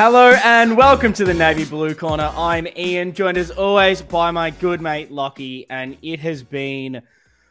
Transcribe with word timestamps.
Hello 0.00 0.30
and 0.44 0.76
welcome 0.76 1.12
to 1.14 1.24
the 1.24 1.34
Navy 1.34 1.64
Blue 1.64 1.92
Corner. 1.92 2.32
I'm 2.36 2.68
Ian, 2.76 3.12
joined 3.12 3.36
as 3.36 3.50
always 3.50 4.00
by 4.00 4.30
my 4.30 4.50
good 4.50 4.80
mate 4.80 5.10
Lockie, 5.10 5.66
and 5.68 5.98
it 6.02 6.20
has 6.20 6.44
been 6.44 7.02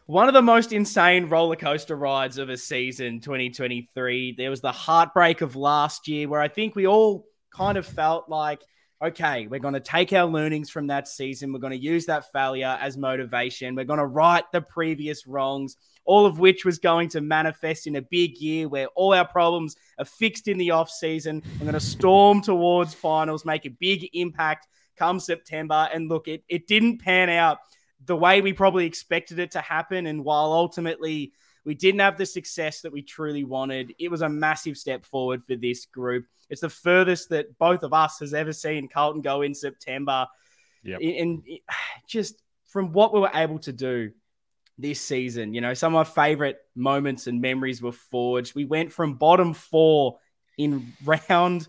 one 0.05 0.29
of 0.29 0.33
the 0.33 0.42
most 0.42 0.71
insane 0.71 1.28
roller 1.28 1.57
coaster 1.57 1.97
rides 1.97 2.38
of 2.38 2.47
a 2.47 2.55
season 2.55 3.20
2023. 3.20 4.35
There 4.38 4.49
was 4.49 4.62
the 4.62 4.71
heartbreak 4.71 5.42
of 5.42 5.57
last 5.57 6.07
year 6.07 6.29
where 6.29 6.39
I 6.39 6.47
think 6.47 6.74
we 6.74 6.88
all 6.88 7.25
kind 7.52 7.78
of 7.78 7.85
felt 7.85 8.29
like, 8.29 8.61
okay, 9.01 9.47
we're 9.47 9.59
going 9.59 9.73
to 9.73 9.79
take 9.79 10.13
our 10.13 10.25
learnings 10.25 10.69
from 10.69 10.87
that 10.87 11.07
season. 11.07 11.53
We're 11.53 11.59
going 11.59 11.71
to 11.71 11.79
use 11.79 12.05
that 12.07 12.31
failure 12.31 12.77
as 12.81 12.97
motivation. 12.97 13.75
We're 13.75 13.85
going 13.85 13.99
to 13.99 14.05
right 14.05 14.43
the 14.51 14.61
previous 14.61 15.27
wrongs 15.27 15.77
all 16.07 16.25
of 16.25 16.39
which 16.39 16.66
was 16.66 16.79
going 16.79 17.09
to 17.09 17.21
manifest 17.21 17.85
in 17.85 17.97
a 17.97 18.02
big 18.02 18.38
year 18.38 18.67
where 18.67 18.88
all 18.95 19.13
our 19.13 19.27
problems 19.27 19.75
are 19.99 20.05
fixed 20.05 20.47
in 20.47 20.57
the 20.57 20.71
off 20.71 20.89
season. 20.89 21.43
We're 21.59 21.65
going 21.65 21.73
to 21.73 21.79
storm 21.79 22.41
towards 22.41 22.93
finals, 22.93 23.45
make 23.45 23.65
a 23.65 23.69
big 23.69 24.09
impact 24.13 24.67
come 24.95 25.19
September. 25.19 25.89
And 25.93 26.07
look, 26.09 26.27
it, 26.27 26.43
it 26.47 26.66
didn't 26.66 26.99
pan 26.99 27.29
out 27.29 27.59
the 28.05 28.16
way 28.16 28.41
we 28.41 28.53
probably 28.53 28.85
expected 28.85 29.38
it 29.38 29.52
to 29.52 29.61
happen. 29.61 30.07
And 30.07 30.23
while 30.23 30.53
ultimately 30.53 31.33
we 31.67 31.76
didn't 31.76 31.99
have 31.99 32.17
the 32.17 32.26
success 32.26 32.80
that 32.80 32.94
we 32.94 33.02
truly 33.02 33.44
wanted, 33.44 33.94
it 33.99 34.09
was 34.09 34.21
a 34.21 34.30
massive 34.30 34.77
step 34.77 35.05
forward 35.05 35.44
for 35.44 35.58
this 35.58 35.85
group. 35.85 36.25
It's 36.49 36.62
the 36.62 36.70
furthest 36.70 37.27
that 37.31 37.58
both 37.58 37.84
of 37.84 37.91
us 37.91 38.20
has 38.20 38.34
ever 38.34 38.53
seen 38.53 38.88
Carlton 38.88 39.21
go 39.21 39.41
in 39.41 39.53
September. 39.53 40.27
Yep. 40.84 41.02
And 41.02 41.44
just 42.08 42.41
from 42.67 42.94
what 42.94 43.13
we 43.13 43.20
were 43.20 43.31
able 43.34 43.59
to 43.59 43.73
do 43.73 44.11
this 44.77 45.02
season. 45.02 45.53
You 45.53 45.59
know, 45.59 45.73
some 45.73 45.94
of 45.94 46.08
my 46.08 46.23
favorite 46.23 46.59
moments 46.73 47.27
and 47.27 47.41
memories 47.41 47.81
were 47.81 47.91
forged. 47.91 48.55
We 48.55 48.63
went 48.63 48.94
from 48.94 49.16
bottom 49.16 49.53
four 49.53 50.20
in 50.58 50.94
round 51.03 51.67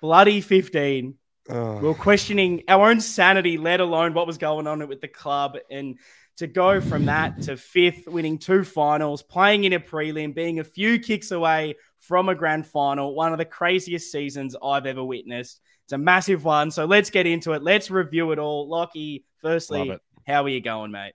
bloody 0.00 0.40
15. 0.40 1.16
Oh. 1.48 1.78
we 1.78 1.88
are 1.88 1.94
questioning 1.94 2.62
our 2.68 2.88
own 2.88 3.00
sanity, 3.00 3.58
let 3.58 3.80
alone 3.80 4.14
what 4.14 4.28
was 4.28 4.38
going 4.38 4.68
on 4.68 4.86
with 4.86 5.00
the 5.00 5.08
club. 5.08 5.56
And 5.68 5.98
to 6.40 6.46
go 6.46 6.80
from 6.80 7.04
that 7.04 7.42
to 7.42 7.54
fifth, 7.54 8.08
winning 8.08 8.38
two 8.38 8.64
finals, 8.64 9.22
playing 9.22 9.64
in 9.64 9.74
a 9.74 9.78
prelim, 9.78 10.34
being 10.34 10.58
a 10.58 10.64
few 10.64 10.98
kicks 10.98 11.32
away 11.32 11.74
from 11.98 12.30
a 12.30 12.34
grand 12.34 12.66
final, 12.66 13.14
one 13.14 13.30
of 13.30 13.36
the 13.36 13.44
craziest 13.44 14.10
seasons 14.10 14.56
I've 14.64 14.86
ever 14.86 15.04
witnessed. 15.04 15.60
It's 15.84 15.92
a 15.92 15.98
massive 15.98 16.42
one. 16.42 16.70
So 16.70 16.86
let's 16.86 17.10
get 17.10 17.26
into 17.26 17.52
it. 17.52 17.62
Let's 17.62 17.90
review 17.90 18.32
it 18.32 18.38
all. 18.38 18.66
Lockie, 18.70 19.26
firstly, 19.36 19.98
how 20.26 20.42
are 20.42 20.48
you 20.48 20.62
going, 20.62 20.90
mate? 20.90 21.12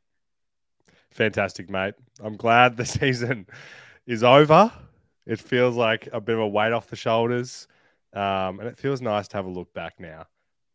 Fantastic, 1.10 1.72
mate. 1.72 1.96
I'm 2.24 2.38
glad 2.38 2.78
the 2.78 2.86
season 2.86 3.48
is 4.06 4.24
over. 4.24 4.72
It 5.26 5.40
feels 5.40 5.76
like 5.76 6.08
a 6.14 6.22
bit 6.22 6.36
of 6.36 6.42
a 6.42 6.48
weight 6.48 6.72
off 6.72 6.86
the 6.86 6.96
shoulders. 6.96 7.68
Um, 8.14 8.60
and 8.60 8.70
it 8.70 8.78
feels 8.78 9.02
nice 9.02 9.28
to 9.30 9.38
have 9.38 9.48
a 9.48 9.50
look 9.50 9.74
back 9.74 10.00
now. 10.00 10.28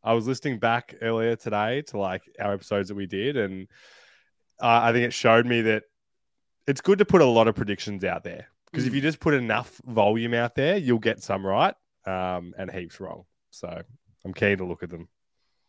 I 0.03 0.13
was 0.15 0.27
listening 0.27 0.59
back 0.59 0.97
earlier 1.03 1.37
today 1.37 1.83
to 1.83 1.99
like 1.99 2.23
our 2.41 2.53
episodes 2.53 2.89
that 2.89 2.97
we 2.97 3.07
did, 3.07 3.37
and 3.37 3.69
uh, 4.61 4.81
I 4.83 4.93
think 4.93 5.07
it 5.07 5.13
showed 5.13 5.47
me 5.47 5.63
that 5.63 5.85
it's 6.67 6.81
good 6.81 6.99
to 6.99 7.05
put 7.05 7.21
a 7.21 7.27
lot 7.27 7.49
of 7.49 7.55
predictions 7.55 8.05
out 8.05 8.25
there 8.25 8.49
because 8.71 8.85
mm. 8.85 8.89
if 8.89 8.95
you 8.95 9.01
just 9.01 9.21
put 9.21 9.35
enough 9.35 9.81
volume 9.87 10.35
out 10.35 10.55
there, 10.55 10.77
you'll 10.77 10.99
get 10.99 11.23
some 11.23 11.45
right 11.45 11.75
um, 12.07 12.55
and 12.57 12.71
heaps 12.71 13.01
wrong. 13.01 13.25
So 13.51 13.83
I'm 14.25 14.35
keen 14.35 14.59
to 14.59 14.65
look 14.65 14.83
at 14.83 14.91
them. 14.91 15.09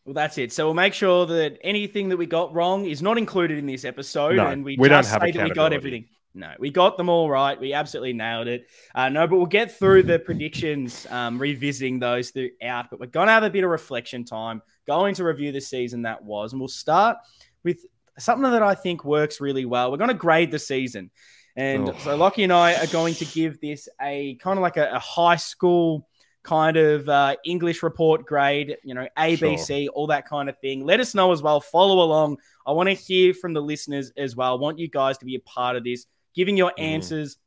Well, 0.06 0.14
that's 0.14 0.38
it. 0.38 0.52
So 0.52 0.66
we'll 0.66 0.74
make 0.74 0.94
sure 0.94 1.26
that 1.28 1.60
anything 1.64 2.10
that 2.10 2.18
we 2.18 2.26
got 2.26 2.54
wrong 2.54 2.86
is 2.86 3.02
not 3.02 3.18
included 3.18 3.60
in 3.60 3.68
this 3.68 3.86
episode, 3.86 4.36
no, 4.36 4.48
and 4.48 4.66
we, 4.66 4.76
we 4.78 4.90
just 4.90 5.12
don't 5.12 5.22
have 5.22 5.28
say 5.28 5.38
that 5.38 5.50
we 5.50 5.54
got 5.54 5.74
everything. 5.74 6.08
No, 6.34 6.54
we 6.60 6.72
got 6.72 6.96
them 6.96 7.10
all 7.10 7.30
right. 7.30 7.60
We 7.60 7.74
absolutely 7.74 8.14
nailed 8.14 8.48
it. 8.48 8.68
Uh, 8.96 9.10
no, 9.10 9.28
but 9.28 9.36
we'll 9.36 9.46
get 9.48 9.78
through 9.78 10.04
the 10.04 10.18
predictions, 10.18 11.06
um, 11.10 11.38
revisiting 11.38 12.00
those 12.00 12.32
throughout. 12.32 12.90
But 12.90 13.02
we're 13.02 13.08
going 13.08 13.28
to 13.28 13.34
have 13.34 13.44
a 13.44 13.50
bit 13.50 13.66
of 13.66 13.70
reflection 13.70 14.24
time, 14.24 14.62
going 14.88 15.14
to 15.16 15.26
review 15.26 15.52
the 15.52 15.60
season 15.60 16.04
that 16.04 16.24
was. 16.24 16.54
And 16.54 16.62
we'll 16.62 16.70
start 16.70 17.18
with 17.64 17.86
something 18.20 18.50
that 18.52 18.64
I 18.64 18.76
think 18.76 19.06
works 19.06 19.42
really 19.42 19.66
well. 19.66 19.92
We're 19.92 19.98
going 19.98 20.10
to 20.10 20.14
grade 20.14 20.52
the 20.52 20.60
season. 20.60 21.12
And 21.56 21.90
oh. 21.90 21.96
so 22.04 22.16
Lockie 22.16 22.44
and 22.44 22.54
I 22.54 22.76
are 22.76 22.88
going 22.88 23.14
to 23.16 23.26
give 23.26 23.60
this 23.60 23.90
a 24.02 24.36
kind 24.36 24.58
of 24.58 24.62
like 24.62 24.78
a, 24.78 24.92
a 24.92 25.00
high 25.00 25.36
school 25.36 26.08
kind 26.44 26.78
of 26.78 27.08
uh, 27.08 27.36
English 27.46 27.84
report 27.84 28.26
grade, 28.26 28.78
you 28.84 28.94
know, 28.94 29.08
ABC, 29.18 29.86
sure. 29.86 29.92
all 29.94 30.08
that 30.08 30.28
kind 30.28 30.50
of 30.50 30.58
thing. 30.60 30.86
Let 30.86 31.00
us 31.00 31.14
know 31.14 31.32
as 31.32 31.42
well. 31.42 31.60
Follow 31.62 32.04
along. 32.04 32.38
I 32.66 32.72
want 32.72 32.90
to 32.90 32.94
hear 32.96 33.34
from 33.34 33.54
the 33.54 33.62
listeners 33.62 34.12
as 34.18 34.36
well. 34.36 34.54
I 34.54 34.60
want 34.60 34.80
you 34.80 34.88
guys 34.88 35.18
to 35.20 35.26
be 35.26 35.36
a 35.36 35.40
part 35.42 35.76
of 35.76 35.84
this, 35.84 36.06
giving 36.34 36.58
your 36.58 36.72
mm. 36.72 36.84
answers 36.84 37.38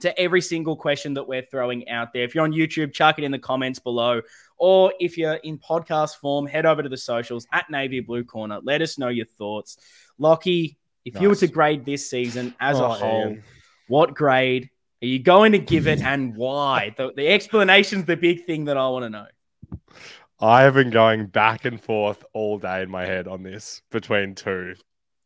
to 0.00 0.18
every 0.18 0.40
single 0.40 0.76
question 0.76 1.14
that 1.14 1.26
we're 1.26 1.42
throwing 1.42 1.88
out 1.88 2.12
there. 2.12 2.22
If 2.22 2.34
you're 2.34 2.44
on 2.44 2.52
YouTube, 2.52 2.92
chuck 2.92 3.18
it 3.18 3.24
in 3.24 3.32
the 3.32 3.38
comments 3.38 3.80
below. 3.80 4.22
Or 4.56 4.92
if 5.00 5.18
you're 5.18 5.34
in 5.34 5.58
podcast 5.58 6.16
form, 6.16 6.46
head 6.46 6.66
over 6.66 6.82
to 6.82 6.88
the 6.88 6.96
socials 6.96 7.46
at 7.52 7.68
Navy 7.70 8.00
Blue 8.00 8.24
Corner. 8.24 8.60
Let 8.62 8.80
us 8.80 8.98
know 8.98 9.08
your 9.08 9.26
thoughts. 9.26 9.76
Lockie, 10.18 10.78
if 11.04 11.14
nice. 11.14 11.22
you 11.22 11.28
were 11.28 11.36
to 11.36 11.46
grade 11.46 11.84
this 11.84 12.08
season 12.10 12.54
as 12.60 12.78
oh, 12.78 12.84
a 12.84 12.88
whole, 12.88 13.20
Ian. 13.20 13.44
what 13.86 14.14
grade 14.14 14.70
are 15.02 15.06
you 15.06 15.18
going 15.18 15.52
to 15.52 15.58
give 15.58 15.86
it 15.86 16.00
and 16.02 16.36
why? 16.36 16.94
The, 16.96 17.12
the 17.14 17.28
explanation's 17.28 18.04
the 18.04 18.16
big 18.16 18.44
thing 18.44 18.66
that 18.66 18.76
I 18.76 18.88
want 18.88 19.04
to 19.04 19.10
know. 19.10 19.26
I 20.40 20.62
have 20.62 20.74
been 20.74 20.90
going 20.90 21.26
back 21.26 21.64
and 21.64 21.80
forth 21.80 22.24
all 22.32 22.58
day 22.58 22.82
in 22.82 22.90
my 22.90 23.04
head 23.04 23.26
on 23.26 23.42
this 23.42 23.82
between 23.90 24.34
two 24.34 24.74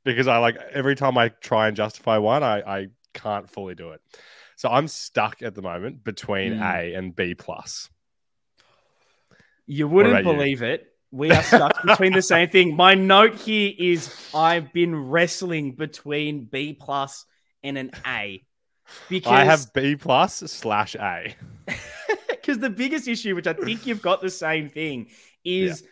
because 0.05 0.27
I 0.27 0.39
like 0.39 0.57
every 0.73 0.97
time 0.97 1.19
I 1.19 1.29
try 1.29 1.69
and 1.69 1.77
justify 1.77 2.19
one, 2.19 2.43
I, 2.43 2.61
I 2.61 2.87
can't 3.13 3.49
fully 3.49 3.75
do 3.75 3.91
it. 3.91 4.01
So 4.57 4.69
I'm 4.69 4.89
stuck 4.89 5.43
at 5.43 5.55
the 5.55 5.63
moment 5.63 6.05
between 6.05 6.55
mm. 6.55 6.75
A 6.75 6.95
and 6.95 7.15
B 7.15 7.35
plus. 7.35 7.91
You 9.67 9.87
wouldn't 9.89 10.25
believe 10.25 10.61
you? 10.61 10.69
it. 10.69 10.92
We 11.13 11.31
are 11.31 11.43
stuck 11.43 11.83
between 11.87 12.15
the 12.15 12.23
same 12.23 12.49
thing. 12.49 12.75
My 12.75 12.95
note 12.95 13.35
here 13.35 13.73
is 13.79 14.13
I've 14.35 14.73
been 14.73 15.11
wrestling 15.11 15.73
between 15.73 16.47
B 16.47 16.73
plus 16.73 17.27
and 17.63 17.77
an 17.79 17.91
A. 18.07 18.43
Because 19.09 19.31
I 19.33 19.45
have 19.45 19.73
B 19.75 19.95
plus 19.95 20.37
slash 20.39 20.97
A. 20.97 21.37
Because 22.29 22.59
the 22.59 22.71
biggest 22.71 23.07
issue, 23.07 23.37
which 23.37 23.47
I 23.47 23.53
think 23.53 23.87
you've 23.87 24.03
got 24.03 24.21
the 24.21 24.29
same 24.29 24.69
thing, 24.69 25.11
is 25.45 25.85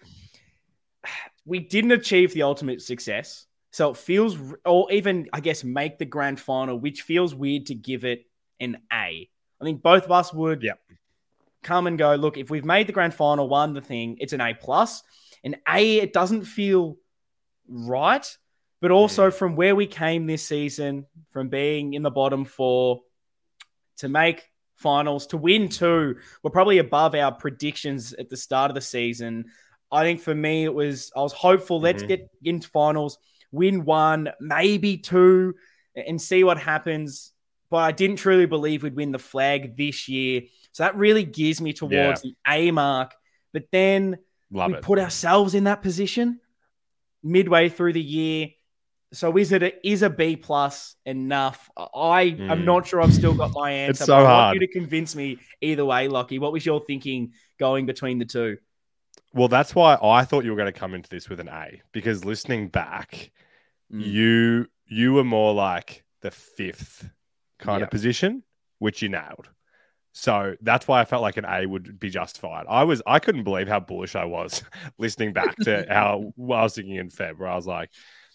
yeah. 1.04 1.10
we 1.44 1.60
didn't 1.60 1.92
achieve 1.92 2.34
the 2.34 2.42
ultimate 2.42 2.82
success. 2.82 3.47
So 3.70 3.91
it 3.91 3.97
feels, 3.97 4.37
or 4.64 4.91
even 4.91 5.28
I 5.32 5.38
guess, 5.38 5.62
make 5.62 5.98
the 5.98 6.06
grand 6.06 6.41
final, 6.41 6.76
which 6.76 7.02
feels 7.02 7.37
weird 7.37 7.66
to 7.66 7.76
give 7.76 8.04
it 8.04 8.25
an 8.58 8.78
A. 8.92 9.31
I 9.60 9.64
think 9.64 9.81
both 9.81 10.06
of 10.06 10.10
us 10.10 10.34
would 10.34 10.64
yep. 10.64 10.81
Come 11.62 11.87
and 11.87 11.98
go. 11.98 12.15
Look, 12.15 12.37
if 12.37 12.50
we've 12.50 12.65
made 12.65 12.87
the 12.87 12.93
grand 12.93 13.15
final, 13.15 13.48
won 13.48 13.75
the 13.75 13.81
thing, 13.81 14.16
it's 14.21 14.32
an 14.32 14.41
A 14.41 14.54
plus. 14.54 15.03
An 15.44 15.56
A, 15.69 15.98
it 15.98 16.12
doesn't 16.12 16.44
feel 16.44 16.97
right 17.69 18.26
but 18.81 18.91
also 18.91 19.31
from 19.31 19.56
where 19.56 19.76
we 19.76 19.87
came 19.87 20.26
this 20.26 20.44
season, 20.44 21.06
from 21.31 21.49
being 21.49 21.94
in 21.94 22.03
the 22.03 22.10
bottom 22.10 22.44
four 22.44 23.00
to 23.99 24.09
make 24.09 24.49
finals, 24.75 25.26
to 25.28 25.37
win 25.37 25.69
two, 25.69 26.16
we're 26.43 26.50
probably 26.50 26.78
above 26.78 27.15
our 27.15 27.31
predictions 27.31 28.15
at 28.15 28.31
the 28.31 28.37
start 28.37 28.70
of 28.70 28.75
the 28.75 28.81
season. 28.81 29.44
I 29.93 30.04
think 30.04 30.20
for 30.20 30.34
me, 30.34 30.65
it 30.65 30.72
was, 30.72 31.12
I 31.15 31.20
was 31.20 31.34
hopeful, 31.34 31.81
let's 31.81 32.03
mm-hmm. 32.03 32.09
get 32.09 32.31
into 32.43 32.69
finals, 32.69 33.19
win 33.53 33.84
one, 33.84 34.31
maybe 34.41 34.97
two, 34.97 35.54
and 35.94 36.20
see 36.20 36.43
what 36.43 36.59
happens. 36.59 37.32
But 37.69 37.78
I 37.78 37.93
didn't 37.93 38.16
truly 38.16 38.47
believe 38.47 38.82
we'd 38.82 38.97
win 38.97 39.12
the 39.12 39.19
flag 39.19 39.76
this 39.76 40.09
year. 40.09 40.43
So 40.72 40.84
that 40.84 40.97
really 40.97 41.25
gears 41.25 41.60
me 41.60 41.72
towards 41.72 41.92
yeah. 41.92 42.14
the 42.22 42.34
A 42.47 42.70
mark. 42.70 43.14
But 43.53 43.64
then 43.72 44.19
Love 44.50 44.70
we 44.70 44.76
it. 44.78 44.82
put 44.82 44.98
ourselves 44.98 45.54
in 45.54 45.64
that 45.64 45.82
position 45.82 46.41
midway 47.22 47.69
through 47.69 47.92
the 47.94 48.03
year. 48.03 48.48
So 49.12 49.36
is 49.36 49.50
it 49.50 49.62
a, 49.62 49.86
is 49.86 50.03
a 50.03 50.10
B 50.10 50.36
plus 50.36 50.94
enough? 51.04 51.69
I 51.76 52.36
mm. 52.38 52.48
am 52.48 52.64
not 52.64 52.86
sure. 52.86 53.03
I've 53.03 53.12
still 53.12 53.34
got 53.34 53.53
my 53.53 53.70
answer. 53.72 53.91
It's 53.91 54.04
so 54.04 54.19
I 54.19 54.25
hard. 54.25 54.55
you 54.55 54.61
to 54.61 54.72
convince 54.72 55.17
me 55.17 55.38
either 55.61 55.84
way, 55.84 56.06
Lockie. 56.06 56.38
What 56.38 56.52
was 56.52 56.64
your 56.64 56.81
thinking 56.81 57.32
going 57.58 57.87
between 57.87 58.19
the 58.19 58.25
two? 58.25 58.58
Well, 59.34 59.49
that's 59.49 59.75
why 59.75 59.99
I 60.00 60.25
thought 60.25 60.44
you 60.44 60.50
were 60.50 60.56
going 60.56 60.72
to 60.72 60.78
come 60.78 60.94
into 60.94 61.11
this 61.11 61.28
with 61.28 61.40
an 61.40 61.49
A 61.49 61.82
because 61.93 62.25
listening 62.25 62.69
back, 62.69 63.32
mm. 63.93 64.05
you 64.05 64.69
you 64.87 65.12
were 65.12 65.25
more 65.25 65.55
like 65.55 66.05
the 66.20 66.31
fifth 66.31 67.08
kind 67.58 67.81
yep. 67.81 67.88
of 67.88 67.90
position, 67.90 68.43
which 68.78 69.02
you 69.02 69.08
nailed. 69.08 69.49
So 70.12 70.56
that's 70.60 70.88
why 70.88 71.00
I 71.00 71.04
felt 71.04 71.22
like 71.22 71.36
an 71.36 71.44
A 71.46 71.66
would 71.66 72.00
be 72.00 72.10
justified. 72.10 72.66
I 72.68 72.84
was 72.84 73.00
I 73.06 73.20
couldn't 73.20 73.44
believe 73.44 73.68
how 73.68 73.80
bullish 73.80 74.16
I 74.16 74.24
was 74.24 74.62
listening 74.98 75.32
back 75.32 75.56
to 75.58 75.86
how 75.90 76.32
I 76.38 76.62
was 76.62 76.74
thinking 76.74 76.96
in 76.96 77.10
Feb, 77.10 77.38
where 77.38 77.48
I 77.48 77.56
was 77.56 77.66
like 77.66 77.90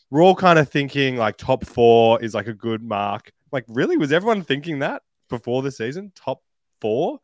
we're 0.10 0.24
all 0.24 0.36
kind 0.36 0.60
of 0.60 0.70
thinking 0.70 1.18
like 1.18 1.38
top 1.38 1.66
four 1.66 2.22
is 2.24 2.34
like 2.34 2.48
a 2.48 2.54
good 2.54 2.84
mark. 2.84 3.32
Like, 3.52 3.66
really, 3.68 3.98
was 3.98 4.12
everyone 4.12 4.44
thinking 4.44 4.80
that 4.80 5.02
before 5.30 5.62
the 5.62 5.72
season? 5.72 6.12
Top 6.16 6.42
four? 6.82 7.20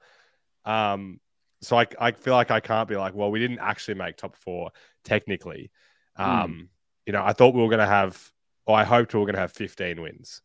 Um, 0.66 1.20
so 1.62 1.78
I, 1.78 1.88
I 2.00 2.12
feel 2.12 2.34
like 2.34 2.52
I 2.52 2.60
can't 2.60 2.90
be 2.90 2.96
like, 2.96 3.14
well, 3.14 3.32
we 3.32 3.40
didn't 3.40 3.60
actually 3.60 3.96
make 3.96 4.18
top 4.18 4.36
four 4.36 4.72
technically. 5.04 5.72
Hmm. 6.16 6.24
Um, 6.24 6.52
mm. 6.52 6.68
You 7.06 7.14
know, 7.14 7.24
I 7.24 7.34
thought 7.34 7.54
we 7.54 7.62
were 7.62 7.70
going 7.70 7.80
to 7.80 7.86
have, 7.86 8.20
or 8.66 8.76
I 8.76 8.84
hoped 8.84 9.14
we 9.14 9.20
were 9.20 9.26
going 9.26 9.36
to 9.36 9.42
have 9.42 9.52
15 9.52 10.02
wins. 10.02 10.42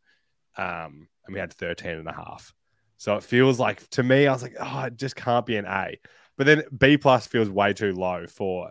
Um, 0.57 1.09
and 1.27 1.35
we 1.35 1.39
had 1.39 1.53
13 1.53 1.91
and 1.91 2.09
a 2.09 2.13
half. 2.13 2.55
So 2.99 3.17
it 3.17 3.23
feels 3.25 3.59
like 3.59 3.89
to 3.91 4.03
me, 4.03 4.27
I 4.27 4.33
was 4.33 4.43
like, 4.43 4.57
oh, 4.59 4.85
it 4.85 4.97
just 4.97 5.17
can't 5.17 5.47
be 5.47 5.57
an 5.57 5.67
A. 5.67 5.99
But 6.37 6.47
then 6.47 6.65
B 6.77 6.97
plus 6.97 7.27
feels 7.27 7.49
way 7.51 7.73
too 7.73 7.93
low 7.93 8.27
for 8.27 8.71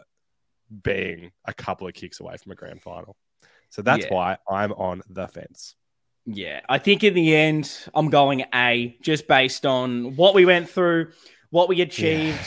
being 0.84 1.32
a 1.46 1.54
couple 1.54 1.88
of 1.88 1.94
kicks 1.94 2.20
away 2.20 2.38
from 2.38 2.52
a 2.52 2.56
grand 2.56 2.82
final. 2.82 3.16
So 3.70 3.82
that's 3.82 4.06
Yeah. 4.06 4.14
why 4.14 4.38
I'm 4.50 4.72
on 4.74 5.02
the 5.10 5.28
fence. 5.28 5.76
Yeah, 6.26 6.62
I 6.68 6.80
think 6.80 7.04
in 7.04 7.14
the 7.14 7.36
end, 7.36 7.72
I'm 7.94 8.10
going 8.10 8.46
A 8.54 8.98
just 9.02 9.28
based 9.28 9.66
on 9.66 10.16
what 10.16 10.34
we 10.34 10.46
went 10.46 10.70
through, 10.70 11.12
what 11.52 11.70
we 11.70 11.82
achieved. 11.82 12.40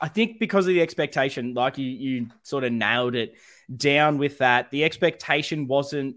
I 0.00 0.08
think 0.08 0.38
because 0.38 0.66
of 0.66 0.72
the 0.72 0.80
expectation, 0.80 1.52
like 1.52 1.76
you, 1.78 1.86
you 1.86 2.26
sort 2.42 2.64
of 2.64 2.72
nailed 2.72 3.16
it 3.16 3.34
down 3.74 4.18
with 4.18 4.38
that. 4.38 4.70
The 4.70 4.84
expectation 4.84 5.66
wasn't 5.66 6.16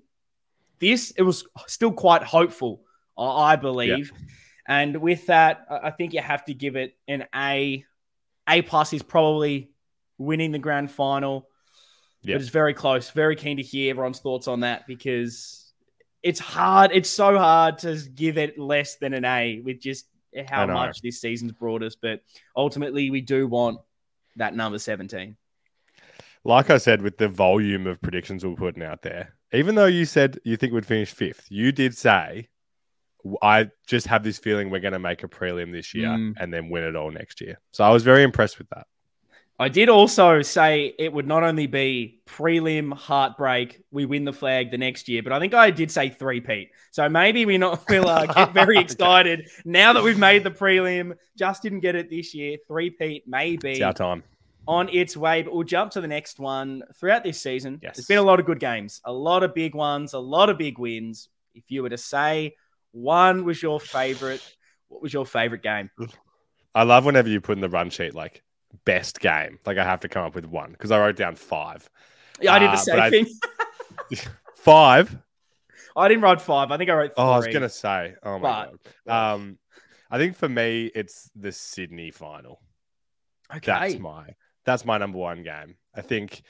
this, 0.79 1.11
it 1.17 1.23
was 1.23 1.45
still 1.65 1.91
quite 1.91 2.23
hopeful, 2.23 2.83
I 3.17 3.55
believe. 3.55 4.11
And 4.67 4.97
with 4.97 5.27
that, 5.27 5.65
I 5.69 5.87
I 5.87 5.91
think 5.91 6.13
you 6.13 6.21
have 6.21 6.45
to 6.45 6.53
give 6.53 6.75
it 6.75 6.95
an 7.07 7.25
A. 7.33 7.85
A 8.49 8.61
plus 8.61 8.93
is 8.93 9.03
probably 9.03 9.71
winning 10.17 10.51
the 10.51 10.59
grand 10.59 10.91
final. 10.91 11.47
Yeah. 12.21 12.35
But 12.35 12.41
it's 12.41 12.49
very 12.49 12.73
close. 12.73 13.09
Very 13.09 13.35
keen 13.35 13.57
to 13.57 13.63
hear 13.63 13.89
everyone's 13.91 14.19
thoughts 14.19 14.47
on 14.47 14.61
that 14.61 14.87
because 14.87 15.71
it's 16.23 16.39
hard. 16.39 16.91
It's 16.93 17.09
so 17.09 17.37
hard 17.37 17.79
to 17.79 17.97
give 18.13 18.37
it 18.37 18.59
less 18.59 18.95
than 18.95 19.13
an 19.13 19.23
A 19.25 19.61
with 19.63 19.79
just 19.79 20.07
how 20.47 20.65
much 20.65 21.01
this 21.01 21.21
season's 21.21 21.53
brought 21.53 21.83
us. 21.83 21.95
But 21.95 22.21
ultimately, 22.55 23.09
we 23.09 23.21
do 23.21 23.47
want 23.47 23.79
that 24.35 24.55
number 24.55 24.79
17. 24.79 25.35
Like 26.43 26.69
I 26.69 26.77
said, 26.77 27.01
with 27.01 27.17
the 27.17 27.27
volume 27.27 27.87
of 27.87 28.01
predictions 28.01 28.45
we're 28.45 28.55
putting 28.55 28.83
out 28.83 29.01
there, 29.01 29.35
even 29.53 29.75
though 29.75 29.85
you 29.85 30.05
said 30.05 30.39
you 30.43 30.57
think 30.57 30.73
we'd 30.73 30.85
finish 30.85 31.11
fifth, 31.11 31.47
you 31.49 31.71
did 31.71 31.95
say, 31.95 32.49
I 33.41 33.69
just 33.87 34.07
have 34.07 34.23
this 34.23 34.37
feeling 34.37 34.69
we're 34.69 34.79
going 34.81 34.93
to 34.93 34.99
make 34.99 35.23
a 35.23 35.27
prelim 35.27 35.71
this 35.71 35.93
year 35.93 36.09
Mm. 36.09 36.33
and 36.39 36.53
then 36.53 36.69
win 36.69 36.83
it 36.83 36.95
all 36.95 37.11
next 37.11 37.41
year. 37.41 37.59
So 37.71 37.83
I 37.83 37.89
was 37.89 38.03
very 38.03 38.23
impressed 38.23 38.57
with 38.57 38.69
that. 38.69 38.87
I 39.59 39.69
did 39.69 39.89
also 39.89 40.43
say 40.43 40.93
it 40.99 41.11
would 41.11 41.25
not 41.25 41.41
only 41.43 41.65
be 41.65 42.19
prelim 42.27 42.93
heartbreak, 42.93 43.81
we 43.89 44.05
win 44.05 44.23
the 44.23 44.31
flag 44.33 44.69
the 44.69 44.77
next 44.77 45.07
year, 45.09 45.23
but 45.23 45.33
I 45.33 45.39
think 45.39 45.55
I 45.55 45.71
did 45.71 45.89
say 45.89 46.09
three-peat. 46.09 46.69
So 46.91 47.09
maybe 47.09 47.45
we 47.47 47.57
not 47.57 47.83
will 47.89 48.07
uh, 48.17 48.27
get 48.27 48.53
very 48.53 48.77
Okay. 48.77 48.83
excited 48.83 49.49
now 49.65 49.93
that 49.93 50.03
we've 50.03 50.19
made 50.19 50.43
the 50.43 50.51
prelim. 50.51 51.13
Just 51.35 51.63
didn't 51.63 51.79
get 51.79 51.95
it 51.95 52.07
this 52.11 52.35
year. 52.35 52.57
Three 52.67 52.91
Pete 52.91 53.23
maybe 53.27 53.71
It's 53.71 53.81
our 53.81 53.93
time. 53.93 54.23
on 54.67 54.89
its 54.89 55.17
way, 55.17 55.41
but 55.41 55.51
we'll 55.53 55.63
jump 55.63 55.89
to 55.93 56.01
the 56.01 56.07
next 56.07 56.39
one. 56.39 56.83
Throughout 56.99 57.23
this 57.23 57.41
season, 57.41 57.79
Yes. 57.81 57.95
there's 57.95 58.05
been 58.07 58.19
a 58.19 58.29
lot 58.31 58.39
of 58.39 58.45
good 58.45 58.59
games, 58.59 59.01
a 59.05 59.11
lot 59.11 59.41
of 59.41 59.55
big 59.55 59.73
ones, 59.73 60.13
a 60.13 60.19
lot 60.19 60.49
of 60.51 60.59
big 60.59 60.77
wins. 60.77 61.29
If 61.55 61.63
you 61.69 61.81
were 61.81 61.89
to 61.89 61.97
say 61.97 62.53
one 62.91 63.43
was 63.45 63.61
your 63.61 63.79
favorite, 63.79 64.41
what 64.87 65.01
was 65.01 65.13
your 65.13 65.25
favorite 65.25 65.63
game? 65.63 65.89
I 66.75 66.83
love 66.83 67.05
whenever 67.05 67.29
you 67.29 67.41
put 67.41 67.57
in 67.57 67.61
the 67.61 67.69
run 67.69 67.89
sheet 67.89 68.13
like 68.15 68.43
best 68.85 69.19
game. 69.19 69.59
Like 69.65 69.77
I 69.77 69.83
have 69.83 70.01
to 70.01 70.09
come 70.09 70.25
up 70.25 70.35
with 70.35 70.45
one 70.45 70.71
because 70.71 70.91
I 70.91 70.99
wrote 70.99 71.15
down 71.15 71.35
five. 71.35 71.89
Yeah, 72.41 72.53
I 72.53 72.59
did 72.59 72.69
Uh, 72.69 72.71
the 72.71 72.77
but 72.77 72.83
same 72.83 72.99
I- 72.99 73.09
thing. 73.09 73.27
Five? 74.55 75.17
I 75.95 76.07
didn't 76.07 76.21
write 76.23 76.41
five. 76.41 76.71
I 76.71 76.77
think 76.77 76.89
I 76.89 76.93
wrote 76.93 77.15
three. 77.15 77.23
Oh, 77.23 77.31
I 77.31 77.37
was 77.37 77.47
gonna 77.47 77.69
say. 77.69 78.13
Oh 78.21 78.37
my 78.37 78.65
But- 78.65 78.79
god. 79.07 79.33
Um, 79.33 79.57
I 80.11 80.17
think 80.17 80.35
for 80.35 80.47
me, 80.47 80.91
it's 80.93 81.29
the 81.35 81.51
Sydney 81.51 82.11
final. 82.11 82.59
okay. 83.55 83.71
That's 83.71 83.97
my 83.99 84.35
that's 84.65 84.85
my 84.85 84.97
number 84.97 85.17
one 85.17 85.43
game. 85.43 85.75
I 85.95 86.01
think, 86.01 86.41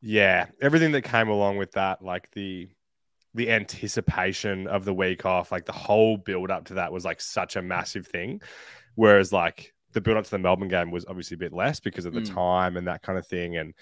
yeah, 0.00 0.46
everything 0.60 0.92
that 0.92 1.02
came 1.02 1.28
along 1.28 1.56
with 1.56 1.72
that, 1.72 2.02
like 2.02 2.30
the 2.32 2.68
the 3.34 3.50
anticipation 3.50 4.66
of 4.66 4.84
the 4.84 4.94
week 4.94 5.24
off, 5.26 5.52
like 5.52 5.64
the 5.66 5.72
whole 5.72 6.16
build 6.16 6.50
up 6.50 6.64
to 6.66 6.74
that 6.74 6.92
was 6.92 7.04
like 7.04 7.20
such 7.20 7.56
a 7.56 7.62
massive 7.62 8.06
thing. 8.06 8.40
Whereas 8.94 9.32
like 9.32 9.72
the 9.92 10.00
build 10.00 10.16
up 10.16 10.24
to 10.24 10.30
the 10.30 10.38
Melbourne 10.38 10.68
game 10.68 10.90
was 10.90 11.06
obviously 11.06 11.34
a 11.34 11.38
bit 11.38 11.52
less 11.52 11.80
because 11.80 12.04
of 12.04 12.12
the 12.14 12.20
Mm. 12.20 12.34
time 12.34 12.76
and 12.76 12.88
that 12.88 13.02
kind 13.02 13.18
of 13.18 13.26
thing. 13.26 13.56
And 13.56 13.74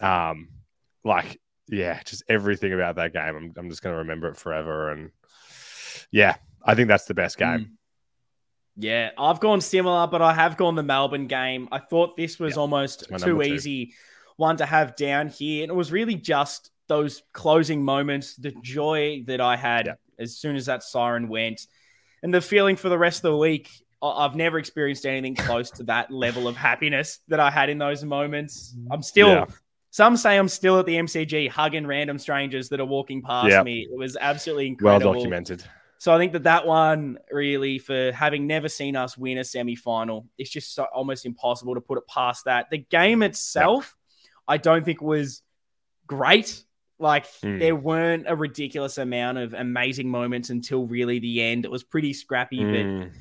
um 0.00 0.48
like 1.04 1.40
yeah, 1.68 2.02
just 2.04 2.22
everything 2.28 2.72
about 2.74 2.96
that 2.96 3.12
game. 3.12 3.34
I'm 3.36 3.52
I'm 3.56 3.70
just 3.70 3.82
gonna 3.82 3.96
remember 3.98 4.28
it 4.28 4.36
forever. 4.36 4.90
And 4.90 5.10
yeah, 6.10 6.36
I 6.62 6.74
think 6.74 6.88
that's 6.88 7.06
the 7.06 7.14
best 7.14 7.38
game. 7.38 7.48
Mm. 7.58 7.68
Yeah, 8.76 9.10
I've 9.16 9.40
gone 9.40 9.60
similar, 9.60 10.06
but 10.08 10.20
I 10.20 10.34
have 10.34 10.56
gone 10.56 10.74
the 10.74 10.82
Melbourne 10.82 11.26
game. 11.28 11.68
I 11.70 11.78
thought 11.78 12.16
this 12.16 12.38
was 12.38 12.54
Yeah, 12.56 12.60
almost 12.60 13.04
too 13.08 13.16
number 13.16 13.44
two. 13.44 13.52
easy 13.52 13.94
one 14.36 14.56
to 14.56 14.66
have 14.66 14.96
down 14.96 15.28
here. 15.28 15.62
And 15.62 15.70
it 15.70 15.74
was 15.74 15.92
really 15.92 16.16
just 16.16 16.70
those 16.88 17.22
closing 17.32 17.84
moments, 17.84 18.36
the 18.36 18.50
mm-hmm. 18.50 18.60
joy 18.62 19.24
that 19.26 19.40
I 19.40 19.56
had 19.56 19.86
Yeah. 19.86 19.94
as 20.18 20.36
soon 20.36 20.56
as 20.56 20.66
that 20.66 20.82
siren 20.82 21.28
went, 21.28 21.66
and 22.22 22.32
the 22.32 22.40
feeling 22.40 22.76
for 22.76 22.88
the 22.88 22.98
rest 22.98 23.18
of 23.18 23.30
the 23.32 23.36
week. 23.36 23.70
I've 24.02 24.36
never 24.36 24.58
experienced 24.58 25.06
anything 25.06 25.34
close 25.34 25.70
to 25.70 25.82
that 25.84 26.10
level 26.10 26.46
of 26.46 26.56
happiness 26.56 27.20
that 27.28 27.40
I 27.40 27.50
had 27.50 27.70
in 27.70 27.78
those 27.78 28.04
moments. 28.04 28.76
I'm 28.90 29.00
still, 29.00 29.28
Yeah. 29.30 29.46
some 29.92 30.18
say 30.18 30.36
I'm 30.36 30.48
still 30.48 30.78
at 30.78 30.84
the 30.84 30.96
MCG 30.98 31.48
hugging 31.48 31.86
random 31.86 32.18
strangers 32.18 32.68
that 32.68 32.80
are 32.80 32.84
walking 32.84 33.22
past 33.22 33.48
Yeah. 33.48 33.62
me. 33.62 33.88
It 33.90 33.96
was 33.96 34.18
absolutely 34.20 34.66
incredible. 34.66 35.12
Well 35.12 35.20
documented. 35.20 35.64
So 35.96 36.12
I 36.12 36.18
think 36.18 36.32
that 36.32 36.42
that 36.42 36.66
one 36.66 37.18
really, 37.30 37.78
for 37.78 38.12
having 38.12 38.46
never 38.46 38.68
seen 38.68 38.94
us 38.94 39.16
win 39.16 39.38
a 39.38 39.44
semi 39.44 39.74
final, 39.74 40.26
it's 40.36 40.50
just 40.50 40.74
so, 40.74 40.84
almost 40.94 41.24
impossible 41.24 41.74
to 41.74 41.80
put 41.80 41.96
it 41.96 42.06
past 42.06 42.44
that. 42.44 42.68
The 42.68 42.76
game 42.76 43.22
itself, 43.22 43.96
I 44.46 44.58
don't 44.58 44.84
think 44.84 45.00
was 45.00 45.40
great. 46.06 46.62
Like 46.98 47.26
Hmm. 47.42 47.58
there 47.58 47.74
weren't 47.76 48.26
a 48.28 48.36
ridiculous 48.36 48.98
amount 48.98 49.38
of 49.38 49.52
amazing 49.54 50.08
moments 50.08 50.50
until 50.50 50.86
really 50.86 51.18
the 51.18 51.42
end. 51.42 51.64
It 51.64 51.70
was 51.70 51.82
pretty 51.82 52.12
scrappy, 52.12 52.64
but 52.64 52.86
Mm. 52.86 53.12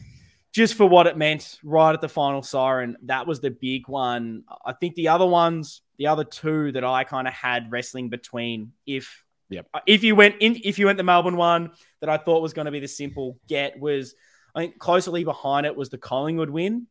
just 0.52 0.76
for 0.76 0.86
what 0.88 1.08
it 1.08 1.18
meant 1.18 1.60
right 1.64 1.94
at 1.94 2.02
the 2.02 2.08
final 2.10 2.44
siren, 2.44 2.96
that 3.04 3.26
was 3.26 3.40
the 3.40 3.50
big 3.50 3.88
one. 3.88 4.44
I 4.66 4.74
think 4.74 4.94
the 4.96 5.08
other 5.08 5.26
ones, 5.26 5.82
the 5.98 6.08
other 6.08 6.24
two 6.24 6.72
that 6.74 6.84
I 6.84 7.04
kind 7.04 7.28
of 7.28 7.34
had 7.34 7.72
wrestling 7.72 8.10
between, 8.10 8.74
if 8.86 9.24
Yep. 9.50 9.68
if 9.88 10.04
you 10.04 10.16
went 10.16 10.36
in, 10.40 10.60
if 10.64 10.78
you 10.80 10.86
went 10.86 10.98
the 10.98 11.04
Melbourne 11.04 11.38
one 11.38 11.72
that 12.00 12.10
I 12.10 12.18
thought 12.18 12.42
was 12.42 12.54
going 12.54 12.66
to 12.66 12.72
be 12.72 12.80
the 12.80 12.88
simple 12.88 13.40
get 13.48 13.80
was, 13.80 14.16
I 14.56 14.62
think 14.62 14.78
closely 14.80 15.24
behind 15.24 15.66
it 15.66 15.76
was 15.76 15.90
the 15.90 15.98
Collingwood 15.98 16.50
win, 16.52 16.88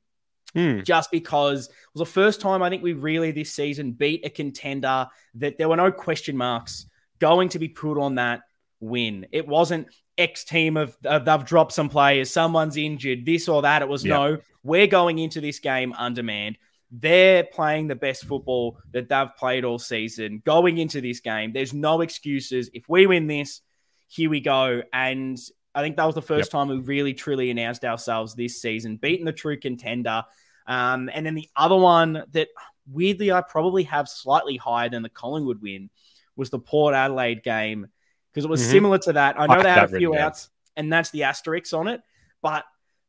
Mm. 0.54 0.84
just 0.84 1.10
because 1.10 1.66
it 1.66 1.74
was 1.94 2.06
the 2.06 2.12
first 2.12 2.42
time 2.42 2.62
I 2.62 2.68
think 2.68 2.82
we 2.82 2.92
really 2.92 3.30
this 3.30 3.52
season 3.52 3.92
beat 3.92 4.26
a 4.26 4.28
contender 4.28 5.06
that 5.36 5.56
there 5.56 5.66
were 5.66 5.76
no 5.76 5.90
question 5.90 6.36
marks 6.36 6.86
going 7.18 7.48
to 7.50 7.58
be 7.58 7.68
put 7.68 7.98
on 7.98 8.16
that 8.16 8.42
win. 8.78 9.26
It 9.32 9.48
wasn't 9.48 9.88
X 10.18 10.44
team 10.44 10.76
of, 10.76 10.94
they've 11.00 11.44
dropped 11.44 11.72
some 11.72 11.88
players, 11.88 12.30
someone's 12.30 12.76
injured, 12.76 13.24
this 13.24 13.48
or 13.48 13.62
that. 13.62 13.80
It 13.80 13.88
was 13.88 14.04
Yeah. 14.04 14.14
no, 14.16 14.38
we're 14.62 14.86
going 14.86 15.18
into 15.18 15.40
this 15.40 15.58
game 15.58 15.94
undermanned. 15.96 16.58
They're 16.90 17.44
playing 17.44 17.88
the 17.88 17.94
best 17.94 18.26
football 18.26 18.78
that 18.92 19.08
they've 19.08 19.34
played 19.38 19.64
all 19.64 19.78
season. 19.78 20.42
Going 20.44 20.76
into 20.76 21.00
this 21.00 21.20
game, 21.20 21.52
there's 21.54 21.72
no 21.72 22.02
excuses. 22.02 22.68
If 22.74 22.88
we 22.88 23.06
win 23.06 23.26
this, 23.26 23.62
here 24.08 24.28
we 24.28 24.40
go. 24.40 24.82
And 24.92 25.38
I 25.74 25.80
think 25.80 25.96
that 25.96 26.04
was 26.04 26.14
the 26.14 26.20
first 26.20 26.50
time 26.50 26.68
we 26.68 26.76
really 26.76 27.14
truly 27.14 27.50
announced 27.50 27.84
ourselves 27.84 28.34
this 28.34 28.60
season, 28.60 28.96
beating 28.96 29.24
the 29.24 29.32
true 29.32 29.58
contender. 29.58 30.22
Um, 30.66 31.10
and 31.12 31.24
then 31.26 31.34
the 31.34 31.48
other 31.56 31.76
one 31.76 32.24
that 32.32 32.48
weirdly 32.90 33.32
I 33.32 33.40
probably 33.42 33.84
have 33.84 34.08
slightly 34.08 34.56
higher 34.56 34.88
than 34.88 35.02
the 35.02 35.08
Collingwood 35.08 35.62
win 35.62 35.90
was 36.36 36.50
the 36.50 36.58
Port 36.58 36.94
Adelaide 36.94 37.42
game 37.42 37.88
because 38.32 38.44
it 38.44 38.50
was 38.50 38.62
Mhm. 38.62 38.70
similar 38.70 38.98
to 38.98 39.12
that. 39.14 39.38
I 39.38 39.46
know 39.46 39.54
I 39.54 39.62
they 39.62 39.70
had 39.70 39.84
a 39.84 39.98
few 39.98 40.10
written 40.10 40.24
outs, 40.24 40.50
and 40.76 40.92
that's 40.92 41.10
the 41.10 41.24
asterisk 41.24 41.74
on 41.74 41.88
it. 41.88 42.00
But 42.40 42.64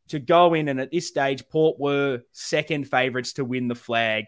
to 0.09 0.19
go 0.19 0.53
in 0.53 0.67
and 0.67 0.79
at 0.81 0.91
this 0.91 1.07
stage, 1.07 1.47
Port 1.47 1.79
were 1.79 2.21
second 2.33 2.89
favourites 2.89 3.33
to 3.33 3.45
win 3.45 3.67
the 3.67 3.75
flag. 3.75 4.25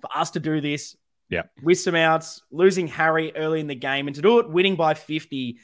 For 0.00 0.10
us 0.14 0.30
to 0.32 0.40
do 0.40 0.60
this, 0.60 0.96
Yeah. 1.30 1.42
with 1.62 1.78
some 1.80 1.94
outs, 1.94 2.42
losing 2.50 2.86
Harry 2.88 3.34
early 3.36 3.60
in 3.60 3.66
the 3.66 3.74
game, 3.74 4.08
and 4.08 4.14
to 4.16 4.22
do 4.22 4.38
it 4.40 4.48
winning 4.50 4.76
by 4.76 4.94
fifty, 4.94 5.58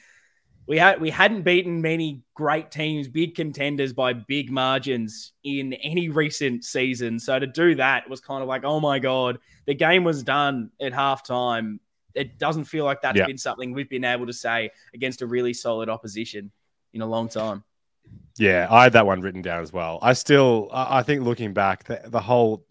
we 0.67 0.77
had 0.77 0.99
we 1.01 1.09
hadn't 1.09 1.41
beaten 1.43 1.81
many 1.81 2.21
great 2.35 2.71
teams, 2.71 3.07
big 3.07 3.35
contenders 3.35 3.93
by 3.93 4.13
big 4.13 4.49
margins 4.51 5.33
in 5.43 5.73
any 5.73 6.09
recent 6.23 6.63
season. 6.63 7.19
So 7.19 7.37
to 7.39 7.47
do 7.47 7.75
that 7.75 8.09
was 8.09 8.21
kind 8.21 8.41
of 8.41 8.47
like, 8.47 8.63
oh 8.63 8.79
my 8.79 8.99
god, 8.99 9.39
the 9.65 9.73
game 9.73 10.03
was 10.03 10.23
done 10.23 10.69
at 10.81 10.93
halftime. 10.93 11.79
It 12.15 12.37
doesn't 12.37 12.65
feel 12.65 12.85
like 12.85 13.01
that's 13.01 13.17
Yeah. 13.17 13.25
been 13.25 13.37
something 13.37 13.73
we've 13.73 13.89
been 13.89 14.05
able 14.05 14.27
to 14.27 14.33
say 14.33 14.69
against 14.93 15.21
a 15.21 15.27
really 15.27 15.53
solid 15.53 15.89
opposition 15.89 16.51
in 16.93 17.01
a 17.01 17.05
long 17.05 17.27
time. 17.27 17.63
Yeah, 18.37 18.67
I 18.69 18.83
had 18.83 18.93
that 18.93 19.05
one 19.05 19.21
written 19.21 19.41
down 19.41 19.61
as 19.61 19.71
well. 19.73 19.99
I 20.01 20.13
still, 20.13 20.69
I 20.71 21.03
think 21.03 21.23
looking 21.23 21.53
back, 21.53 21.85
the, 21.85 22.01
the 22.05 22.19
whole 22.19 22.65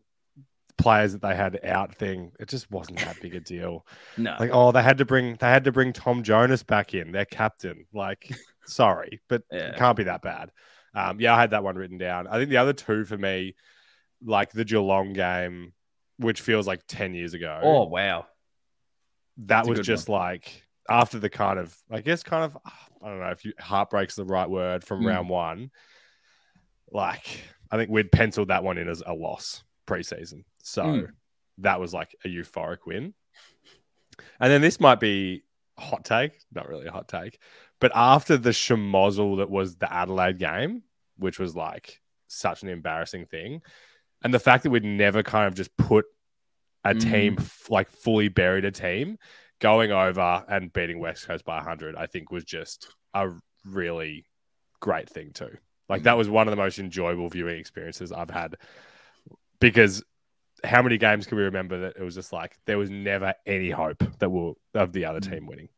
players 0.78 1.12
that 1.12 1.22
they 1.22 1.34
had 1.34 1.60
out 1.64 1.94
thing, 1.94 2.32
it 2.40 2.48
just 2.48 2.70
wasn't 2.70 2.98
that 2.98 3.20
big 3.20 3.34
a 3.34 3.40
deal. 3.40 3.86
No, 4.16 4.36
Like, 4.38 4.50
oh, 4.52 4.72
they 4.72 4.82
had 4.82 4.98
to 4.98 5.04
bring, 5.04 5.36
they 5.36 5.46
had 5.48 5.64
to 5.64 5.72
bring 5.72 5.92
Tom 5.92 6.22
Jonas 6.22 6.62
back 6.62 6.94
in, 6.94 7.12
their 7.12 7.24
captain. 7.24 7.86
Like, 7.92 8.30
sorry, 8.66 9.20
but 9.28 9.42
Yeah. 9.50 9.68
it 9.68 9.76
can't 9.76 9.96
be 9.96 10.04
that 10.04 10.22
bad. 10.22 10.50
Um, 10.94 11.20
yeah, 11.20 11.34
I 11.34 11.40
had 11.40 11.50
that 11.50 11.64
one 11.64 11.76
written 11.76 11.98
down. 11.98 12.26
I 12.26 12.38
think 12.38 12.50
the 12.50 12.58
other 12.58 12.72
two 12.74 13.04
for 13.04 13.16
me, 13.16 13.54
like 14.24 14.52
the 14.52 14.64
Geelong 14.64 15.12
game, 15.14 15.72
which 16.18 16.40
feels 16.42 16.66
like 16.66 16.82
ten 16.86 17.14
years 17.14 17.32
ago. 17.34 17.60
oh 17.62 17.84
wow, 17.84 18.26
that 19.38 19.46
That's 19.64 19.68
was 19.68 19.80
just 19.80 20.08
like 20.10 20.64
after 20.90 21.18
the 21.18 21.30
kind 21.30 21.58
of 21.58 21.74
I 21.90 22.02
guess 22.02 22.22
kind 22.22 22.44
of 22.44 22.58
I 23.02 23.08
don't 23.08 23.20
know 23.20 23.30
if 23.30 23.44
you 23.44 23.52
heartbreak's 23.58 24.14
the 24.16 24.24
right 24.26 24.48
word 24.50 24.84
from 24.84 25.00
Mm. 25.02 25.06
round 25.06 25.28
one. 25.30 25.70
Like 26.90 27.26
I 27.70 27.76
think 27.78 27.90
we'd 27.90 28.12
penciled 28.12 28.48
that 28.48 28.62
one 28.64 28.76
in 28.78 28.88
as 28.88 29.02
a 29.04 29.14
loss 29.14 29.64
preseason. 29.86 30.44
So 30.62 30.82
mm. 30.84 31.08
that 31.58 31.80
was 31.80 31.92
like 31.92 32.16
a 32.24 32.28
euphoric 32.28 32.78
win. 32.86 33.14
And 34.40 34.50
then 34.52 34.62
this 34.62 34.80
might 34.80 35.00
be 35.00 35.42
hot 35.78 36.04
take, 36.04 36.32
not 36.52 36.68
really 36.68 36.86
a 36.86 36.92
hot 36.92 37.08
take, 37.08 37.38
but 37.80 37.92
after 37.94 38.36
the 38.36 38.50
schmozzle 38.50 39.38
that 39.38 39.50
was 39.50 39.76
the 39.76 39.92
Adelaide 39.92 40.38
game, 40.38 40.82
which 41.16 41.38
was 41.38 41.54
like 41.54 42.00
such 42.28 42.62
an 42.62 42.68
embarrassing 42.68 43.26
thing, 43.26 43.62
and 44.22 44.32
the 44.32 44.38
fact 44.38 44.62
that 44.62 44.70
we'd 44.70 44.84
never 44.84 45.22
kind 45.22 45.48
of 45.48 45.54
just 45.54 45.76
put 45.76 46.06
a 46.84 46.94
mm. 46.94 47.00
team 47.00 47.38
like 47.68 47.90
fully 47.90 48.28
buried 48.28 48.64
a 48.64 48.70
team 48.70 49.18
going 49.60 49.92
over 49.92 50.44
and 50.48 50.72
beating 50.72 50.98
West 50.98 51.26
Coast 51.26 51.44
by 51.44 51.56
100, 51.56 51.96
I 51.96 52.06
think 52.06 52.30
was 52.30 52.44
just 52.44 52.88
a 53.14 53.30
really 53.64 54.26
great 54.80 55.08
thing 55.08 55.32
too. 55.32 55.56
Like 55.88 56.04
that 56.04 56.16
was 56.16 56.28
one 56.28 56.48
of 56.48 56.52
the 56.52 56.62
most 56.62 56.78
enjoyable 56.78 57.28
viewing 57.28 57.58
experiences 57.58 58.12
I've 58.12 58.30
had 58.30 58.56
because 59.60 60.02
how 60.64 60.82
many 60.82 60.98
games 60.98 61.26
can 61.26 61.36
we 61.36 61.44
remember 61.44 61.80
that 61.80 61.96
it 61.96 62.02
was 62.02 62.14
just 62.14 62.32
like 62.32 62.56
there 62.66 62.78
was 62.78 62.90
never 62.90 63.34
any 63.46 63.70
hope 63.70 64.02
that 64.18 64.30
we'll 64.30 64.56
of 64.74 64.92
the 64.92 65.04
other 65.04 65.20
team 65.20 65.46
winning. 65.46 65.68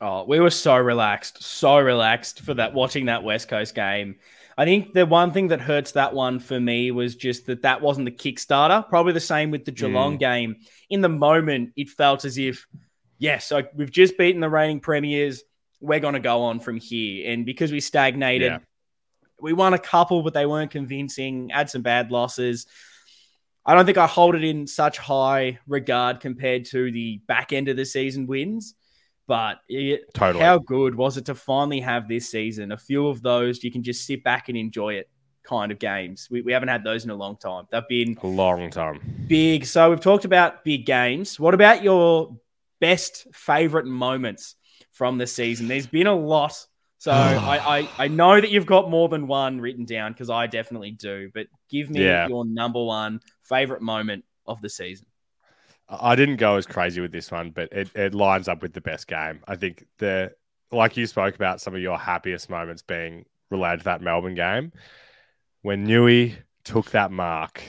Oh, 0.00 0.24
we 0.24 0.40
were 0.40 0.50
so 0.50 0.76
relaxed, 0.76 1.42
so 1.42 1.78
relaxed 1.78 2.40
for 2.40 2.54
that 2.54 2.72
watching 2.72 3.06
that 3.06 3.22
West 3.22 3.48
Coast 3.48 3.74
game. 3.74 4.16
I 4.56 4.64
think 4.64 4.94
the 4.94 5.06
one 5.06 5.32
thing 5.32 5.48
that 5.48 5.60
hurts 5.60 5.92
that 5.92 6.14
one 6.14 6.38
for 6.38 6.58
me 6.58 6.90
was 6.90 7.16
just 7.16 7.46
that 7.46 7.62
that 7.62 7.82
wasn't 7.82 8.06
the 8.06 8.10
Kickstarter. 8.10 8.88
Probably 8.88 9.12
the 9.12 9.20
same 9.20 9.50
with 9.50 9.64
the 9.64 9.72
Geelong 9.72 10.16
mm. 10.16 10.20
game. 10.20 10.56
In 10.88 11.02
the 11.02 11.08
moment, 11.08 11.72
it 11.76 11.90
felt 11.90 12.24
as 12.24 12.38
if, 12.38 12.66
yes, 13.18 13.50
yeah, 13.50 13.62
so 13.62 13.68
we've 13.74 13.90
just 13.90 14.18
beaten 14.18 14.40
the 14.40 14.50
reigning 14.50 14.80
premiers. 14.80 15.42
We're 15.80 16.00
going 16.00 16.14
to 16.14 16.20
go 16.20 16.42
on 16.42 16.60
from 16.60 16.78
here. 16.78 17.30
And 17.30 17.46
because 17.46 17.72
we 17.72 17.80
stagnated, 17.80 18.52
yeah. 18.52 18.58
we 19.40 19.52
won 19.52 19.72
a 19.72 19.78
couple, 19.78 20.22
but 20.22 20.34
they 20.34 20.46
weren't 20.46 20.70
convincing. 20.70 21.50
Had 21.50 21.70
some 21.70 21.82
bad 21.82 22.10
losses. 22.10 22.66
I 23.64 23.74
don't 23.74 23.86
think 23.86 23.98
I 23.98 24.06
hold 24.06 24.34
it 24.34 24.44
in 24.44 24.66
such 24.66 24.98
high 24.98 25.58
regard 25.66 26.20
compared 26.20 26.64
to 26.66 26.90
the 26.90 27.20
back 27.26 27.52
end 27.52 27.68
of 27.68 27.76
the 27.76 27.84
season 27.84 28.26
wins. 28.26 28.74
But 29.26 29.58
it, 29.68 30.12
totally. 30.12 30.44
how 30.44 30.58
good 30.58 30.94
was 30.94 31.16
it 31.16 31.26
to 31.26 31.34
finally 31.34 31.80
have 31.80 32.08
this 32.08 32.30
season? 32.30 32.72
A 32.72 32.76
few 32.76 33.06
of 33.06 33.22
those 33.22 33.62
you 33.62 33.70
can 33.70 33.82
just 33.82 34.04
sit 34.04 34.24
back 34.24 34.48
and 34.48 34.58
enjoy 34.58 34.94
it 34.94 35.08
kind 35.44 35.70
of 35.70 35.78
games. 35.78 36.26
We, 36.30 36.42
we 36.42 36.52
haven't 36.52 36.68
had 36.68 36.82
those 36.82 37.04
in 37.04 37.10
a 37.10 37.14
long 37.14 37.36
time. 37.36 37.66
They've 37.70 37.86
been 37.88 38.16
a 38.22 38.26
long 38.26 38.70
time. 38.70 39.00
Big. 39.28 39.66
So 39.66 39.90
we've 39.90 40.00
talked 40.00 40.24
about 40.24 40.64
big 40.64 40.84
games. 40.84 41.38
What 41.38 41.54
about 41.54 41.84
your 41.84 42.36
best 42.80 43.28
favorite 43.32 43.86
moments 43.86 44.56
from 44.90 45.18
the 45.18 45.28
season? 45.28 45.68
There's 45.68 45.86
been 45.86 46.08
a 46.08 46.14
lot 46.14 46.66
so 47.00 47.12
I, 47.12 47.78
I, 47.78 47.88
I 47.98 48.08
know 48.08 48.40
that 48.40 48.50
you've 48.50 48.66
got 48.66 48.90
more 48.90 49.08
than 49.08 49.26
one 49.26 49.60
written 49.60 49.86
down 49.86 50.12
because 50.12 50.30
I 50.30 50.46
definitely 50.46 50.92
do. 50.92 51.30
But 51.34 51.48
give 51.68 51.90
me 51.90 52.04
yeah. 52.04 52.28
your 52.28 52.44
number 52.44 52.82
one 52.84 53.20
favorite 53.50 53.82
moment 53.82 54.24
of 54.46 54.62
the 54.62 54.70
season. 54.70 55.06
I 55.88 56.14
didn't 56.14 56.36
go 56.36 56.56
as 56.56 56.66
crazy 56.66 57.00
with 57.00 57.10
this 57.10 57.30
one, 57.30 57.50
but 57.50 57.72
it, 57.72 57.90
it 57.96 58.14
lines 58.14 58.48
up 58.48 58.62
with 58.62 58.72
the 58.72 58.80
best 58.80 59.08
game. 59.08 59.40
I 59.46 59.56
think 59.56 59.84
the 59.98 60.32
like 60.70 60.96
you 60.96 61.06
spoke 61.06 61.34
about 61.34 61.60
some 61.60 61.74
of 61.74 61.82
your 61.82 61.98
happiest 61.98 62.48
moments 62.48 62.82
being 62.82 63.24
related 63.50 63.78
to 63.78 63.84
that 63.84 64.00
Melbourne 64.00 64.36
game 64.36 64.72
when 65.62 65.86
Newey 65.86 66.36
took 66.64 66.92
that 66.92 67.10
mark 67.10 67.60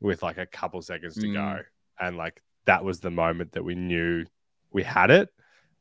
with 0.00 0.22
like 0.22 0.38
a 0.38 0.46
couple 0.46 0.82
seconds 0.82 1.14
to 1.14 1.26
mm. 1.26 1.34
go, 1.34 1.62
and 2.00 2.16
like 2.16 2.42
that 2.66 2.84
was 2.84 3.00
the 3.00 3.10
moment 3.10 3.52
that 3.52 3.64
we 3.64 3.76
knew 3.76 4.24
we 4.72 4.82
had 4.82 5.10
it. 5.10 5.28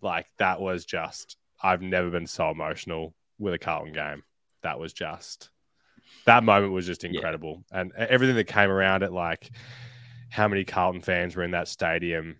Like 0.01 0.27
that 0.38 0.62
was 0.62 0.86
just 0.86 1.38
I've 1.62 1.82
never 1.82 2.12
been 2.12 2.27
so 2.27 2.51
emotional 2.51 3.15
with 3.39 3.56
a 3.56 3.60
Carlton 3.60 3.94
game. 3.94 4.24
That 4.62 4.79
was 4.79 4.94
just 4.94 5.50
that 6.26 6.44
moment 6.44 6.74
was 6.74 6.86
just 6.86 7.04
incredible, 7.04 7.64
yeah. 7.72 7.82
and 7.82 7.92
everything 7.94 8.36
that 8.36 8.46
came 8.46 8.70
around 8.70 9.04
it, 9.04 9.12
like 9.12 9.52
how 10.30 10.48
many 10.48 10.64
Carlton 10.64 11.02
fans 11.02 11.36
were 11.36 11.44
in 11.44 11.52
that 11.52 11.68
stadium. 11.68 12.38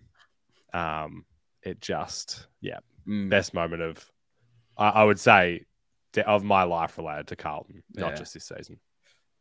Um, 0.72 1.24
it 1.62 1.80
just 1.80 2.46
yeah, 2.60 2.78
mm. 3.06 3.28
best 3.28 3.54
moment 3.54 3.82
of 3.82 4.10
I, 4.76 4.88
I, 4.88 5.04
would 5.04 5.18
say 5.18 5.66
of 6.26 6.44
my 6.44 6.62
life 6.62 6.96
related 6.96 7.28
to 7.28 7.36
Carlton, 7.36 7.82
not 7.94 8.16
just 8.16 8.34
this 8.34 8.44
season. 8.44 8.78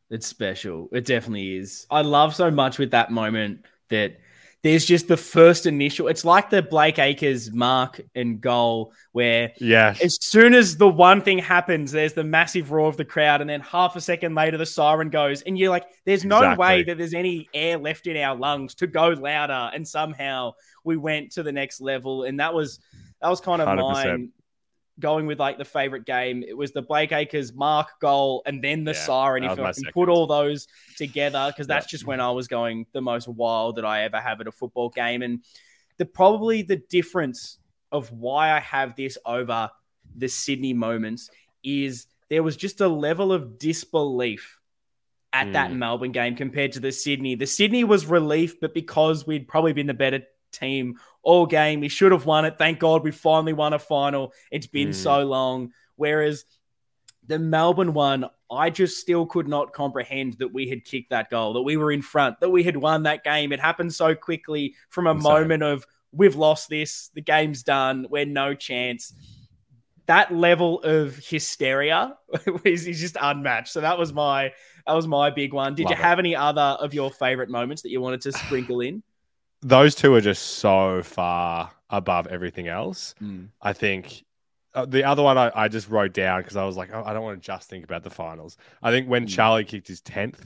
It's 0.10 0.26
special. 0.26 0.90
It 0.92 1.06
definitely 1.06 1.58
is. 1.58 1.86
I 1.90 2.02
love 2.02 2.36
so 2.36 2.50
much 2.50 2.80
with 2.80 2.92
that 2.92 3.12
moment 3.12 3.66
that 3.90 4.18
there's 4.62 4.86
just 4.86 5.08
the 5.08 5.18
first 5.18 5.66
initial. 5.66 6.08
It's 6.08 6.26
like 6.26 6.50
the 6.50 6.62
Blake 6.62 7.00
Acres 7.00 7.52
mark 7.52 8.02
and 8.14 8.42
goal, 8.42 8.94
where 9.14 9.54
yeah, 9.58 9.96
as 10.04 10.18
soon 10.22 10.54
as 10.54 10.78
the 10.78 10.88
one 10.88 11.22
thing 11.22 11.40
happens, 11.40 11.92
there's 11.92 12.14
the 12.14 12.24
massive 12.24 12.72
roar 12.72 12.88
of 12.88 12.98
the 12.98 13.06
crowd, 13.06 13.42
and 13.42 13.50
then 13.50 13.62
half 13.62 13.96
a 13.96 14.02
second 14.02 14.36
later, 14.36 14.58
the 14.58 14.66
siren 14.66 15.10
goes, 15.10 15.42
and 15.44 15.58
you're 15.58 15.70
like, 15.70 15.86
there's 16.06 16.26
no 16.26 16.38
exactly. 16.38 16.62
way 16.62 16.84
that 16.84 16.98
there's 16.98 17.14
any 17.14 17.48
air 17.54 17.78
left 17.78 18.08
in 18.08 18.18
our 18.18 18.36
lungs 18.36 18.76
to 18.76 18.88
go 18.88 19.10
louder, 19.10 19.72
and 19.74 19.88
somehow 19.88 20.52
we 20.84 20.98
went 20.98 21.32
to 21.34 21.44
the 21.44 21.52
next 21.52 21.80
level, 21.80 22.24
and 22.24 22.40
that 22.40 22.54
was 22.54 22.80
that 23.22 23.30
was 23.30 23.40
kind 23.40 23.62
of 23.62 23.68
100%. 23.68 23.78
mine 23.78 24.32
going 25.00 25.26
with 25.26 25.40
like 25.40 25.58
the 25.58 25.66
favorite 25.66 26.06
game. 26.06 26.44
It 26.48 26.56
was 26.56 26.72
the 26.72 26.82
Blake 26.82 27.12
Acres 27.12 27.54
mark 27.54 28.00
goal 28.00 28.42
and 28.46 28.64
then 28.64 28.84
the 28.84 28.94
yeah, 28.94 29.00
siren. 29.06 29.44
If 29.44 29.58
you 29.58 29.92
put 29.94 30.10
all 30.10 30.28
those 30.28 30.68
together, 30.98 31.48
because 31.48 31.68
that's 31.68 31.88
yeah. 31.88 31.92
just 31.92 32.06
when 32.06 32.20
I 32.20 32.32
was 32.32 32.48
going 32.48 32.86
the 32.94 33.02
most 33.02 33.28
wild 33.28 33.78
that 33.78 33.86
I 33.86 34.04
ever 34.04 34.20
have 34.20 34.42
at 34.42 34.48
a 34.48 34.52
football 34.52 34.90
game. 34.90 35.22
And 35.22 35.44
the 35.98 36.06
probably 36.06 36.62
the 36.62 36.78
difference 36.90 37.60
of 37.92 38.12
why 38.12 38.52
I 38.52 38.60
have 38.60 38.96
this 38.96 39.18
over 39.26 39.70
the 40.16 40.28
Sydney 40.28 40.74
moments 40.74 41.30
is 41.64 42.08
there 42.30 42.44
was 42.44 42.56
just 42.56 42.82
a 42.82 42.88
level 42.88 43.32
of 43.32 43.58
disbelief 43.58 44.60
at 45.34 45.48
mm. 45.48 45.54
that 45.54 45.72
Melbourne 45.74 46.12
game 46.12 46.36
compared 46.36 46.74
to 46.74 46.80
the 46.80 46.92
Sydney. 46.92 47.36
The 47.36 47.48
Sydney 47.48 47.84
was 47.84 48.06
relief, 48.06 48.60
but 48.60 48.74
because 48.74 49.26
we'd 49.28 49.48
probably 49.48 49.74
been 49.74 49.88
the 49.88 49.94
better 49.94 50.22
team 50.52 51.00
all 51.24 51.46
game. 51.46 51.80
We 51.80 51.90
should 51.90 52.12
have 52.12 52.26
won 52.26 52.46
it. 52.46 52.58
Thank 52.58 52.80
God 52.80 53.04
we 53.04 53.12
finally 53.12 53.54
won 53.54 53.74
a 53.74 53.80
final. 53.80 54.34
It's 54.52 54.68
been 54.68 54.90
mm. 54.90 54.96
so 54.96 55.24
long. 55.26 55.72
Whereas 55.96 56.46
the 57.28 57.40
Melbourne 57.40 57.94
one, 57.94 58.26
I 58.52 58.70
just 58.70 58.98
still 58.98 59.26
could 59.26 59.48
not 59.48 59.74
comprehend 59.74 60.38
that 60.40 60.52
we 60.52 60.68
had 60.68 60.84
kicked 60.84 61.12
that 61.12 61.30
goal, 61.30 61.54
that 61.54 61.62
we 61.62 61.78
were 61.78 61.92
in 61.92 62.02
front, 62.02 62.40
that 62.40 62.50
we 62.50 62.64
had 62.64 62.76
won 62.76 63.04
that 63.04 63.24
game. 63.24 63.52
It 63.52 63.60
happened 63.60 63.94
so 63.94 64.16
quickly 64.16 64.76
from 64.90 65.08
a 65.08 65.14
moment 65.14 65.62
of 65.62 65.86
we've 66.12 66.36
lost 66.36 66.70
this, 66.70 67.10
the 67.14 67.22
game's 67.22 67.64
done, 67.64 68.08
we're 68.10 68.26
no 68.26 68.56
chance. 68.56 69.14
That 70.08 70.34
level 70.34 70.82
of 70.82 71.18
hysteria 71.18 72.18
is, 72.64 72.88
is 72.88 73.00
just 73.00 73.18
unmatched. 73.22 73.72
So 73.72 73.82
that 73.82 74.00
was 74.00 74.12
my 74.12 74.52
that 74.88 74.94
was 74.94 75.08
my 75.08 75.30
big 75.30 75.54
one. 75.54 75.76
Did 75.76 75.84
Love 75.84 75.92
you 75.92 76.04
have 76.04 76.18
it. 76.18 76.22
any 76.22 76.36
other 76.36 76.62
of 76.62 76.96
your 76.96 77.12
favorite 77.12 77.50
moments 77.50 77.84
that 77.84 77.90
you 77.90 78.02
wanted 78.02 78.22
to 78.22 78.32
sprinkle 78.32 78.82
in? 78.82 79.04
Those 79.62 79.96
two 79.96 80.14
are 80.14 80.22
just 80.22 80.44
so 80.44 81.04
far 81.04 81.72
above 81.90 82.28
everything 82.28 82.68
else. 82.68 83.16
Mm. 83.22 83.50
I 83.62 83.74
think 83.74 84.24
uh, 84.74 84.86
the 84.86 85.04
other 85.04 85.24
one 85.24 85.38
I, 85.38 85.52
I 85.54 85.68
just 85.68 85.90
wrote 85.90 86.14
down 86.14 86.42
because 86.42 86.56
I 86.56 86.66
was 86.66 86.78
like, 86.78 86.90
oh, 86.94 87.04
I 87.06 87.14
don't 87.14 87.24
want 87.24 87.42
to 87.42 87.46
just 87.46 87.70
think 87.70 87.84
about 87.84 88.04
the 88.04 88.10
finals. 88.10 88.58
I 88.82 88.92
think 88.92 89.08
when 89.08 89.26
mm. 89.26 89.30
Charlie 89.30 89.66
kicked 89.66 89.88
his 89.88 90.02
10th 90.02 90.40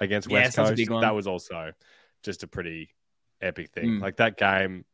against 0.00 0.28
West 0.28 0.56
Coast, 0.56 0.76
that 0.76 1.14
was 1.14 1.26
also 1.26 1.72
just 2.22 2.42
a 2.42 2.46
pretty 2.46 2.90
epic 3.40 3.70
thing. 3.70 3.92
Mm. 3.92 4.02
Like 4.02 4.16
that 4.16 4.36
game, 4.36 4.84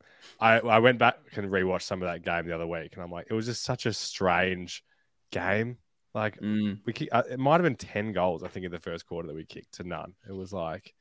I, 0.41 0.59
I 0.61 0.79
went 0.79 0.99
back 0.99 1.19
and 1.37 1.51
rewatched 1.51 1.83
some 1.83 2.03
of 2.03 2.09
that 2.09 2.23
game 2.23 2.47
the 2.47 2.55
other 2.55 2.67
week, 2.67 2.91
and 2.95 3.03
I'm 3.03 3.11
like, 3.11 3.27
it 3.31 3.35
was 3.35 3.47
just 3.47 3.63
such 3.65 3.87
a 3.87 3.93
strange 3.93 4.85
game. 5.31 5.79
Like 6.15 6.41
mm. 6.41 6.79
we, 6.85 6.93
kick, 6.93 7.09
uh, 7.13 7.23
it 7.31 7.39
might 7.39 7.55
have 7.55 7.63
been 7.63 7.77
ten 7.77 8.13
goals, 8.13 8.43
I 8.43 8.49
think, 8.49 8.67
in 8.67 8.73
the 8.73 8.79
first 8.79 9.07
quarter 9.07 9.29
that 9.29 9.37
we 9.37 9.45
kicked 9.45 9.75
to 9.75 9.85
none. 9.85 10.15
It 10.29 10.33
was 10.33 10.53
like 10.53 10.95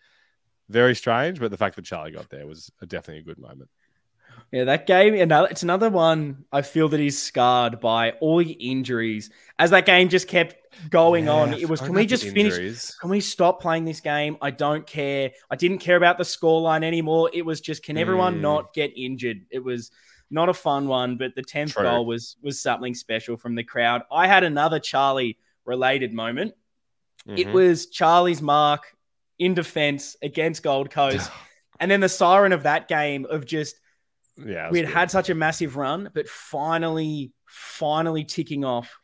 very 0.70 0.96
strange, 0.96 1.40
but 1.40 1.52
the 1.52 1.58
fact 1.58 1.76
that 1.76 1.86
Charlie 1.86 2.12
got 2.12 2.30
there 2.30 2.48
was 2.48 2.72
definitely 2.88 3.20
a 3.20 3.24
good 3.24 3.40
moment. 3.40 3.70
Yeah, 4.52 4.66
that 4.66 4.88
game, 4.88 5.16
another, 5.16 5.48
it's 5.50 5.64
another 5.64 5.90
one 5.90 6.46
I 6.52 6.62
feel 6.62 6.90
that 6.90 7.00
he's 7.00 7.22
scarred 7.22 7.80
by 7.80 8.12
all 8.22 8.38
the 8.38 8.52
injuries. 8.52 9.30
As 9.58 9.72
that 9.72 9.86
game 9.86 10.10
just 10.10 10.28
kept 10.28 10.56
going 10.90 11.26
yeah, 11.26 11.32
on, 11.32 11.54
it 11.54 11.70
was, 11.70 11.82
can 11.82 11.94
we 11.94 12.06
just 12.06 12.24
finish? 12.24 12.92
Can 12.96 13.10
we 13.10 13.22
stop 13.22 13.62
playing 13.62 13.86
this 13.86 14.02
game? 14.02 14.38
I 14.42 14.52
don't 14.52 14.86
care. 14.86 15.32
I 15.50 15.56
didn't 15.56 15.80
care 15.80 15.98
about 15.98 16.18
the 16.18 16.24
scoreline 16.24 16.84
anymore. 16.84 17.30
It 17.34 17.46
was 17.46 17.62
just, 17.62 17.84
can 17.84 17.98
everyone 17.98 18.36
mm. 18.36 18.42
not 18.42 18.74
get 18.74 18.92
injured? 18.96 19.46
It 19.50 19.64
was 19.64 19.92
not 20.30 20.50
a 20.50 20.54
fun 20.54 20.88
one, 20.88 21.18
but 21.18 21.36
the 21.36 21.44
10th 21.44 21.74
True. 21.74 21.84
goal 21.84 22.06
was, 22.06 22.38
was 22.42 22.62
something 22.62 22.94
special 22.94 23.38
from 23.38 23.56
the 23.56 23.64
crowd. 23.64 24.04
I 24.12 24.28
had 24.28 24.44
another 24.44 24.80
Charlie 24.80 25.38
related 25.66 26.14
moment. 26.14 26.54
Mm-hmm. 27.28 27.38
It 27.38 27.54
was 27.54 27.88
Charlie's 27.88 28.42
mark 28.42 28.95
in 29.40 29.54
defense 29.54 30.16
against 30.22 30.64
Gold 30.64 30.90
Coast. 30.90 31.32
and 31.80 31.90
then 31.90 32.00
the 32.00 32.10
siren 32.10 32.54
of 32.54 32.64
that 32.64 32.88
game 32.88 33.26
of 33.30 33.46
just 33.46 33.76
yeah, 34.38 34.70
we 34.70 34.80
had 34.80 34.90
had 34.90 35.12
such 35.12 35.30
a 35.30 35.36
massive 35.36 35.78
run, 35.78 36.10
but 36.14 36.28
finally, 36.28 37.32
finally 37.46 38.24
ticking 38.24 38.66
off. 38.66 39.00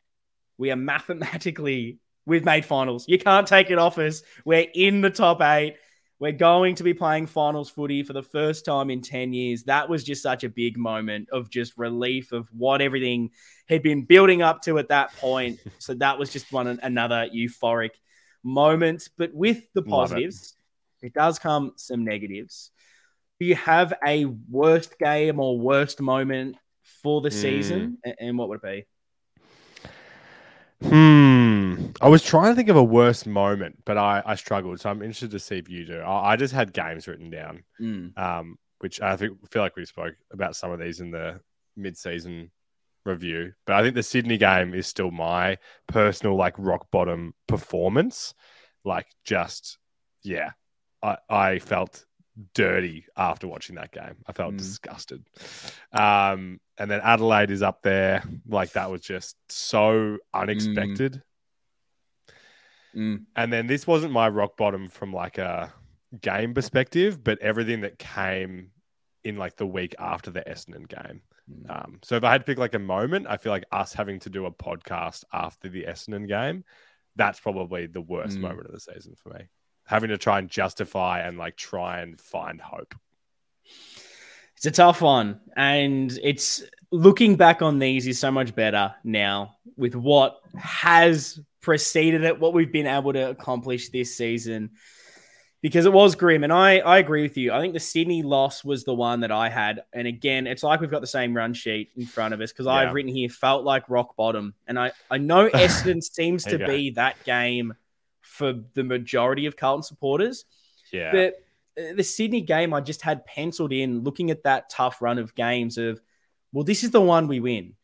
We 0.58 0.72
are 0.72 0.76
mathematically 0.76 2.00
we've 2.26 2.46
made 2.46 2.66
finals. 2.66 3.06
You 3.08 3.18
can't 3.18 3.48
take 3.48 3.70
it 3.72 3.78
off 3.78 3.98
us. 3.98 4.24
We're 4.46 4.68
in 4.74 5.02
the 5.02 5.10
top 5.10 5.42
eight. 5.42 5.78
We're 6.20 6.32
going 6.32 6.76
to 6.76 6.84
be 6.84 6.94
playing 6.94 7.26
finals 7.26 7.72
footy 7.72 8.04
for 8.04 8.14
the 8.14 8.22
first 8.22 8.64
time 8.64 8.92
in 8.92 9.02
10 9.02 9.34
years. 9.34 9.64
That 9.64 9.90
was 9.90 10.04
just 10.04 10.22
such 10.22 10.44
a 10.44 10.50
big 10.50 10.78
moment 10.78 11.30
of 11.32 11.50
just 11.50 11.78
relief 11.78 12.32
of 12.32 12.48
what 12.54 12.80
everything 12.80 13.32
had 13.68 13.82
been 13.82 14.04
building 14.04 14.44
up 14.44 14.62
to 14.64 14.78
at 14.78 14.90
that 14.90 15.16
point. 15.18 15.60
so 15.80 15.96
that 15.96 16.20
was 16.20 16.32
just 16.32 16.52
one 16.52 16.68
another 16.68 17.28
euphoric 17.34 17.92
moments, 18.44 19.10
but 19.18 19.34
with 19.34 19.64
the 19.74 19.82
Love 19.82 20.12
it. 20.12 20.16
positives, 20.16 20.56
it. 21.02 21.14
does 21.14 21.40
come 21.40 21.74
some 21.76 22.04
negatives. 22.04 22.72
Do 23.40 23.46
you 23.46 23.56
have 23.56 23.94
a 24.06 24.26
worst 24.26 25.00
game 25.00 25.40
or 25.40 25.60
worst 25.60 26.00
moment 26.00 26.58
for 27.02 27.22
the 27.22 27.30
Mm. 27.30 27.34
season? 27.34 27.98
And 28.20 28.38
what 28.38 28.50
would 28.50 28.60
it 28.64 28.86
be? 30.82 30.88
Hmm. 30.88 31.92
I 32.02 32.10
was 32.10 32.24
trying 32.24 32.52
to 32.52 32.56
think 32.56 32.70
of 32.70 32.76
a 32.76 32.84
worse 32.84 33.26
moment, 33.26 33.84
but 33.86 33.98
I, 33.98 34.24
I 34.26 34.36
struggled. 34.36 34.80
So 34.80 34.90
I'm 34.90 35.02
interested 35.02 35.32
to 35.32 35.40
see 35.40 35.58
if 35.58 35.70
you 35.70 35.86
do. 35.86 36.00
I, 36.00 36.34
I 36.34 36.36
just 36.36 36.54
had 36.54 36.74
games 36.74 37.08
written 37.08 37.30
down, 37.30 37.64
Mm, 37.80 38.18
um, 38.18 38.58
which 38.80 39.00
I 39.02 39.16
think 39.16 39.38
feel 39.52 39.62
like 39.62 39.76
we 39.76 39.86
spoke 39.86 40.16
about 40.32 40.56
some 40.56 40.72
of 40.72 40.80
these 40.80 41.00
in 41.00 41.12
the 41.12 41.40
mid-season 41.76 42.52
review. 43.05 43.53
But 43.65 43.75
I 43.75 43.81
think 43.84 43.96
the 43.96 44.03
Sydney 44.03 44.38
game 44.38 44.74
is 44.74 44.88
still 44.88 45.12
my 45.12 45.58
personal 45.88 46.36
like 46.36 46.55
rock 46.58 46.88
bottom 46.91 47.34
performance. 47.48 48.34
Like 48.84 49.08
just 49.24 49.77
yeah, 50.24 50.51
I 51.01 51.17
I 51.29 51.60
felt 51.60 52.05
dirty 52.53 53.05
after 53.17 53.48
watching 53.48 53.75
that 53.75 53.91
game. 53.91 54.15
I 54.25 54.31
felt 54.31 54.53
Mm. 54.53 54.58
disgusted. 54.58 55.24
Um, 55.91 56.60
and 56.77 56.89
then 56.89 57.01
Adelaide 57.03 57.51
is 57.51 57.62
up 57.62 57.81
there. 57.84 58.24
Like 58.48 58.72
that 58.74 58.89
was 58.89 59.01
just 59.01 59.36
so 59.50 60.17
unexpected. 60.34 61.22
mm, 62.96 63.25
And 63.36 63.51
then 63.53 63.67
this 63.67 63.86
wasn't 63.86 64.13
my 64.13 64.29
rock 64.29 64.58
bottom 64.58 64.88
from 64.88 65.13
like 65.13 65.38
a 65.38 65.74
game 66.22 66.53
perspective, 66.53 67.24
but 67.24 67.39
everything 67.39 67.81
that 67.81 68.00
came 68.00 68.72
in 69.24 69.38
like 69.38 69.58
the 69.58 69.67
week 69.67 69.93
after 70.00 70.31
the 70.31 70.41
Essendon 70.41 70.88
game. 70.88 71.22
Mm. 71.50 71.70
Um, 71.70 72.00
so 72.04 72.16
if 72.16 72.24
I 72.24 72.32
had 72.32 72.42
to 72.42 72.46
pick 72.46 72.58
like 72.58 72.74
a 72.74 72.80
moment, 72.80 73.28
I 73.30 73.38
feel 73.38 73.52
like 73.52 73.66
us 73.72 73.94
having 73.94 74.20
to 74.22 74.30
do 74.30 74.46
a 74.46 74.52
podcast 74.52 75.24
after 75.32 75.70
the 75.70 75.84
Essendon 75.84 76.28
game, 76.28 76.64
that's 77.16 77.40
probably 77.40 77.88
the 77.88 78.02
worst 78.02 78.38
Mm. 78.38 78.42
moment 78.42 78.68
of 78.68 78.74
the 78.74 78.80
season 78.80 79.16
for 79.16 79.30
me. 79.30 79.46
Having 79.86 80.10
to 80.10 80.18
try 80.18 80.40
and 80.40 80.50
justify 80.50 81.22
and 81.22 81.38
like 81.38 81.58
try 81.58 82.02
and 82.02 82.20
find 82.20 82.62
hope. 82.62 82.96
It's 84.56 84.66
a 84.66 84.72
tough 84.72 85.02
one. 85.02 85.40
And 85.56 86.18
it's 86.24 86.64
looking 86.92 87.36
back 87.36 87.62
on 87.62 87.80
these 87.80 88.06
is 88.06 88.20
so 88.20 88.32
much 88.32 88.54
better 88.54 88.94
now 89.04 89.58
with 89.76 89.96
what 89.96 90.40
has 90.56 91.40
preceded 91.62 92.24
it, 92.24 92.40
what 92.40 92.54
we've 92.54 92.72
been 92.72 92.88
able 92.88 93.14
to 93.14 93.30
accomplish 93.30 93.90
this 93.90 94.16
season. 94.16 94.72
Because 95.62 95.86
it 95.86 95.94
was 95.94 96.15
grim. 96.15 96.44
And 96.44 96.51
I, 96.51 96.80
I 96.80 96.98
agree 96.98 97.22
with 97.22 97.38
you. 97.38 97.51
I 97.53 97.60
think 97.62 97.74
the 97.75 97.80
Sydney 97.80 98.24
loss 98.24 98.63
was 98.63 98.84
the 98.84 98.96
one 98.96 99.20
that 99.20 99.32
I 99.32 99.48
had. 99.50 99.84
And 99.94 100.08
again, 100.08 100.48
it's 100.48 100.63
like 100.63 100.82
we've 100.82 100.89
got 100.89 101.01
the 101.01 101.08
same 101.08 101.36
run 101.38 101.53
sheet 101.53 101.91
in 101.96 102.08
front 102.08 102.34
of 102.34 102.41
us 102.41 102.51
because 102.51 102.65
Yeah. 102.65 102.72
I've 102.74 102.94
written 102.96 103.13
here 103.13 103.30
felt 103.30 103.63
like 103.63 103.88
rock 103.88 104.15
bottom. 104.15 104.56
And 104.68 104.80
I, 104.80 104.91
I 105.12 105.20
know 105.20 105.50
Essendon 105.53 106.01
seems 106.03 106.44
to 106.46 106.58
go. 106.58 106.65
be 106.65 106.89
that 106.91 107.24
game 107.25 107.75
for 108.22 108.53
the 108.74 108.84
majority 108.84 109.46
of 109.46 109.56
Carlton 109.56 109.84
supporters. 109.84 110.46
Yeah. 110.91 111.12
But 111.12 111.34
uh, 111.80 111.94
the 111.96 112.03
Sydney 112.03 112.41
game, 112.41 112.74
I 112.74 112.82
just 112.82 113.03
had 113.03 113.24
penciled 113.27 113.72
in 113.72 114.03
looking 114.03 114.32
at 114.32 114.41
that 114.44 114.68
tough 114.72 115.00
run 115.00 115.20
of 115.20 115.36
games 115.36 115.77
of, 115.77 116.01
well, 116.53 116.63
this 116.63 116.84
is 116.84 116.89
the 116.89 117.01
one 117.01 117.27
we 117.27 117.39
win. 117.39 117.75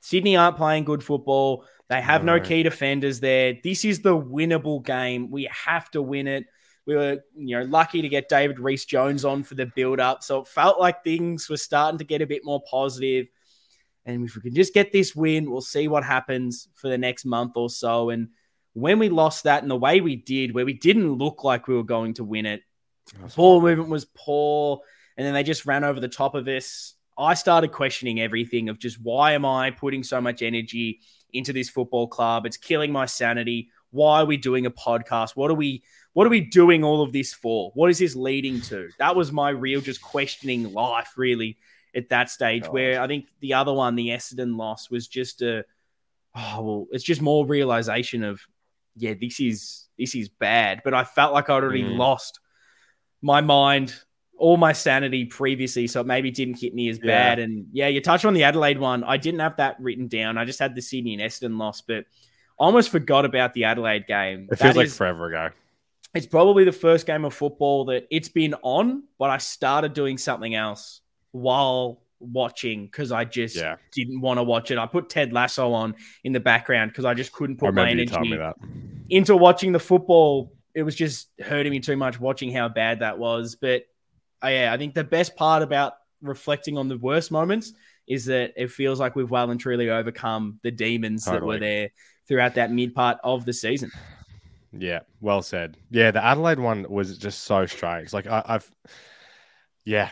Sydney 0.00 0.36
aren't 0.36 0.56
playing 0.56 0.84
good 0.84 1.04
football. 1.04 1.64
They 1.88 2.00
have 2.00 2.24
no 2.24 2.38
No. 2.38 2.42
key 2.42 2.62
defenders 2.62 3.20
there. 3.20 3.58
This 3.62 3.84
is 3.84 4.00
the 4.00 4.16
winnable 4.16 4.82
game. 4.82 5.30
We 5.30 5.50
have 5.52 5.90
to 5.90 6.00
win 6.00 6.26
it. 6.28 6.46
We 6.86 6.94
were, 6.94 7.18
you 7.36 7.58
know, 7.58 7.64
lucky 7.64 8.00
to 8.00 8.08
get 8.08 8.28
David 8.28 8.60
Reese 8.60 8.84
Jones 8.84 9.24
on 9.24 9.42
for 9.42 9.56
the 9.56 9.66
build 9.66 9.98
up. 9.98 10.22
So 10.22 10.40
it 10.40 10.48
felt 10.48 10.78
like 10.78 11.02
things 11.02 11.48
were 11.48 11.56
starting 11.56 11.98
to 11.98 12.04
get 12.04 12.22
a 12.22 12.26
bit 12.26 12.44
more 12.44 12.62
positive. 12.70 13.26
And 14.04 14.24
if 14.24 14.36
we 14.36 14.40
can 14.40 14.54
just 14.54 14.72
get 14.72 14.92
this 14.92 15.16
win, 15.16 15.50
we'll 15.50 15.60
see 15.60 15.88
what 15.88 16.04
happens 16.04 16.68
for 16.76 16.88
the 16.88 16.98
next 16.98 17.24
month 17.24 17.52
or 17.56 17.68
so. 17.68 18.10
And 18.10 18.28
when 18.72 19.00
we 19.00 19.08
lost 19.08 19.44
that 19.44 19.64
in 19.64 19.68
the 19.68 19.76
way 19.76 20.00
we 20.00 20.14
did, 20.14 20.54
where 20.54 20.64
we 20.64 20.74
didn't 20.74 21.14
look 21.14 21.42
like 21.42 21.66
we 21.66 21.74
were 21.74 21.82
going 21.82 22.14
to 22.14 22.24
win 22.24 22.46
it, 22.46 22.62
That's 23.20 23.34
ball 23.34 23.60
movement 23.60 23.88
was 23.88 24.04
poor, 24.04 24.80
and 25.16 25.26
then 25.26 25.34
they 25.34 25.42
just 25.42 25.66
ran 25.66 25.84
over 25.84 26.00
the 26.00 26.08
top 26.08 26.34
of 26.34 26.46
us. 26.48 26.94
I 27.18 27.34
started 27.34 27.72
questioning 27.72 28.20
everything 28.20 28.68
of 28.68 28.78
just 28.78 29.00
why 29.00 29.32
am 29.32 29.44
I 29.44 29.70
putting 29.70 30.02
so 30.02 30.20
much 30.20 30.42
energy 30.42 31.00
into 31.32 31.52
this 31.52 31.70
football 31.70 32.08
club? 32.08 32.46
It's 32.46 32.56
killing 32.58 32.92
my 32.92 33.06
sanity. 33.06 33.70
Why 33.90 34.20
are 34.20 34.26
we 34.26 34.36
doing 34.36 34.66
a 34.66 34.70
podcast? 34.70 35.36
What 35.36 35.50
are 35.50 35.54
we 35.54 35.82
what 36.16 36.26
are 36.26 36.30
we 36.30 36.40
doing 36.40 36.82
all 36.82 37.02
of 37.02 37.12
this 37.12 37.34
for? 37.34 37.72
What 37.74 37.90
is 37.90 37.98
this 37.98 38.16
leading 38.16 38.62
to? 38.62 38.88
That 38.98 39.14
was 39.14 39.32
my 39.32 39.50
real 39.50 39.82
just 39.82 40.00
questioning 40.00 40.72
life 40.72 41.12
really 41.18 41.58
at 41.94 42.08
that 42.08 42.30
stage 42.30 42.62
God. 42.62 42.72
where 42.72 43.02
I 43.02 43.06
think 43.06 43.26
the 43.40 43.52
other 43.52 43.74
one, 43.74 43.96
the 43.96 44.08
Essendon 44.08 44.56
loss, 44.56 44.88
was 44.88 45.08
just 45.08 45.42
a 45.42 45.66
oh 46.34 46.62
well, 46.62 46.86
it's 46.90 47.04
just 47.04 47.20
more 47.20 47.44
realization 47.44 48.24
of 48.24 48.40
yeah, 48.96 49.12
this 49.20 49.40
is 49.40 49.88
this 49.98 50.14
is 50.14 50.30
bad. 50.30 50.80
But 50.84 50.94
I 50.94 51.04
felt 51.04 51.34
like 51.34 51.50
I'd 51.50 51.62
already 51.62 51.82
Mm. 51.82 51.98
lost 51.98 52.40
my 53.20 53.42
mind, 53.42 53.94
all 54.38 54.56
my 54.56 54.72
sanity 54.72 55.26
previously, 55.26 55.86
so 55.86 56.00
it 56.00 56.06
maybe 56.06 56.30
didn't 56.30 56.58
hit 56.58 56.74
me 56.74 56.88
as 56.88 56.96
Yeah. 56.98 57.08
bad. 57.08 57.38
And 57.40 57.66
yeah, 57.72 57.88
you 57.88 58.00
touched 58.00 58.24
on 58.24 58.32
the 58.32 58.44
Adelaide 58.44 58.78
one. 58.78 59.04
I 59.04 59.18
didn't 59.18 59.40
have 59.40 59.56
that 59.58 59.78
written 59.80 60.08
down. 60.08 60.38
I 60.38 60.46
just 60.46 60.60
had 60.60 60.74
the 60.74 60.80
Sydney 60.80 61.12
and 61.12 61.20
Essendon 61.22 61.58
loss, 61.58 61.82
but 61.82 62.06
I 62.58 62.64
almost 62.64 62.88
forgot 62.88 63.26
about 63.26 63.52
the 63.52 63.64
Adelaide 63.64 64.06
game. 64.06 64.48
It 64.50 64.56
feels 64.56 64.76
That 64.76 64.80
like 64.80 64.88
forever 64.88 65.26
ago. 65.26 65.50
It's 66.16 66.26
probably 66.26 66.64
the 66.64 66.72
first 66.72 67.06
game 67.06 67.24
of 67.24 67.34
football 67.34 67.84
that 67.86 68.06
it's 68.10 68.28
been 68.28 68.54
on, 68.62 69.04
but 69.18 69.30
I 69.30 69.38
started 69.38 69.92
doing 69.92 70.16
something 70.18 70.54
else 70.54 71.02
while 71.32 72.02
watching 72.18 72.86
because 72.86 73.12
I 73.12 73.24
just 73.24 73.56
Yeah. 73.56 73.76
didn't 73.92 74.22
want 74.22 74.38
to 74.38 74.42
watch 74.42 74.70
it. 74.70 74.78
I 74.78 74.86
put 74.86 75.10
Ted 75.10 75.34
Lasso 75.34 75.72
on 75.72 75.94
in 76.24 76.32
the 76.32 76.40
background 76.40 76.90
because 76.90 77.04
I 77.04 77.12
just 77.12 77.32
couldn't 77.32 77.58
put 77.58 77.74
my 77.74 77.90
energy 77.90 78.14
into 79.10 79.36
watching 79.36 79.72
the 79.72 79.78
football. 79.78 80.52
It 80.74 80.82
was 80.82 80.94
just 80.94 81.28
hurting 81.38 81.70
me 81.70 81.80
too 81.80 81.96
much 81.96 82.18
watching 82.18 82.50
how 82.50 82.68
bad 82.70 83.00
that 83.00 83.18
was. 83.18 83.54
But 83.56 83.84
uh, 84.42 84.48
yeah, 84.48 84.72
I 84.72 84.78
think 84.78 84.94
the 84.94 85.04
best 85.04 85.36
part 85.36 85.62
about 85.62 85.94
reflecting 86.22 86.78
on 86.78 86.88
the 86.88 86.96
worst 86.96 87.30
moments 87.30 87.72
is 88.08 88.24
that 88.26 88.54
it 88.56 88.70
feels 88.70 88.98
like 88.98 89.16
we've 89.16 89.30
well 89.30 89.50
and 89.50 89.60
truly 89.60 89.90
overcome 89.90 90.60
the 90.62 90.70
demons 90.70 91.24
that 91.26 91.42
were 91.42 91.58
there 91.58 91.90
throughout 92.28 92.54
that 92.54 92.72
mid 92.72 92.94
part 92.94 93.18
of 93.22 93.44
the 93.44 93.52
season. 93.52 93.90
Yeah, 94.72 95.00
well 95.20 95.42
said. 95.42 95.76
Yeah, 95.90 96.10
the 96.10 96.24
Adelaide 96.24 96.58
one 96.58 96.86
was 96.88 97.18
just 97.18 97.44
so 97.44 97.66
strange. 97.66 98.12
Like 98.12 98.26
I, 98.26 98.42
I've, 98.46 98.70
yeah, 99.84 100.10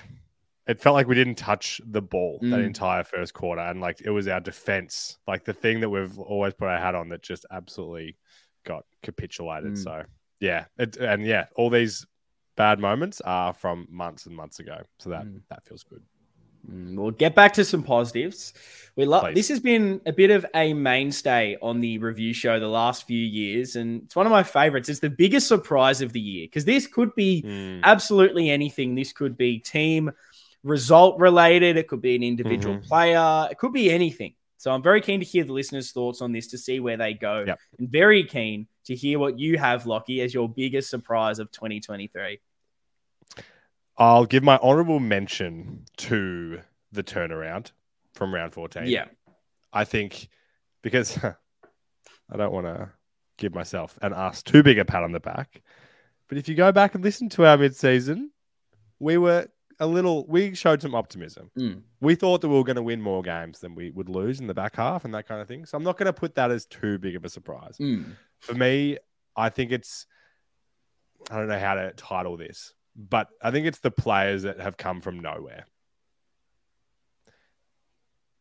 it 0.66 0.80
felt 0.80 0.94
like 0.94 1.06
we 1.06 1.14
didn't 1.14 1.34
touch 1.36 1.80
the 1.84 2.00
ball 2.02 2.38
that 2.42 2.60
Mm. 2.60 2.66
entire 2.66 3.04
first 3.04 3.34
quarter, 3.34 3.60
and 3.60 3.80
like 3.80 4.00
it 4.02 4.10
was 4.10 4.28
our 4.28 4.40
defense, 4.40 5.18
like 5.26 5.44
the 5.44 5.52
thing 5.52 5.80
that 5.80 5.90
we've 5.90 6.18
always 6.18 6.54
put 6.54 6.68
our 6.68 6.78
hat 6.78 6.94
on, 6.94 7.08
that 7.10 7.22
just 7.22 7.44
absolutely 7.50 8.16
got 8.64 8.84
capitulated. 9.02 9.72
Mm. 9.72 9.78
So 9.84 10.02
yeah, 10.40 10.64
it, 10.78 10.96
and 10.96 11.24
yeah, 11.26 11.46
all 11.56 11.70
these 11.70 12.06
bad 12.56 12.78
moments 12.78 13.20
are 13.22 13.52
from 13.52 13.86
months 13.90 14.26
and 14.26 14.34
months 14.36 14.60
ago. 14.60 14.78
So 14.98 15.10
that 15.10 15.26
Mm. 15.26 15.42
that 15.50 15.66
feels 15.66 15.82
good. 15.82 16.02
Mm, 16.70 16.96
We'll 16.96 17.10
get 17.10 17.34
back 17.34 17.52
to 17.54 17.64
some 17.64 17.82
positives. 17.82 18.54
We 18.96 19.06
love 19.06 19.24
Please. 19.24 19.34
this 19.34 19.48
has 19.48 19.58
been 19.60 20.00
a 20.06 20.12
bit 20.12 20.30
of 20.30 20.46
a 20.54 20.72
mainstay 20.72 21.56
on 21.60 21.80
the 21.80 21.98
review 21.98 22.32
show 22.32 22.60
the 22.60 22.68
last 22.68 23.06
few 23.08 23.18
years, 23.18 23.74
and 23.74 24.02
it's 24.04 24.14
one 24.14 24.24
of 24.26 24.30
my 24.30 24.44
favorites. 24.44 24.88
It's 24.88 25.00
the 25.00 25.10
biggest 25.10 25.48
surprise 25.48 26.00
of 26.00 26.12
the 26.12 26.20
year 26.20 26.46
because 26.46 26.64
this 26.64 26.86
could 26.86 27.12
be 27.16 27.42
Mm. 27.44 27.80
absolutely 27.82 28.50
anything. 28.50 28.94
This 28.94 29.12
could 29.12 29.36
be 29.36 29.58
team 29.58 30.12
result 30.62 31.18
related, 31.18 31.76
it 31.76 31.88
could 31.88 32.00
be 32.00 32.14
an 32.14 32.22
individual 32.22 32.76
Mhm. 32.76 32.86
player, 32.86 33.48
it 33.50 33.58
could 33.58 33.72
be 33.72 33.90
anything. 33.90 34.34
So 34.56 34.70
I'm 34.72 34.82
very 34.82 35.00
keen 35.02 35.20
to 35.20 35.26
hear 35.26 35.44
the 35.44 35.52
listeners' 35.52 35.90
thoughts 35.92 36.22
on 36.22 36.32
this 36.32 36.46
to 36.48 36.56
see 36.58 36.80
where 36.80 36.96
they 36.96 37.12
go, 37.14 37.44
Yep. 37.46 37.58
and 37.78 37.88
very 37.90 38.24
keen 38.24 38.66
to 38.86 38.94
hear 38.94 39.18
what 39.18 39.38
you 39.38 39.58
have, 39.58 39.86
Lockie, 39.86 40.22
as 40.22 40.32
your 40.32 40.48
biggest 40.48 40.88
surprise 40.88 41.38
of 41.38 41.50
2023. 41.50 42.38
I'll 43.96 44.26
give 44.26 44.42
my 44.42 44.58
honorable 44.62 45.00
mention 45.00 45.84
to 45.98 46.60
the 46.92 47.02
turnaround 47.02 47.70
from 48.14 48.34
round 48.34 48.52
14. 48.52 48.86
Yeah, 48.86 49.06
I 49.72 49.84
think 49.84 50.28
because 50.82 51.18
I 51.22 52.36
don't 52.36 52.52
want 52.52 52.66
to 52.66 52.90
give 53.36 53.54
myself 53.54 53.98
and 54.02 54.14
us 54.14 54.42
too 54.42 54.62
big 54.62 54.78
a 54.78 54.84
pat 54.84 55.02
on 55.02 55.12
the 55.12 55.20
back. 55.20 55.62
But 56.28 56.38
if 56.38 56.48
you 56.48 56.54
go 56.54 56.72
back 56.72 56.94
and 56.94 57.04
listen 57.04 57.28
to 57.30 57.46
our 57.46 57.56
mid-season, 57.56 58.30
we 58.98 59.18
were 59.18 59.48
a 59.80 59.86
little 59.86 60.24
we 60.26 60.54
showed 60.54 60.80
some 60.80 60.94
optimism. 60.94 61.50
Mm. 61.58 61.82
We 62.00 62.14
thought 62.14 62.40
that 62.40 62.48
we 62.48 62.54
were 62.54 62.64
going 62.64 62.76
to 62.76 62.82
win 62.82 63.00
more 63.00 63.22
games 63.22 63.60
than 63.60 63.74
we 63.74 63.90
would 63.90 64.08
lose 64.08 64.40
in 64.40 64.46
the 64.46 64.54
back 64.54 64.76
half 64.76 65.04
and 65.04 65.14
that 65.14 65.26
kind 65.26 65.40
of 65.40 65.48
thing. 65.48 65.66
So 65.66 65.76
I'm 65.76 65.84
not 65.84 65.98
going 65.98 66.06
to 66.06 66.12
put 66.12 66.36
that 66.36 66.50
as 66.50 66.66
too 66.66 66.98
big 66.98 67.16
of 67.16 67.24
a 67.24 67.28
surprise. 67.28 67.76
Mm. 67.78 68.12
For 68.38 68.54
me, 68.54 68.98
I 69.36 69.48
think 69.48 69.72
it's 69.72 70.06
I 71.30 71.36
don't 71.36 71.48
know 71.48 71.58
how 71.58 71.74
to 71.74 71.92
title 71.92 72.36
this, 72.36 72.74
but 72.96 73.28
I 73.42 73.50
think 73.50 73.66
it's 73.66 73.80
the 73.80 73.90
players 73.90 74.42
that 74.42 74.60
have 74.60 74.76
come 74.76 75.00
from 75.00 75.20
nowhere. 75.20 75.66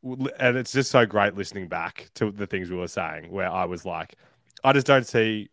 And 0.03 0.57
it's 0.57 0.73
just 0.73 0.91
so 0.91 1.05
great 1.05 1.35
listening 1.35 1.69
back 1.69 2.09
to 2.15 2.29
the 2.29 2.45
things 2.45 2.69
we 2.69 2.75
were 2.75 2.87
saying, 2.87 3.31
where 3.31 3.49
I 3.49 3.65
was 3.65 3.85
like, 3.85 4.15
I 4.63 4.73
just 4.73 4.85
don't 4.85 5.07
see. 5.07 5.49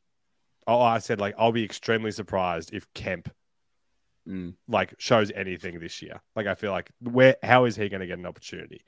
Oh, 0.67 0.81
I 0.81 0.99
said 0.99 1.21
like 1.21 1.35
I'll 1.39 1.53
be 1.53 1.65
extremely 1.65 2.11
surprised 2.11 2.75
if 2.75 2.93
Kemp 2.95 3.31
Mm. 4.29 4.55
like 4.69 4.95
shows 4.99 5.33
anything 5.35 5.81
this 5.81 6.03
year. 6.03 6.21
Like 6.37 6.47
I 6.47 6.55
feel 6.55 6.71
like 6.73 6.91
where 7.01 7.37
how 7.43 7.65
is 7.65 7.75
he 7.75 7.89
going 7.89 8.01
to 8.01 8.07
get 8.07 8.19
an 8.19 8.27
opportunity? 8.27 8.85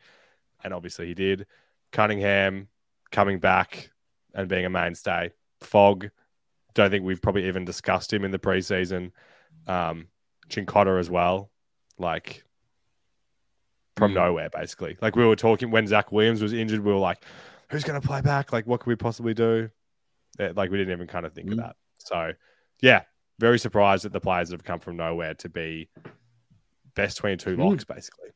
And 0.62 0.74
obviously 0.74 1.06
he 1.06 1.14
did. 1.14 1.46
Cuningham 1.90 2.68
coming 3.10 3.38
back 3.38 3.90
and 4.34 4.48
being 4.48 4.66
a 4.66 4.70
mainstay. 4.70 5.32
Fog 5.60 6.10
don't 6.74 6.90
think 6.90 7.04
we've 7.04 7.22
probably 7.22 7.48
even 7.48 7.64
discussed 7.64 8.12
him 8.12 8.24
in 8.24 8.30
the 8.30 8.38
preseason. 8.38 9.10
Um, 9.66 10.08
Cincotta 10.48 10.98
as 10.98 11.08
well, 11.08 11.50
like 11.98 12.44
from 13.96 14.12
mm. 14.12 14.16
nowhere, 14.16 14.50
basically. 14.50 14.96
Like 15.00 15.16
we 15.16 15.24
were 15.24 15.36
talking 15.36 15.70
when 15.70 15.86
Zach 15.86 16.12
Williams 16.12 16.42
was 16.42 16.52
injured, 16.52 16.80
we 16.80 16.92
were 16.92 16.98
like, 16.98 17.24
who's 17.72 17.84
going 17.84 18.00
to 18.00 18.06
play 18.06 18.20
back? 18.20 18.52
Like, 18.52 18.66
what 18.66 18.80
could 18.80 18.88
we 18.88 18.96
possibly 18.96 19.34
do? 19.34 19.70
Like, 20.38 20.70
we 20.70 20.78
didn't 20.78 20.92
even 20.92 21.06
kind 21.06 21.26
of 21.26 21.32
think 21.32 21.48
mm. 21.48 21.52
of 21.52 21.58
that. 21.58 21.76
So, 21.98 22.32
yeah, 22.80 23.02
very 23.38 23.58
surprised 23.58 24.04
that 24.04 24.12
the 24.12 24.20
players 24.20 24.52
have 24.52 24.62
come 24.62 24.78
from 24.78 24.96
nowhere 24.96 25.34
to 25.34 25.48
be 25.48 25.88
best 26.94 27.16
22 27.18 27.56
mm. 27.56 27.58
locks, 27.58 27.84
basically. 27.84 28.28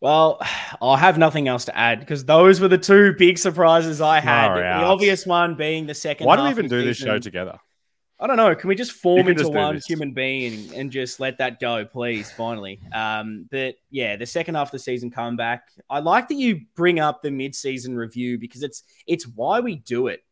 Well, 0.00 0.40
I 0.82 0.98
have 0.98 1.18
nothing 1.18 1.48
else 1.48 1.66
to 1.66 1.76
add 1.76 2.00
because 2.00 2.24
those 2.24 2.60
were 2.60 2.68
the 2.68 2.78
two 2.78 3.14
big 3.14 3.38
surprises 3.38 4.00
I 4.00 4.20
had. 4.20 4.54
the 4.56 4.84
obvious 4.84 5.26
one 5.26 5.56
being 5.56 5.86
the 5.86 5.94
second. 5.94 6.26
Why 6.26 6.36
do 6.36 6.44
we 6.44 6.50
even 6.50 6.68
do 6.68 6.82
this 6.82 6.96
show 6.96 7.18
together? 7.18 7.58
I 8.22 8.28
don't 8.28 8.36
know. 8.36 8.54
Can 8.54 8.68
we 8.68 8.76
just 8.76 8.92
form 8.92 9.26
into 9.26 9.34
just 9.42 9.52
one 9.52 9.80
human 9.84 10.12
being 10.12 10.72
and 10.74 10.92
just 10.92 11.18
let 11.18 11.38
that 11.38 11.58
go, 11.58 11.84
please? 11.84 12.30
Finally, 12.30 12.78
um, 12.94 13.48
but 13.50 13.74
yeah, 13.90 14.14
the 14.14 14.26
second 14.26 14.54
half 14.54 14.68
of 14.68 14.72
the 14.72 14.78
season 14.78 15.10
comeback. 15.10 15.68
I 15.90 15.98
like 15.98 16.28
that 16.28 16.36
you 16.36 16.60
bring 16.76 17.00
up 17.00 17.20
the 17.20 17.32
mid-season 17.32 17.96
review 17.96 18.38
because 18.38 18.62
it's 18.62 18.84
it's 19.08 19.26
why 19.26 19.58
we 19.58 19.74
do 19.74 20.06
it 20.06 20.22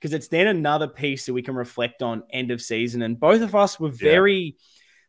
because 0.00 0.14
it's 0.14 0.28
then 0.28 0.46
another 0.46 0.88
piece 0.88 1.26
that 1.26 1.34
we 1.34 1.42
can 1.42 1.54
reflect 1.54 2.02
on 2.02 2.22
end 2.30 2.50
of 2.50 2.62
season. 2.62 3.02
And 3.02 3.20
both 3.20 3.42
of 3.42 3.54
us 3.54 3.78
were 3.78 3.90
very 3.90 4.38
yeah. 4.38 4.50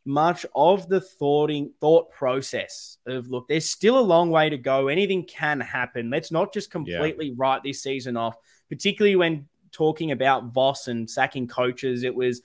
much 0.04 0.45
of 0.54 0.89
the 0.89 1.00
thoughting 1.00 1.71
thought 1.80 2.12
process 2.12 2.98
of 3.06 3.30
look, 3.30 3.48
there's 3.48 3.69
still 3.69 3.98
a 3.98 4.02
long 4.02 4.30
way 4.30 4.50
to 4.50 4.58
go. 4.58 4.89
Anything 4.89 5.26
can 5.26 5.62
happen. 5.62 6.10
Let's 6.10 6.34
not 6.34 6.54
just 6.54 6.69
completely 6.69 7.28
yeah. 7.28 7.34
write 7.38 7.63
this 7.63 7.82
season 7.82 8.17
off, 8.17 8.36
particularly 8.67 9.15
when 9.15 9.48
talking 9.75 10.11
about 10.11 10.45
Voss 10.45 10.88
and 10.88 11.09
sacking 11.09 11.47
coaches. 11.47 12.03
It 12.03 12.15
was 12.15 12.41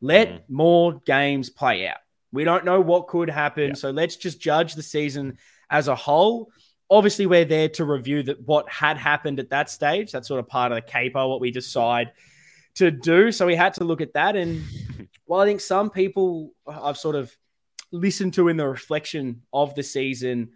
let 0.00 0.28
mm. 0.28 0.40
more 0.48 1.00
games 1.04 1.50
play 1.50 1.86
out. 1.86 1.98
We 2.32 2.44
don't 2.44 2.64
know 2.64 2.80
what 2.80 3.06
could 3.06 3.30
happen. 3.30 3.68
Yeah. 3.68 3.74
So 3.74 3.90
let's 3.90 4.16
just 4.16 4.40
judge 4.40 4.74
the 4.74 4.82
season 4.82 5.38
as 5.70 5.88
a 5.88 5.94
whole. 5.94 6.50
Obviously, 6.90 7.26
we're 7.26 7.44
there 7.44 7.68
to 7.70 7.84
review 7.84 8.22
that 8.24 8.46
what 8.46 8.68
had 8.68 8.96
happened 8.96 9.38
at 9.38 9.50
that 9.50 9.70
stage. 9.70 10.10
That's 10.10 10.28
sort 10.28 10.40
of 10.40 10.48
part 10.48 10.72
of 10.72 10.76
the 10.76 10.82
caper, 10.82 11.26
what 11.26 11.40
we 11.40 11.50
decide 11.50 12.12
to 12.76 12.90
do. 12.90 13.30
So 13.30 13.46
we 13.46 13.54
had 13.54 13.74
to 13.74 13.84
look 13.84 14.00
at 14.00 14.14
that. 14.14 14.36
And 14.36 14.62
while 15.26 15.40
I 15.40 15.46
think 15.46 15.60
some 15.60 15.90
people 15.90 16.52
I've 16.66 16.98
sort 16.98 17.16
of 17.16 17.34
listened 17.92 18.34
to 18.34 18.48
in 18.48 18.56
the 18.56 18.66
reflection 18.66 19.42
of 19.52 19.74
the 19.74 19.82
season, 19.82 20.50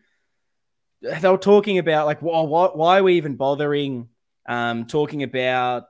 they 1.01 1.29
were 1.29 1.39
talking 1.39 1.79
about 1.79 2.07
like, 2.07 2.23
well, 2.23 2.47
why, 2.47 2.67
why 2.67 2.99
are 2.99 3.05
we 3.05 3.15
even 3.15 3.37
bothering 3.37 4.09
um, 4.49 4.87
talking 4.87 5.23
about 5.23 5.85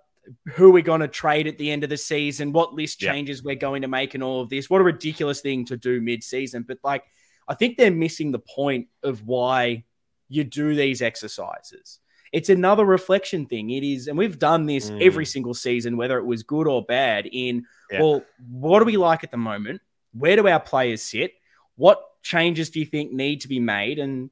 who 0.55 0.71
we're 0.73 0.83
going 0.83 1.01
to 1.01 1.09
trade 1.09 1.47
at 1.47 1.59
the 1.59 1.71
end 1.71 1.85
of 1.85 1.91
the 1.91 1.97
season, 1.97 2.53
what 2.53 2.75
list 2.75 2.99
changes 2.99 3.43
we're 3.43 3.55
going 3.55 3.83
to 3.83 3.89
make, 3.89 4.15
and 4.15 4.23
all 4.23 4.41
of 4.41 4.49
this. 4.49 4.69
What 4.69 4.81
a 4.81 4.85
ridiculous 4.85 5.41
thing 5.41 5.65
to 5.67 5.77
do 5.77 6.01
mid-season. 6.01 6.65
But 6.67 6.79
like, 6.83 7.05
I 7.49 7.55
think 7.55 7.77
they're 7.77 7.91
missing 7.91 8.33
the 8.33 8.39
point 8.39 8.89
of 9.03 9.27
why 9.27 9.85
you 10.29 10.45
do 10.45 10.75
these 10.75 11.03
exercises. 11.03 12.01
It's 12.33 12.51
another 12.51 12.85
reflection 12.85 13.47
thing. 13.47 13.71
It 13.71 13.83
is, 13.83 14.07
and 14.07 14.19
we've 14.19 14.39
done 14.39 14.67
this 14.67 14.91
mm. 14.91 15.03
every 15.03 15.25
single 15.25 15.55
season, 15.55 15.97
whether 15.97 16.19
it 16.19 16.27
was 16.27 16.43
good 16.43 16.67
or 16.67 16.85
bad. 16.85 17.27
In 17.27 17.65
yeah. 17.91 18.03
well, 18.03 18.25
what 18.51 18.81
do 18.81 18.85
we 18.85 18.99
like 18.99 19.25
at 19.25 19.31
the 19.31 19.39
moment? 19.39 19.81
Where 20.13 20.37
do 20.37 20.47
our 20.47 20.61
players 20.61 21.03
sit? 21.03 21.33
What 21.77 22.03
changes 22.23 22.71
do 22.71 22.81
you 22.81 22.87
think 22.87 23.13
need 23.13 23.41
to 23.43 23.49
be 23.49 23.61
made? 23.61 23.99
And 23.99 24.31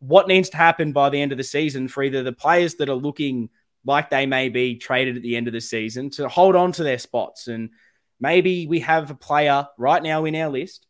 what 0.00 0.28
needs 0.28 0.50
to 0.50 0.56
happen 0.56 0.92
by 0.92 1.08
the 1.08 1.20
end 1.20 1.32
of 1.32 1.38
the 1.38 1.44
season 1.44 1.88
for 1.88 2.02
either 2.02 2.22
the 2.22 2.32
players 2.32 2.74
that 2.76 2.88
are 2.88 2.94
looking 2.94 3.48
like 3.84 4.10
they 4.10 4.26
may 4.26 4.48
be 4.48 4.76
traded 4.76 5.16
at 5.16 5.22
the 5.22 5.36
end 5.36 5.46
of 5.46 5.52
the 5.52 5.60
season 5.60 6.10
to 6.10 6.28
hold 6.28 6.56
on 6.56 6.72
to 6.72 6.82
their 6.82 6.98
spots. 6.98 7.48
And 7.48 7.70
maybe 8.20 8.66
we 8.66 8.80
have 8.80 9.10
a 9.10 9.14
player 9.14 9.68
right 9.78 10.02
now 10.02 10.24
in 10.24 10.34
our 10.34 10.50
list 10.50 10.86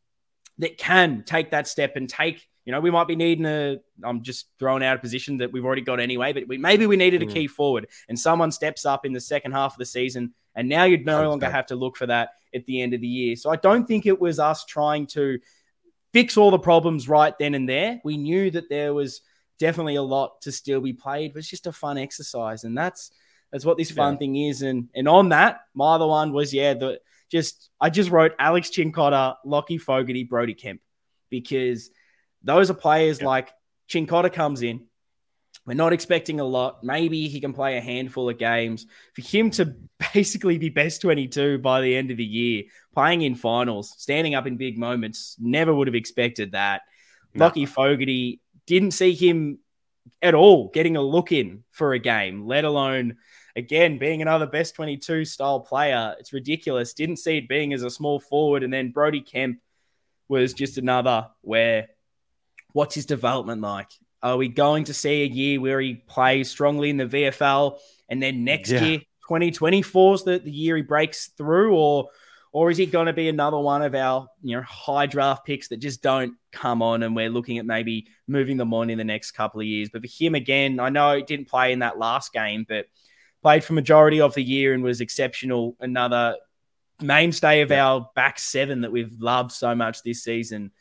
that 0.58 0.78
can 0.78 1.22
take 1.24 1.50
that 1.52 1.68
step 1.68 1.94
and 1.96 2.08
take, 2.08 2.46
you 2.64 2.72
know, 2.72 2.80
we 2.80 2.90
might 2.90 3.06
be 3.06 3.16
needing 3.16 3.46
a, 3.46 3.78
I'm 4.02 4.22
just 4.22 4.46
throwing 4.58 4.82
out 4.82 4.96
a 4.96 5.00
position 5.00 5.38
that 5.38 5.52
we've 5.52 5.64
already 5.64 5.82
got 5.82 6.00
anyway, 6.00 6.32
but 6.32 6.48
we, 6.48 6.58
maybe 6.58 6.86
we 6.86 6.96
needed 6.96 7.22
a 7.22 7.26
mm. 7.26 7.32
key 7.32 7.46
forward 7.46 7.86
and 8.08 8.18
someone 8.18 8.50
steps 8.50 8.84
up 8.84 9.06
in 9.06 9.12
the 9.12 9.20
second 9.20 9.52
half 9.52 9.74
of 9.74 9.78
the 9.78 9.86
season. 9.86 10.34
And 10.54 10.68
now 10.68 10.84
you'd 10.84 11.06
no 11.06 11.28
longer 11.28 11.48
have 11.48 11.66
to 11.66 11.76
look 11.76 11.96
for 11.96 12.06
that 12.06 12.30
at 12.52 12.66
the 12.66 12.82
end 12.82 12.92
of 12.94 13.00
the 13.00 13.06
year. 13.06 13.36
So 13.36 13.50
I 13.50 13.56
don't 13.56 13.86
think 13.86 14.06
it 14.06 14.20
was 14.20 14.40
us 14.40 14.64
trying 14.64 15.06
to 15.08 15.38
fix 16.12 16.36
all 16.36 16.50
the 16.50 16.58
problems 16.58 17.08
right 17.08 17.34
then 17.38 17.54
and 17.54 17.68
there. 17.68 18.00
We 18.02 18.16
knew 18.16 18.50
that 18.50 18.68
there 18.68 18.92
was 18.92 19.20
definitely 19.58 19.96
a 19.96 20.02
lot 20.02 20.40
to 20.42 20.52
still 20.52 20.80
be 20.80 20.92
played, 20.92 21.32
but 21.32 21.40
it's 21.40 21.48
just 21.48 21.66
a 21.66 21.72
fun 21.72 21.98
exercise. 21.98 22.64
And 22.64 22.76
that's 22.76 23.10
that's 23.52 23.64
what 23.64 23.78
this 23.78 23.90
fun 23.90 24.14
yeah. 24.14 24.18
thing 24.18 24.36
is. 24.36 24.62
And 24.62 24.88
and 24.94 25.08
on 25.08 25.30
that, 25.30 25.60
my 25.74 25.94
other 25.94 26.06
one 26.06 26.32
was 26.32 26.52
yeah, 26.52 26.74
the 26.74 27.00
just 27.30 27.70
I 27.80 27.90
just 27.90 28.10
wrote 28.10 28.32
Alex 28.38 28.70
Cincotta, 28.70 29.36
Lockie 29.44 29.78
Fogarty, 29.78 30.24
Brody 30.24 30.54
Kemp, 30.54 30.80
because 31.30 31.90
those 32.42 32.70
are 32.70 32.74
players 32.74 33.20
yeah. 33.20 33.26
like 33.26 33.50
Cincotta 33.88 34.32
comes 34.32 34.62
in. 34.62 34.86
We're 35.66 35.74
not 35.74 35.92
expecting 35.92 36.40
a 36.40 36.44
lot. 36.44 36.82
Maybe 36.82 37.28
he 37.28 37.40
can 37.40 37.52
play 37.52 37.76
a 37.76 37.80
handful 37.82 38.30
of 38.30 38.38
games. 38.38 38.86
For 39.14 39.20
him 39.20 39.50
to 39.50 39.74
basically 40.14 40.56
be 40.56 40.70
best 40.70 41.02
22 41.02 41.58
by 41.58 41.82
the 41.82 41.94
end 41.94 42.10
of 42.10 42.16
the 42.16 42.24
year, 42.24 42.64
playing 42.94 43.22
in 43.22 43.34
finals, 43.34 43.94
standing 43.98 44.34
up 44.34 44.46
in 44.46 44.56
big 44.56 44.78
moments, 44.78 45.36
never 45.38 45.74
would 45.74 45.86
have 45.86 45.94
expected 45.94 46.52
that. 46.52 46.82
No. 47.34 47.44
Lockie 47.44 47.66
Fogarty, 47.66 48.40
didn't 48.68 48.90
see 48.92 49.14
him 49.14 49.58
at 50.20 50.34
all 50.34 50.68
getting 50.68 50.96
a 50.96 51.02
look 51.02 51.32
in 51.32 51.64
for 51.70 51.94
a 51.94 51.98
game, 51.98 52.46
let 52.46 52.64
alone 52.64 53.16
again 53.56 53.98
being 53.98 54.20
another 54.22 54.46
best 54.46 54.74
22 54.74 55.24
style 55.24 55.60
player. 55.60 56.14
It's 56.20 56.32
ridiculous. 56.32 56.92
Didn't 56.92 57.16
see 57.16 57.38
it 57.38 57.48
being 57.48 57.72
as 57.72 57.82
a 57.82 57.90
small 57.90 58.20
forward. 58.20 58.62
And 58.62 58.72
then 58.72 58.92
Brody 58.92 59.22
Kemp 59.22 59.58
was 60.28 60.52
just 60.52 60.76
another 60.76 61.28
where 61.40 61.88
what's 62.72 62.94
his 62.94 63.06
development 63.06 63.62
like? 63.62 63.90
Are 64.22 64.36
we 64.36 64.48
going 64.48 64.84
to 64.84 64.94
see 64.94 65.22
a 65.22 65.26
year 65.26 65.60
where 65.60 65.80
he 65.80 65.94
plays 65.94 66.50
strongly 66.50 66.90
in 66.90 66.98
the 66.98 67.06
VFL 67.06 67.78
and 68.08 68.22
then 68.22 68.44
next 68.44 68.70
yeah. 68.70 68.84
year, 68.84 68.98
2024 69.28 70.14
is 70.14 70.24
the, 70.24 70.38
the 70.40 70.50
year 70.50 70.76
he 70.76 70.82
breaks 70.82 71.28
through? 71.28 71.74
Or 71.74 72.08
or 72.58 72.72
is 72.72 72.76
he 72.76 72.86
going 72.86 73.06
to 73.06 73.12
be 73.12 73.28
another 73.28 73.56
one 73.56 73.82
of 73.82 73.94
our 73.94 74.26
you 74.42 74.56
know 74.56 74.62
high 74.62 75.06
draft 75.06 75.46
picks 75.46 75.68
that 75.68 75.76
just 75.76 76.02
don't 76.02 76.34
come 76.50 76.82
on 76.82 77.04
and 77.04 77.14
we're 77.14 77.30
looking 77.30 77.58
at 77.58 77.64
maybe 77.64 78.08
moving 78.26 78.56
them 78.56 78.74
on 78.74 78.90
in 78.90 78.98
the 78.98 79.04
next 79.04 79.30
couple 79.30 79.60
of 79.60 79.66
years? 79.66 79.90
But 79.92 80.02
for 80.02 80.08
him 80.08 80.34
again, 80.34 80.80
I 80.80 80.88
know 80.88 81.14
he 81.14 81.22
didn't 81.22 81.46
play 81.46 81.72
in 81.72 81.78
that 81.78 82.00
last 82.00 82.32
game, 82.32 82.66
but 82.68 82.86
played 83.42 83.62
for 83.62 83.74
majority 83.74 84.20
of 84.20 84.34
the 84.34 84.42
year 84.42 84.74
and 84.74 84.82
was 84.82 85.00
exceptional. 85.00 85.76
Another 85.78 86.34
mainstay 87.00 87.60
of 87.60 87.70
our 87.70 88.10
back 88.16 88.40
seven 88.40 88.80
that 88.80 88.90
we've 88.90 89.14
loved 89.20 89.52
so 89.52 89.76
much 89.76 90.02
this 90.02 90.24
season. 90.24 90.72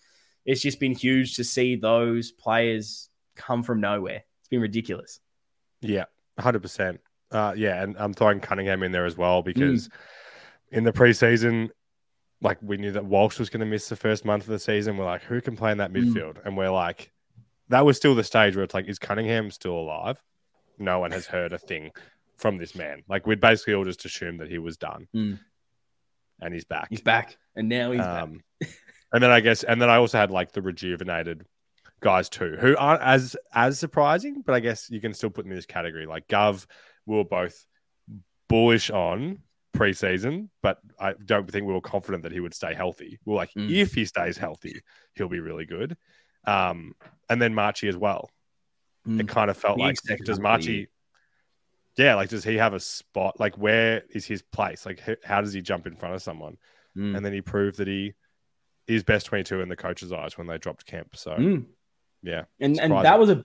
It's 0.47 0.61
just 0.61 0.79
been 0.79 0.95
huge 0.95 1.35
to 1.35 1.43
see 1.43 1.75
those 1.75 2.31
players 2.31 3.07
come 3.35 3.61
from 3.61 3.81
nowhere. 3.81 4.23
It's 4.39 4.49
been 4.49 4.61
ridiculous. 4.61 5.19
Yeah, 5.81 6.05
hundred 6.39 6.61
uh, 6.61 6.61
percent. 6.63 7.01
Yeah, 7.31 7.83
and 7.83 7.95
I'm 7.99 8.15
throwing 8.15 8.39
Cuningham 8.39 8.81
in 8.81 8.91
there 8.91 9.05
as 9.05 9.15
well 9.15 9.43
because. 9.43 9.89
Mm 9.89 9.91
in 10.71 10.83
the 10.83 10.93
preseason, 10.93 11.69
like 12.41 12.57
we 12.61 12.77
knew 12.77 12.91
that 12.91 13.05
Walsh 13.05 13.39
was 13.39 13.49
going 13.49 13.61
to 13.61 13.65
miss 13.65 13.89
the 13.89 13.95
first 13.95 14.25
month 14.25 14.43
of 14.43 14.49
the 14.49 14.59
season. 14.59 14.97
We're 14.97 15.05
like, 15.05 15.23
who 15.23 15.41
can 15.41 15.55
play 15.55 15.71
in 15.71 15.79
that 15.79 15.91
hmm. 15.91 15.97
midfield? 15.97 16.35
Mm. 16.35 16.45
And 16.45 16.57
we're 16.57 16.69
like, 16.69 17.11
that 17.69 17.85
was 17.85 17.97
still 17.97 18.15
the 18.15 18.23
stage 18.23 18.55
where 18.55 18.63
it's 18.63 18.73
like, 18.73 18.87
is 18.87 18.99
Cuningham 18.99 19.51
still 19.51 19.73
alive? 19.73 20.21
No 20.77 20.99
one 20.99 21.11
has 21.11 21.25
heard 21.25 21.53
a 21.53 21.57
thing 21.57 21.91
from 22.37 22.57
this 22.57 22.75
man. 22.75 23.03
Like 23.09 23.25
we'd 23.27 23.41
basically 23.41 23.73
all 23.73 23.83
just 23.83 24.05
assumed 24.05 24.39
that 24.39 24.49
he 24.49 24.59
was 24.59 24.77
done, 24.77 25.07
mm. 25.13 25.39
and 26.39 26.53
he's 26.53 26.65
back. 26.65 26.87
He's 26.89 27.01
back, 27.01 27.37
and 27.55 27.67
now 27.67 27.91
he's 27.91 28.01
um, 28.01 28.41
back. 28.59 28.69
and 29.11 29.23
then 29.23 29.31
I 29.31 29.39
guess, 29.39 29.63
and 29.63 29.81
then 29.81 29.89
I 29.89 29.97
also 29.97 30.17
had 30.17 30.31
like 30.31 30.51
the 30.51 30.61
rejuvenated 30.61 31.45
guys 31.99 32.29
too, 32.29 32.57
who 32.59 32.77
aren't 32.77 33.01
as 33.01 33.35
as 33.53 33.79
surprising, 33.79 34.43
but 34.45 34.53
I 34.53 34.59
guess 34.59 34.89
you 34.89 35.01
can 35.01 35.13
still 35.13 35.31
put 35.31 35.43
them 35.43 35.51
in 35.51 35.57
this 35.57 35.65
category. 35.65 36.05
Like 36.05 36.27
Gov, 36.27 36.65
we 37.05 37.15
were 37.15 37.25
both 37.25 37.65
bullish 38.47 38.91
on 38.91 39.39
preseason, 39.77 40.49
but 40.61 40.79
I 40.99 41.13
don't 41.25 41.49
think 41.49 41.65
we 41.65 41.73
were 41.73 41.81
confident 41.81 42.23
that 42.23 42.31
he 42.31 42.39
would 42.39 42.53
stay 42.53 42.73
healthy. 42.73 43.19
We 43.25 43.33
are 43.33 43.37
like, 43.37 43.53
mm. 43.53 43.71
if 43.71 43.93
he 43.93 44.05
stays 44.05 44.37
healthy, 44.37 44.81
he'll 45.13 45.29
be 45.29 45.39
really 45.39 45.65
good. 45.65 45.95
Um, 46.45 46.93
and 47.29 47.41
then 47.41 47.53
Marchi 47.53 47.87
as 47.87 47.97
well. 47.97 48.29
Mm. 49.07 49.21
It 49.21 49.27
kind 49.27 49.49
of 49.49 49.57
felt 49.57 49.77
like 49.77 49.95
does 50.23 50.39
Marchi, 50.39 50.87
yeah, 51.97 52.15
like 52.15 52.29
does 52.29 52.43
he 52.43 52.55
have 52.55 52.73
a 52.73 52.79
spot? 52.79 53.39
Like 53.39 53.57
where 53.57 54.03
is 54.09 54.25
his 54.25 54.41
place? 54.41 54.85
Like 54.85 55.01
how 55.23 55.41
does 55.41 55.53
he 55.53 55.61
jump 55.61 55.87
in 55.87 55.95
front 55.95 56.15
of 56.15 56.21
someone? 56.21 56.57
Mm. 56.97 57.15
And 57.15 57.25
then 57.25 57.33
he 57.33 57.41
proved 57.41 57.77
that 57.77 57.87
he 57.87 58.13
is 58.87 59.03
best 59.03 59.25
twenty 59.27 59.43
two 59.43 59.61
in 59.61 59.69
the 59.69 59.75
coach's 59.75 60.11
eyes 60.11 60.37
when 60.37 60.47
they 60.47 60.57
dropped 60.57 60.85
Kemp. 60.85 61.15
So 61.15 61.31
mm. 61.31 61.65
yeah, 62.23 62.45
and 62.59 62.79
and 62.79 62.91
that 62.93 63.19
was 63.19 63.29
a 63.29 63.43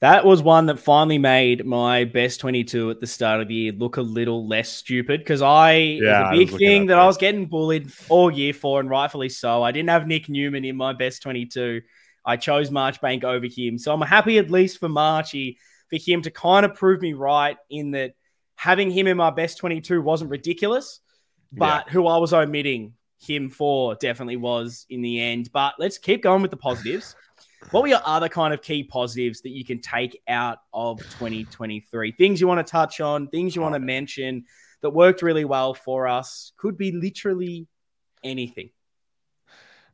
that 0.00 0.24
was 0.24 0.42
one 0.42 0.66
that 0.66 0.78
finally 0.78 1.18
made 1.18 1.66
my 1.66 2.04
best 2.04 2.40
22 2.40 2.90
at 2.90 3.00
the 3.00 3.06
start 3.06 3.40
of 3.40 3.48
the 3.48 3.54
year 3.54 3.72
look 3.72 3.96
a 3.96 4.02
little 4.02 4.46
less 4.46 4.68
stupid 4.68 5.20
because 5.20 5.42
I, 5.42 5.72
yeah, 5.72 6.30
the 6.30 6.44
big 6.44 6.56
thing 6.56 6.86
that 6.86 6.98
I 6.98 7.06
was 7.06 7.16
getting 7.16 7.46
bullied 7.46 7.90
all 8.08 8.30
year 8.30 8.52
for, 8.52 8.78
and 8.78 8.88
rightfully 8.88 9.28
so. 9.28 9.62
I 9.62 9.72
didn't 9.72 9.90
have 9.90 10.06
Nick 10.06 10.28
Newman 10.28 10.64
in 10.64 10.76
my 10.76 10.92
best 10.92 11.22
22. 11.22 11.82
I 12.24 12.36
chose 12.36 12.70
Marchbank 12.70 13.24
over 13.24 13.46
him. 13.46 13.78
So 13.78 13.92
I'm 13.92 14.00
happy 14.02 14.38
at 14.38 14.50
least 14.50 14.78
for 14.78 14.88
Marchy, 14.88 15.58
for 15.90 15.98
him 15.98 16.22
to 16.22 16.30
kind 16.30 16.64
of 16.64 16.74
prove 16.74 17.00
me 17.00 17.14
right 17.14 17.56
in 17.68 17.92
that, 17.92 18.12
having 18.54 18.90
him 18.90 19.06
in 19.06 19.16
my 19.16 19.30
best 19.30 19.58
22 19.58 20.00
wasn't 20.00 20.30
ridiculous, 20.30 21.00
but 21.52 21.86
yeah. 21.86 21.92
who 21.92 22.06
I 22.06 22.18
was 22.18 22.32
omitting 22.32 22.92
him 23.20 23.48
for 23.48 23.94
definitely 23.96 24.36
was 24.36 24.86
in 24.90 25.02
the 25.02 25.20
end. 25.20 25.50
But 25.52 25.74
let's 25.78 25.98
keep 25.98 26.22
going 26.22 26.42
with 26.42 26.50
the 26.50 26.56
positives. 26.56 27.16
What 27.70 27.82
were 27.82 27.88
your 27.88 28.00
other 28.04 28.28
kind 28.28 28.54
of 28.54 28.62
key 28.62 28.84
positives 28.84 29.42
that 29.42 29.50
you 29.50 29.64
can 29.64 29.80
take 29.80 30.20
out 30.28 30.58
of 30.72 30.98
2023? 30.98 32.12
Things 32.12 32.40
you 32.40 32.46
want 32.46 32.64
to 32.64 32.70
touch 32.70 33.00
on, 33.00 33.28
things 33.28 33.54
you 33.54 33.62
want 33.62 33.74
to 33.74 33.80
mention 33.80 34.44
that 34.82 34.90
worked 34.90 35.22
really 35.22 35.44
well 35.44 35.74
for 35.74 36.06
us. 36.06 36.52
Could 36.56 36.76
be 36.76 36.92
literally 36.92 37.66
anything. 38.22 38.70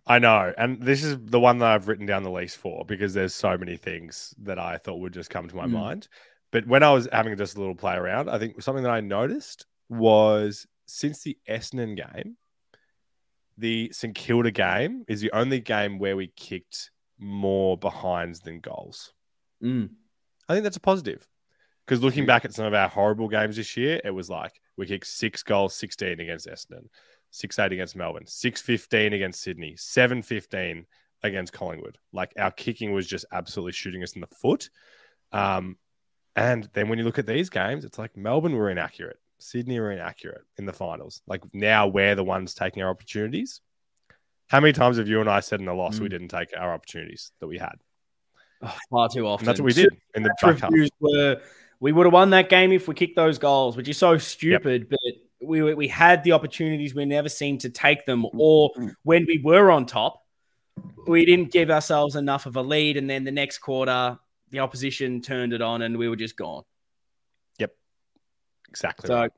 I 0.07 0.19
know. 0.19 0.53
And 0.57 0.83
this 0.83 1.03
is 1.03 1.17
the 1.19 1.41
one 1.41 1.59
that 1.59 1.69
I've 1.69 1.89
written 1.89 2.07
down 2.07 2.23
the 2.23 2.31
least 2.31 2.59
for 2.59 2.85
because 2.85 3.15
there's 3.15 3.35
so 3.35 3.57
many 3.57 3.77
things 3.77 4.35
that 4.43 4.59
I 4.59 4.77
thought 4.77 5.01
would 5.01 5.15
just 5.15 5.31
come 5.31 5.49
to 5.49 5.57
my 5.57 5.67
mm. 5.67 5.71
mind. 5.73 6.09
But 6.53 6.67
when 6.67 6.83
I 6.83 6.91
was 6.93 7.09
having 7.11 7.37
just 7.37 7.57
a 7.57 7.59
little 7.59 7.75
play 7.75 7.97
around, 7.97 8.29
I 8.29 8.39
think 8.39 8.61
something 8.63 8.85
that 8.85 8.93
I 8.93 9.01
noticed 9.01 9.67
was 9.89 10.67
since 10.87 11.23
the 11.23 11.39
Essendon 11.49 11.97
game, 11.97 12.37
the 13.57 13.91
St 13.93 14.15
Kilda 14.15 14.51
game 14.51 15.05
is 15.09 15.21
the 15.21 15.33
only 15.33 15.61
game 15.61 15.99
where 15.99 16.17
we 16.17 16.29
kicked 16.37 16.91
more 17.19 17.77
behinds 17.77 18.41
than 18.41 18.61
goals. 18.61 19.13
Mm. 19.63 19.91
I 20.49 20.55
think 20.55 20.65
that's 20.65 20.77
a 20.77 20.81
positive. 20.81 21.27
Because 21.87 22.03
looking 22.03 22.25
mm. 22.25 22.29
back 22.29 22.45
at 22.45 22.55
some 22.55 22.65
of 22.65 22.75
our 22.75 22.89
horrible 22.89 23.29
games 23.29 23.57
this 23.57 23.77
year, 23.77 24.01
it 24.05 24.11
was 24.11 24.31
like 24.31 24.53
we 24.77 24.87
kicked 24.87 25.07
six 25.07 25.43
goals, 25.43 25.75
16 25.75 26.21
against 26.21 26.47
Essendon, 26.47 26.89
6 27.31 27.59
8 27.59 27.73
against 27.73 27.97
Melbourne, 27.97 28.27
6 28.27 28.61
15 28.61 29.13
against 29.13 29.43
Sydney, 29.43 29.75
7 29.77 30.23
15 30.23 30.87
against 31.23 31.53
Collingwood. 31.53 31.99
Like 32.13 32.33
our 32.39 32.51
kicking 32.51 32.93
was 32.93 33.07
just 33.07 33.25
absolutely 33.33 33.73
shooting 33.73 34.03
us 34.03 34.13
in 34.13 34.21
the 34.21 34.29
foot. 34.29 34.71
Um, 35.33 35.77
and 36.37 36.69
then 36.73 36.89
when 36.89 36.99
you 36.99 37.05
look 37.05 37.19
at 37.19 37.27
these 37.27 37.51
games, 37.51 37.85
it's 37.85 37.99
like 37.99 38.17
Melbourne 38.17 38.55
were 38.55 38.71
inaccurate, 38.71 39.19
Sydney 39.39 39.79
were 39.81 39.93
inaccurate 39.93 40.43
in 40.59 40.67
the 40.67 40.73
finals. 40.73 41.23
Like 41.27 41.43
now 41.53 41.87
we're 41.87 42.15
the 42.15 42.25
ones 42.25 42.55
taking 42.55 42.83
our 42.83 42.91
opportunities. 42.91 43.61
How 44.49 44.61
many 44.61 44.73
times 44.73 44.99
have 44.99 45.09
you 45.09 45.21
and 45.21 45.29
I 45.29 45.41
said 45.41 45.61
in 45.61 45.67
the 45.67 45.75
loss 45.75 45.99
mm. 45.99 46.03
we 46.03 46.09
didn't 46.09 46.29
take 46.29 46.51
our 46.57 46.73
opportunities 46.73 47.33
that 47.41 47.47
we 47.47 47.59
had? 47.59 47.75
Oh, 48.63 48.77
far 48.91 49.09
too 49.09 49.27
often. 49.27 49.45
And 49.45 49.49
that's 49.49 49.61
what 49.61 49.67
we 49.67 49.73
did 49.73 49.97
in 50.15 50.23
the 50.23 50.35
back 50.41 50.59
half. 50.59 50.71
Were, 51.01 51.41
we 51.81 51.93
would 51.93 52.07
have 52.07 52.13
won 52.13 52.31
that 52.31 52.49
game 52.49 52.73
if 52.73 52.89
we 52.89 52.95
kicked 52.95 53.17
those 53.17 53.39
goals, 53.39 53.77
which 53.77 53.89
is 53.89 53.99
so 53.99 54.17
stupid. 54.19 54.87
Yep. 54.91 54.91
But 54.91 55.47
we 55.47 55.75
we 55.75 55.89
had 55.89 56.25
the 56.25 56.33
opportunities, 56.33 56.95
we 56.95 57.05
never 57.05 57.29
seemed 57.29 57.61
to 57.63 57.71
take 57.71 58.07
them. 58.07 58.25
Or 58.33 58.71
when 59.03 59.27
we 59.27 59.41
were 59.43 59.71
on 59.71 59.87
top, 59.87 60.23
we 61.07 61.25
didn't 61.25 61.53
give 61.53 61.71
ourselves 61.71 62.17
enough 62.17 62.47
of 62.47 62.57
a 62.57 62.63
lead, 62.63 62.97
and 62.97 63.09
then 63.09 63.25
the 63.25 63.33
next 63.33 63.59
quarter, 63.59 64.19
the 64.51 64.61
opposition 64.61 65.21
turned 65.21 65.53
it 65.53 65.61
on, 65.61 65.83
and 65.83 65.99
we 65.99 66.09
were 66.09 66.17
just 66.17 66.37
gone. 66.37 66.63
Yep, 67.59 67.75
exactly. 68.69 69.09
So. 69.09 69.29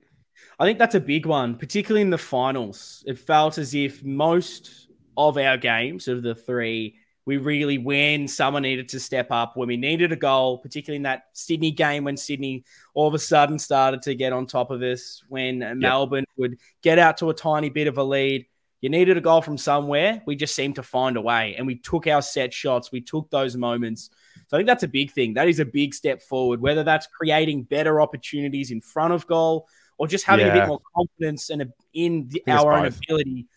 I 0.58 0.64
think 0.64 0.78
that's 0.78 0.94
a 0.94 1.00
big 1.00 1.26
one, 1.26 1.56
particularly 1.56 2.02
in 2.02 2.10
the 2.10 2.18
finals. 2.18 3.02
It 3.06 3.18
felt 3.18 3.58
as 3.58 3.74
if 3.74 4.04
most 4.04 4.85
of 5.16 5.36
our 5.38 5.56
games 5.56 6.08
of 6.08 6.22
the 6.22 6.34
three 6.34 6.96
we 7.26 7.38
really, 7.38 7.76
when 7.76 8.28
someone 8.28 8.62
needed 8.62 8.88
to 8.90 9.00
step 9.00 9.32
up, 9.32 9.56
when 9.56 9.66
we 9.66 9.76
needed 9.76 10.12
a 10.12 10.16
goal, 10.16 10.58
particularly 10.58 10.96
in 10.96 11.02
that 11.02 11.24
Sydney 11.32 11.72
game 11.72 12.04
when 12.04 12.16
Sydney 12.16 12.64
all 12.94 13.08
of 13.08 13.14
a 13.14 13.18
sudden 13.18 13.58
started 13.58 14.00
to 14.02 14.14
get 14.14 14.32
on 14.32 14.46
top 14.46 14.70
of 14.70 14.80
us, 14.82 15.24
when 15.28 15.60
yep. 15.60 15.76
Melbourne 15.76 16.24
would 16.36 16.56
get 16.82 17.00
out 17.00 17.16
to 17.18 17.30
a 17.30 17.34
tiny 17.34 17.68
bit 17.68 17.88
of 17.88 17.98
a 17.98 18.04
lead. 18.04 18.46
You 18.80 18.90
needed 18.90 19.16
a 19.16 19.20
goal 19.20 19.42
from 19.42 19.58
somewhere. 19.58 20.22
We 20.24 20.36
just 20.36 20.54
seemed 20.54 20.76
to 20.76 20.84
find 20.84 21.16
a 21.16 21.20
way 21.20 21.56
and 21.58 21.66
we 21.66 21.74
took 21.74 22.06
our 22.06 22.22
set 22.22 22.54
shots. 22.54 22.92
We 22.92 23.00
took 23.00 23.28
those 23.30 23.56
moments. 23.56 24.10
So 24.46 24.56
I 24.56 24.60
think 24.60 24.68
that's 24.68 24.84
a 24.84 24.88
big 24.88 25.10
thing. 25.10 25.34
That 25.34 25.48
is 25.48 25.58
a 25.58 25.64
big 25.64 25.94
step 25.94 26.22
forward, 26.22 26.60
whether 26.60 26.84
that's 26.84 27.08
creating 27.08 27.64
better 27.64 28.00
opportunities 28.00 28.70
in 28.70 28.80
front 28.80 29.12
of 29.12 29.26
goal 29.26 29.66
or 29.98 30.06
just 30.06 30.24
having 30.24 30.46
yeah. 30.46 30.54
a 30.54 30.60
bit 30.60 30.68
more 30.68 30.80
confidence 30.94 31.50
and 31.50 31.72
in 31.92 32.30
our 32.46 32.72
own 32.72 32.86
ability 32.86 33.48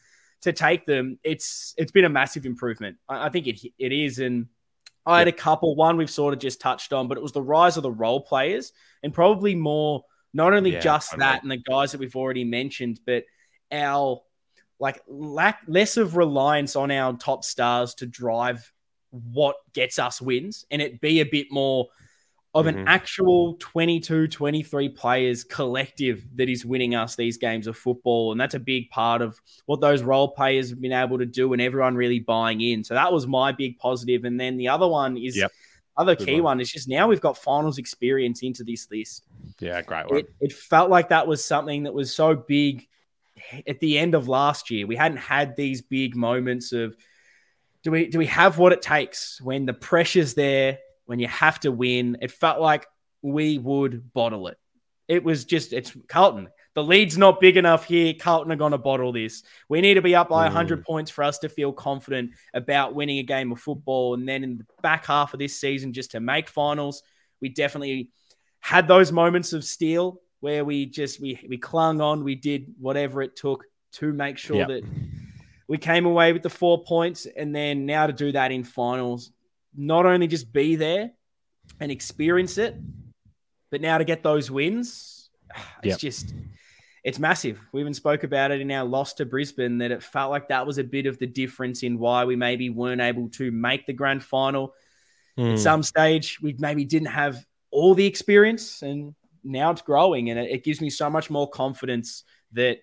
to 0.41 0.53
take 0.53 0.85
them, 0.85 1.19
it's 1.23 1.73
it's 1.77 1.91
been 1.91 2.05
a 2.05 2.09
massive 2.09 2.45
improvement. 2.45 2.97
I, 3.07 3.27
I 3.27 3.29
think 3.29 3.47
it 3.47 3.59
it 3.77 3.91
is, 3.91 4.19
and 4.19 4.47
I 5.05 5.19
had 5.19 5.27
a 5.27 5.33
couple. 5.33 5.75
One 5.75 5.97
we've 5.97 6.09
sort 6.09 6.33
of 6.33 6.39
just 6.39 6.61
touched 6.61 6.93
on, 6.93 7.07
but 7.07 7.17
it 7.17 7.21
was 7.21 7.31
the 7.31 7.41
rise 7.41 7.77
of 7.77 7.83
the 7.83 7.91
role 7.91 8.21
players, 8.21 8.71
and 9.03 9.13
probably 9.13 9.55
more 9.55 10.03
not 10.33 10.53
only 10.53 10.73
yeah, 10.73 10.79
just 10.79 11.17
that 11.17 11.41
and 11.41 11.51
the 11.51 11.57
guys 11.57 11.91
that 11.91 11.99
we've 11.99 12.15
already 12.15 12.43
mentioned, 12.43 12.99
but 13.05 13.23
our 13.71 14.21
like 14.79 15.01
lack 15.07 15.61
less 15.67 15.97
of 15.97 16.15
reliance 16.15 16.75
on 16.75 16.91
our 16.91 17.13
top 17.17 17.43
stars 17.43 17.93
to 17.95 18.05
drive 18.05 18.71
what 19.11 19.55
gets 19.73 19.99
us 19.99 20.21
wins, 20.21 20.65
and 20.71 20.81
it 20.81 21.01
be 21.01 21.19
a 21.19 21.25
bit 21.25 21.47
more 21.51 21.87
of 22.55 22.65
an 22.65 22.75
mm-hmm. 22.75 22.87
actual 22.87 23.55
22, 23.59 24.27
23 24.27 24.89
players 24.89 25.43
collective 25.43 26.25
that 26.35 26.49
is 26.49 26.65
winning 26.65 26.95
us 26.95 27.15
these 27.15 27.37
games 27.37 27.67
of 27.67 27.77
football. 27.77 28.31
And 28.31 28.41
that's 28.41 28.55
a 28.55 28.59
big 28.59 28.89
part 28.89 29.21
of 29.21 29.39
what 29.67 29.81
those 29.81 30.01
role 30.01 30.29
players 30.29 30.71
have 30.71 30.81
been 30.81 30.91
able 30.91 31.19
to 31.19 31.27
do 31.27 31.53
and 31.53 31.61
everyone 31.61 31.95
really 31.95 32.19
buying 32.19 32.59
in. 32.61 32.83
So 32.83 32.95
that 32.95 33.13
was 33.13 33.27
my 33.27 33.51
big 33.51 33.77
positive. 33.77 34.25
And 34.25 34.39
then 34.39 34.57
the 34.57 34.67
other 34.67 34.87
one 34.87 35.15
is 35.15 35.37
yep. 35.37 35.51
other 35.95 36.15
Good 36.15 36.25
key 36.25 36.33
one. 36.35 36.43
one. 36.43 36.61
is 36.61 36.71
just 36.71 36.89
now 36.89 37.07
we've 37.07 37.21
got 37.21 37.37
finals 37.37 37.77
experience 37.77 38.41
into 38.41 38.63
this 38.63 38.89
list. 38.89 39.25
Yeah, 39.59 39.79
great 39.83 40.09
one. 40.09 40.21
It, 40.21 40.33
it 40.41 40.51
felt 40.51 40.89
like 40.89 41.09
that 41.09 41.27
was 41.27 41.45
something 41.45 41.83
that 41.83 41.93
was 41.93 42.11
so 42.11 42.35
big 42.35 42.87
at 43.67 43.79
the 43.79 43.99
end 43.99 44.15
of 44.15 44.27
last 44.27 44.71
year. 44.71 44.87
We 44.87 44.95
hadn't 44.95 45.17
had 45.17 45.55
these 45.55 45.83
big 45.83 46.15
moments 46.15 46.71
of 46.71 46.97
do 47.83 47.91
we 47.91 48.07
do 48.07 48.17
we 48.17 48.25
have 48.25 48.57
what 48.57 48.73
it 48.73 48.81
takes 48.81 49.39
when 49.39 49.65
the 49.65 49.73
pressure's 49.73 50.33
there 50.33 50.79
when 51.09 51.17
you 51.17 51.27
have 51.27 51.59
to 51.61 51.71
win. 51.71 52.17
It 52.21 52.29
felt 52.29 52.61
like 52.61 52.85
we 53.23 53.57
would 53.57 54.13
bottle 54.13 54.47
it. 54.47 54.59
It 55.07 55.23
was 55.23 55.43
just, 55.45 55.73
it's 55.73 55.91
Carlton. 56.07 56.49
The 56.75 56.83
lead's 56.83 57.17
not 57.17 57.41
big 57.41 57.57
enough 57.57 57.85
here. 57.85 58.13
Carlton 58.13 58.51
are 58.51 58.55
going 58.55 58.73
to 58.73 58.77
bottle 58.77 59.11
this. 59.11 59.41
We 59.69 59.81
need 59.81 59.95
to 59.95 60.03
be 60.03 60.15
up 60.15 60.29
by 60.29 60.43
100 60.43 60.81
mm. 60.81 60.85
points 60.85 61.09
for 61.09 61.23
us 61.23 61.39
to 61.39 61.49
feel 61.49 61.73
confident 61.73 62.33
about 62.53 62.93
winning 62.93 63.17
a 63.17 63.23
game 63.23 63.51
of 63.51 63.59
football. 63.59 64.13
And 64.13 64.29
then 64.29 64.43
in 64.43 64.59
the 64.59 64.65
back 64.83 65.07
half 65.07 65.33
of 65.33 65.39
this 65.39 65.59
season, 65.59 65.93
just 65.93 66.11
to 66.11 66.19
make 66.19 66.47
finals, 66.47 67.01
we 67.41 67.49
definitely 67.49 68.11
had 68.59 68.87
those 68.87 69.11
moments 69.11 69.51
of 69.51 69.63
steel 69.63 70.21
where 70.41 70.63
we 70.63 70.85
just 70.85 71.19
we 71.19 71.43
we 71.49 71.57
clung 71.57 72.01
on. 72.01 72.23
We 72.23 72.35
did 72.35 72.75
whatever 72.79 73.23
it 73.23 73.35
took 73.35 73.65
to 73.93 74.13
make 74.13 74.37
sure 74.37 74.57
yep. 74.57 74.67
that 74.67 74.83
we 75.67 75.79
came 75.79 76.05
away 76.05 76.33
with 76.33 76.43
the 76.43 76.51
four 76.51 76.83
points. 76.83 77.25
And 77.25 77.55
then 77.55 77.87
now 77.87 78.05
to 78.05 78.13
do 78.13 78.31
that 78.33 78.51
in 78.51 78.63
finals, 78.63 79.31
not 79.75 80.05
only 80.05 80.27
just 80.27 80.51
be 80.51 80.75
there 80.75 81.11
and 81.79 81.91
experience 81.91 82.57
it, 82.57 82.75
but 83.71 83.81
now 83.81 83.97
to 83.97 84.03
get 84.03 84.23
those 84.23 84.49
wins, 84.49 85.29
it's 85.83 85.91
yep. 85.91 85.99
just 85.99 86.33
it's 87.03 87.19
massive. 87.19 87.59
We 87.71 87.81
even 87.81 87.93
spoke 87.93 88.23
about 88.23 88.51
it 88.51 88.61
in 88.61 88.71
our 88.71 88.83
loss 88.83 89.13
to 89.15 89.25
Brisbane 89.25 89.77
that 89.77 89.91
it 89.91 90.03
felt 90.03 90.31
like 90.31 90.49
that 90.49 90.67
was 90.67 90.77
a 90.77 90.83
bit 90.83 91.05
of 91.05 91.17
the 91.17 91.27
difference 91.27 91.83
in 91.83 91.97
why 91.97 92.25
we 92.25 92.35
maybe 92.35 92.69
weren't 92.69 93.01
able 93.01 93.29
to 93.29 93.51
make 93.51 93.85
the 93.85 93.93
grand 93.93 94.23
final. 94.23 94.73
Mm. 95.37 95.51
At 95.51 95.51
hmm. 95.51 95.57
some 95.57 95.83
stage, 95.83 96.39
we 96.41 96.55
maybe 96.59 96.83
didn't 96.83 97.07
have 97.07 97.45
all 97.71 97.95
the 97.95 98.05
experience, 98.05 98.81
and 98.81 99.15
now 99.43 99.71
it's 99.71 99.81
growing, 99.81 100.29
and 100.29 100.39
it, 100.39 100.51
it 100.51 100.63
gives 100.63 100.81
me 100.81 100.89
so 100.89 101.09
much 101.09 101.29
more 101.29 101.49
confidence 101.49 102.23
that 102.53 102.79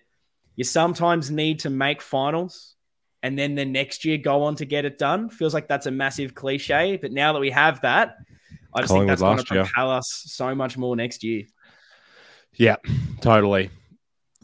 you 0.55 0.63
sometimes 0.63 1.29
need 1.29 1.59
to 1.59 1.69
make 1.69 2.01
finals 2.01 2.75
and 3.27 3.37
then 3.37 3.55
the 3.55 3.65
next 3.65 4.05
year 4.05 4.17
go 4.17 4.43
on 4.43 4.55
to 4.55 4.63
get 4.63 4.85
it 4.85 4.97
done. 4.97 5.29
Feels 5.29 5.53
like 5.53 5.67
that's 5.67 5.85
a 5.85 5.91
massive 5.91 6.33
cliche, 6.33 6.95
but 6.95 7.11
now 7.11 7.33
that 7.33 7.39
we 7.39 7.51
have 7.51 7.81
that, 7.81 8.15
I 8.73 8.81
just 8.81 8.93
think 8.93 9.07
that's 9.07 9.21
going 9.21 9.37
to 9.37 9.43
propel 9.43 9.87
year. 9.87 9.97
us 9.97 10.23
so 10.27 10.55
much 10.55 10.77
more 10.77 10.95
next 10.95 11.25
year. 11.25 11.43
Yeah, 12.53 12.77
totally. 13.19 13.69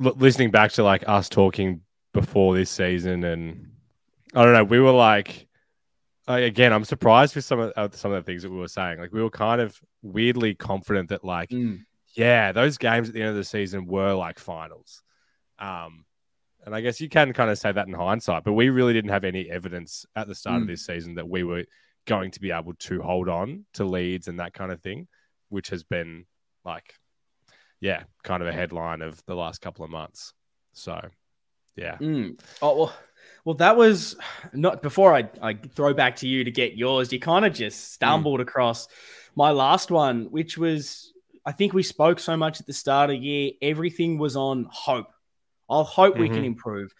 L- 0.03 0.15
listening 0.17 0.51
back 0.51 0.73
to 0.73 0.83
like 0.83 1.07
us 1.07 1.29
talking 1.29 1.79
before 2.13 2.55
this 2.55 2.69
season, 2.69 3.23
and 3.23 3.71
I 4.35 4.43
don't 4.43 4.51
know, 4.51 4.65
we 4.65 4.81
were 4.81 4.91
like, 4.91 5.47
again, 6.27 6.73
I'm 6.73 6.83
surprised 6.83 7.35
with 7.35 7.45
some 7.45 7.59
of 7.61 7.71
uh, 7.77 7.87
some 7.93 8.11
of 8.11 8.23
the 8.23 8.29
things 8.29 8.43
that 8.43 8.51
we 8.51 8.57
were 8.57 8.67
saying. 8.67 8.99
Like 8.99 9.13
we 9.13 9.23
were 9.23 9.29
kind 9.29 9.61
of 9.61 9.79
weirdly 10.01 10.55
confident 10.55 11.07
that 11.09 11.23
like, 11.23 11.51
mm. 11.51 11.79
yeah, 12.15 12.51
those 12.51 12.77
games 12.77 13.07
at 13.07 13.13
the 13.13 13.21
end 13.21 13.29
of 13.29 13.37
the 13.37 13.45
season 13.45 13.87
were 13.87 14.11
like 14.11 14.39
finals. 14.39 15.01
Um, 15.57 16.03
and 16.65 16.75
I 16.75 16.81
guess 16.81 17.01
you 17.01 17.09
can 17.09 17.33
kind 17.33 17.49
of 17.49 17.57
say 17.57 17.71
that 17.71 17.87
in 17.87 17.93
hindsight, 17.93 18.43
but 18.43 18.53
we 18.53 18.69
really 18.69 18.93
didn't 18.93 19.11
have 19.11 19.23
any 19.23 19.49
evidence 19.49 20.05
at 20.15 20.27
the 20.27 20.35
start 20.35 20.59
mm. 20.59 20.61
of 20.63 20.67
this 20.67 20.85
season 20.85 21.15
that 21.15 21.27
we 21.27 21.43
were 21.43 21.65
going 22.05 22.31
to 22.31 22.39
be 22.39 22.51
able 22.51 22.73
to 22.75 23.01
hold 23.01 23.29
on 23.29 23.65
to 23.73 23.85
leads 23.85 24.27
and 24.27 24.39
that 24.39 24.53
kind 24.53 24.71
of 24.71 24.81
thing, 24.81 25.07
which 25.49 25.69
has 25.69 25.83
been 25.83 26.25
like, 26.65 26.95
yeah, 27.79 28.03
kind 28.23 28.41
of 28.41 28.47
a 28.47 28.53
headline 28.53 29.01
of 29.01 29.21
the 29.25 29.35
last 29.35 29.61
couple 29.61 29.83
of 29.83 29.91
months. 29.91 30.33
So, 30.73 30.99
yeah. 31.75 31.97
Mm. 31.97 32.39
Oh, 32.61 32.77
well, 32.77 32.93
well, 33.45 33.55
that 33.55 33.75
was 33.75 34.15
not 34.53 34.81
before 34.81 35.13
I, 35.13 35.29
I 35.41 35.53
throw 35.53 35.93
back 35.93 36.17
to 36.17 36.27
you 36.27 36.43
to 36.43 36.51
get 36.51 36.77
yours. 36.77 37.11
You 37.11 37.19
kind 37.19 37.45
of 37.45 37.53
just 37.53 37.93
stumbled 37.93 38.39
mm. 38.39 38.43
across 38.43 38.87
my 39.35 39.51
last 39.51 39.91
one, 39.91 40.25
which 40.25 40.57
was 40.57 41.13
I 41.45 41.51
think 41.51 41.73
we 41.73 41.83
spoke 41.83 42.19
so 42.19 42.37
much 42.37 42.61
at 42.61 42.67
the 42.67 42.73
start 42.73 43.09
of 43.09 43.19
the 43.19 43.25
year. 43.25 43.51
Everything 43.61 44.17
was 44.17 44.35
on 44.35 44.67
hope 44.71 45.12
I'll 45.69 45.83
hope 45.83 46.13
mm-hmm. 46.13 46.21
we 46.21 46.27
can 46.27 46.37
mm-hmm. 46.37 46.45
improve. 46.45 46.93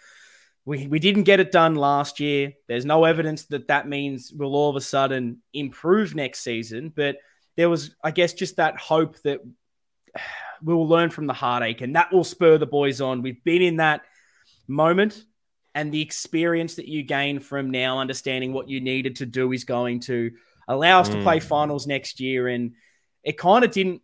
We, 0.65 0.87
we 0.87 0.99
didn't 0.99 1.23
get 1.23 1.39
it 1.39 1.51
done 1.51 1.75
last 1.75 2.19
year. 2.19 2.53
There's 2.67 2.85
no 2.85 3.03
evidence 3.03 3.45
that 3.47 3.67
that 3.67 3.87
means 3.87 4.31
we'll 4.33 4.55
all 4.55 4.69
of 4.69 4.75
a 4.75 4.81
sudden 4.81 5.41
improve 5.53 6.15
next 6.15 6.39
season. 6.39 6.91
But 6.95 7.17
there 7.57 7.69
was, 7.69 7.95
I 8.03 8.11
guess, 8.11 8.33
just 8.33 8.55
that 8.57 8.77
hope 8.77 9.21
that 9.23 9.39
we'll 10.61 10.87
learn 10.87 11.09
from 11.09 11.27
the 11.27 11.33
heartache, 11.33 11.81
and 11.81 11.95
that 11.95 12.13
will 12.13 12.23
spur 12.23 12.57
the 12.57 12.65
boys 12.65 13.01
on. 13.01 13.21
We've 13.21 13.43
been 13.43 13.61
in 13.61 13.77
that 13.77 14.01
moment, 14.67 15.21
and 15.75 15.91
the 15.91 16.01
experience 16.01 16.75
that 16.75 16.87
you 16.87 17.03
gain 17.03 17.39
from 17.39 17.69
now 17.69 17.99
understanding 17.99 18.53
what 18.53 18.69
you 18.69 18.79
needed 18.79 19.17
to 19.17 19.25
do 19.25 19.51
is 19.51 19.65
going 19.65 19.99
to 20.01 20.31
allow 20.67 21.01
us 21.01 21.09
mm. 21.09 21.13
to 21.13 21.23
play 21.23 21.39
mm. 21.39 21.43
finals 21.43 21.87
next 21.87 22.19
year. 22.19 22.47
And 22.47 22.73
it 23.23 23.37
kind 23.37 23.65
of 23.65 23.71
didn't 23.71 24.01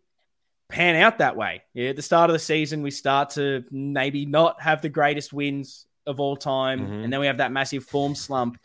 pan 0.69 0.95
out 0.95 1.17
that 1.17 1.35
way. 1.35 1.63
Yeah, 1.73 1.89
at 1.89 1.95
the 1.95 2.01
start 2.01 2.29
of 2.29 2.33
the 2.33 2.39
season, 2.39 2.81
we 2.81 2.91
start 2.91 3.31
to 3.31 3.65
maybe 3.71 4.25
not 4.25 4.61
have 4.61 4.81
the 4.81 4.89
greatest 4.89 5.33
wins 5.33 5.85
of 6.07 6.19
all 6.19 6.37
time, 6.37 6.79
mm-hmm. 6.79 6.93
and 7.03 7.13
then 7.13 7.19
we 7.19 7.27
have 7.27 7.37
that 7.37 7.51
massive 7.51 7.83
form 7.83 8.15
slump. 8.15 8.59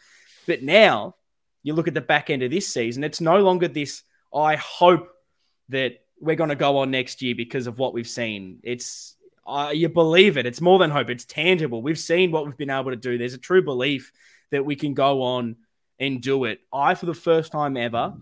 But 0.47 0.62
now 0.62 1.17
you 1.62 1.75
look 1.75 1.88
at 1.88 1.95
the 1.95 2.01
back 2.01 2.31
end 2.31 2.43
of 2.43 2.51
this 2.51 2.69
season, 2.69 3.03
it's 3.03 3.21
no 3.21 3.38
longer 3.38 3.69
this. 3.69 4.03
I 4.33 4.57
hope 4.57 5.09
that 5.71 6.01
we're 6.21 6.37
going 6.37 6.51
to 6.51 6.57
go 6.57 6.79
on 6.79 6.90
next 6.90 7.23
year 7.23 7.35
because 7.35 7.67
of 7.67 7.79
what 7.79 7.95
we've 7.95 8.09
seen. 8.09 8.61
It's 8.62 9.17
uh, 9.47 9.71
you 9.75 9.88
believe 9.88 10.37
it. 10.37 10.47
It's 10.47 10.61
more 10.61 10.79
than 10.79 10.90
hope. 10.90 11.11
It's 11.11 11.25
tangible. 11.25 11.83
We've 11.83 11.99
seen 11.99 12.31
what 12.31 12.47
we've 12.47 12.57
been 12.57 12.71
able 12.71 12.90
to 12.90 12.97
do. 12.97 13.19
There's 13.19 13.35
a 13.35 13.38
true 13.38 13.62
belief 13.62 14.12
that 14.51 14.64
we 14.64 14.77
can 14.77 14.95
go 14.95 15.23
on 15.23 15.57
and 15.99 16.21
do 16.21 16.45
it. 16.45 16.61
I, 16.73 16.95
for 16.95 17.07
the 17.07 17.14
first 17.14 17.53
time 17.53 17.77
ever, 17.77 18.14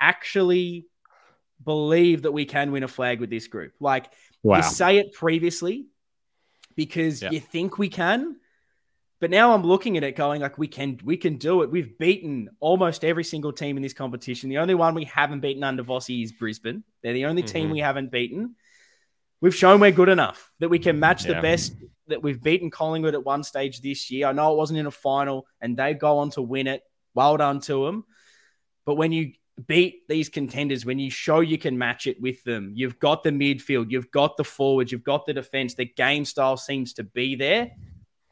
actually 0.00 0.86
believe 1.64 2.22
that 2.22 2.32
we 2.32 2.44
can 2.44 2.72
win 2.72 2.82
a 2.82 2.88
flag 2.88 3.20
with 3.20 3.30
this 3.30 3.46
group. 3.46 3.72
Like 3.80 4.10
wow. 4.42 4.58
you 4.58 4.62
say 4.62 4.98
it 4.98 5.12
previously 5.12 5.86
because 6.76 7.22
yep. 7.22 7.32
you 7.32 7.40
think 7.40 7.78
we 7.78 7.88
can, 7.88 8.36
but 9.20 9.30
now 9.30 9.54
I'm 9.54 9.62
looking 9.62 9.96
at 9.96 10.04
it 10.04 10.16
going 10.16 10.40
like 10.42 10.58
we 10.58 10.68
can 10.68 10.98
we 11.04 11.16
can 11.16 11.36
do 11.36 11.62
it. 11.62 11.70
We've 11.70 11.98
beaten 11.98 12.50
almost 12.60 13.04
every 13.04 13.24
single 13.24 13.52
team 13.52 13.76
in 13.76 13.82
this 13.82 13.94
competition. 13.94 14.50
The 14.50 14.58
only 14.58 14.74
one 14.74 14.94
we 14.94 15.04
haven't 15.04 15.40
beaten 15.40 15.64
under 15.64 15.82
Vossy 15.82 16.22
is 16.22 16.32
Brisbane. 16.32 16.84
They're 17.02 17.12
the 17.12 17.26
only 17.26 17.42
mm-hmm. 17.42 17.52
team 17.52 17.70
we 17.70 17.80
haven't 17.80 18.10
beaten. 18.10 18.56
We've 19.40 19.54
shown 19.54 19.80
we're 19.80 19.92
good 19.92 20.08
enough 20.08 20.50
that 20.60 20.68
we 20.68 20.78
can 20.78 20.98
match 20.98 21.24
yeah. 21.24 21.34
the 21.34 21.42
best 21.42 21.74
that 22.08 22.22
we've 22.22 22.42
beaten 22.42 22.70
Collingwood 22.70 23.14
at 23.14 23.24
one 23.24 23.42
stage 23.42 23.80
this 23.80 24.10
year. 24.10 24.26
I 24.26 24.32
know 24.32 24.52
it 24.52 24.56
wasn't 24.56 24.78
in 24.78 24.86
a 24.86 24.90
final 24.90 25.46
and 25.60 25.76
they 25.76 25.94
go 25.94 26.18
on 26.18 26.30
to 26.30 26.42
win 26.42 26.66
it. 26.66 26.82
Well 27.14 27.36
done 27.36 27.60
to 27.62 27.86
them. 27.86 28.04
But 28.84 28.96
when 28.96 29.12
you 29.12 29.32
beat 29.66 30.06
these 30.08 30.28
contenders, 30.28 30.84
when 30.84 30.98
you 30.98 31.10
show 31.10 31.40
you 31.40 31.58
can 31.58 31.78
match 31.78 32.06
it 32.06 32.20
with 32.20 32.42
them, 32.44 32.72
you've 32.74 32.98
got 32.98 33.22
the 33.22 33.30
midfield, 33.30 33.90
you've 33.90 34.10
got 34.10 34.36
the 34.36 34.44
forwards, 34.44 34.90
you've 34.90 35.04
got 35.04 35.26
the 35.26 35.32
defense, 35.32 35.74
the 35.74 35.84
game 35.84 36.24
style 36.24 36.56
seems 36.56 36.92
to 36.94 37.04
be 37.04 37.34
there. 37.34 37.70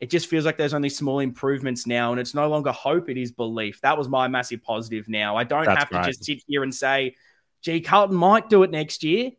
It 0.00 0.10
just 0.10 0.26
feels 0.26 0.44
like 0.44 0.58
there's 0.58 0.74
only 0.74 0.88
small 0.88 1.20
improvements 1.20 1.86
now, 1.86 2.10
and 2.10 2.20
it's 2.20 2.34
no 2.34 2.48
longer 2.48 2.72
hope, 2.72 3.08
it 3.08 3.16
is 3.16 3.30
belief. 3.30 3.80
That 3.82 3.96
was 3.96 4.08
my 4.08 4.26
massive 4.26 4.62
positive 4.62 5.08
now. 5.08 5.36
I 5.36 5.44
don't 5.44 5.64
That's 5.64 5.78
have 5.78 5.90
to 5.90 6.02
just 6.02 6.24
sit 6.24 6.42
here 6.48 6.64
and 6.64 6.74
say, 6.74 7.14
gee, 7.62 7.80
Carlton 7.80 8.16
might 8.16 8.50
do 8.50 8.64
it 8.64 8.72
next 8.72 9.04
year. 9.04 9.30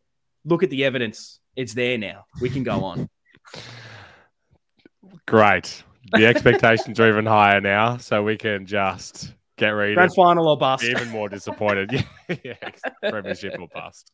Look 0.45 0.63
at 0.63 0.69
the 0.69 0.85
evidence. 0.85 1.39
It's 1.57 1.73
there 1.73 1.97
now. 1.97 2.25
We 2.39 2.49
can 2.49 2.63
go 2.63 2.83
on. 2.85 3.09
Great. 5.27 5.83
The 6.13 6.25
expectations 6.27 6.99
are 6.99 7.09
even 7.09 7.25
higher 7.25 7.59
now, 7.59 7.97
so 7.97 8.23
we 8.23 8.37
can 8.37 8.65
just 8.65 9.33
get 9.57 9.69
ready. 9.69 9.93
Grand 9.93 10.13
final 10.15 10.47
or 10.47 10.57
bust. 10.57 10.83
Even 10.83 11.09
more 11.09 11.29
disappointed. 11.29 11.91
yeah, 12.29 12.35
yeah, 12.43 13.09
premiership 13.09 13.55
or 13.59 13.67
bust. 13.73 14.11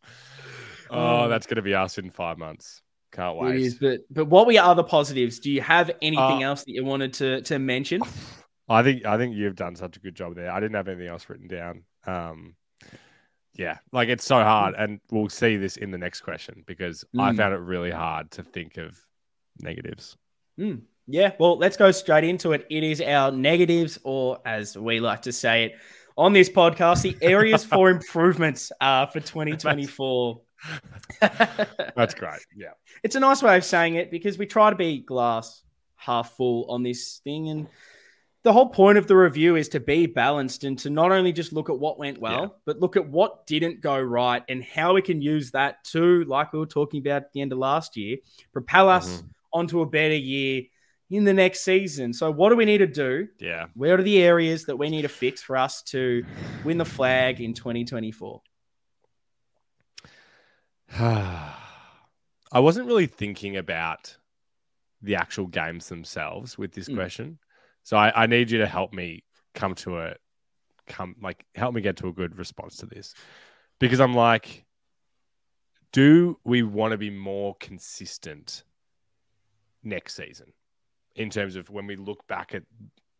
Oh, 0.90 1.22
um, 1.22 1.30
that's 1.30 1.46
going 1.46 1.58
to 1.58 1.62
be 1.62 1.74
us 1.74 1.98
in 1.98 2.10
five 2.10 2.38
months. 2.38 2.82
Can't 3.12 3.38
wait. 3.38 3.56
It 3.56 3.62
is, 3.62 3.76
but 3.76 4.02
but 4.12 4.26
what 4.26 4.46
were 4.46 4.52
your 4.52 4.64
other 4.64 4.84
positives? 4.84 5.40
Do 5.40 5.52
you 5.52 5.62
have 5.62 5.90
anything 6.02 6.44
uh, 6.44 6.50
else 6.50 6.64
that 6.64 6.72
you 6.72 6.86
wanted 6.86 7.14
to 7.14 7.42
to 7.44 7.60
mention? 7.60 8.02
I 8.70 8.84
think 8.84 9.06
I 9.06 9.18
think 9.18 9.36
you've 9.36 9.56
done 9.56 9.76
such 9.76 9.98
a 9.98 10.00
good 10.00 10.16
job 10.16 10.36
there. 10.36 10.52
I 10.52 10.60
didn't 10.60 10.76
have 10.76 10.88
anything 10.88 11.08
else 11.08 11.28
written 11.28 11.48
down. 11.48 11.84
Um, 12.06 12.56
yeah, 13.56 13.80
like 13.92 14.10
it's 14.10 14.24
so 14.24 14.36
hard, 14.36 14.76
and 14.78 15.00
we'll 15.12 15.30
see 15.30 15.58
this 15.58 15.76
in 15.76 15.90
the 15.90 15.98
next 15.98 16.22
question 16.22 16.64
because 16.68 17.04
mm. 17.16 17.22
I 17.22 17.36
found 17.36 17.54
it 17.54 17.58
really 17.58 17.92
hard 17.92 18.32
to 18.32 18.44
think 18.44 18.78
of 18.78 18.98
negatives. 19.60 20.16
Mm. 20.60 20.84
Yeah, 21.12 21.32
well, 21.40 21.58
let's 21.58 21.76
go 21.76 21.90
straight 21.90 22.24
into 22.24 22.52
it. 22.52 22.68
It 22.70 22.84
is 22.84 23.02
our 23.02 23.32
negatives, 23.32 23.98
or 24.04 24.40
as 24.46 24.78
we 24.78 25.00
like 25.00 25.24
to 25.24 25.32
say 25.32 25.66
it 25.66 25.76
on 26.16 26.34
this 26.34 26.50
podcast, 26.50 27.02
the 27.02 27.18
areas 27.20 27.66
for 27.66 27.90
improvements 27.90 28.72
uh, 28.80 29.08
for 29.08 29.20
2024. 29.20 30.40
That's 31.20 32.14
great. 32.14 32.42
Yeah. 32.56 32.74
It's 33.02 33.16
a 33.16 33.20
nice 33.20 33.42
way 33.42 33.58
of 33.58 33.66
saying 33.66 33.96
it 33.96 34.12
because 34.12 34.38
we 34.38 34.46
try 34.46 34.70
to 34.70 34.76
be 34.76 35.00
glass 35.00 35.64
half 35.96 36.36
full 36.38 36.70
on 36.70 36.84
this 36.84 37.22
thing. 37.24 37.50
And 37.50 37.68
the 38.44 38.54
whole 38.54 38.70
point 38.70 39.00
of 39.00 39.08
the 39.08 39.16
review 39.16 39.56
is 39.56 39.70
to 39.70 39.80
be 39.80 40.06
balanced 40.06 40.64
and 40.64 40.78
to 40.80 40.92
not 40.92 41.12
only 41.12 41.34
just 41.34 41.54
look 41.54 41.72
at 41.72 41.80
what 41.80 41.98
went 41.98 42.20
well, 42.20 42.42
yeah. 42.42 42.48
but 42.66 42.80
look 42.80 42.98
at 42.98 43.10
what 43.10 43.48
didn't 43.48 43.82
go 43.82 44.00
right 44.00 44.44
and 44.48 44.64
how 44.64 44.94
we 44.94 45.02
can 45.02 45.24
use 45.24 45.50
that 45.52 45.84
to, 45.86 46.24
like 46.26 46.54
we 46.54 46.60
were 46.60 46.68
talking 46.68 47.02
about 47.02 47.24
at 47.24 47.34
the 47.34 47.42
end 47.42 47.52
of 47.52 47.58
last 47.58 47.98
year, 47.98 48.18
propel 48.54 48.90
us 48.90 49.10
mm-hmm. 49.10 49.28
onto 49.54 49.82
a 49.82 49.88
better 49.88 50.16
year 50.16 50.62
in 51.10 51.24
the 51.24 51.34
next 51.34 51.62
season. 51.62 52.14
So, 52.14 52.32
what 52.32 52.50
do 52.50 52.56
we 52.56 52.66
need 52.66 52.80
to 52.80 52.88
do? 52.88 53.28
Yeah. 53.40 53.68
Where 53.74 53.96
are 53.96 54.04
the 54.04 54.22
areas 54.22 54.66
that 54.66 54.78
we 54.78 54.90
need 54.90 55.02
to 55.04 55.10
fix 55.10 55.42
for 55.42 55.58
us 55.58 55.82
to 55.84 56.24
win 56.64 56.78
the 56.78 56.86
flag 56.86 57.42
in 57.42 57.54
2024? 57.54 58.42
I 61.00 62.60
wasn't 62.60 62.88
really 62.88 63.08
thinking 63.08 63.58
about 63.58 64.18
the 65.02 65.16
actual 65.16 65.48
games 65.48 65.88
themselves 65.88 66.58
with 66.58 66.74
this 66.74 66.90
mm. 66.90 66.96
question. 66.96 67.40
So, 67.84 67.98
I, 67.98 68.24
I 68.24 68.28
need 68.28 68.52
you 68.52 68.60
to 68.60 68.68
help 68.68 68.94
me 68.94 69.24
come 69.56 69.76
to 69.76 70.00
a 70.00 70.16
come 70.88 71.16
like 71.22 71.46
help 71.56 71.74
me 71.74 71.82
get 71.82 71.98
to 71.98 72.08
a 72.08 72.14
good 72.14 72.38
response 72.38 72.78
to 72.78 72.86
this 72.86 73.14
because 73.80 74.00
I'm 74.00 74.14
like, 74.14 74.66
do 75.92 76.38
we 76.44 76.64
want 76.64 76.92
to 76.92 76.98
be 76.98 77.10
more 77.10 77.56
consistent 77.60 78.64
next 79.84 80.16
season? 80.16 80.54
In 81.16 81.30
terms 81.30 81.56
of 81.56 81.70
when 81.70 81.88
we 81.88 81.96
look 81.96 82.26
back 82.28 82.54
at, 82.54 82.64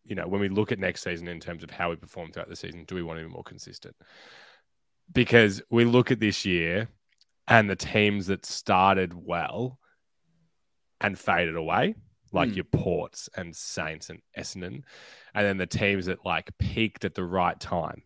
you 0.04 0.16
know, 0.16 0.28
when 0.28 0.42
we 0.42 0.50
look 0.50 0.72
at 0.72 0.80
next 0.80 1.04
season 1.04 1.28
in 1.28 1.40
terms 1.40 1.64
of 1.64 1.70
how 1.70 1.90
we 1.90 1.96
perform 1.96 2.32
throughout 2.32 2.50
the 2.50 2.56
season, 2.56 2.86
do 2.86 2.96
we 2.96 3.04
want 3.04 3.20
to 3.20 3.26
be 3.26 3.32
more 3.32 3.44
consistent? 3.44 3.96
Because 5.12 5.62
we 5.70 5.86
look 5.86 6.12
at 6.12 6.20
this 6.20 6.46
year 6.46 6.88
and 7.48 7.70
the 7.70 7.76
teams 7.76 8.28
that 8.28 8.46
started 8.46 9.14
well 9.14 9.80
and 11.02 11.18
faded 11.18 11.56
away, 11.56 11.96
like 12.32 12.50
mm. 12.50 12.56
your 12.56 12.66
Ports 12.66 13.30
and 13.36 13.56
Saints 13.56 14.10
and 14.10 14.22
Essendon, 14.38 14.84
and 15.34 15.46
then 15.46 15.58
the 15.58 15.66
teams 15.66 16.06
that 16.06 16.26
like 16.26 16.52
peaked 16.60 17.06
at 17.06 17.16
the 17.16 17.24
right 17.24 17.60
time. 17.60 18.04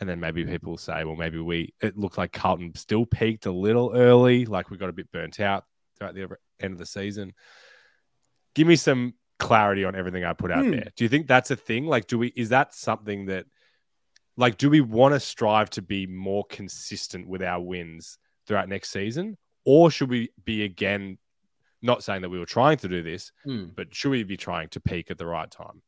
And 0.00 0.08
then 0.08 0.20
maybe 0.20 0.44
people 0.44 0.76
say, 0.76 1.04
well, 1.04 1.14
maybe 1.16 1.38
we, 1.38 1.74
it 1.80 1.96
looked 1.96 2.18
like 2.18 2.32
Carlton 2.32 2.74
still 2.74 3.06
peaked 3.06 3.46
a 3.46 3.52
little 3.52 3.92
early, 3.94 4.44
like 4.46 4.68
we 4.68 4.76
got 4.76 4.88
a 4.88 4.92
bit 4.92 5.12
burnt 5.12 5.38
out 5.38 5.64
throughout 5.96 6.14
the 6.14 6.28
end 6.60 6.72
of 6.72 6.78
the 6.78 6.86
season. 6.86 7.34
Give 8.54 8.66
me 8.66 8.76
some 8.76 9.14
clarity 9.42 9.84
on 9.84 9.96
everything 9.96 10.24
I 10.24 10.32
put 10.34 10.52
out 10.52 10.64
hmm. 10.64 10.70
there. 10.70 10.92
Do 10.96 11.04
you 11.04 11.08
think 11.08 11.26
that's 11.26 11.50
a 11.50 11.56
thing? 11.56 11.86
Like, 11.86 12.06
do 12.06 12.16
we, 12.16 12.28
is 12.36 12.50
that 12.50 12.74
something 12.74 13.26
that, 13.26 13.44
like, 14.36 14.56
do 14.56 14.70
we 14.70 14.80
want 14.80 15.14
to 15.14 15.20
strive 15.20 15.68
to 15.70 15.82
be 15.82 16.06
more 16.06 16.44
consistent 16.48 17.26
with 17.26 17.42
our 17.42 17.60
wins 17.60 18.18
throughout 18.46 18.68
next 18.68 18.90
season? 18.90 19.36
Or 19.64 19.90
should 19.90 20.10
we 20.10 20.30
be 20.44 20.62
again, 20.62 21.18
not 21.82 22.04
saying 22.04 22.22
that 22.22 22.28
we 22.28 22.38
were 22.38 22.46
trying 22.46 22.76
to 22.78 22.88
do 22.88 23.02
this, 23.02 23.32
hmm. 23.44 23.66
but 23.74 23.92
should 23.92 24.10
we 24.10 24.22
be 24.22 24.36
trying 24.36 24.68
to 24.70 24.80
peak 24.80 25.10
at 25.10 25.18
the 25.18 25.26
right 25.26 25.50
time? 25.50 25.82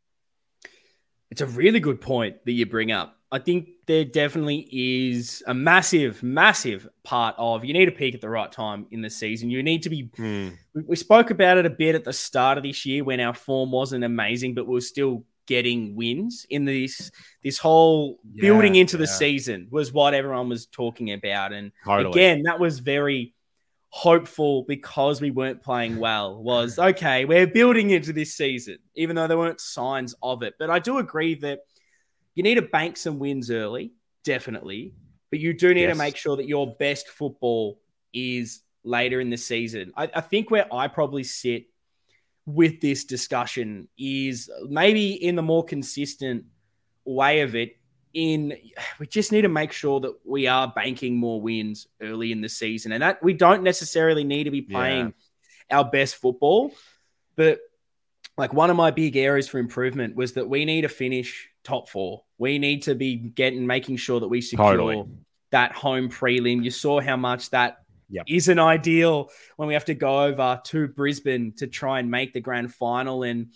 It's 1.31 1.41
a 1.41 1.47
really 1.47 1.81
good 1.81 2.01
point 2.01 2.45
that 2.45 2.53
you 2.53 2.67
bring 2.67 2.91
up. 2.91 3.17
I 3.35 3.41
think 3.41 3.71
there 3.87 4.05
definitely 4.05 4.69
is 4.71 5.43
a 5.49 5.53
massive, 5.53 6.23
massive 6.23 6.89
part 7.03 7.35
of 7.37 7.65
you 7.65 7.73
need 7.73 7.87
to 7.87 7.91
peak 7.91 8.15
at 8.15 8.21
the 8.21 8.29
right 8.29 8.51
time 8.51 8.87
in 8.93 9.03
the 9.03 9.11
season. 9.11 9.51
You 9.51 9.61
need 9.61 9.83
to 9.83 9.91
be. 9.91 10.05
Mm. 10.17 10.57
We, 10.73 10.83
we, 10.91 10.95
spoke 10.95 11.31
about 11.31 11.59
it 11.59 11.67
a 11.67 11.71
bit 11.71 11.97
at 11.97 12.05
the 12.05 12.13
start 12.13 12.59
of 12.59 12.63
this 12.63 12.87
year 12.87 13.03
when 13.03 13.19
our 13.19 13.35
form 13.35 13.73
wasn't 13.73 14.05
amazing, 14.05 14.55
but 14.55 14.69
we 14.69 14.79
are 14.79 14.81
still 14.81 15.25
getting 15.47 15.97
wins 15.97 16.47
in 16.49 16.65
this 16.65 17.11
this 17.43 17.59
whole 17.59 18.21
yeah, 18.33 18.43
building 18.43 18.77
into 18.77 18.97
yeah. 18.97 19.01
the 19.01 19.07
season 19.09 19.67
was 19.69 19.93
what 19.93 20.15
everyone 20.15 20.49
was 20.49 20.67
talking 20.67 21.13
about. 21.13 21.53
And 21.53 21.73
totally. 21.85 22.13
again, 22.13 22.45
that 22.45 22.61
was 22.61 22.79
very 22.79 23.35
hopeful 23.89 24.63
because 24.69 25.21
we 25.21 25.33
weren't 25.33 25.61
playing 25.61 25.99
well 25.99 26.41
was 26.41 26.79
okay, 26.79 27.25
we're 27.25 27.49
building 27.49 27.91
into 27.91 28.13
this 28.13 28.33
season, 28.37 28.79
even 28.95 29.17
though 29.17 29.27
there 29.27 29.39
weren't 29.39 29.61
signs 29.61 30.15
of 30.23 30.45
it. 30.45 30.55
But 30.57 30.71
I 30.71 30.79
do 30.79 30.99
agree 30.99 31.35
that 31.41 31.63
you 32.35 32.43
need 32.43 32.57
to 32.57 32.63
bank 32.63 32.97
some 32.97 33.19
wins 33.19 33.51
early, 33.51 33.93
definitely, 34.25 34.95
but 35.31 35.41
you 35.41 35.53
do 35.53 35.73
need 35.75 35.83
yes. 35.83 35.93
to 35.93 35.99
make 35.99 36.17
sure 36.17 36.37
that 36.37 36.49
your 36.49 36.75
best 36.77 37.09
football 37.09 37.81
is 38.13 38.61
later 38.85 39.21
in 39.21 39.31
the 39.31 39.37
season. 39.37 39.93
I, 39.97 40.11
I 40.15 40.21
think 40.21 40.51
where 40.51 40.73
I 40.73 40.89
probably 40.89 41.25
sit 41.25 41.67
with 42.47 42.81
this 42.81 43.05
discussion 43.05 43.89
is 43.99 44.51
maybe 44.69 45.13
in 45.13 45.35
the 45.37 45.43
more 45.43 45.65
consistent 45.65 46.45
way 47.05 47.41
of 47.41 47.55
it 47.55 47.77
in 48.13 48.57
we 48.99 49.07
just 49.07 49.33
need 49.33 49.43
to 49.43 49.49
make 49.49 49.73
sure 49.73 49.99
that 50.01 50.15
we 50.25 50.47
are 50.47 50.69
banking 50.69 51.17
more 51.17 51.41
wins 51.41 51.89
early 52.01 52.33
in 52.33 52.41
the 52.41 52.49
season 52.49 52.93
and 52.93 53.03
that 53.03 53.23
we 53.23 53.33
don't 53.33 53.63
necessarily 53.63 54.25
need 54.25 54.45
to 54.45 54.51
be 54.51 54.63
playing 54.63 55.13
yeah. 55.69 55.79
our 55.79 55.85
best 55.85 56.15
football 56.17 56.71
but 57.35 57.59
like 58.39 58.53
one 58.53 58.71
of 58.71 58.77
my 58.77 58.91
big 58.91 59.17
areas 59.17 59.49
for 59.49 59.59
improvement 59.59 60.15
was 60.15 60.35
that 60.35 60.49
we 60.49 60.65
need 60.65 60.83
to 60.83 60.89
finish 60.89 61.49
top 61.65 61.89
4 61.89 62.23
we 62.39 62.59
need 62.59 62.83
to 62.83 62.95
be 62.95 63.17
getting 63.17 63.67
making 63.67 63.97
sure 63.97 64.21
that 64.21 64.29
we 64.29 64.41
secure 64.41 64.73
totally. 64.77 65.05
that 65.51 65.73
home 65.73 66.09
prelim 66.09 66.63
you 66.63 66.71
saw 66.71 67.01
how 67.01 67.17
much 67.17 67.51
that 67.51 67.79
yep. 68.11 68.25
isn't 68.29 68.59
ideal 68.59 69.31
when 69.57 69.67
we 69.67 69.75
have 69.75 69.87
to 69.87 69.95
go 69.95 70.23
over 70.25 70.61
to 70.65 70.89
Brisbane 70.89 71.53
to 71.57 71.67
try 71.67 71.99
and 72.01 72.11
make 72.11 72.33
the 72.35 72.41
grand 72.41 72.73
final. 72.75 73.23
And 73.23 73.49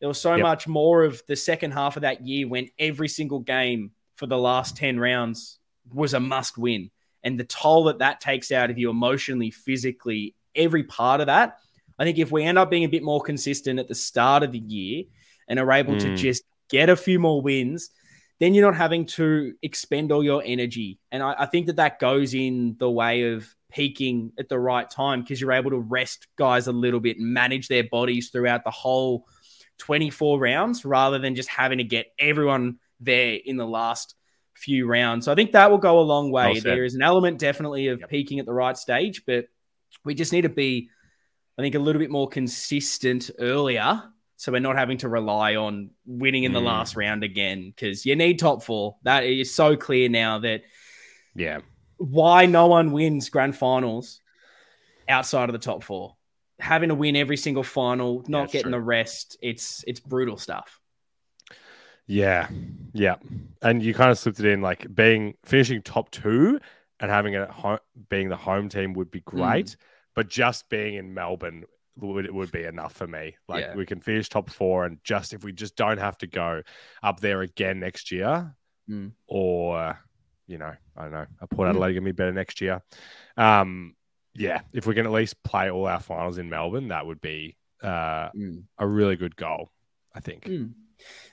there 0.00 0.08
was 0.08 0.20
so 0.20 0.34
Yep. 0.34 0.42
much 0.42 0.68
more 0.68 1.04
of 1.04 1.22
the 1.28 1.36
second 1.36 1.70
half 1.70 1.96
of 1.96 2.02
that 2.02 2.26
year 2.26 2.48
when 2.48 2.68
every 2.78 3.08
single 3.08 3.38
game 3.38 3.92
for 4.16 4.26
the 4.26 4.36
last 4.36 4.76
10 4.76 4.98
rounds 4.98 5.58
was 5.92 6.14
a 6.14 6.20
must 6.20 6.58
win. 6.58 6.90
And 7.22 7.38
the 7.38 7.44
toll 7.44 7.84
that 7.84 8.00
that 8.00 8.20
takes 8.20 8.50
out 8.50 8.70
of 8.70 8.76
you 8.78 8.90
emotionally, 8.90 9.50
physically, 9.52 10.34
every 10.54 10.82
part 10.82 11.20
of 11.20 11.26
that. 11.28 11.58
I 11.98 12.04
think 12.04 12.18
if 12.18 12.32
we 12.32 12.42
end 12.42 12.58
up 12.58 12.70
being 12.70 12.84
a 12.84 12.88
bit 12.88 13.04
more 13.04 13.20
consistent 13.20 13.78
at 13.78 13.86
the 13.86 13.94
start 13.94 14.42
of 14.42 14.50
the 14.50 14.58
year 14.58 15.04
and 15.48 15.60
are 15.60 15.72
able 15.72 15.96
to 15.98 16.08
Mm. 16.08 16.16
just 16.16 16.42
get 16.72 16.88
a 16.88 16.96
few 16.96 17.20
more 17.20 17.40
wins, 17.40 17.90
then 18.40 18.54
you're 18.54 18.68
not 18.68 18.76
having 18.76 19.06
to 19.06 19.54
expend 19.62 20.10
all 20.10 20.24
your 20.24 20.42
energy. 20.44 20.98
And 21.12 21.22
I, 21.22 21.34
I 21.38 21.46
think 21.46 21.66
that 21.66 21.76
that 21.76 22.00
goes 22.00 22.34
in 22.34 22.74
the 22.80 22.90
way 22.90 23.32
of 23.32 23.46
peaking 23.70 24.32
at 24.38 24.48
the 24.48 24.58
right 24.58 24.90
time 24.90 25.20
because 25.20 25.40
you're 25.40 25.52
able 25.52 25.70
to 25.70 25.78
rest 25.78 26.26
guys 26.36 26.66
a 26.66 26.72
little 26.72 26.98
bit 26.98 27.18
and 27.18 27.32
manage 27.32 27.68
their 27.68 27.84
bodies 27.84 28.30
throughout 28.30 28.64
the 28.64 28.70
whole 28.70 29.26
24 29.78 30.40
rounds 30.40 30.84
rather 30.84 31.18
than 31.18 31.34
just 31.34 31.48
having 31.48 31.78
to 31.78 31.84
get 31.84 32.06
everyone 32.18 32.78
there 33.00 33.38
in 33.44 33.56
the 33.56 33.66
last 33.66 34.14
few 34.54 34.86
rounds. 34.86 35.24
So 35.24 35.32
I 35.32 35.34
think 35.34 35.52
that 35.52 35.70
will 35.70 35.78
go 35.78 36.00
a 36.00 36.02
long 36.02 36.30
way. 36.30 36.58
There 36.60 36.84
is 36.84 36.94
an 36.94 37.02
element 37.02 37.38
definitely 37.38 37.88
of 37.88 38.00
Yep. 38.00 38.10
peaking 38.10 38.38
at 38.38 38.46
the 38.46 38.52
right 38.52 38.76
stage, 38.76 39.24
but 39.26 39.46
we 40.04 40.14
just 40.14 40.32
need 40.32 40.42
to 40.42 40.48
be, 40.48 40.90
I 41.58 41.62
think, 41.62 41.74
a 41.74 41.78
little 41.78 42.00
bit 42.00 42.10
more 42.10 42.28
consistent 42.28 43.30
earlier. 43.38 44.02
So 44.42 44.50
we're 44.50 44.58
not 44.58 44.74
having 44.76 44.98
to 44.98 45.08
rely 45.08 45.54
on 45.54 45.90
winning 46.04 46.42
in 46.42 46.52
the 46.52 46.58
Mm. 46.58 46.64
last 46.64 46.96
round 46.96 47.22
again 47.22 47.70
because 47.70 48.04
you 48.04 48.16
need 48.16 48.40
top 48.40 48.64
four. 48.64 48.96
That 49.04 49.22
is 49.22 49.54
so 49.54 49.76
clear 49.76 50.08
now 50.08 50.40
that 50.40 50.62
Yeah. 51.36 51.60
why 51.98 52.46
no 52.46 52.66
one 52.66 52.90
wins 52.90 53.28
grand 53.28 53.56
finals 53.56 54.20
outside 55.08 55.48
of 55.48 55.52
the 55.52 55.60
top 55.60 55.84
four. 55.84 56.16
Having 56.58 56.88
to 56.88 56.96
win 56.96 57.14
every 57.14 57.36
single 57.36 57.62
final, 57.62 58.24
not 58.26 58.44
it's 58.46 58.54
getting 58.54 58.72
true. 58.72 58.80
the 58.80 58.80
rest, 58.80 59.36
it's 59.40 59.84
it's 59.86 60.00
brutal 60.00 60.36
stuff. 60.36 60.80
Yeah. 62.08 62.48
Yeah. 62.92 63.18
And 63.62 63.80
you 63.80 63.94
kind 63.94 64.10
of 64.10 64.18
slipped 64.18 64.40
it 64.40 64.46
in 64.46 64.60
like 64.60 64.92
being 64.92 65.34
finishing 65.44 65.82
top 65.82 66.10
two 66.10 66.58
and 66.98 67.12
having 67.12 67.34
it 67.34 67.42
at 67.42 67.50
home, 67.50 67.78
being 68.08 68.28
the 68.28 68.36
home 68.36 68.68
team 68.68 68.92
would 68.94 69.12
be 69.12 69.20
Mm. 69.20 69.24
great, 69.24 69.76
but 70.16 70.28
just 70.28 70.68
being 70.68 70.94
in 70.94 71.14
Melbourne 71.14 71.62
would 71.98 72.30
would 72.30 72.50
be 72.52 72.64
enough 72.64 72.94
for 72.94 73.06
me. 73.06 73.36
Like 73.48 73.64
Yeah. 73.64 73.74
we 73.74 73.86
can 73.86 74.00
finish 74.00 74.28
top 74.28 74.50
four 74.50 74.84
and 74.86 74.98
just 75.04 75.32
if 75.34 75.44
we 75.44 75.52
just 75.52 75.76
don't 75.76 75.98
have 75.98 76.16
to 76.18 76.26
go 76.26 76.62
up 77.02 77.20
there 77.20 77.42
again 77.42 77.80
next 77.80 78.10
year, 78.10 78.54
Mm. 78.90 79.12
or 79.26 79.98
you 80.48 80.58
know, 80.58 80.72
I 80.96 81.02
don't 81.02 81.12
know, 81.12 81.26
a 81.40 81.46
Port 81.46 81.66
Mm. 81.66 81.70
Adelaide 81.70 81.94
gonna 81.94 82.04
be 82.04 82.12
better 82.12 82.32
next 82.32 82.60
year. 82.60 82.82
Um, 83.36 83.94
yeah, 84.34 84.62
if 84.72 84.86
we 84.86 84.94
can 84.94 85.06
at 85.06 85.12
least 85.12 85.42
play 85.44 85.70
all 85.70 85.86
our 85.86 86.00
finals 86.00 86.38
in 86.38 86.50
Melbourne, 86.50 86.88
that 86.88 87.06
would 87.06 87.20
be 87.20 87.56
uh, 87.82 88.30
a 88.78 88.86
really 88.86 89.16
good 89.16 89.34
goal. 89.36 89.70
I 90.14 90.20
think. 90.20 90.44
Mm. 90.44 90.72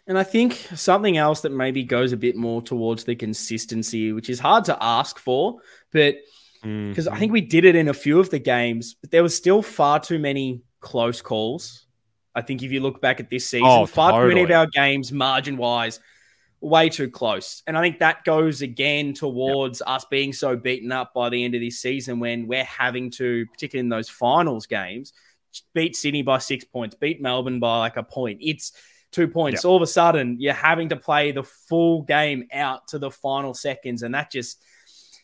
And 0.07 0.17
I 0.17 0.23
think 0.23 0.53
something 0.75 1.15
else 1.17 1.41
that 1.41 1.51
maybe 1.51 1.83
goes 1.83 2.11
a 2.11 2.17
bit 2.17 2.35
more 2.35 2.61
towards 2.61 3.03
the 3.03 3.15
consistency, 3.15 4.11
which 4.13 4.29
is 4.29 4.39
hard 4.39 4.65
to 4.65 4.77
ask 4.81 5.19
for, 5.19 5.59
but 5.91 6.15
because 6.61 7.07
I 7.07 7.15
Mhm. 7.15 7.19
think 7.19 7.31
we 7.31 7.41
did 7.41 7.65
it 7.65 7.75
in 7.75 7.87
a 7.87 7.93
few 7.93 8.19
of 8.19 8.29
the 8.29 8.39
games, 8.39 8.95
but 9.01 9.11
there 9.11 9.23
was 9.23 9.35
still 9.35 9.61
far 9.61 9.99
too 9.99 10.19
many 10.19 10.61
close 10.81 11.21
calls. 11.21 11.85
I 12.35 12.41
think 12.41 12.63
if 12.63 12.71
you 12.71 12.79
look 12.79 13.01
back 13.01 13.19
at 13.19 13.29
this 13.29 13.47
season, 13.47 13.67
Oh, 13.67 13.85
far 13.85 14.21
too 14.21 14.27
many 14.29 14.43
of 14.43 14.51
our 14.51 14.67
games, 14.67 15.11
margin 15.11 15.57
wise, 15.57 15.99
way 16.61 16.89
too 16.89 17.09
close. 17.09 17.63
And 17.67 17.77
I 17.77 17.81
think 17.81 17.99
that 17.99 18.23
goes 18.25 18.61
again 18.61 19.13
towards 19.13 19.81
us 19.85 20.05
being 20.05 20.33
so 20.33 20.55
beaten 20.55 20.91
up 20.91 21.13
by 21.13 21.29
the 21.29 21.43
end 21.43 21.55
of 21.55 21.61
this 21.61 21.79
season 21.79 22.19
when 22.19 22.47
we're 22.47 22.63
having 22.65 23.09
to, 23.11 23.45
particularly 23.47 23.85
in 23.85 23.89
those 23.89 24.09
finals 24.09 24.65
games, 24.67 25.13
beat 25.73 25.95
Sydney 25.95 26.21
by 26.21 26.37
six 26.37 26.65
points, 26.65 26.95
beat 26.95 27.21
Melbourne 27.21 27.59
by 27.59 27.79
like 27.79 27.97
a 27.97 28.03
point. 28.03 28.39
It's 28.41 28.73
two 29.11 29.27
points. 29.27 29.65
All 29.65 29.75
of 29.75 29.81
a 29.81 29.87
sudden, 29.87 30.37
you're 30.39 30.53
having 30.53 30.89
to 30.89 30.95
play 30.95 31.31
the 31.31 31.43
full 31.43 32.03
game 32.03 32.47
out 32.53 32.87
to 32.89 32.99
the 32.99 33.09
final 33.09 33.53
seconds. 33.53 34.03
And 34.03 34.13
that 34.13 34.31
just, 34.31 34.61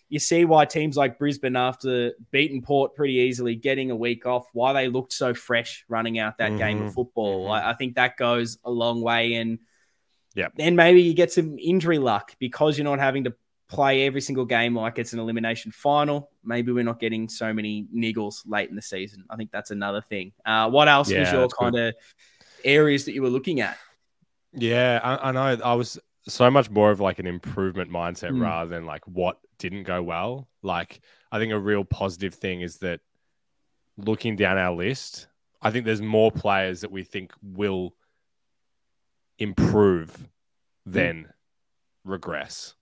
you 0.09 0.19
see 0.19 0.45
why 0.45 0.65
teams 0.65 0.95
like 0.97 1.17
Brisbane, 1.17 1.55
after 1.55 2.13
beating 2.31 2.61
Port 2.61 2.95
pretty 2.95 3.15
easily, 3.15 3.55
getting 3.55 3.91
a 3.91 3.95
week 3.95 4.25
off, 4.25 4.47
why 4.53 4.71
they 4.73 4.87
looked 4.87 5.13
so 5.13 5.33
fresh 5.33 5.83
running 5.87 6.19
out 6.19 6.37
that 6.37 6.57
game 6.57 6.79
of 6.81 6.87
Mhm, 6.87 6.93
football. 6.93 7.47
mhm. 7.47 7.51
I, 7.51 7.71
I 7.71 7.73
think 7.73 7.95
that 7.95 8.17
goes 8.17 8.57
a 8.63 8.71
long 8.71 9.01
way. 9.01 9.33
And 9.35 9.59
Yep. 10.35 10.53
then 10.57 10.75
maybe 10.75 11.01
you 11.01 11.13
get 11.13 11.31
some 11.31 11.57
injury 11.57 11.97
luck 11.97 12.35
because 12.39 12.77
you're 12.77 12.85
not 12.85 12.99
having 12.99 13.23
to 13.23 13.33
play 13.67 14.05
every 14.05 14.21
single 14.21 14.45
game 14.45 14.75
like 14.75 14.99
it's 14.99 15.13
an 15.13 15.19
elimination 15.19 15.71
final. 15.71 16.29
Maybe 16.43 16.71
we're 16.71 16.83
not 16.83 16.99
getting 16.99 17.27
so 17.27 17.51
many 17.51 17.87
niggles 17.93 18.43
late 18.45 18.69
in 18.69 18.75
the 18.75 18.81
season. 18.81 19.25
I 19.29 19.37
think 19.37 19.51
that's 19.51 19.71
another 19.71 20.01
thing. 20.01 20.33
Uh, 20.45 20.69
what 20.69 20.87
else 20.87 21.07
was 21.07 21.31
your 21.31 21.47
kind 21.47 21.75
of 21.75 21.95
areas 22.63 23.05
that 23.05 23.13
you 23.13 23.21
were 23.23 23.29
looking 23.29 23.61
at? 23.61 23.77
Yeah, 24.53 24.99
I, 25.03 25.29
I 25.29 25.31
know. 25.31 25.57
I 25.63 25.73
was 25.73 25.99
so 26.27 26.49
much 26.49 26.69
more 26.69 26.91
of 26.91 26.99
like 26.99 27.19
an 27.19 27.27
improvement 27.27 27.91
mindset 27.91 28.31
Mm. 28.31 28.41
rather 28.41 28.69
than 28.69 28.85
like 28.85 29.05
what 29.07 29.39
didn't 29.59 29.83
go 29.83 30.01
well. 30.01 30.49
Like, 30.63 31.01
I 31.31 31.39
think 31.39 31.53
a 31.53 31.59
real 31.59 31.83
positive 31.83 32.33
thing 32.33 32.61
is 32.61 32.77
that 32.79 33.01
looking 33.97 34.35
down 34.35 34.57
our 34.57 34.75
list, 34.75 35.27
I 35.61 35.71
think 35.71 35.85
there's 35.85 36.01
more 36.01 36.31
players 36.31 36.81
that 36.81 36.91
we 36.91 37.03
think 37.03 37.31
will 37.41 37.95
improve 39.37 40.27
than 40.85 41.31
regress. 42.03 42.75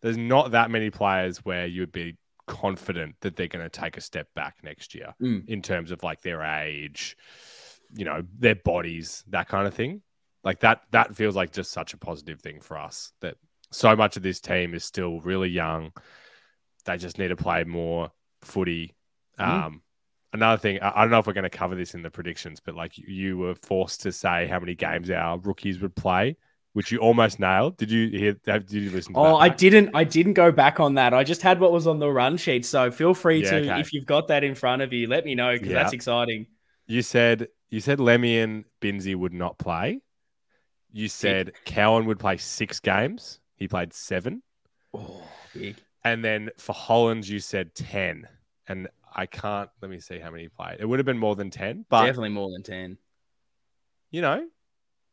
There's 0.00 0.16
not 0.16 0.52
that 0.52 0.70
many 0.70 0.90
players 0.90 1.44
where 1.44 1.66
you'd 1.66 1.92
be 1.92 2.16
confident 2.46 3.16
that 3.20 3.36
they're 3.36 3.48
going 3.48 3.64
to 3.64 3.68
take 3.80 3.96
a 3.96 4.00
step 4.00 4.28
back 4.34 4.56
next 4.62 4.94
year 4.94 5.14
Mm. 5.20 5.46
in 5.48 5.60
terms 5.62 5.90
of 5.90 6.02
like 6.02 6.22
their 6.22 6.42
age, 6.42 7.16
you 7.94 8.04
know, 8.04 8.22
their 8.38 8.54
bodies, 8.54 9.24
that 9.28 9.48
kind 9.48 9.66
of 9.66 9.74
thing. 9.74 10.02
Like 10.48 10.60
that 10.60 10.80
that 10.92 11.14
feels 11.14 11.36
like 11.36 11.52
just 11.52 11.72
such 11.72 11.92
a 11.92 11.98
positive 11.98 12.40
thing 12.40 12.60
for 12.62 12.78
us 12.78 13.12
that 13.20 13.36
so 13.70 13.94
much 13.94 14.16
of 14.16 14.22
this 14.22 14.40
team 14.40 14.72
is 14.72 14.82
still 14.82 15.20
really 15.20 15.50
young. 15.50 15.92
They 16.86 16.96
just 16.96 17.18
need 17.18 17.28
to 17.28 17.36
play 17.36 17.64
more 17.64 18.10
footy. 18.40 18.94
Mhm. 19.38 19.44
Um 19.46 19.82
another 20.32 20.58
thing, 20.58 20.78
I 20.80 20.90
I 20.96 21.00
don't 21.02 21.10
know 21.10 21.18
if 21.18 21.26
we're 21.26 21.34
going 21.34 21.50
to 21.52 21.58
cover 21.62 21.74
this 21.74 21.92
in 21.94 22.00
the 22.00 22.10
predictions, 22.10 22.60
but 22.64 22.74
like 22.74 22.96
you, 22.96 23.04
you 23.08 23.36
were 23.36 23.54
forced 23.56 24.00
to 24.04 24.10
say 24.12 24.46
how 24.46 24.58
many 24.58 24.74
games 24.74 25.10
our 25.10 25.38
rookies 25.38 25.80
would 25.80 25.94
play, 25.94 26.38
which 26.72 26.90
you 26.92 26.98
almost 26.98 27.38
nailed. 27.38 27.76
Did 27.76 27.90
you 27.90 28.08
hear 28.08 28.34
have- 28.46 28.64
did 28.64 28.82
you 28.84 28.90
listen 28.90 29.12
to 29.12 29.20
Oh, 29.20 29.24
that? 29.24 29.34
I 29.46 29.48
didn't. 29.50 29.90
I 29.94 30.04
didn't 30.04 30.32
go 30.44 30.50
back 30.50 30.80
on 30.80 30.94
that. 30.94 31.12
I 31.12 31.24
just 31.24 31.42
had 31.42 31.60
what 31.60 31.72
was 31.72 31.86
on 31.86 31.98
the 31.98 32.08
run 32.10 32.38
sheet. 32.38 32.64
So 32.64 32.90
feel 32.90 33.12
free 33.12 33.42
Yeah, 33.42 33.50
to, 33.50 33.56
okay. 33.70 33.80
if 33.80 33.92
you've 33.92 34.06
got 34.06 34.28
that 34.28 34.44
in 34.44 34.54
front 34.54 34.80
of 34.80 34.94
you, 34.94 35.08
let 35.08 35.26
me 35.26 35.34
know 35.34 35.52
because 35.52 35.68
Yeah. 35.68 35.82
that's 35.82 35.92
exciting. 35.92 36.46
You 36.86 37.02
said 37.02 37.48
you 37.68 37.80
said 37.80 37.98
Lemmey 37.98 38.42
and 38.42 38.64
Binsey 38.80 39.14
would 39.14 39.34
not 39.34 39.58
play. 39.58 40.00
You 40.92 41.08
said 41.08 41.52
Cowan 41.64 42.06
would 42.06 42.18
play 42.18 42.36
six 42.38 42.80
games. 42.80 43.40
He 43.56 43.68
played 43.68 43.92
seven. 43.92 44.42
Oh, 44.94 45.22
big. 45.54 45.76
And 46.04 46.24
then 46.24 46.50
for 46.58 46.72
Holland, 46.72 47.28
you 47.28 47.40
said 47.40 47.74
10. 47.74 48.26
And 48.68 48.88
I 49.14 49.26
can't, 49.26 49.68
let 49.82 49.90
me 49.90 50.00
see 50.00 50.18
how 50.18 50.30
many 50.30 50.44
he 50.44 50.48
played. 50.48 50.76
It 50.80 50.86
would 50.86 50.98
have 50.98 51.06
been 51.06 51.18
more 51.18 51.36
than 51.36 51.50
10, 51.50 51.86
but, 51.88 52.06
Definitely 52.06 52.30
more 52.30 52.50
than 52.50 52.62
ten. 52.62 52.98
you 54.10 54.22
know, 54.22 54.46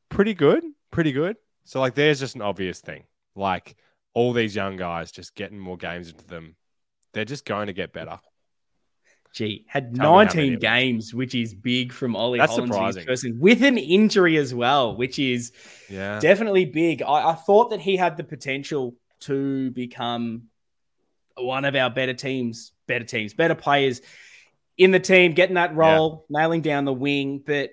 pretty 0.10 0.34
good. 0.34 0.64
Pretty 0.92 1.12
good. 1.12 1.38
So, 1.64 1.80
like, 1.80 1.96
there's 1.96 2.20
just 2.20 2.36
an 2.36 2.42
obvious 2.42 2.80
thing. 2.80 3.04
Like, 3.36 3.76
all 4.14 4.32
these 4.32 4.56
young 4.56 4.78
guys 4.78 5.12
just 5.12 5.36
getting 5.36 5.60
more 5.60 5.78
games 5.78 6.10
into 6.10 6.26
them, 6.28 6.56
they're 7.14 7.26
just 7.26 7.46
going 7.46 7.68
to 7.68 7.74
get 7.74 7.92
better. 7.92 8.20
Gee, 9.36 9.66
had 9.68 9.94
Tell 9.94 10.14
me 10.14 10.26
how 10.26 10.34
many 10.34 10.50
19 10.52 10.60
games, 10.60 11.14
which 11.14 11.36
is 11.36 11.54
big 11.54 11.92
from 11.92 12.16
Ollie 12.16 12.40
That's 12.40 12.56
surprising. 12.56 13.06
first 13.06 13.26
with 13.38 13.62
an 13.64 13.78
injury 13.78 14.38
as 14.38 14.56
well, 14.56 14.96
which 14.96 15.20
is 15.20 15.52
Yeah. 15.90 16.20
definitely 16.20 16.64
big. 16.64 17.02
I, 17.02 17.32
I 17.32 17.34
thought 17.34 17.72
that 17.72 17.82
he 17.82 17.98
had 17.98 18.16
the 18.16 18.24
potential 18.24 18.96
to 19.22 19.72
become 19.72 20.44
one 21.38 21.66
of 21.66 21.76
our 21.76 21.90
better 21.90 22.14
teams, 22.14 22.72
better 22.88 23.04
teams, 23.04 23.34
better 23.34 23.56
players 23.56 24.02
in 24.78 24.92
the 24.92 25.02
team, 25.02 25.34
getting 25.34 25.56
that 25.56 25.76
role, 25.76 26.26
nailing 26.30 26.62
down 26.62 26.86
the 26.86 26.94
wing. 26.94 27.44
But 27.46 27.72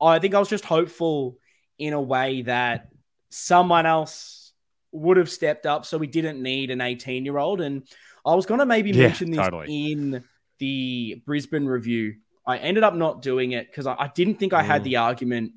I 0.00 0.18
think 0.20 0.34
I 0.34 0.38
was 0.38 0.48
just 0.48 0.64
hopeful 0.64 1.36
in 1.78 1.92
a 1.92 2.00
way 2.00 2.42
that 2.42 2.88
someone 3.28 3.84
else 3.84 4.52
would 4.92 5.18
have 5.18 5.28
stepped 5.28 5.66
up 5.66 5.84
so 5.84 5.98
we 5.98 6.06
didn't 6.06 6.42
need 6.42 6.70
an 6.70 6.80
18 6.80 7.26
year 7.26 7.36
old. 7.36 7.60
And 7.60 7.82
I 8.24 8.34
was 8.34 8.46
going 8.46 8.60
to 8.60 8.66
maybe 8.66 8.90
Yeah, 8.92 9.08
mention 9.08 9.30
this 9.30 9.40
totally. 9.40 9.92
in 9.92 10.24
the 10.58 11.22
Brisbane 11.26 11.66
review. 11.66 12.16
I 12.46 12.58
ended 12.58 12.84
up 12.84 12.94
not 12.94 13.22
doing 13.22 13.52
it 13.52 13.70
because 13.70 13.86
I, 13.86 13.94
I 13.98 14.08
didn't 14.14 14.36
think 14.36 14.52
I 14.52 14.62
had 14.62 14.82
Mm. 14.82 14.84
the 14.84 14.96
argument 14.96 15.52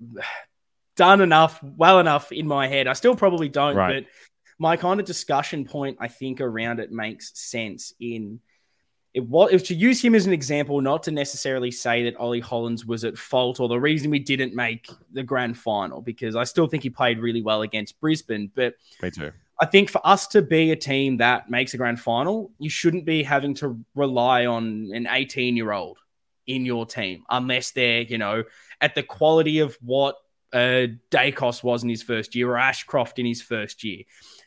done 0.96 1.20
enough, 1.20 1.62
well 1.62 1.98
enough 2.00 2.30
in 2.32 2.46
my 2.46 2.68
head. 2.68 2.86
I 2.86 2.92
still 2.92 3.16
probably 3.16 3.48
don't, 3.48 3.76
Right. 3.76 4.04
but 4.04 4.10
my 4.58 4.76
kind 4.76 5.00
of 5.00 5.06
discussion 5.06 5.64
point, 5.64 5.98
I 6.00 6.08
think, 6.08 6.40
around 6.40 6.78
it 6.80 6.92
makes 6.92 7.38
sense 7.38 7.92
in 8.00 8.40
it 9.12 9.24
was, 9.28 9.50
it 9.50 9.54
was 9.54 9.62
to 9.64 9.74
use 9.76 10.02
him 10.02 10.16
as 10.16 10.26
an 10.26 10.32
example, 10.32 10.80
not 10.80 11.04
to 11.04 11.12
necessarily 11.12 11.70
say 11.70 12.02
that 12.02 12.16
Ollie 12.16 12.40
Hollands 12.40 12.84
was 12.84 13.04
at 13.04 13.16
fault 13.16 13.60
or 13.60 13.68
the 13.68 13.78
reason 13.78 14.10
we 14.10 14.18
didn't 14.18 14.56
make 14.56 14.88
the 15.12 15.22
grand 15.22 15.56
final, 15.56 16.02
because 16.02 16.34
I 16.34 16.42
still 16.42 16.66
think 16.66 16.82
he 16.82 16.90
played 16.90 17.20
really 17.20 17.40
well 17.40 17.62
against 17.62 18.00
Brisbane. 18.00 18.50
But 18.52 18.74
Me 19.00 19.12
too. 19.12 19.30
I 19.60 19.66
think 19.66 19.88
for 19.88 20.04
us 20.04 20.26
to 20.28 20.42
be 20.42 20.72
a 20.72 20.76
team 20.76 21.18
that 21.18 21.48
makes 21.48 21.74
a 21.74 21.76
grand 21.76 22.00
final, 22.00 22.50
you 22.58 22.68
shouldn't 22.68 23.04
be 23.04 23.22
having 23.22 23.54
to 23.54 23.78
rely 23.94 24.46
on 24.46 24.90
an 24.92 25.06
18 25.08 25.56
year 25.56 25.72
old 25.72 25.98
in 26.46 26.66
your 26.66 26.86
team 26.86 27.24
unless 27.30 27.70
they're, 27.70 28.02
you 28.02 28.18
know, 28.18 28.44
at 28.80 28.94
the 28.94 29.02
quality 29.02 29.60
of 29.60 29.76
what 29.80 30.16
uh, 30.52 30.86
Daicos 31.10 31.62
was 31.62 31.82
in 31.82 31.88
his 31.88 32.02
first 32.02 32.34
year 32.34 32.50
or 32.50 32.58
Ashcroft 32.58 33.18
in 33.18 33.26
his 33.26 33.42
first 33.42 33.84
year. 33.84 34.02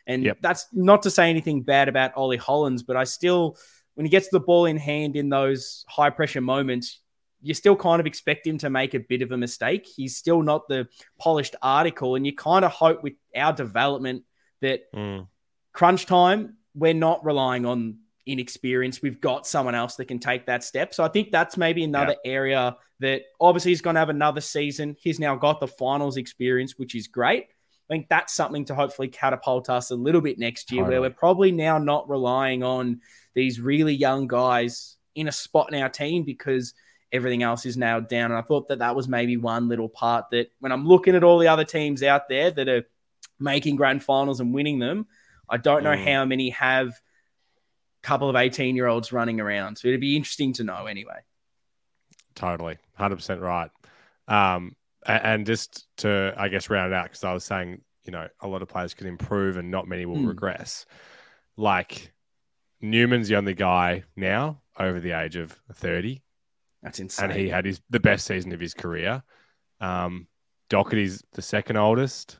And 0.05 0.23
yep. 0.23 0.37
that's 0.41 0.67
not 0.71 1.01
to 1.03 1.11
say 1.11 1.29
anything 1.29 1.63
bad 1.63 1.89
about 1.89 2.15
Ollie 2.15 2.37
Hollands, 2.37 2.83
but 2.83 2.95
I 2.95 3.03
still, 3.03 3.57
when 3.95 4.05
he 4.05 4.09
gets 4.09 4.29
the 4.29 4.39
ball 4.39 4.65
in 4.65 4.77
hand 4.77 5.15
in 5.15 5.29
those 5.29 5.85
high 5.87 6.09
pressure 6.09 6.41
moments, 6.41 7.01
you 7.41 7.53
still 7.53 7.75
kind 7.75 7.99
of 7.99 8.05
expect 8.05 8.47
him 8.47 8.57
to 8.59 8.69
make 8.69 8.93
a 8.93 8.99
bit 8.99 9.21
of 9.21 9.31
a 9.31 9.37
mistake. 9.37 9.85
He's 9.85 10.17
still 10.17 10.41
not 10.41 10.67
the 10.67 10.87
polished 11.19 11.55
article, 11.61 12.15
and 12.15 12.25
you 12.25 12.35
kind 12.35 12.65
of 12.65 12.71
hope 12.71 13.03
with 13.03 13.13
our 13.35 13.53
development 13.53 14.23
that 14.61 14.91
mm. 14.93 15.27
crunch 15.73 16.05
time, 16.05 16.57
we're 16.75 16.93
not 16.93 17.25
relying 17.25 17.65
on 17.65 17.99
inexperience. 18.25 19.01
We've 19.01 19.21
got 19.21 19.47
someone 19.47 19.75
else 19.75 19.95
that 19.95 20.05
can 20.05 20.19
take 20.19 20.45
that 20.45 20.63
step. 20.63 20.93
So 20.93 21.03
I 21.03 21.07
think 21.07 21.31
that's 21.31 21.57
maybe 21.57 21.83
another 21.83 22.15
yeah. 22.23 22.31
area 22.31 22.77
that 22.99 23.23
obviously 23.39 23.71
he's 23.71 23.81
going 23.81 23.95
to 23.95 23.99
have 23.99 24.09
another 24.09 24.41
season. 24.41 24.95
He's 24.99 25.19
now 25.19 25.35
got 25.35 25.59
the 25.59 25.67
finals 25.67 26.17
experience, 26.17 26.77
which 26.77 26.95
is 26.95 27.07
great. 27.07 27.45
I 27.89 27.93
think 27.93 28.09
that's 28.09 28.33
something 28.33 28.65
to 28.65 28.75
hopefully 28.75 29.07
catapult 29.07 29.69
us 29.69 29.91
a 29.91 29.95
little 29.95 30.19
bit 30.19 30.37
next 30.37 30.71
year, 30.71 30.81
totally. 30.81 30.99
where 30.99 31.09
we're 31.09 31.15
probably 31.15 31.51
now 31.53 31.77
not 31.77 32.09
relying 32.09 32.63
on 32.63 32.99
these 33.33 33.61
really 33.61 33.93
young 33.93 34.27
guys 34.27 34.97
in 35.15 35.29
a 35.29 35.31
spot 35.31 35.71
in 35.71 35.81
our 35.81 35.89
team 35.89 36.23
because 36.23 36.73
everything 37.13 37.43
else 37.43 37.65
is 37.65 37.77
nailed 37.77 38.09
down. 38.09 38.31
And 38.31 38.37
I 38.37 38.41
thought 38.41 38.67
that 38.67 38.79
that 38.79 38.95
was 38.95 39.07
maybe 39.07 39.37
one 39.37 39.69
little 39.69 39.87
part 39.87 40.25
that 40.31 40.51
when 40.59 40.73
I'm 40.73 40.85
looking 40.85 41.15
at 41.15 41.23
all 41.23 41.39
the 41.39 41.47
other 41.47 41.63
teams 41.63 42.03
out 42.03 42.27
there 42.27 42.51
that 42.51 42.67
are 42.67 42.83
making 43.39 43.75
grand 43.75 44.03
finals 44.03 44.39
and 44.39 44.53
winning 44.53 44.79
them, 44.79 45.07
I 45.49 45.57
don't 45.57 45.83
know 45.83 45.95
mm. 45.95 46.05
how 46.05 46.25
many 46.25 46.49
have 46.51 46.89
a 46.89 46.93
couple 48.03 48.29
of 48.29 48.35
18 48.35 48.75
year 48.75 48.87
olds 48.87 49.11
running 49.11 49.39
around. 49.39 49.77
So 49.77 49.87
it'd 49.87 50.01
be 50.01 50.15
interesting 50.15 50.53
to 50.53 50.63
know 50.63 50.85
anyway. 50.85 51.19
Totally. 52.35 52.77
100% 52.99 53.41
right. 53.41 53.71
Um, 54.27 54.75
and 55.05 55.45
just 55.45 55.87
to, 55.97 56.33
I 56.37 56.49
guess, 56.49 56.69
round 56.69 56.91
it 56.91 56.95
out, 56.95 57.05
because 57.05 57.23
I 57.23 57.33
was 57.33 57.43
saying, 57.43 57.81
you 58.03 58.11
know, 58.11 58.27
a 58.41 58.47
lot 58.47 58.61
of 58.61 58.67
players 58.67 58.93
can 58.93 59.07
improve 59.07 59.57
and 59.57 59.71
not 59.71 59.87
many 59.87 60.05
will 60.05 60.17
mm. 60.17 60.27
regress. 60.27 60.85
Like 61.55 62.13
Newman's 62.81 63.27
the 63.27 63.35
only 63.35 63.53
guy 63.53 64.03
now 64.15 64.61
over 64.77 64.99
the 64.99 65.11
age 65.11 65.35
of 65.35 65.57
30. 65.73 66.21
That's 66.83 66.99
insane. 66.99 67.31
And 67.31 67.39
he 67.39 67.49
had 67.49 67.65
his 67.65 67.81
the 67.89 67.99
best 67.99 68.25
season 68.25 68.53
of 68.53 68.59
his 68.59 68.73
career. 68.73 69.23
Um, 69.81 70.27
Docherty's 70.69 71.23
the 71.33 71.41
second 71.41 71.77
oldest. 71.77 72.39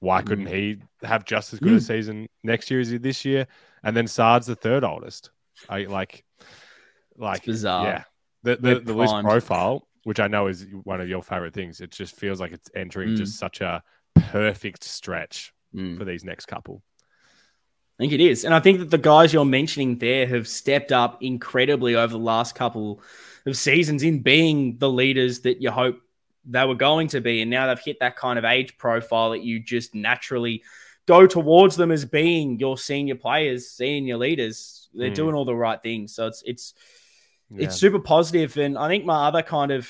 Why 0.00 0.22
couldn't 0.22 0.46
he 0.46 0.78
have 1.02 1.24
just 1.24 1.52
as 1.52 1.58
good 1.58 1.72
a 1.72 1.80
season 1.80 2.28
next 2.44 2.70
year 2.70 2.80
as 2.80 2.88
he 2.88 2.98
this 2.98 3.24
year? 3.24 3.46
And 3.82 3.96
then 3.96 4.06
Saad's 4.06 4.46
the 4.46 4.54
third 4.54 4.84
oldest. 4.84 5.30
I 5.68 5.84
like, 5.84 6.24
like 7.16 7.38
it's 7.38 7.46
bizarre. 7.46 7.84
Yeah, 7.84 8.04
the 8.44 8.56
the, 8.56 8.80
the 8.80 8.94
list 8.94 9.14
profile 9.22 9.88
which 10.08 10.20
I 10.20 10.26
know 10.26 10.46
is 10.46 10.66
one 10.84 11.02
of 11.02 11.08
your 11.10 11.22
favorite 11.22 11.52
things. 11.52 11.82
It 11.82 11.90
just 11.90 12.16
feels 12.16 12.40
like 12.40 12.52
it's 12.52 12.70
entering 12.74 13.10
mm. 13.10 13.16
just 13.18 13.38
such 13.38 13.60
a 13.60 13.82
perfect 14.14 14.82
stretch 14.82 15.52
mm. 15.74 15.98
for 15.98 16.06
these 16.06 16.24
next 16.24 16.46
couple. 16.46 16.82
I 17.98 18.04
think 18.04 18.14
it 18.14 18.20
is. 18.22 18.46
And 18.46 18.54
I 18.54 18.60
think 18.60 18.78
that 18.78 18.90
the 18.90 18.96
guys 18.96 19.34
you're 19.34 19.44
mentioning 19.44 19.98
there 19.98 20.26
have 20.26 20.48
stepped 20.48 20.92
up 20.92 21.22
incredibly 21.22 21.94
over 21.94 22.12
the 22.12 22.18
last 22.18 22.54
couple 22.54 23.02
of 23.44 23.54
seasons 23.54 24.02
in 24.02 24.20
being 24.20 24.78
the 24.78 24.88
leaders 24.88 25.40
that 25.40 25.60
you 25.60 25.70
hope 25.70 26.00
they 26.44 26.64
were 26.64 26.74
going 26.74 27.08
to 27.08 27.20
be. 27.20 27.42
And 27.42 27.50
now 27.50 27.66
they've 27.66 27.84
hit 27.84 28.00
that 28.00 28.16
kind 28.16 28.38
of 28.38 28.44
age 28.44 28.76
profile 28.78 29.30
that 29.30 29.42
you 29.42 29.60
just 29.60 29.94
naturally 29.94 30.62
go 31.06 31.26
towards 31.26 31.76
them 31.76 31.90
as 31.90 32.04
being 32.04 32.58
your 32.58 32.76
senior 32.76 33.14
players, 33.14 33.70
senior 33.70 34.16
leaders. 34.16 34.88
They're 34.94 35.10
mm. 35.10 35.14
doing 35.14 35.34
all 35.34 35.44
the 35.44 35.54
right 35.54 35.82
things. 35.82 36.14
So 36.14 36.26
it's 36.26 36.42
it's 36.46 36.74
yeah. 37.50 37.66
it's 37.66 37.76
super 37.76 37.98
positive. 37.98 38.56
And 38.56 38.76
I 38.78 38.88
think 38.88 39.04
my 39.04 39.28
other 39.28 39.42
kind 39.42 39.72
of 39.72 39.88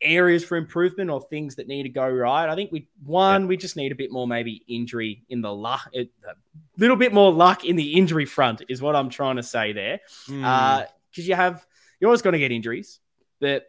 areas 0.00 0.44
for 0.44 0.56
improvement 0.56 1.08
or 1.08 1.20
things 1.20 1.56
that 1.56 1.68
need 1.68 1.84
to 1.84 1.88
go 1.88 2.06
right. 2.08 2.48
I 2.48 2.54
think 2.54 2.70
we 2.72 2.88
one 3.04 3.42
yeah. 3.42 3.48
we 3.48 3.56
just 3.56 3.76
need 3.76 3.92
a 3.92 3.94
bit 3.94 4.12
more 4.12 4.26
maybe 4.26 4.62
injury 4.68 5.24
in 5.28 5.40
the 5.40 5.52
luck, 5.52 5.90
a 5.94 6.08
little 6.76 6.96
bit 6.96 7.12
more 7.12 7.32
luck 7.32 7.64
in 7.64 7.76
the 7.76 7.94
injury 7.94 8.26
front 8.26 8.62
is 8.68 8.82
what 8.82 8.96
I'm 8.96 9.08
trying 9.08 9.36
to 9.36 9.42
say 9.42 9.72
there. 9.72 10.00
Because 10.26 10.40
mm. 10.40 10.82
uh, 10.82 10.86
you 11.12 11.34
have 11.34 11.66
you're 12.00 12.08
always 12.08 12.22
going 12.22 12.34
to 12.34 12.38
get 12.38 12.52
injuries, 12.52 13.00
but 13.40 13.66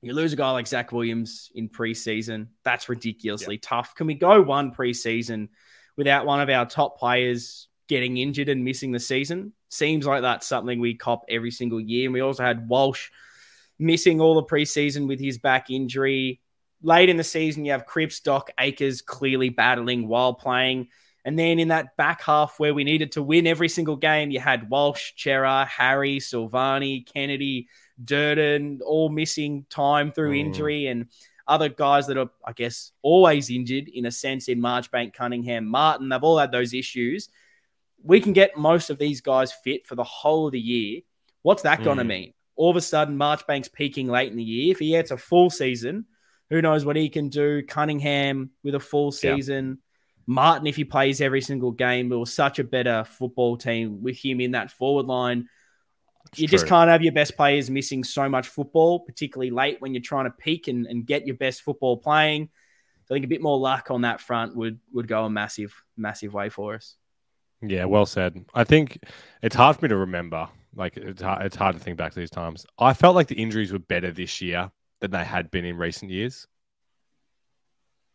you 0.00 0.12
lose 0.12 0.32
a 0.32 0.36
guy 0.36 0.50
like 0.50 0.66
Zac 0.66 0.92
Williams 0.92 1.50
in 1.54 1.68
preseason. 1.68 2.48
That's 2.64 2.88
ridiculously 2.88 3.58
tough. 3.58 3.94
Can 3.94 4.06
we 4.06 4.14
go 4.14 4.40
one 4.42 4.72
preseason 4.72 5.48
without 5.96 6.26
one 6.26 6.40
of 6.40 6.48
our 6.48 6.66
top 6.66 6.98
players 6.98 7.68
getting 7.88 8.16
injured 8.16 8.48
and 8.48 8.64
missing 8.64 8.92
the 8.92 9.00
season? 9.00 9.52
Seems 9.70 10.06
like 10.06 10.22
that's 10.22 10.46
something 10.46 10.80
we 10.80 10.94
cop 10.94 11.24
every 11.28 11.50
single 11.50 11.80
year. 11.80 12.06
And 12.06 12.14
we 12.14 12.20
also 12.20 12.44
had 12.44 12.68
Walsh 12.68 13.10
missing 13.78 14.20
all 14.20 14.36
the 14.36 14.44
preseason 14.44 15.08
with 15.08 15.20
his 15.20 15.38
back 15.38 15.68
injury. 15.68 16.40
Late 16.80 17.08
in 17.08 17.16
the 17.16 17.24
season, 17.24 17.64
you 17.64 17.72
have 17.72 17.86
Cripps, 17.86 18.20
Doc, 18.20 18.50
Acres 18.58 19.02
clearly 19.02 19.48
battling 19.48 20.06
while 20.06 20.34
playing. 20.34 20.88
And 21.24 21.36
then 21.36 21.58
in 21.58 21.68
that 21.68 21.96
back 21.96 22.22
half 22.22 22.60
where 22.60 22.72
we 22.72 22.84
needed 22.84 23.12
to 23.12 23.22
win 23.22 23.48
every 23.48 23.68
single 23.68 23.96
game, 23.96 24.30
you 24.30 24.38
had 24.38 24.70
Walsh, 24.70 25.12
Cerra, 25.16 25.64
Harry, 25.64 26.18
Silvagni, 26.18 27.04
Kennedy, 27.12 27.68
Durdin, 28.02 28.80
all 28.84 29.08
missing 29.08 29.66
time 29.70 30.12
through 30.12 30.32
mm. 30.32 30.40
injury, 30.40 30.86
and 30.86 31.06
other 31.46 31.68
guys 31.68 32.06
that 32.08 32.18
are, 32.18 32.30
I 32.44 32.52
guess, 32.52 32.92
always 33.02 33.50
injured 33.50 33.88
in 33.88 34.06
a 34.06 34.10
sense 34.10 34.48
in 34.48 34.60
Marchbank, 34.60 35.14
Cuningham, 35.14 35.66
Martin. 35.66 36.08
They've 36.08 36.22
all 36.22 36.38
had 36.38 36.52
those 36.52 36.74
issues. 36.74 37.28
We 38.02 38.20
can 38.20 38.32
get 38.32 38.56
most 38.56 38.90
of 38.90 38.98
these 38.98 39.20
guys 39.20 39.52
fit 39.52 39.86
for 39.86 39.94
the 39.94 40.04
whole 40.04 40.46
of 40.46 40.52
the 40.52 40.60
year. 40.60 41.00
What's 41.42 41.62
that 41.62 41.80
mm. 41.80 41.84
going 41.84 41.98
to 41.98 42.04
mean? 42.04 42.34
all 42.58 42.70
of 42.70 42.76
a 42.76 42.80
sudden 42.80 43.16
Marchbank's 43.16 43.68
peaking 43.68 44.08
late 44.08 44.30
in 44.30 44.36
the 44.36 44.42
year. 44.42 44.72
If 44.72 44.80
he 44.80 44.90
gets 44.90 45.12
a 45.12 45.16
full 45.16 45.48
season, 45.48 46.04
who 46.50 46.60
knows 46.60 46.84
what 46.84 46.96
he 46.96 47.08
can 47.08 47.28
do? 47.28 47.62
Cuningham 47.62 48.50
with 48.64 48.74
a 48.74 48.80
full 48.80 49.12
season. 49.12 49.68
Yeah. 49.68 49.74
Martin, 50.26 50.66
if 50.66 50.76
he 50.76 50.84
plays 50.84 51.20
every 51.20 51.40
single 51.40 51.70
game, 51.70 52.12
it 52.12 52.16
was 52.16 52.34
such 52.34 52.58
a 52.58 52.64
better 52.64 53.04
football 53.04 53.56
team 53.56 54.02
with 54.02 54.18
him 54.18 54.40
in 54.40 54.50
that 54.50 54.72
forward 54.72 55.06
line. 55.06 55.48
It's 56.32 56.40
you 56.40 56.48
true. 56.48 56.58
just 56.58 56.66
can't 56.66 56.90
have 56.90 57.02
your 57.02 57.12
best 57.12 57.36
players 57.36 57.70
missing 57.70 58.04
so 58.04 58.28
much 58.28 58.48
football, 58.48 59.00
particularly 59.00 59.50
late 59.50 59.80
when 59.80 59.94
you're 59.94 60.02
trying 60.02 60.24
to 60.24 60.30
peak 60.30 60.68
and, 60.68 60.86
and 60.86 61.06
get 61.06 61.26
your 61.26 61.36
best 61.36 61.62
football 61.62 61.96
playing. 61.96 62.48
I 63.10 63.14
think 63.14 63.24
a 63.24 63.28
bit 63.28 63.40
more 63.40 63.58
luck 63.58 63.90
on 63.90 64.02
that 64.02 64.20
front 64.20 64.54
would 64.56 64.78
would 64.92 65.08
go 65.08 65.24
a 65.24 65.30
massive, 65.30 65.74
massive 65.96 66.34
way 66.34 66.50
for 66.50 66.74
us. 66.74 66.96
Yeah, 67.62 67.86
well 67.86 68.06
said. 68.06 68.44
I 68.54 68.64
think 68.64 68.98
it's 69.42 69.56
hard 69.56 69.76
for 69.76 69.84
me 69.84 69.88
to 69.88 69.96
remember 69.96 70.48
like 70.78 70.96
it's 70.96 71.20
hard, 71.20 71.44
it's 71.44 71.56
hard 71.56 71.76
to 71.76 71.80
think 71.82 71.98
back 71.98 72.12
to 72.12 72.20
these 72.20 72.30
times. 72.30 72.64
I 72.78 72.94
felt 72.94 73.16
like 73.16 73.26
the 73.26 73.34
injuries 73.34 73.72
were 73.72 73.78
better 73.80 74.12
this 74.12 74.40
year 74.40 74.70
than 75.00 75.10
they 75.10 75.24
had 75.24 75.50
been 75.50 75.64
in 75.64 75.76
recent 75.76 76.10
years. 76.10 76.46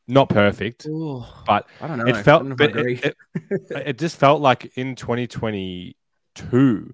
Not 0.07 0.29
perfect, 0.29 0.85
Ooh, 0.85 1.23
but 1.45 1.67
I 1.79 1.87
don't 1.87 1.99
know. 1.99 2.07
It 2.07 2.17
felt, 2.23 2.57
but 2.57 2.75
it, 2.75 3.05
it, 3.05 3.15
it 3.71 3.97
just 3.97 4.17
felt 4.17 4.41
like 4.41 4.77
in 4.77 4.95
2022, 4.95 6.93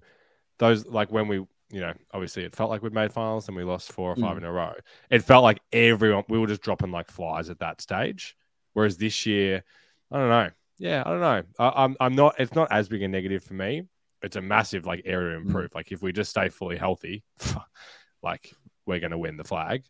those 0.59 0.85
like 0.85 1.11
when 1.11 1.27
we, 1.27 1.37
you 1.71 1.81
know, 1.81 1.93
obviously 2.13 2.43
it 2.43 2.55
felt 2.55 2.69
like 2.69 2.83
we 2.83 2.89
made 2.89 3.11
finals 3.11 3.47
and 3.47 3.57
we 3.57 3.63
lost 3.63 3.91
four 3.91 4.11
or 4.11 4.15
five 4.15 4.35
mm. 4.35 4.39
in 4.39 4.43
a 4.43 4.51
row. 4.51 4.73
It 5.09 5.23
felt 5.23 5.43
like 5.43 5.59
everyone 5.73 6.23
we 6.29 6.39
were 6.39 6.47
just 6.47 6.61
dropping 6.61 6.91
like 6.91 7.09
flies 7.09 7.49
at 7.49 7.59
that 7.59 7.81
stage. 7.81 8.35
Whereas 8.73 8.97
this 8.97 9.25
year, 9.25 9.63
I 10.11 10.17
don't 10.17 10.29
know. 10.29 10.49
Yeah, 10.77 11.03
I 11.05 11.09
don't 11.09 11.21
know. 11.21 11.43
I, 11.57 11.83
I'm 11.83 11.97
I'm 11.99 12.15
not. 12.15 12.35
It's 12.39 12.53
not 12.53 12.71
as 12.71 12.87
big 12.87 13.01
a 13.01 13.07
negative 13.07 13.43
for 13.43 13.55
me 13.55 13.83
it's 14.21 14.35
a 14.35 14.41
massive 14.41 14.85
like 14.85 15.03
area 15.05 15.35
to 15.35 15.41
mm. 15.41 15.47
improve. 15.47 15.71
Mm. 15.71 15.75
Like 15.75 15.91
if 15.91 16.01
we 16.01 16.11
just 16.11 16.31
stay 16.31 16.49
fully 16.49 16.77
healthy, 16.77 17.23
like 18.23 18.53
we're 18.85 18.99
going 18.99 19.11
to 19.11 19.17
win 19.17 19.37
the 19.37 19.43
flag. 19.43 19.83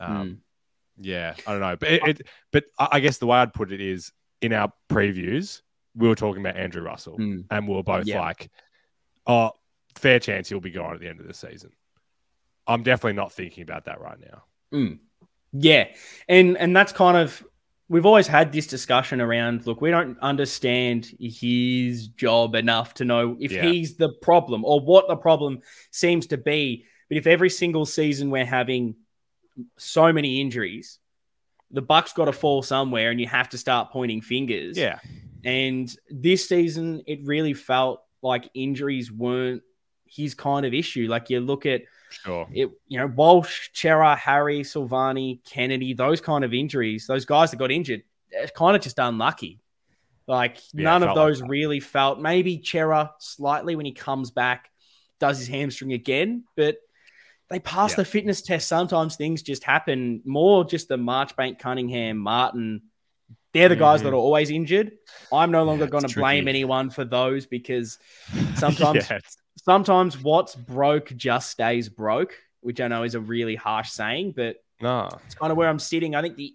Um, 0.00 0.28
mm. 0.28 0.36
Yeah, 0.98 1.34
I 1.46 1.52
don't 1.52 1.60
know, 1.60 1.76
but 1.76 1.90
it, 1.90 2.02
it, 2.06 2.22
but 2.52 2.64
I 2.78 3.00
guess 3.00 3.18
the 3.18 3.26
way 3.26 3.38
I'd 3.38 3.52
put 3.52 3.72
it 3.72 3.80
is 3.80 4.12
in 4.40 4.52
our 4.52 4.72
previews 4.88 5.62
we 5.96 6.08
were 6.08 6.14
talking 6.14 6.40
about 6.40 6.56
Andrew 6.56 6.82
Russell, 6.82 7.18
mm. 7.18 7.44
and 7.50 7.68
we 7.68 7.74
were 7.74 7.82
both 7.82 8.06
yeah. 8.06 8.20
like, 8.20 8.48
"Oh, 9.26 9.52
fair 9.96 10.18
chance 10.18 10.48
he'll 10.48 10.60
be 10.60 10.70
gone 10.70 10.94
at 10.94 11.00
the 11.00 11.08
end 11.08 11.20
of 11.20 11.26
the 11.26 11.34
season." 11.34 11.70
I'm 12.66 12.82
definitely 12.82 13.14
not 13.14 13.32
thinking 13.32 13.62
about 13.62 13.84
that 13.86 14.00
right 14.00 14.18
now. 14.18 14.44
Mm. 14.72 14.98
Yeah, 15.52 15.88
and 16.28 16.56
and 16.56 16.76
that's 16.76 16.92
kind 16.92 17.16
of 17.16 17.44
we've 17.88 18.06
always 18.06 18.26
had 18.26 18.52
this 18.52 18.66
discussion 18.66 19.20
around 19.20 19.66
look, 19.66 19.80
we 19.80 19.90
don't 19.90 20.18
understand 20.20 21.08
his 21.20 22.08
job 22.08 22.54
enough 22.54 22.94
to 22.94 23.04
know 23.04 23.36
if 23.38 23.52
yeah. 23.52 23.62
he's 23.62 23.96
the 23.96 24.08
problem 24.08 24.64
or 24.64 24.80
what 24.80 25.06
the 25.08 25.16
problem 25.16 25.60
seems 25.90 26.26
to 26.28 26.36
be. 26.36 26.84
But 27.08 27.18
if 27.18 27.26
every 27.26 27.50
single 27.50 27.84
season 27.84 28.30
we're 28.30 28.46
having 28.46 28.96
so 29.76 30.12
many 30.12 30.40
injuries, 30.40 30.98
the 31.70 31.82
buck's 31.82 32.12
got 32.12 32.24
to 32.26 32.32
fall 32.32 32.62
somewhere 32.62 33.10
and 33.10 33.20
you 33.20 33.26
have 33.26 33.50
to 33.50 33.58
start 33.58 33.90
pointing 33.90 34.22
fingers. 34.22 34.78
Yeah. 34.78 34.98
And 35.44 35.94
this 36.08 36.48
season, 36.48 37.02
it 37.06 37.20
really 37.24 37.52
felt 37.52 38.02
like 38.22 38.48
injuries 38.54 39.12
weren't 39.12 39.62
his 40.14 40.34
kind 40.34 40.64
of 40.64 40.74
issue. 40.74 41.06
Like 41.08 41.30
you 41.30 41.40
look 41.40 41.66
at 41.66 41.82
Sure. 42.22 42.46
It, 42.52 42.70
you 42.86 42.98
know, 42.98 43.06
Walsh, 43.06 43.70
Cerra, 43.72 44.14
Harry, 44.14 44.60
Silvagni, 44.60 45.44
Kennedy, 45.44 45.94
those 45.94 46.20
kind 46.20 46.44
of 46.44 46.54
injuries, 46.54 47.06
those 47.06 47.24
guys 47.24 47.50
that 47.50 47.56
got 47.56 47.70
injured, 47.70 48.02
it's 48.30 48.52
kind 48.52 48.76
of 48.76 48.82
just 48.82 48.98
unlucky. 48.98 49.60
Like 50.26 50.58
yeah, 50.72 50.84
none 50.84 51.02
of 51.02 51.14
those 51.14 51.40
like 51.40 51.50
really 51.50 51.80
felt. 51.80 52.20
Maybe 52.20 52.62
Cerra 52.64 53.12
slightly 53.18 53.76
when 53.76 53.84
he 53.84 53.92
comes 53.92 54.30
back, 54.30 54.70
does 55.20 55.38
his 55.38 55.48
hamstring 55.48 55.92
again, 55.92 56.44
but 56.56 56.76
they 57.50 57.58
pass 57.58 57.92
yeah. 57.92 57.96
the 57.96 58.04
fitness 58.04 58.40
test. 58.40 58.68
Sometimes 58.68 59.16
things 59.16 59.42
just 59.42 59.64
happen. 59.64 60.22
More 60.24 60.64
just 60.64 60.88
the 60.88 60.96
Marchbank, 60.96 61.58
Cuningham, 61.58 62.16
Martin. 62.16 62.82
They're 63.52 63.68
the 63.68 63.76
guys 63.76 64.00
mm-hmm. 64.00 64.06
that 64.06 64.12
are 64.12 64.18
always 64.18 64.50
injured. 64.50 64.92
I'm 65.32 65.50
no 65.50 65.62
longer 65.64 65.84
yeah, 65.84 65.90
going 65.90 66.08
to 66.08 66.14
blame 66.14 66.48
anyone 66.48 66.90
for 66.90 67.04
those 67.04 67.46
because 67.46 67.98
sometimes, 68.56 69.08
sometimes 69.56 70.20
what's 70.20 70.54
broke 70.54 71.14
just 71.16 71.50
stays 71.50 71.88
broke, 71.88 72.34
which 72.60 72.80
I 72.80 72.88
know 72.88 73.02
is 73.02 73.14
a 73.14 73.20
really 73.20 73.56
harsh 73.56 73.90
saying, 73.90 74.34
but 74.36 74.56
no. 74.80 75.08
it's 75.26 75.34
kind 75.34 75.50
of 75.50 75.56
where 75.56 75.68
I'm 75.68 75.78
sitting. 75.78 76.14
I 76.14 76.22
think 76.22 76.36
the 76.36 76.54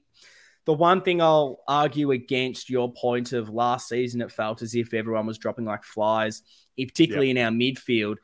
the 0.65 0.73
one 0.73 1.01
thing 1.01 1.19
I'll 1.19 1.63
argue 1.67 2.11
against 2.11 2.69
your 2.69 2.93
point 2.93 3.33
of 3.33 3.49
last 3.49 3.89
season, 3.89 4.21
it 4.21 4.31
felt 4.31 4.61
as 4.61 4.75
if 4.75 4.93
everyone 4.93 5.25
was 5.25 5.39
dropping 5.39 5.65
like 5.65 5.83
flies, 5.83 6.43
particularly 6.77 7.29
yep. 7.29 7.37
in 7.37 7.43
our 7.43 7.51
midfield. 7.51 8.17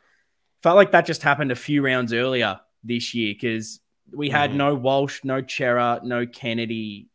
Felt 0.62 0.76
like 0.76 0.92
that 0.92 1.08
just 1.08 1.24
happened 1.24 1.52
a 1.52 1.56
few 1.56 1.84
rounds 1.84 2.14
earlier 2.14 2.60
this 2.84 3.16
year 3.16 3.34
because 3.34 3.80
we 4.12 4.30
had 4.30 4.52
mm. 4.52 4.58
no 4.58 4.76
Walsh, 4.76 5.22
no 5.24 5.42
Cerra, 5.48 6.02
no 6.04 6.28
Kennedy 6.28 7.08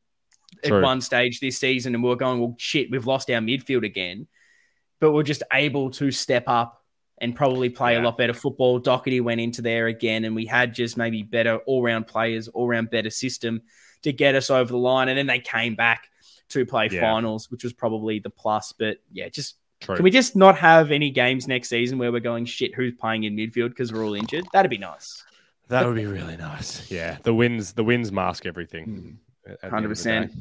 True. 0.65 0.79
at 0.79 0.83
one 0.83 1.01
stage 1.01 1.39
this 1.39 1.59
season, 1.59 1.95
and 1.95 2.03
we 2.03 2.09
were 2.09 2.17
going, 2.17 2.41
well, 2.41 2.57
shit, 2.59 2.91
we've 2.91 3.07
lost 3.07 3.31
our 3.31 3.41
midfield 3.41 3.85
again. 3.85 4.27
But 4.99 5.13
we're 5.13 5.23
just 5.23 5.45
able 5.53 5.91
to 5.93 6.11
step 6.11 6.45
up 6.47 6.80
and 7.21 7.37
probably 7.37 7.69
play 7.69 7.95
yeah. 7.95 8.01
a 8.01 8.03
lot 8.03 8.17
better 8.17 8.33
football. 8.33 8.81
Docherty 8.81 9.21
went 9.21 9.41
into 9.41 9.63
there 9.63 9.87
again, 9.87 10.25
and 10.25 10.35
we 10.35 10.47
had 10.47 10.75
just 10.75 10.97
maybe 10.97 11.23
better 11.23 11.57
all 11.67 11.83
round 11.83 12.07
players, 12.07 12.49
all 12.49 12.69
round 12.69 12.91
better 12.91 13.11
system 13.11 13.63
to 14.03 14.13
get 14.13 14.35
us 14.35 14.51
over 14.51 14.71
the 14.71 14.79
line. 14.79 15.09
And 15.09 15.19
then 15.19 15.27
they 15.27 15.41
came 15.41 15.75
back 15.75 16.09
to 16.51 16.65
play 16.67 16.89
yeah. 16.91 17.01
finals, 17.01 17.51
which 17.51 17.65
was 17.65 17.73
probably 17.73 18.19
the 18.19 18.31
plus. 18.31 18.73
But 18.73 18.99
yeah, 19.13 19.29
just 19.29 19.57
True. 19.81 19.97
can 19.97 20.05
we 20.05 20.11
just 20.11 20.37
not 20.37 20.59
have 20.59 20.91
any 20.91 21.11
games 21.11 21.47
next 21.47 21.69
season 21.69 21.99
where 21.99 22.11
we're 22.11 22.21
going 22.21 22.47
shit? 22.47 22.75
Who's 22.75 22.95
playing 22.95 23.25
in 23.25 23.37
midfield 23.37 23.71
because 23.71 23.93
we're 23.93 24.05
all 24.05 24.15
injured? 24.15 24.47
That'd 24.53 24.71
be 24.71 24.79
nice. 24.79 25.23
That 25.69 25.87
would 25.87 25.95
be 25.95 26.07
really 26.07 26.37
nice. 26.37 26.91
Yeah, 26.91 27.19
the 27.23 27.33
wins 27.33 27.75
the 27.75 27.85
wins 27.85 28.11
mask 28.11 28.45
everything. 28.45 29.19
Hmm. 29.47 29.69
Hundred 29.69 29.89
percent. 29.89 30.33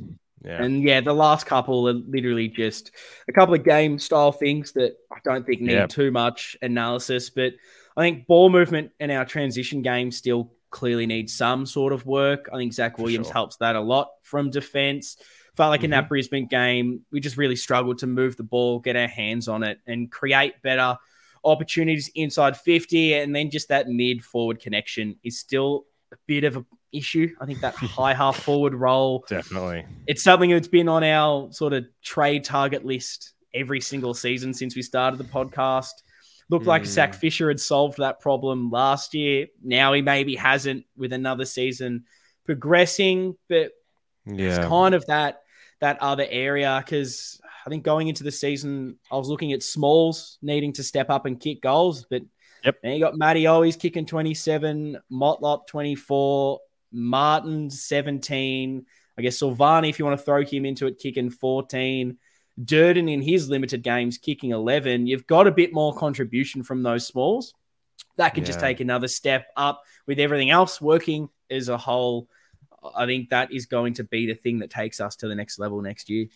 Yeah. 0.44 0.64
And 0.64 0.84
yeah, 0.84 1.02
the 1.02 1.14
last 1.14 1.46
couple 1.46 1.88
are 1.90 1.94
literally 1.94 2.48
just 2.48 2.92
a 3.28 3.34
couple 3.34 3.56
of 3.56 3.64
game 3.64 4.00
style 4.00 4.32
things 4.32 4.72
that 4.74 4.96
I 5.12 5.18
don't 5.24 5.46
think 5.46 5.62
need 5.62 5.74
yep. 5.74 5.90
too 5.90 6.12
much 6.12 6.56
analysis. 6.62 7.30
But 7.30 7.54
I 7.98 8.02
think 8.02 8.28
ball 8.28 8.50
movement 8.50 8.92
and 9.00 9.12
our 9.12 9.26
transition 9.26 9.82
game 9.82 10.12
still 10.12 10.52
clearly 10.70 11.06
needs 11.06 11.34
some 11.34 11.66
sort 11.66 11.94
of 11.94 12.06
work. 12.06 12.50
I 12.54 12.58
think 12.58 12.74
Zac 12.74 12.98
Williams 12.98 13.28
sure. 13.28 13.34
helps 13.34 13.58
that 13.58 13.76
a 13.76 13.82
lot 13.82 14.10
from 14.22 14.50
defense. 14.50 15.18
Felt 15.56 15.72
like 15.72 15.80
mm-hmm. 15.80 15.86
in 15.86 15.92
that 15.92 16.04
mm-hmm. 16.04 16.10
Brisbane 16.10 16.48
game, 16.48 17.02
we 17.12 17.20
just 17.20 17.38
really 17.38 17.56
struggled 17.56 17.98
to 18.00 18.08
move 18.08 18.38
the 18.38 18.44
ball, 18.44 18.80
get 18.80 18.96
our 18.96 19.08
hands 19.08 19.48
on 19.48 19.64
it, 19.64 19.80
and 19.88 20.12
create 20.12 20.62
better 20.62 20.98
opportunities 21.44 22.10
inside 22.16 22.56
50. 22.56 23.16
And 23.16 23.36
then 23.36 23.50
just 23.50 23.70
that 23.70 23.88
mid 23.88 24.24
forward 24.24 24.60
connection 24.62 25.18
is 25.24 25.40
still 25.40 25.86
a 26.14 26.18
bit 26.28 26.44
of 26.44 26.56
an 26.56 26.66
issue. 26.92 27.34
I 27.40 27.46
think 27.46 27.62
that 27.62 27.76
high 27.76 28.14
half 28.14 28.38
forward 28.38 28.74
role. 28.74 29.26
Definitely. 29.28 29.86
It's 30.08 30.24
something 30.24 30.50
that's 30.50 30.68
been 30.68 30.90
on 30.90 31.04
our 31.04 31.52
sort 31.52 31.74
of 31.74 31.86
trade 32.04 32.44
target 32.44 32.86
list 32.86 33.34
every 33.54 33.82
single 33.82 34.14
season 34.14 34.54
since 34.54 34.76
we 34.76 34.82
started 34.82 35.18
the 35.18 35.24
podcast. 35.24 35.92
Looked 36.50 36.66
like 36.66 36.84
mm. 36.84 36.88
Zac 36.88 37.14
Fisher 37.14 37.48
had 37.48 37.60
solved 37.60 37.98
that 37.98 38.20
problem 38.20 38.72
last 38.72 39.14
year. 39.14 39.48
Now 39.64 39.94
he 39.94 40.02
maybe 40.02 40.36
hasn't 40.36 40.86
with 40.98 41.14
another 41.14 41.46
season 41.46 42.06
progressing, 42.46 43.36
but 43.48 43.72
yeah. 44.26 44.48
it's 44.48 44.68
kind 44.68 44.96
of 44.96 45.06
that 45.06 45.44
that 45.80 46.02
other 46.02 46.26
area 46.28 46.82
because 46.84 47.40
I 47.66 47.70
think 47.70 47.84
going 47.84 48.08
into 48.08 48.24
the 48.24 48.32
season, 48.32 48.98
I 49.12 49.18
was 49.18 49.30
looking 49.30 49.54
at 49.54 49.62
Smalls 49.62 50.40
needing 50.42 50.74
to 50.74 50.84
step 50.84 51.10
up 51.12 51.26
and 51.28 51.40
kick 51.40 51.62
goals, 51.62 52.06
but 52.10 52.24
yep. 52.64 52.78
then 52.82 52.94
you 52.94 53.00
got 53.00 53.16
Matty 53.16 53.44
Owies 53.44 53.80
kicking 53.80 54.06
27, 54.06 54.98
Motlop 55.12 55.68
24, 55.68 56.60
Martin 56.92 57.70
17. 57.70 58.86
I 59.18 59.22
guess 59.22 59.40
Silvagni, 59.40 59.90
if 59.90 60.00
you 60.00 60.06
want 60.06 60.18
to 60.18 60.24
throw 60.24 60.44
him 60.44 60.66
into 60.66 60.88
it, 60.88 60.98
kicking 60.98 61.30
14. 61.30 62.18
Durdin 62.64 63.12
in 63.12 63.22
his 63.22 63.50
limited 63.50 63.84
games 63.84 64.18
kicking 64.18 64.52
11, 64.52 65.08
you've 65.08 65.28
got 65.28 65.48
a 65.48 65.52
bit 65.52 65.74
more 65.74 65.94
contribution 65.94 66.64
from 66.64 66.84
those 66.84 67.08
smalls. 67.08 67.54
That 68.18 68.34
could 68.34 68.44
yeah. 68.44 68.48
just 68.48 68.60
take 68.60 68.80
another 68.82 69.08
step 69.08 69.48
up 69.56 69.84
with 70.06 70.20
everything 70.20 70.50
else 70.50 70.82
working 70.82 71.30
as 71.50 71.70
a 71.70 71.78
whole. 71.78 72.28
I 72.96 73.06
think 73.06 73.30
that 73.30 73.54
is 73.54 73.66
going 73.66 73.94
to 73.96 74.04
be 74.04 74.26
the 74.26 74.34
thing 74.34 74.60
that 74.60 74.70
takes 74.70 75.00
us 75.00 75.16
to 75.18 75.28
the 75.28 75.36
next 75.36 75.60
level 75.60 75.82
next 75.82 76.10
year. 76.10 76.28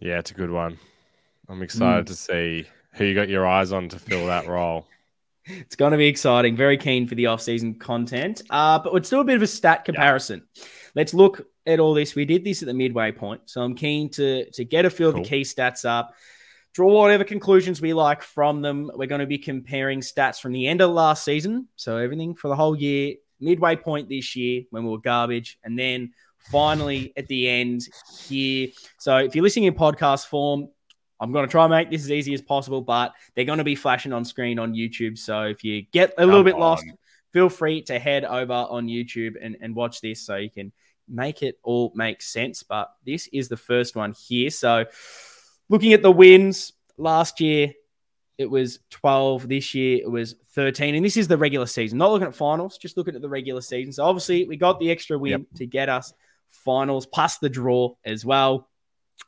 Yeah, 0.00 0.18
it's 0.18 0.30
a 0.30 0.34
good 0.34 0.50
one. 0.50 0.78
I'm 1.48 1.62
excited 1.62 2.06
mm. 2.06 2.08
to 2.08 2.14
see 2.14 2.66
who 2.92 3.04
you 3.04 3.14
got 3.14 3.28
your 3.28 3.46
eyes 3.46 3.72
on 3.72 3.88
to 3.90 3.98
fill 3.98 4.26
that 4.26 4.46
role. 4.46 4.86
It's 5.44 5.76
going 5.76 5.92
to 5.92 5.98
be 5.98 6.06
exciting. 6.06 6.56
Very 6.56 6.76
keen 6.76 7.06
for 7.06 7.14
the 7.14 7.26
off-season 7.26 7.74
content. 7.74 8.42
Uh, 8.50 8.78
but 8.78 8.94
let's 8.94 9.10
do 9.10 9.20
a 9.20 9.24
bit 9.24 9.36
of 9.36 9.42
a 9.42 9.46
stat 9.46 9.84
comparison. 9.84 10.42
Yeah. 10.54 10.64
Let's 10.94 11.14
look 11.14 11.46
at 11.66 11.80
all 11.80 11.94
this. 11.94 12.14
We 12.14 12.24
did 12.24 12.44
this 12.44 12.62
at 12.62 12.66
the 12.66 12.74
midway 12.74 13.12
point, 13.12 13.42
so 13.46 13.62
I'm 13.62 13.74
keen 13.74 14.10
to 14.10 14.50
to 14.50 14.64
get 14.64 14.84
a 14.84 14.90
feel 14.90 15.10
cool. 15.10 15.20
of 15.20 15.24
the 15.24 15.28
key 15.28 15.42
stats 15.42 15.84
up, 15.84 16.14
draw 16.74 16.92
whatever 16.92 17.24
conclusions 17.24 17.80
we 17.80 17.92
like 17.92 18.22
from 18.22 18.62
them. 18.62 18.90
We're 18.94 19.06
going 19.06 19.20
to 19.20 19.26
be 19.26 19.38
comparing 19.38 20.00
stats 20.00 20.40
from 20.40 20.52
the 20.52 20.66
end 20.66 20.80
of 20.80 20.90
last 20.90 21.24
season, 21.24 21.68
so 21.76 21.96
everything 21.96 22.34
for 22.34 22.48
the 22.48 22.56
whole 22.56 22.76
year, 22.76 23.14
midway 23.40 23.76
point 23.76 24.08
this 24.08 24.36
year 24.36 24.62
when 24.70 24.84
we 24.84 24.90
were 24.90 24.98
garbage, 24.98 25.58
and 25.64 25.78
then 25.78 26.12
finally 26.50 27.12
at 27.16 27.26
the 27.28 27.48
end 27.48 27.82
here. 28.20 28.68
So 28.98 29.16
if 29.18 29.34
you're 29.34 29.44
listening 29.44 29.66
in 29.66 29.74
podcast 29.74 30.26
form, 30.26 30.68
I'm 31.22 31.30
going 31.30 31.46
to 31.46 31.50
try 31.50 31.64
and 31.64 31.70
make 31.70 31.88
this 31.88 32.02
as 32.02 32.10
easy 32.10 32.34
as 32.34 32.42
possible, 32.42 32.80
but 32.80 33.12
they're 33.34 33.44
going 33.44 33.58
to 33.58 33.64
be 33.64 33.76
flashing 33.76 34.12
on 34.12 34.24
screen 34.24 34.58
on 34.58 34.74
YouTube. 34.74 35.16
So 35.16 35.42
if 35.42 35.62
you 35.62 35.82
get 35.92 36.12
a 36.18 36.26
little 36.26 36.40
Come 36.40 36.46
bit 36.46 36.54
on. 36.54 36.60
lost, 36.60 36.84
feel 37.32 37.48
free 37.48 37.80
to 37.82 37.98
head 38.00 38.24
over 38.24 38.52
on 38.52 38.88
YouTube 38.88 39.36
and, 39.40 39.56
and 39.60 39.72
watch 39.76 40.00
this 40.00 40.20
so 40.20 40.34
you 40.34 40.50
can 40.50 40.72
make 41.08 41.44
it 41.44 41.60
all 41.62 41.92
make 41.94 42.22
sense. 42.22 42.64
But 42.64 42.92
this 43.06 43.28
is 43.32 43.48
the 43.48 43.56
first 43.56 43.94
one 43.94 44.14
here. 44.18 44.50
So 44.50 44.86
looking 45.68 45.92
at 45.92 46.02
the 46.02 46.10
wins 46.10 46.72
last 46.96 47.40
year, 47.40 47.72
it 48.36 48.50
was 48.50 48.80
12. 48.90 49.48
This 49.48 49.74
year, 49.74 50.00
it 50.02 50.10
was 50.10 50.34
13. 50.54 50.96
And 50.96 51.04
this 51.04 51.16
is 51.16 51.28
the 51.28 51.38
regular 51.38 51.66
season. 51.66 51.98
Not 51.98 52.10
looking 52.10 52.26
at 52.26 52.34
finals, 52.34 52.78
just 52.78 52.96
looking 52.96 53.14
at 53.14 53.22
the 53.22 53.28
regular 53.28 53.60
season. 53.60 53.92
So 53.92 54.04
obviously, 54.04 54.44
we 54.44 54.56
got 54.56 54.80
the 54.80 54.90
extra 54.90 55.16
win 55.16 55.30
yep. 55.30 55.42
to 55.54 55.66
get 55.66 55.88
us 55.88 56.12
finals, 56.48 57.06
plus 57.06 57.38
the 57.38 57.48
draw 57.48 57.94
as 58.04 58.24
well. 58.24 58.68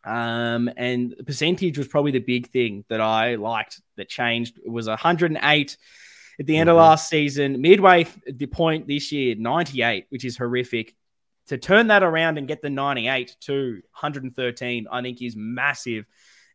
Um, 0.04 0.70
and 0.76 1.14
the 1.16 1.24
percentage 1.24 1.78
was 1.78 1.88
probably 1.88 2.12
the 2.12 2.18
big 2.18 2.50
thing 2.50 2.84
that 2.88 3.00
I 3.00 3.36
liked 3.36 3.80
that 3.96 4.08
changed. 4.08 4.58
It 4.64 4.70
was 4.70 4.86
108 4.86 5.76
at 6.38 6.46
the 6.46 6.56
end 6.56 6.68
mm-hmm. 6.68 6.70
of 6.70 6.76
last 6.76 7.08
season, 7.08 7.60
midway 7.60 8.06
the 8.26 8.46
point 8.46 8.86
this 8.86 9.12
year, 9.12 9.34
98, 9.36 10.06
which 10.10 10.24
is 10.24 10.36
horrific. 10.36 10.94
To 11.48 11.58
turn 11.58 11.88
that 11.88 12.02
around 12.02 12.38
and 12.38 12.48
get 12.48 12.62
the 12.62 12.70
98 12.70 13.36
to 13.42 13.74
113, 13.92 14.86
I 14.90 15.02
think 15.02 15.20
is 15.20 15.36
massive 15.36 16.06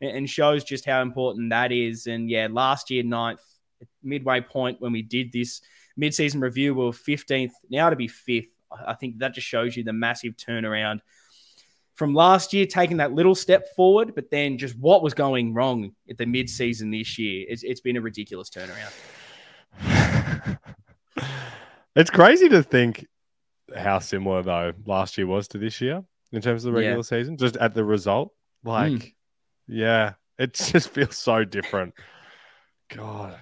and 0.02 0.30
shows 0.30 0.64
just 0.64 0.86
how 0.86 1.02
important 1.02 1.50
that 1.50 1.72
is. 1.72 2.08
And 2.08 2.30
yeah, 2.30 2.48
last 2.50 2.90
year, 2.90 3.04
ninth, 3.04 3.42
midway 4.04 4.42
point 4.42 4.82
when 4.82 4.92
we 4.92 5.02
did 5.02 5.32
this 5.32 5.62
mid-season 5.98 6.42
review, 6.42 6.74
we 6.74 6.86
were 6.86 6.92
15th. 6.92 7.52
Now 7.70 7.90
to 7.90 7.96
be 7.96 8.08
fifth, 8.08 8.48
I 8.86 8.94
think 8.94 9.20
that 9.20 9.34
just 9.34 9.48
shows 9.48 9.76
you 9.76 9.84
the 9.84 9.94
massive 9.94 10.36
turnaround 10.36 11.02
from 12.00 12.14
last 12.14 12.54
year, 12.54 12.66
taking 12.66 12.96
that 12.98 13.12
little 13.12 13.36
step 13.36 13.76
forward, 13.76 14.16
but 14.16 14.32
then 14.32 14.58
just 14.58 14.74
what 14.80 15.04
was 15.04 15.14
going 15.14 15.54
wrong 15.54 15.92
at 16.10 16.18
the 16.18 16.26
mid-season 16.26 16.90
this 16.90 17.20
year. 17.20 17.46
it's, 17.50 17.62
it's 17.62 17.82
been 17.82 17.98
a 17.98 18.02
ridiculous 18.02 18.50
turnaround. 18.50 18.94
it's 21.98 22.10
crazy 22.10 22.48
to 22.48 22.64
think 22.64 23.06
how 23.78 24.00
similar 24.00 24.42
though 24.42 24.72
last 24.86 25.18
year 25.18 25.28
was 25.28 25.50
to 25.50 25.58
this 25.58 25.82
year 25.82 26.02
in 26.32 26.42
terms 26.42 26.64
of 26.64 26.72
the 26.72 26.78
regular 26.78 26.98
yeah. 26.98 27.02
season, 27.02 27.36
just 27.36 27.58
at 27.58 27.74
the 27.74 27.84
result. 27.84 28.32
Like, 28.64 28.92
mm. 28.94 29.14
yeah, 29.68 30.14
it 30.38 30.54
just 30.72 30.90
feels 30.92 31.18
so 31.18 31.44
different. 31.44 31.94
God, 32.96 33.38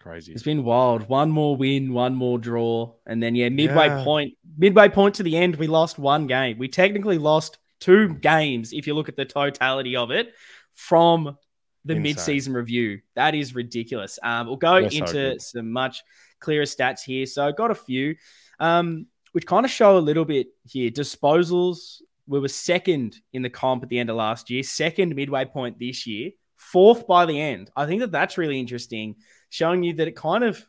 crazy. 0.00 0.32
It's 0.32 0.42
been 0.42 0.64
wild. 0.64 1.08
One 1.08 1.30
more 1.30 1.54
win, 1.54 1.92
one 1.92 2.16
more 2.16 2.38
draw, 2.40 2.94
and 3.06 3.22
then 3.22 3.36
yeah, 3.36 3.48
midway 3.48 3.86
yeah. 3.86 4.02
point, 4.02 4.34
midway 4.58 4.88
point 4.88 5.14
to 5.14 5.22
the 5.22 5.36
end, 5.36 5.54
we 5.54 5.68
lost 5.68 6.00
one 6.00 6.26
game. 6.26 6.58
We 6.58 6.66
technically 6.66 7.18
lost 7.18 7.58
two 7.80 8.14
games 8.14 8.72
if 8.72 8.86
you 8.86 8.94
look 8.94 9.08
at 9.08 9.16
the 9.16 9.24
totality 9.24 9.96
of 9.96 10.10
it 10.10 10.34
from 10.72 11.36
the 11.84 11.94
Insane. 11.94 12.02
mid-season 12.02 12.54
review. 12.54 13.00
That 13.14 13.34
is 13.34 13.54
ridiculous. 13.54 14.18
Um, 14.22 14.46
we'll 14.46 14.56
go 14.56 14.76
into 14.76 15.06
so 15.06 15.36
some 15.38 15.72
much 15.72 16.02
clearer 16.40 16.64
stats 16.64 17.02
here. 17.02 17.26
So 17.26 17.52
got 17.52 17.70
a 17.70 17.74
few, 17.74 18.16
um, 18.58 19.06
which 19.32 19.46
kind 19.46 19.64
of 19.64 19.70
show 19.70 19.96
a 19.96 20.00
little 20.00 20.24
bit 20.24 20.48
here. 20.64 20.90
Disposals, 20.90 22.02
we 22.26 22.40
were 22.40 22.48
second 22.48 23.16
in 23.32 23.42
the 23.42 23.50
comp 23.50 23.82
at 23.82 23.88
the 23.88 23.98
end 23.98 24.10
of 24.10 24.16
last 24.16 24.50
year, 24.50 24.62
second 24.62 25.14
midway 25.14 25.44
point 25.44 25.78
this 25.78 26.06
year, 26.06 26.32
fourth 26.56 27.06
by 27.06 27.24
the 27.24 27.40
end. 27.40 27.70
I 27.76 27.86
think 27.86 28.00
that 28.00 28.12
that's 28.12 28.36
really 28.36 28.58
interesting, 28.58 29.16
showing 29.50 29.82
you 29.82 29.94
that 29.94 30.08
it 30.08 30.16
kind 30.16 30.44
of 30.44 30.64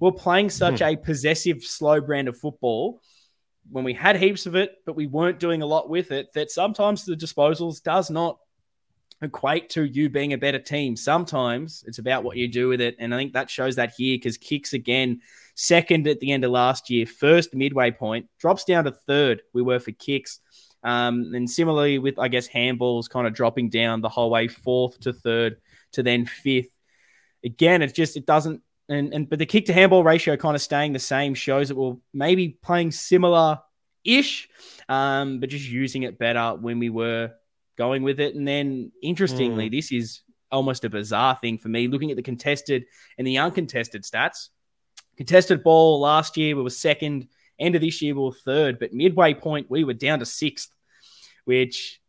we're 0.00 0.12
playing 0.12 0.50
such 0.50 0.78
hmm. 0.78 0.84
a 0.84 0.96
possessive, 0.96 1.62
slow 1.62 2.00
brand 2.00 2.28
of 2.28 2.38
football 2.38 3.00
when 3.70 3.84
we 3.84 3.92
had 3.92 4.16
heaps 4.16 4.46
of 4.46 4.56
it, 4.56 4.76
but 4.86 4.96
we 4.96 5.06
weren't 5.06 5.38
doing 5.38 5.62
a 5.62 5.66
lot 5.66 5.88
with 5.88 6.10
it. 6.10 6.32
That 6.34 6.50
sometimes 6.50 7.04
the 7.04 7.14
disposals 7.14 7.82
does 7.82 8.10
not 8.10 8.38
equate 9.20 9.68
to 9.70 9.84
you 9.84 10.08
being 10.08 10.32
a 10.32 10.38
better 10.38 10.58
team. 10.58 10.96
Sometimes 10.96 11.84
it's 11.86 11.98
about 11.98 12.24
what 12.24 12.36
you 12.36 12.48
do 12.48 12.68
with 12.68 12.80
it. 12.80 12.96
And 12.98 13.14
I 13.14 13.18
think 13.18 13.32
that 13.32 13.50
shows 13.50 13.76
that 13.76 13.94
here 13.96 14.16
because 14.16 14.36
kicks 14.36 14.72
again, 14.72 15.20
second 15.54 16.06
at 16.06 16.20
the 16.20 16.32
end 16.32 16.44
of 16.44 16.50
last 16.50 16.88
year, 16.88 17.04
first 17.04 17.54
midway 17.54 17.90
point, 17.90 18.28
drops 18.38 18.64
down 18.64 18.84
to 18.84 18.92
third. 18.92 19.42
We 19.52 19.62
were 19.62 19.80
for 19.80 19.92
kicks. 19.92 20.40
Um, 20.84 21.32
and 21.34 21.50
similarly 21.50 21.98
with, 21.98 22.18
I 22.18 22.28
guess, 22.28 22.48
handballs 22.48 23.10
kind 23.10 23.26
of 23.26 23.34
dropping 23.34 23.70
down 23.70 24.00
the 24.00 24.08
whole 24.08 24.30
way, 24.30 24.46
fourth 24.46 25.00
to 25.00 25.12
third 25.12 25.56
to 25.92 26.02
then 26.04 26.24
fifth. 26.24 26.70
Again, 27.44 27.82
it's 27.82 27.92
just, 27.92 28.16
it 28.16 28.26
doesn't, 28.26 28.62
and, 28.88 29.12
and 29.12 29.28
but 29.28 29.38
the 29.38 29.46
kick 29.46 29.66
to 29.66 29.72
handball 29.72 30.02
ratio 30.02 30.36
kind 30.36 30.54
of 30.54 30.62
staying 30.62 30.92
the 30.92 30.98
same 30.98 31.34
shows 31.34 31.68
that 31.68 31.76
we're 31.76 31.96
maybe 32.12 32.58
playing 32.62 32.90
similar 32.90 33.58
ish, 34.04 34.48
um, 34.88 35.40
but 35.40 35.50
just 35.50 35.68
using 35.68 36.04
it 36.04 36.18
better 36.18 36.54
when 36.54 36.78
we 36.78 36.90
were 36.90 37.32
going 37.76 38.02
with 38.02 38.20
it. 38.20 38.34
And 38.34 38.46
then 38.46 38.92
interestingly, 39.02 39.68
mm. 39.68 39.72
this 39.72 39.92
is 39.92 40.22
almost 40.50 40.84
a 40.84 40.90
bizarre 40.90 41.36
thing 41.40 41.58
for 41.58 41.68
me 41.68 41.88
looking 41.88 42.10
at 42.10 42.16
the 42.16 42.22
contested 42.22 42.84
and 43.18 43.26
the 43.26 43.38
uncontested 43.38 44.02
stats. 44.02 44.48
Contested 45.16 45.62
ball 45.62 46.00
last 46.00 46.36
year, 46.36 46.56
we 46.56 46.62
were 46.62 46.70
second. 46.70 47.28
End 47.58 47.74
of 47.74 47.80
this 47.80 48.00
year, 48.00 48.14
we 48.14 48.22
were 48.22 48.32
third. 48.32 48.78
But 48.78 48.92
midway 48.92 49.34
point, 49.34 49.68
we 49.68 49.84
were 49.84 49.94
down 49.94 50.20
to 50.20 50.26
sixth, 50.26 50.70
which 51.44 52.00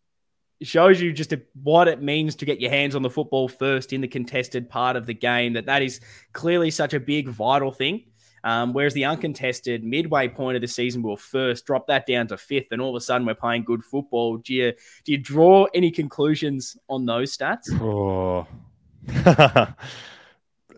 shows 0.62 1.02
you 1.02 1.14
just 1.14 1.34
a, 1.34 1.42
what 1.64 1.88
it 1.88 2.02
means 2.02 2.36
to 2.36 2.46
get 2.46 2.60
your 2.60 2.70
hands 2.70 2.96
on 2.96 3.02
the 3.02 3.10
football 3.10 3.48
first 3.48 3.94
in 3.94 4.02
the 4.02 4.08
contested 4.08 4.70
part 4.70 4.96
of 4.96 5.06
the 5.06 5.14
game. 5.14 5.54
That 5.54 5.66
that 5.68 5.82
is 5.82 6.02
clearly 6.34 6.72
such 6.72 6.94
a 6.94 7.00
big, 7.00 7.30
vital 7.30 7.72
thing. 7.72 8.04
Um, 8.44 8.74
whereas 8.74 8.94
the 8.94 9.06
uncontested 9.06 9.84
midway 9.84 10.28
point 10.30 10.56
of 10.56 10.62
the 10.62 10.68
season, 10.68 11.02
were 11.02 11.18
first, 11.18 11.66
drop 11.66 11.88
that 11.88 12.06
down 12.06 12.28
to 12.28 12.38
fifth, 12.38 12.68
and 12.72 12.82
all 12.82 12.96
of 12.96 12.96
a 12.96 13.04
sudden 13.04 13.28
we're 13.28 13.36
playing 13.36 13.64
good 13.64 13.84
football. 13.84 14.38
Do 14.38 14.54
you 14.54 14.74
do 15.04 15.12
you 15.12 15.18
draw 15.18 15.68
any 15.74 15.92
conclusions 15.92 16.78
on 16.88 17.06
those 17.06 17.36
stats? 17.36 17.70
Oh. 17.82 18.48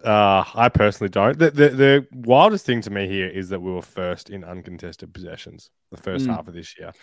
uh, 0.04 0.44
I 0.56 0.70
personally 0.70 1.10
don't. 1.10 1.38
The, 1.38 1.52
the, 1.52 1.70
the 1.70 2.08
wildest 2.12 2.66
thing 2.66 2.82
to 2.82 2.90
me 2.90 3.08
here 3.08 3.28
is 3.28 3.50
that 3.50 3.62
we 3.62 3.72
were 3.72 3.82
first 3.82 4.30
in 4.30 4.44
uncontested 4.44 5.14
possessions 5.14 5.70
the 5.92 5.98
first 5.98 6.26
mm. 6.26 6.36
half 6.36 6.48
of 6.48 6.54
this 6.54 6.78
year. 6.78 6.94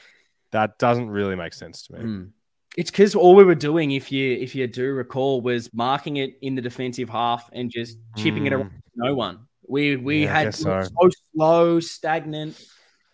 That 0.52 0.78
doesn't 0.78 1.10
really 1.10 1.36
make 1.36 1.52
sense 1.52 1.86
to 1.86 1.92
me. 1.94 1.98
Mm. 2.00 2.30
It's 2.78 2.92
because 2.92 3.16
all 3.16 3.34
we 3.34 3.42
were 3.42 3.56
doing, 3.56 3.90
if 3.90 4.12
you 4.12 4.36
if 4.36 4.54
you 4.54 4.64
do 4.68 4.92
recall, 4.92 5.40
was 5.40 5.68
marking 5.74 6.18
it 6.18 6.38
in 6.42 6.54
the 6.54 6.62
defensive 6.62 7.08
half 7.08 7.50
and 7.52 7.72
just 7.72 7.98
chipping 8.16 8.44
mm. 8.44 8.46
it 8.46 8.52
around 8.52 8.70
no 8.94 9.16
one. 9.16 9.40
We 9.68 9.96
we 9.96 10.22
yeah, 10.22 10.32
had 10.32 10.54
so. 10.54 10.82
so 10.82 11.10
slow, 11.34 11.80
stagnant, 11.80 12.64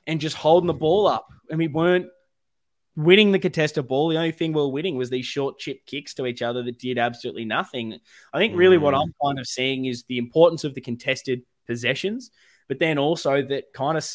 and 0.07 0.21
just 0.21 0.37
holding 0.37 0.67
the 0.67 0.75
ball 0.75 1.07
up, 1.07 1.29
and 1.49 1.59
we 1.59 1.69
weren't 1.69 2.09
winning 2.95 3.33
the 3.33 3.39
contested 3.39 3.89
ball. 3.89 4.11
The 4.11 4.19
only 4.19 4.33
thing 4.33 4.53
we 4.53 4.61
were 4.61 4.69
winning 4.69 4.97
was 4.97 5.09
these 5.09 5.25
short 5.25 5.59
chip 5.59 5.87
kicks 5.87 6.13
to 6.15 6.27
each 6.27 6.43
other 6.43 6.63
that 6.63 6.79
did 6.79 6.99
absolutely 6.99 7.47
nothing. 7.47 7.99
I 8.35 8.39
think 8.39 8.55
really 8.59 8.77
mm. 8.77 8.83
what 8.83 8.95
I'm 8.95 9.15
kind 9.25 9.39
of 9.39 9.47
seeing 9.47 9.87
is 9.87 10.05
the 10.09 10.19
importance 10.19 10.65
of 10.65 10.75
the 10.75 10.83
contested 10.83 11.41
possessions, 11.67 12.31
but 12.69 12.81
then 12.81 12.99
also 12.99 13.41
that 13.41 13.73
kind 13.73 13.97
of 13.97 14.07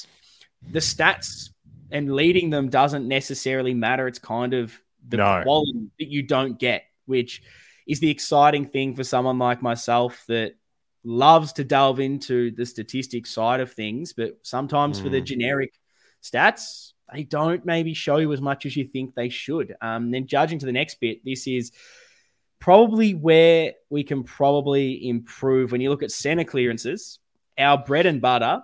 the 0.72 0.78
stats 0.78 1.50
and 1.90 2.14
leading 2.14 2.52
them 2.52 2.70
doesn't 2.70 3.08
necessarily 3.08 3.74
matter. 3.74 4.08
It's 4.08 4.20
kind 4.20 4.54
of 4.54 4.80
the 5.10 5.18
no. 5.18 5.42
quality 5.44 5.90
that 6.00 6.08
you 6.08 6.24
don't 6.24 6.60
get, 6.60 6.84
which 7.06 7.42
is 7.88 8.00
the 8.00 8.10
exciting 8.10 8.66
thing 8.66 8.96
for 8.96 9.04
someone 9.04 9.40
like 9.40 9.62
myself 9.62 10.24
that 10.28 10.54
loves 11.04 11.54
to 11.54 11.64
delve 11.64 12.00
into 12.00 12.52
the 12.52 12.66
statistics 12.66 13.32
side 13.32 13.60
of 13.60 13.74
things, 13.74 14.14
but 14.14 14.38
sometimes 14.44 15.00
mm. 15.00 15.04
for 15.04 15.10
the 15.10 15.20
hmm. 15.20 15.26
generic 15.26 15.74
stats, 16.22 16.94
they 17.14 17.24
don't 17.24 17.66
maybe 17.66 17.94
show 17.94 18.18
you 18.18 18.32
as 18.34 18.42
much 18.42 18.66
as 18.66 18.76
you 18.76 18.86
think 18.86 19.16
they 19.16 19.30
should. 19.30 19.76
Um, 19.82 20.12
then 20.12 20.28
judging 20.28 20.60
to 20.60 20.66
the 20.66 20.72
next 20.72 21.00
bit, 21.00 21.24
this 21.26 21.48
is 21.48 21.72
probably 22.60 23.14
where 23.14 23.74
we 23.90 24.04
can 24.04 24.24
probably 24.24 25.08
improve. 25.08 25.72
When 25.72 25.82
you 25.82 25.90
look 25.90 26.04
at 26.04 26.12
center 26.12 26.44
clearances, 26.44 27.20
our 27.58 27.78
bread 27.78 28.06
and 28.06 28.22
butter, 28.22 28.62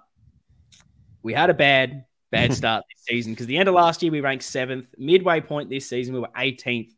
we 1.23 1.33
had 1.33 1.49
a 1.49 1.55
bad 1.55 2.05
bad 2.35 2.53
start 2.55 2.83
this 2.89 3.05
season 3.05 3.33
because 3.33 3.47
the 3.47 3.57
end 3.57 3.69
of 3.69 3.75
last 3.75 4.03
year 4.03 4.11
we 4.11 4.21
ranked 4.21 4.43
seventh. 4.43 4.93
Midway 4.97 5.41
point 5.41 5.69
this 5.69 5.89
season 5.89 6.13
we 6.13 6.19
were 6.19 6.29
18th 6.37 6.91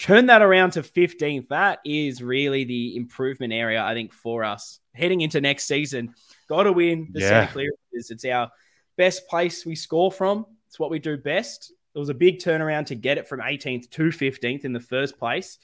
turn 0.00 0.26
that 0.26 0.42
around 0.42 0.72
to 0.72 0.82
15th. 0.82 1.48
That 1.48 1.78
is 1.84 2.22
really 2.22 2.64
the 2.64 2.96
improvement 2.96 3.52
area, 3.52 3.82
I 3.82 3.94
think, 3.94 4.12
for 4.12 4.42
us 4.42 4.80
heading 4.94 5.20
into 5.20 5.40
next 5.40 5.66
season. 5.66 6.14
Got 6.48 6.64
to 6.64 6.72
win 6.72 7.08
the 7.12 7.20
yeah. 7.20 7.46
clearances. 7.46 8.10
It's 8.10 8.24
our 8.24 8.50
best 8.96 9.28
place 9.28 9.64
we 9.64 9.76
score 9.76 10.10
from. 10.10 10.46
It's 10.68 10.78
what 10.78 10.90
we 10.90 10.98
do 10.98 11.16
best. 11.16 11.72
It 11.94 11.98
was 11.98 12.08
a 12.08 12.14
big 12.14 12.38
turnaround 12.38 12.86
to 12.86 12.94
get 12.94 13.18
it 13.18 13.28
from 13.28 13.40
18th 13.40 13.90
to 13.90 14.04
15th 14.04 14.64
in 14.64 14.72
the 14.72 14.80
first 14.80 15.18
place, 15.18 15.58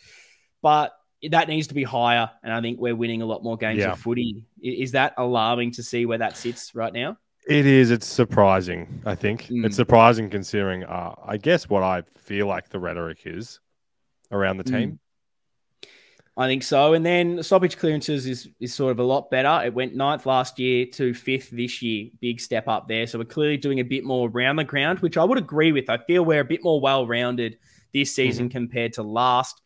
but 0.60 0.92
that 1.30 1.48
needs 1.48 1.68
to 1.68 1.74
be 1.74 1.84
higher. 1.84 2.30
And 2.42 2.52
I 2.52 2.60
think 2.60 2.78
we're 2.78 2.96
winning 2.96 3.22
a 3.22 3.26
lot 3.26 3.42
more 3.42 3.56
games 3.56 3.78
yeah. 3.78 3.92
of 3.92 4.00
footy. 4.00 4.42
Is 4.60 4.92
that 4.92 5.14
alarming 5.16 5.72
to 5.72 5.82
see 5.82 6.04
where 6.04 6.18
that 6.18 6.36
sits 6.36 6.74
right 6.74 6.92
now? 6.92 7.16
It 7.46 7.64
is. 7.64 7.90
It's 7.90 8.06
surprising. 8.06 9.02
I 9.06 9.14
think 9.14 9.44
mm. 9.44 9.64
it's 9.64 9.76
surprising 9.76 10.30
considering. 10.30 10.84
Uh, 10.84 11.14
I 11.24 11.36
guess 11.36 11.68
what 11.68 11.82
I 11.82 12.02
feel 12.18 12.46
like 12.46 12.68
the 12.68 12.80
rhetoric 12.80 13.20
is 13.24 13.60
around 14.32 14.56
the 14.56 14.64
hmm. 14.64 14.76
team? 14.76 14.98
I 16.38 16.48
think 16.48 16.64
so. 16.64 16.92
And 16.92 17.06
then 17.06 17.42
stoppage 17.42 17.78
clearances 17.78 18.26
is, 18.26 18.48
is 18.60 18.74
sort 18.74 18.90
of 18.90 18.98
a 18.98 19.04
lot 19.04 19.30
better. 19.30 19.64
It 19.64 19.72
went 19.72 19.94
ninth 19.94 20.26
last 20.26 20.58
year 20.58 20.84
to 20.92 21.14
fifth 21.14 21.48
this 21.50 21.80
year. 21.80 22.10
Big 22.20 22.40
step 22.40 22.68
up 22.68 22.88
there. 22.88 23.06
So 23.06 23.18
we're 23.18 23.24
clearly 23.24 23.56
doing 23.56 23.80
a 23.80 23.84
bit 23.84 24.04
more 24.04 24.28
around 24.28 24.56
the 24.56 24.64
ground, 24.64 24.98
which 24.98 25.16
I 25.16 25.24
would 25.24 25.38
agree 25.38 25.72
with. 25.72 25.88
I 25.88 25.96
feel 25.96 26.24
we're 26.24 26.40
a 26.40 26.44
bit 26.44 26.62
more 26.62 26.80
well 26.80 27.06
rounded 27.06 27.56
this 27.94 28.14
season 28.14 28.46
mm-hmm. 28.46 28.52
compared 28.52 28.92
to 28.94 29.02
last. 29.02 29.62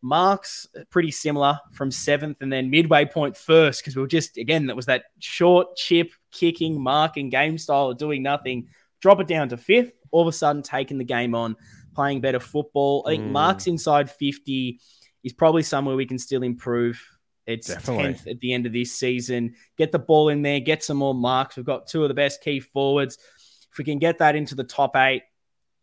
Marks 0.00 0.68
pretty 0.90 1.10
similar 1.10 1.58
from 1.72 1.90
seventh 1.90 2.42
and 2.42 2.52
then 2.52 2.70
midway 2.70 3.04
point 3.04 3.36
first 3.36 3.80
because 3.80 3.96
we 3.96 4.02
were 4.02 4.08
just, 4.08 4.36
again, 4.36 4.66
that 4.66 4.76
was 4.76 4.86
that 4.86 5.04
short 5.18 5.74
chip 5.74 6.12
kicking, 6.30 6.80
marking 6.80 7.30
game 7.30 7.58
style 7.58 7.92
doing 7.94 8.22
nothing. 8.22 8.68
Drop 9.00 9.20
it 9.20 9.26
down 9.26 9.48
to 9.50 9.56
fifth, 9.56 9.92
all 10.10 10.22
of 10.22 10.28
a 10.28 10.32
sudden 10.32 10.62
taking 10.62 10.98
the 10.98 11.04
game 11.04 11.34
on 11.34 11.56
playing 11.94 12.20
better 12.20 12.40
football. 12.40 13.04
I 13.06 13.10
think 13.12 13.24
mm. 13.24 13.32
Mark's 13.32 13.66
inside 13.66 14.10
50 14.10 14.80
is 15.24 15.32
probably 15.32 15.62
somewhere 15.62 15.96
we 15.96 16.06
can 16.06 16.18
still 16.18 16.42
improve. 16.42 17.00
It's 17.46 17.68
Definitely. 17.68 18.14
10th 18.14 18.30
at 18.30 18.40
the 18.40 18.52
end 18.52 18.66
of 18.66 18.72
this 18.72 18.92
season. 18.92 19.54
Get 19.76 19.90
the 19.90 19.98
ball 19.98 20.28
in 20.28 20.42
there, 20.42 20.60
get 20.60 20.84
some 20.84 20.98
more 20.98 21.14
marks. 21.14 21.56
We've 21.56 21.64
got 21.64 21.86
two 21.86 22.02
of 22.02 22.08
the 22.08 22.14
best 22.14 22.42
key 22.42 22.60
forwards. 22.60 23.18
If 23.72 23.78
we 23.78 23.84
can 23.84 23.98
get 23.98 24.18
that 24.18 24.36
into 24.36 24.54
the 24.54 24.64
top 24.64 24.96
eight, 24.96 25.22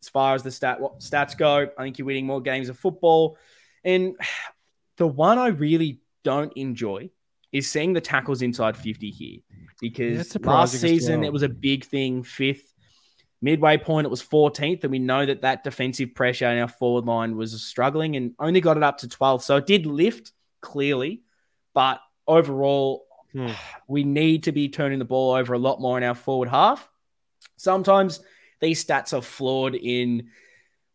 as 0.02 0.08
far 0.08 0.34
as 0.34 0.42
the 0.42 0.50
stat 0.50 0.78
stats 1.00 1.36
go, 1.36 1.68
I 1.76 1.82
think 1.82 1.98
you're 1.98 2.06
winning 2.06 2.26
more 2.26 2.40
games 2.40 2.68
of 2.68 2.78
football. 2.78 3.36
And 3.84 4.16
the 4.96 5.06
one 5.06 5.38
I 5.38 5.48
really 5.48 6.00
don't 6.22 6.52
enjoy 6.56 7.10
is 7.56 7.70
seeing 7.70 7.92
the 7.92 8.00
tackles 8.00 8.42
inside 8.42 8.76
50 8.76 9.10
here 9.10 9.38
because 9.80 10.34
yeah, 10.34 10.50
last 10.50 10.74
season 10.80 11.20
well. 11.20 11.28
it 11.28 11.32
was 11.32 11.42
a 11.42 11.48
big 11.48 11.84
thing, 11.84 12.22
fifth. 12.22 12.72
Midway 13.42 13.76
point, 13.76 14.06
it 14.06 14.10
was 14.10 14.22
14th, 14.22 14.82
and 14.82 14.90
we 14.90 14.98
know 14.98 15.24
that 15.24 15.42
that 15.42 15.62
defensive 15.62 16.14
pressure 16.14 16.48
in 16.48 16.58
our 16.58 16.68
forward 16.68 17.04
line 17.04 17.36
was 17.36 17.62
struggling 17.62 18.16
and 18.16 18.34
only 18.38 18.60
got 18.60 18.76
it 18.76 18.82
up 18.82 18.98
to 18.98 19.08
12th. 19.08 19.42
So 19.42 19.56
it 19.56 19.66
did 19.66 19.84
lift 19.86 20.32
clearly, 20.62 21.22
but 21.74 22.00
overall, 22.26 23.06
hmm. 23.32 23.48
we 23.88 24.04
need 24.04 24.44
to 24.44 24.52
be 24.52 24.68
turning 24.68 24.98
the 24.98 25.04
ball 25.04 25.34
over 25.34 25.52
a 25.52 25.58
lot 25.58 25.80
more 25.80 25.98
in 25.98 26.04
our 26.04 26.14
forward 26.14 26.48
half. 26.48 26.88
Sometimes 27.56 28.20
these 28.60 28.84
stats 28.84 29.16
are 29.16 29.22
flawed 29.22 29.74
in 29.74 30.30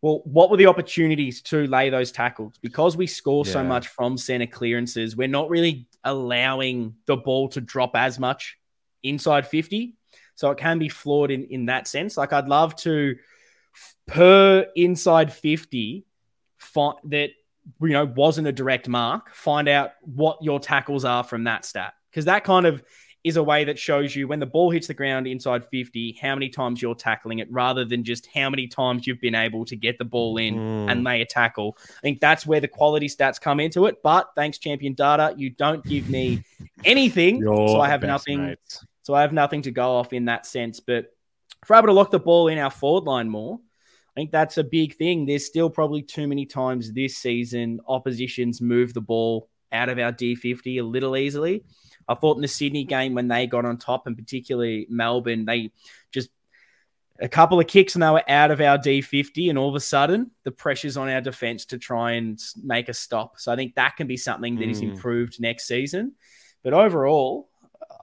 well, 0.01 0.21
what 0.25 0.49
were 0.49 0.57
the 0.57 0.65
opportunities 0.65 1.43
to 1.43 1.67
lay 1.67 1.91
those 1.91 2.11
tackles? 2.11 2.57
Because 2.59 2.97
we 2.97 3.05
score 3.05 3.43
yeah. 3.45 3.53
so 3.53 3.63
much 3.63 3.87
from 3.87 4.17
center 4.17 4.47
clearances, 4.47 5.15
we're 5.15 5.27
not 5.27 5.49
really 5.49 5.87
allowing 6.03 6.95
the 7.05 7.17
ball 7.17 7.49
to 7.49 7.61
drop 7.61 7.95
as 7.95 8.19
much 8.19 8.57
inside 9.03 9.47
50. 9.47 9.95
So 10.35 10.51
it 10.51 10.57
can 10.57 10.79
be 10.79 10.89
flawed 10.89 11.31
in, 11.31 11.45
in 11.45 11.65
that 11.67 11.87
sense. 11.87 12.17
Like 12.17 12.33
I'd 12.33 12.47
love 12.47 12.75
to, 12.77 13.15
per 14.07 14.65
inside 14.75 15.31
50, 15.31 16.05
find 16.57 16.97
that, 17.05 17.29
you 17.81 17.89
know, 17.89 18.05
wasn't 18.05 18.47
a 18.47 18.51
direct 18.51 18.87
mark, 18.87 19.33
find 19.33 19.67
out 19.67 19.91
what 20.01 20.39
your 20.41 20.59
tackles 20.59 21.05
are 21.05 21.23
from 21.23 21.43
that 21.43 21.65
stat. 21.65 21.93
Because 22.09 22.25
that 22.25 22.43
kind 22.43 22.65
of 22.65 22.83
is 23.23 23.37
a 23.37 23.43
way 23.43 23.63
that 23.63 23.77
shows 23.77 24.15
you 24.15 24.27
when 24.27 24.39
the 24.39 24.45
ball 24.45 24.71
hits 24.71 24.87
the 24.87 24.93
ground 24.93 25.27
inside 25.27 25.63
50, 25.65 26.17
how 26.19 26.33
many 26.33 26.49
times 26.49 26.81
you're 26.81 26.95
tackling 26.95 27.39
it 27.39 27.51
rather 27.51 27.85
than 27.85 28.03
just 28.03 28.27
how 28.33 28.49
many 28.49 28.67
times 28.67 29.05
you've 29.05 29.21
been 29.21 29.35
able 29.35 29.63
to 29.65 29.75
get 29.75 29.97
the 29.99 30.05
ball 30.05 30.37
in 30.37 30.55
mm. 30.55 30.91
and 30.91 31.03
lay 31.03 31.21
a 31.21 31.25
tackle. 31.25 31.77
I 31.79 32.01
think 32.01 32.19
that's 32.19 32.47
where 32.47 32.59
the 32.59 32.67
quality 32.67 33.07
stats 33.07 33.39
come 33.39 33.59
into 33.59 33.85
it. 33.85 34.01
But 34.01 34.29
thanks, 34.35 34.57
Champion 34.57 34.93
Data, 34.93 35.35
you 35.37 35.51
don't 35.51 35.85
give 35.85 36.09
me 36.09 36.43
anything. 36.83 37.37
You're 37.37 37.67
so 37.67 37.81
I 37.81 37.89
have 37.89 38.01
nothing. 38.01 38.47
Mates. 38.47 38.85
So 39.03 39.13
I 39.13 39.21
have 39.21 39.33
nothing 39.33 39.63
to 39.63 39.71
go 39.71 39.91
off 39.91 40.13
in 40.13 40.25
that 40.25 40.45
sense. 40.45 40.79
But 40.79 41.13
if 41.61 41.69
we're 41.69 41.77
able 41.77 41.87
to 41.87 41.93
lock 41.93 42.11
the 42.11 42.19
ball 42.19 42.47
in 42.47 42.57
our 42.57 42.71
forward 42.71 43.03
line 43.03 43.29
more, 43.29 43.59
I 44.15 44.19
think 44.19 44.31
that's 44.31 44.57
a 44.57 44.63
big 44.63 44.95
thing. 44.95 45.25
There's 45.25 45.45
still 45.45 45.69
probably 45.69 46.01
too 46.01 46.27
many 46.27 46.45
times 46.45 46.91
this 46.91 47.17
season 47.17 47.79
oppositions 47.87 48.61
move 48.61 48.93
the 48.93 49.01
ball 49.01 49.49
out 49.71 49.89
of 49.89 49.99
our 49.99 50.11
D50 50.11 50.79
a 50.79 50.81
little 50.81 51.15
easily. 51.15 51.63
I 52.07 52.15
thought 52.15 52.37
in 52.37 52.41
the 52.41 52.47
Sydney 52.47 52.83
game 52.83 53.13
when 53.13 53.27
they 53.27 53.47
got 53.47 53.65
on 53.65 53.77
top, 53.77 54.07
and 54.07 54.17
particularly 54.17 54.87
Melbourne, 54.89 55.45
they 55.45 55.71
just 56.11 56.29
a 57.19 57.29
couple 57.29 57.59
of 57.59 57.67
kicks 57.67 57.93
and 57.93 58.01
they 58.01 58.09
were 58.09 58.29
out 58.29 58.51
of 58.51 58.59
our 58.61 58.77
D50, 58.77 59.49
and 59.49 59.57
all 59.57 59.69
of 59.69 59.75
a 59.75 59.79
sudden 59.79 60.31
the 60.43 60.51
pressure's 60.51 60.97
on 60.97 61.09
our 61.09 61.21
defense 61.21 61.65
to 61.65 61.77
try 61.77 62.13
and 62.13 62.41
make 62.63 62.89
a 62.89 62.93
stop. 62.93 63.39
So 63.39 63.51
I 63.51 63.55
think 63.55 63.75
that 63.75 63.95
can 63.95 64.07
be 64.07 64.17
something 64.17 64.55
that 64.55 64.67
mm. 64.67 64.71
is 64.71 64.81
improved 64.81 65.39
next 65.39 65.67
season. 65.67 66.13
But 66.63 66.73
overall, 66.73 67.49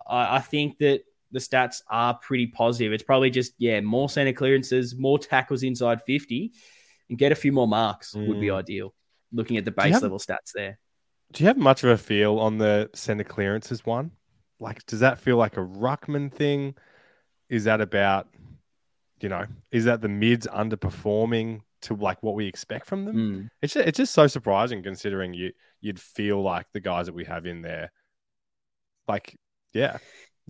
I, 0.09 0.37
I 0.37 0.41
think 0.41 0.79
that 0.79 1.03
the 1.33 1.41
stats 1.41 1.83
are 1.91 2.15
pretty 2.15 2.47
positive. 2.47 2.93
It's 2.93 3.03
probably 3.03 3.31
just, 3.31 3.53
yeah, 3.59 3.81
more 3.81 4.09
center 4.09 4.33
clearances, 4.33 4.97
more 4.97 5.19
tackles 5.19 5.63
inside 5.63 6.03
50, 6.03 6.53
and 7.09 7.19
get 7.19 7.33
a 7.33 7.37
few 7.37 7.53
more 7.53 7.69
marks 7.69 8.15
mm. 8.15 8.27
would 8.29 8.41
be 8.41 8.47
mm. 8.47 8.57
ideal, 8.57 8.95
looking 9.33 9.57
at 9.57 9.65
the 9.65 9.71
base 9.73 9.95
have, 9.95 10.03
level 10.03 10.19
stats 10.19 10.53
there. 10.55 10.79
Do 11.33 11.45
you 11.45 11.49
have 11.49 11.59
much 11.59 11.85
of 11.85 11.91
a 11.91 11.99
feel 11.99 12.39
on 12.39 12.59
the 12.59 12.91
center 12.95 13.25
clearances 13.25 13.85
one? 13.85 14.13
Like, 14.61 14.85
does 14.87 15.01
that 15.01 15.19
feel 15.19 15.37
like 15.37 15.57
a 15.57 15.65
Ruckman 15.65 16.33
thing? 16.33 16.75
Is 17.49 17.65
that 17.65 17.81
about, 17.81 18.29
you 19.21 19.29
know, 19.29 19.47
is 19.71 19.85
that 19.85 20.01
the 20.01 20.09
mids 20.09 20.47
underperforming 20.47 21.61
to 21.83 21.95
like 21.95 22.23
what 22.23 22.35
we 22.35 22.47
expect 22.47 22.87
from 22.87 23.05
them? 23.05 23.17
Mm. 23.17 23.51
It's 23.63 23.75
just, 23.75 23.87
it's 23.87 23.97
just 23.97 24.15
so 24.15 24.27
surprising 24.27 24.83
considering 24.83 25.35
you 25.35 25.53
you'd 25.81 26.01
feel 26.01 26.43
like 26.43 26.67
the 26.73 26.81
guys 26.81 27.07
that 27.07 27.15
we 27.15 27.25
have 27.25 27.47
in 27.47 27.63
there, 27.63 27.93
like, 29.07 29.37
yeah, 29.73 29.99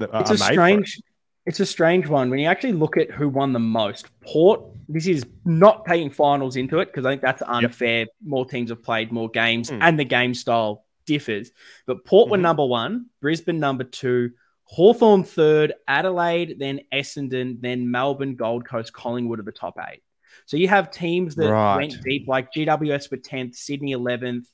it's 0.00 0.30
a 0.30 0.38
strange. 0.38 1.00
It's 1.48 1.60
a 1.60 1.66
strange 1.66 2.06
one 2.06 2.28
when 2.28 2.40
you 2.40 2.46
actually 2.46 2.74
look 2.74 2.98
at 2.98 3.10
who 3.10 3.26
won 3.26 3.54
the 3.54 3.58
most. 3.58 4.08
Port. 4.20 4.60
This 4.86 5.06
is 5.06 5.24
not 5.46 5.86
taking 5.86 6.10
finals 6.10 6.56
into 6.56 6.78
it 6.80 6.86
because 6.86 7.06
I 7.06 7.12
think 7.12 7.22
that's 7.22 7.42
unfair. 7.46 8.00
Yep. 8.00 8.08
More 8.22 8.44
teams 8.44 8.68
have 8.68 8.82
played 8.82 9.12
more 9.12 9.30
games, 9.30 9.70
mm. 9.70 9.78
and 9.80 9.98
the 9.98 10.04
game 10.04 10.34
style 10.34 10.84
differs. 11.06 11.50
But 11.86 12.04
Port 12.04 12.26
mm-hmm. 12.26 12.32
were 12.32 12.36
number 12.36 12.66
one, 12.66 13.06
Brisbane 13.22 13.60
number 13.60 13.84
two, 13.84 14.32
Hawthorn 14.64 15.24
third, 15.24 15.72
Adelaide, 15.88 16.56
then 16.58 16.80
Essendon, 16.92 17.62
then 17.62 17.90
Melbourne, 17.90 18.36
Gold 18.36 18.68
Coast, 18.68 18.92
Collingwood 18.92 19.40
are 19.40 19.44
the 19.44 19.50
top 19.50 19.78
eight. 19.90 20.02
So 20.44 20.58
you 20.58 20.68
have 20.68 20.90
teams 20.90 21.34
that 21.36 21.50
right. 21.50 21.76
went 21.76 22.02
deep, 22.02 22.28
like 22.28 22.52
GWS 22.52 23.10
were 23.10 23.16
10th, 23.16 23.56
Sydney 23.56 23.94
11th, 23.94 24.44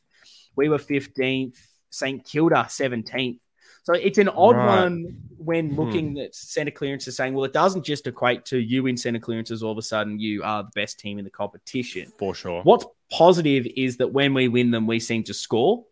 we 0.55 0.69
were 0.69 0.79
15th, 0.79 1.59
St 1.91 2.25
Kilda 2.25 2.67
17th. 2.69 3.41
So 3.83 3.95
it's 3.95 4.19
an 4.19 4.29
odd 4.29 4.57
right. 4.57 4.83
one 4.83 5.23
when 5.45 5.71
hmm. 5.71 5.81
looking 5.81 6.13
hmm. 6.13 6.19
at 6.19 6.35
center 6.35 6.71
clearances, 6.71 7.17
saying, 7.17 7.35
well, 7.35 7.45
it 7.45 7.53
doesn't 7.53 7.85
just 7.85 8.07
equate 8.07 8.45
to 8.47 8.59
you 8.59 8.87
in 8.87 8.97
center 8.97 9.19
clearances. 9.19 9.63
All 9.63 9.73
of 9.73 9.79
a 9.79 9.83
sudden, 9.83 10.19
you 10.19 10.43
are 10.43 10.63
the 10.63 10.71
best 10.75 10.99
team 10.99 11.19
in 11.19 11.25
the 11.25 11.31
competition. 11.31 12.13
For 12.19 12.35
sure. 12.35 12.63
What's 12.63 12.87
positive 13.11 13.67
is 13.77 13.99
that 13.99 14.13
when 14.13 14.35
we 14.35 14.49
win 14.49 14.71
them, 14.71 14.87
we 14.87 15.01
seem 15.01 15.25
to 15.25 15.35
score. 15.35 15.85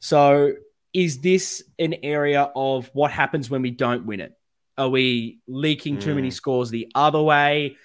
So 0.00 0.54
is 0.92 1.20
this 1.20 1.62
an 1.78 1.96
area 2.02 2.50
of 2.54 2.90
what 2.92 3.10
happens 3.10 3.50
when 3.50 3.62
we 3.62 3.70
don't 3.70 4.06
win 4.06 4.20
it? 4.20 4.32
Are 4.78 4.88
we 4.88 5.40
leaking 5.46 5.98
too 5.98 6.14
many 6.14 6.28
hmm. 6.28 6.32
scores 6.32 6.70
the 6.70 6.90
other 6.94 7.20
way? 7.20 7.76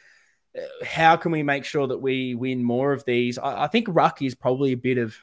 How 0.86 1.18
can 1.18 1.34
we 1.34 1.44
make 1.44 1.66
sure 1.66 1.88
that 1.88 1.98
we 1.98 2.36
win 2.36 2.64
more 2.64 2.94
of 2.94 3.04
these? 3.04 3.38
I, 3.38 3.64
I 3.64 3.68
think 3.68 3.88
ruck 3.90 4.22
is 4.22 4.36
probably 4.36 4.72
a 4.72 4.78
bit 4.78 4.98
of 4.98 5.16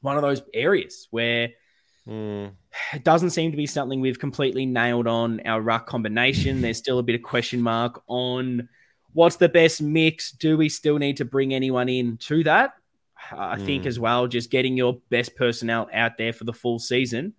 one 0.00 0.16
of 0.16 0.22
those 0.22 0.42
areas 0.52 1.08
where 1.10 1.50
Mm. 2.08 2.52
It 2.92 3.04
doesn't 3.04 3.30
seem 3.30 3.50
to 3.50 3.56
be 3.56 3.66
something 3.66 4.00
we've 4.00 4.18
completely 4.18 4.66
nailed 4.66 5.06
on 5.06 5.40
our 5.46 5.60
ruck 5.60 5.86
combination. 5.86 6.60
There's 6.60 6.78
still 6.78 6.98
a 6.98 7.02
bit 7.02 7.14
of 7.14 7.22
question 7.22 7.62
mark 7.62 8.02
on 8.06 8.68
what's 9.12 9.36
the 9.36 9.48
best 9.48 9.80
mix. 9.80 10.32
Do 10.32 10.56
we 10.56 10.68
still 10.68 10.98
need 10.98 11.16
to 11.18 11.24
bring 11.24 11.54
anyone 11.54 11.88
in 11.88 12.18
to 12.18 12.44
that? 12.44 12.74
I 13.32 13.56
mm. 13.56 13.64
think 13.64 13.86
as 13.86 13.98
well, 13.98 14.26
just 14.26 14.50
getting 14.50 14.76
your 14.76 14.98
best 15.08 15.34
personnel 15.34 15.88
out 15.92 16.18
there 16.18 16.32
for 16.32 16.44
the 16.44 16.52
full 16.52 16.78
season 16.78 17.32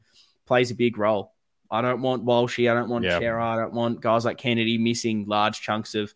plays 0.48 0.72
a 0.72 0.76
big 0.76 0.98
role. 0.98 1.34
I 1.70 1.82
don't 1.82 2.02
want 2.02 2.26
Walshy, 2.26 2.72
I 2.72 2.74
don't 2.74 2.90
want 2.90 3.06
yep. 3.06 3.22
I 3.22 3.56
don't 3.56 3.74
want 3.74 4.02
guys 4.02 4.26
like 4.26 4.38
Kennedy 4.38 4.78
missing 4.78 5.26
large 5.28 5.62
chunks 5.62 5.96
of 5.96 6.14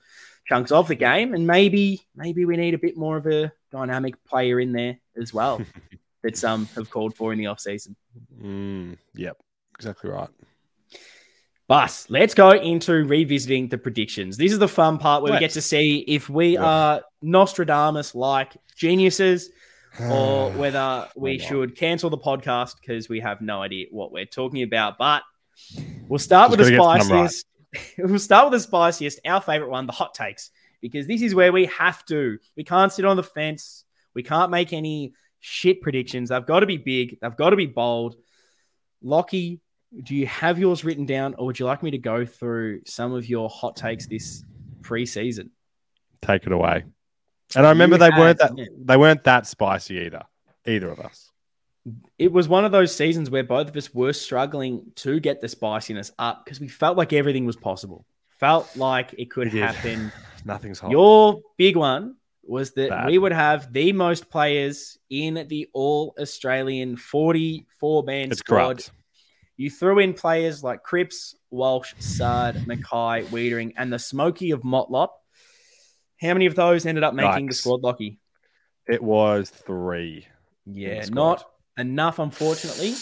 chunks 0.47 0.71
of 0.71 0.87
the 0.87 0.95
game. 0.95 1.33
And 1.33 1.45
maybe 1.45 2.01
maybe 2.15 2.45
we 2.45 2.57
need 2.57 2.73
a 2.73 2.79
bit 2.79 2.97
more 2.97 3.17
of 3.17 3.27
a 3.27 3.51
dynamic 3.71 4.23
player 4.25 4.59
in 4.59 4.71
there 4.71 4.99
as 5.19 5.33
well. 5.33 5.61
that 6.23 6.37
some 6.37 6.65
have 6.75 6.89
called 6.89 7.15
for 7.15 7.31
in 7.33 7.39
the 7.39 7.47
off 7.47 7.59
season. 7.59 7.95
Mm, 8.41 8.97
yep, 9.15 9.37
exactly 9.75 10.09
right. 10.09 10.29
But 11.69 12.07
let's 12.09 12.33
go 12.33 12.49
into 12.49 12.93
revisiting 12.93 13.67
the 13.67 13.77
predictions. 13.77 14.37
This 14.37 14.51
is 14.51 14.57
the 14.57 14.67
fun 14.67 14.97
part 14.97 15.21
where 15.21 15.33
we 15.33 15.39
get 15.39 15.51
to 15.51 15.61
see 15.61 15.99
if 16.07 16.27
we 16.27 16.55
yeah. 16.55 16.63
are 16.63 17.01
Nostradamus 17.21 18.15
like 18.15 18.57
geniuses 18.75 19.51
or 20.01 20.49
whether 20.53 21.07
we 21.15 21.37
should 21.37 21.75
cancel 21.75 22.09
the 22.09 22.17
podcast 22.17 22.73
because 22.81 23.07
we 23.07 23.19
have 23.19 23.41
no 23.41 23.61
idea 23.61 23.85
what 23.91 24.11
we're 24.11 24.25
talking 24.25 24.63
about. 24.63 24.97
But 24.97 25.21
we'll 26.07 26.17
start 26.17 26.49
Just 26.49 26.59
with 26.59 26.69
the 26.69 26.75
spiciest. 26.75 27.45
Right. 27.75 27.93
we'll 28.09 28.17
start 28.17 28.49
with 28.49 28.59
the 28.59 28.67
spiciest, 28.67 29.19
our 29.23 29.39
favorite 29.39 29.69
one, 29.69 29.85
the 29.85 29.93
hot 29.93 30.15
takes, 30.15 30.49
because 30.81 31.05
this 31.05 31.21
is 31.21 31.35
where 31.35 31.51
we 31.51 31.67
have 31.67 32.03
to. 32.05 32.39
We 32.57 32.63
can't 32.63 32.91
sit 32.91 33.05
on 33.05 33.15
the 33.15 33.21
fence. 33.21 33.85
We 34.15 34.23
can't 34.23 34.49
make 34.49 34.73
any 34.73 35.13
shit 35.39 35.81
predictions. 35.81 36.29
They've 36.29 36.45
got 36.45 36.61
to 36.61 36.65
be 36.65 36.77
big. 36.77 37.19
They've 37.21 37.35
got 37.35 37.51
to 37.51 37.55
be 37.55 37.65
bold. 37.65 38.15
Lockie, 39.01 39.61
do 40.03 40.15
you 40.15 40.27
have 40.27 40.59
yours 40.59 40.83
written 40.83 41.05
down, 41.05 41.35
or 41.35 41.47
would 41.47 41.59
you 41.59 41.65
like 41.65 41.81
me 41.81 41.91
to 41.91 41.97
go 41.97 42.25
through 42.25 42.81
some 42.85 43.13
of 43.13 43.27
your 43.27 43.49
hot 43.49 43.75
takes 43.75 44.07
this 44.07 44.43
preseason? 44.81 45.49
Take 46.21 46.45
it 46.45 46.51
away. 46.51 46.85
And 47.55 47.65
I 47.65 47.69
remember 47.69 47.95
you 47.95 47.99
they 47.99 48.11
had, 48.11 48.19
weren't 48.19 48.37
that 48.39 48.69
they 48.77 48.97
weren't 48.97 49.23
that 49.23 49.47
spicy 49.47 49.95
either. 49.99 50.23
Either 50.65 50.89
of 50.89 50.99
us. 50.99 51.31
It 52.19 52.31
was 52.31 52.47
one 52.47 52.65
of 52.65 52.71
those 52.71 52.95
seasons 52.95 53.31
where 53.31 53.43
both 53.43 53.69
of 53.69 53.75
us 53.75 53.93
were 53.93 54.13
struggling 54.13 54.91
to 54.97 55.19
get 55.19 55.41
the 55.41 55.47
spiciness 55.47 56.11
up 56.19 56.45
because 56.45 56.59
we 56.59 56.67
felt 56.67 56.97
like 56.97 57.13
everything 57.13 57.45
was 57.45 57.55
possible. 57.55 58.05
Felt 58.39 58.75
like 58.75 59.15
it 59.17 59.31
could 59.31 59.51
happen. 59.51 60.11
Nothing's 60.45 60.79
hot. 60.79 60.91
Your 60.91 61.41
big 61.57 61.75
one 61.75 62.15
was 62.49 62.71
that 62.71 62.89
Bad. 62.89 63.05
we 63.07 63.17
would 63.17 63.31
have 63.31 63.71
the 63.71 63.93
most 63.93 64.29
players 64.29 64.97
in 65.09 65.45
the 65.47 65.69
All 65.73 66.15
Australian 66.19 66.97
44 66.97 68.03
man 68.03 68.33
squad. 68.33 68.57
Corrupt. 68.57 68.91
You 69.55 69.69
threw 69.69 69.99
in 69.99 70.13
players 70.13 70.63
like 70.63 70.83
Cripps, 70.83 71.35
Walsh, 71.51 71.93
Saad, 71.99 72.55
McKay, 72.65 73.25
Weitering, 73.25 73.73
and 73.77 73.91
the 73.91 73.99
Smoky 73.99 74.51
of 74.51 74.61
Motlop. 74.61 75.09
How 76.21 76.33
many 76.33 76.45
of 76.45 76.55
those 76.55 76.85
ended 76.85 77.03
up 77.03 77.13
making 77.13 77.47
the 77.47 77.53
squad, 77.53 77.81
Lockie? 77.81 78.19
It 78.87 79.03
was 79.03 79.49
three. 79.49 80.25
Yeah, 80.65 81.05
not 81.11 81.43
enough, 81.77 82.19
unfortunately. 82.19 82.95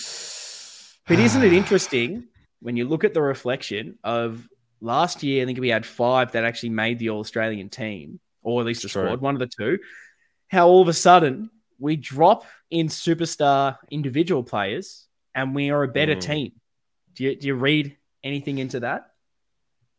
But 1.07 1.19
isn't 1.19 1.43
it 1.43 1.53
interesting 1.61 2.25
when 2.59 2.75
you 2.75 2.85
look 2.85 3.03
at 3.03 3.13
the 3.13 3.21
reflection 3.21 3.97
of 4.03 4.47
last 4.81 5.23
year? 5.23 5.43
I 5.43 5.45
think 5.45 5.59
we 5.59 5.69
had 5.69 5.85
five 5.85 6.33
that 6.33 6.43
actually 6.43 6.69
made 6.69 6.99
the 6.99 7.09
All 7.09 7.19
Australian 7.19 7.69
team 7.69 8.19
or 8.41 8.61
at 8.61 8.65
least 8.67 8.85
a 8.85 8.89
squad, 8.89 9.21
one 9.21 9.35
of 9.35 9.39
the 9.39 9.47
two. 9.47 9.79
How 10.47 10.67
all 10.67 10.81
of 10.81 10.87
a 10.87 10.93
sudden 10.93 11.49
we 11.79 11.95
drop 11.95 12.45
in 12.69 12.87
superstar 12.87 13.77
individual 13.91 14.43
players 14.43 15.07
and 15.35 15.53
we 15.53 15.69
are 15.69 15.83
a 15.83 15.87
better 15.87 16.15
mm. 16.15 16.21
team. 16.21 16.51
Do 17.13 17.23
you, 17.25 17.35
do 17.35 17.47
you 17.47 17.55
read 17.55 17.97
anything 18.23 18.57
into 18.57 18.81
that? 18.81 19.11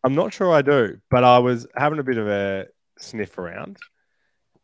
I'm 0.05 0.15
not 0.15 0.33
sure 0.33 0.53
I 0.53 0.63
do, 0.63 1.01
but 1.11 1.25
I 1.25 1.39
was 1.39 1.67
having 1.77 1.99
a 1.99 2.05
bit 2.05 2.19
of 2.19 2.29
a 2.29 2.67
sniff 2.99 3.37
around. 3.39 3.79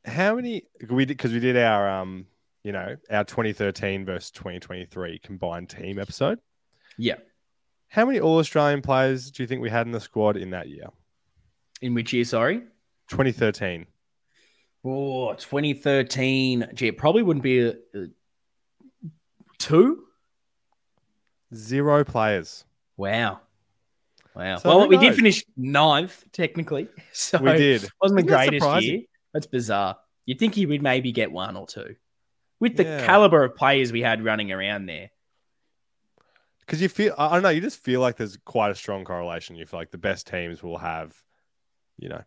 How 0.04 0.36
many 0.36 0.64
we 0.88 1.04
did 1.04 1.16
because 1.16 1.32
we 1.32 1.40
did 1.40 1.56
our 1.56 1.88
um 1.88 2.26
you 2.64 2.72
know 2.72 2.96
our 3.10 3.24
2013 3.24 4.04
versus 4.04 4.30
2023 4.32 5.20
combined 5.20 5.68
team 5.68 5.98
episode. 5.98 6.40
Yeah. 6.98 7.16
How 7.88 8.06
many 8.06 8.18
All 8.18 8.38
Australian 8.38 8.82
players 8.82 9.30
do 9.30 9.42
you 9.42 9.46
think 9.46 9.62
we 9.62 9.70
had 9.70 9.86
in 9.86 9.92
the 9.92 10.00
squad 10.00 10.36
in 10.36 10.50
that 10.50 10.68
year? 10.68 10.86
In 11.80 11.94
which 11.94 12.12
year? 12.12 12.24
Sorry. 12.24 12.62
2013. 13.08 13.86
Oh, 14.84 15.34
2013. 15.34 16.68
Gee, 16.74 16.88
it 16.88 16.98
probably 16.98 17.22
wouldn't 17.22 17.42
be 17.42 17.60
a, 17.60 17.70
a 17.94 18.06
two. 19.58 20.04
Zero 21.54 22.04
players. 22.04 22.64
Wow. 22.96 23.40
Wow. 24.34 24.56
So 24.56 24.68
well, 24.68 24.88
we 24.88 24.96
did 24.96 25.14
finish 25.14 25.44
ninth, 25.56 26.24
technically. 26.32 26.88
So 27.12 27.38
we 27.38 27.52
did. 27.52 27.88
Wasn't 28.00 28.02
Isn't 28.02 28.16
the 28.16 28.22
greatest 28.22 28.66
that 28.66 28.82
year. 28.82 29.00
That's 29.32 29.46
bizarre. 29.46 29.96
You'd 30.26 30.38
think 30.38 30.54
he 30.54 30.66
would 30.66 30.82
maybe 30.82 31.12
get 31.12 31.30
one 31.30 31.56
or 31.56 31.66
two 31.66 31.94
with 32.58 32.76
the 32.76 32.84
yeah. 32.84 33.06
caliber 33.06 33.44
of 33.44 33.54
players 33.54 33.92
we 33.92 34.00
had 34.00 34.24
running 34.24 34.50
around 34.50 34.86
there. 34.86 35.10
Because 36.60 36.80
you 36.80 36.88
feel, 36.88 37.14
I 37.16 37.34
don't 37.34 37.42
know, 37.42 37.50
you 37.50 37.60
just 37.60 37.78
feel 37.78 38.00
like 38.00 38.16
there's 38.16 38.38
quite 38.44 38.70
a 38.70 38.74
strong 38.74 39.04
correlation. 39.04 39.54
You 39.54 39.66
feel 39.66 39.78
like 39.78 39.90
the 39.90 39.98
best 39.98 40.26
teams 40.26 40.62
will 40.62 40.78
have, 40.78 41.14
you 41.98 42.08
know, 42.08 42.22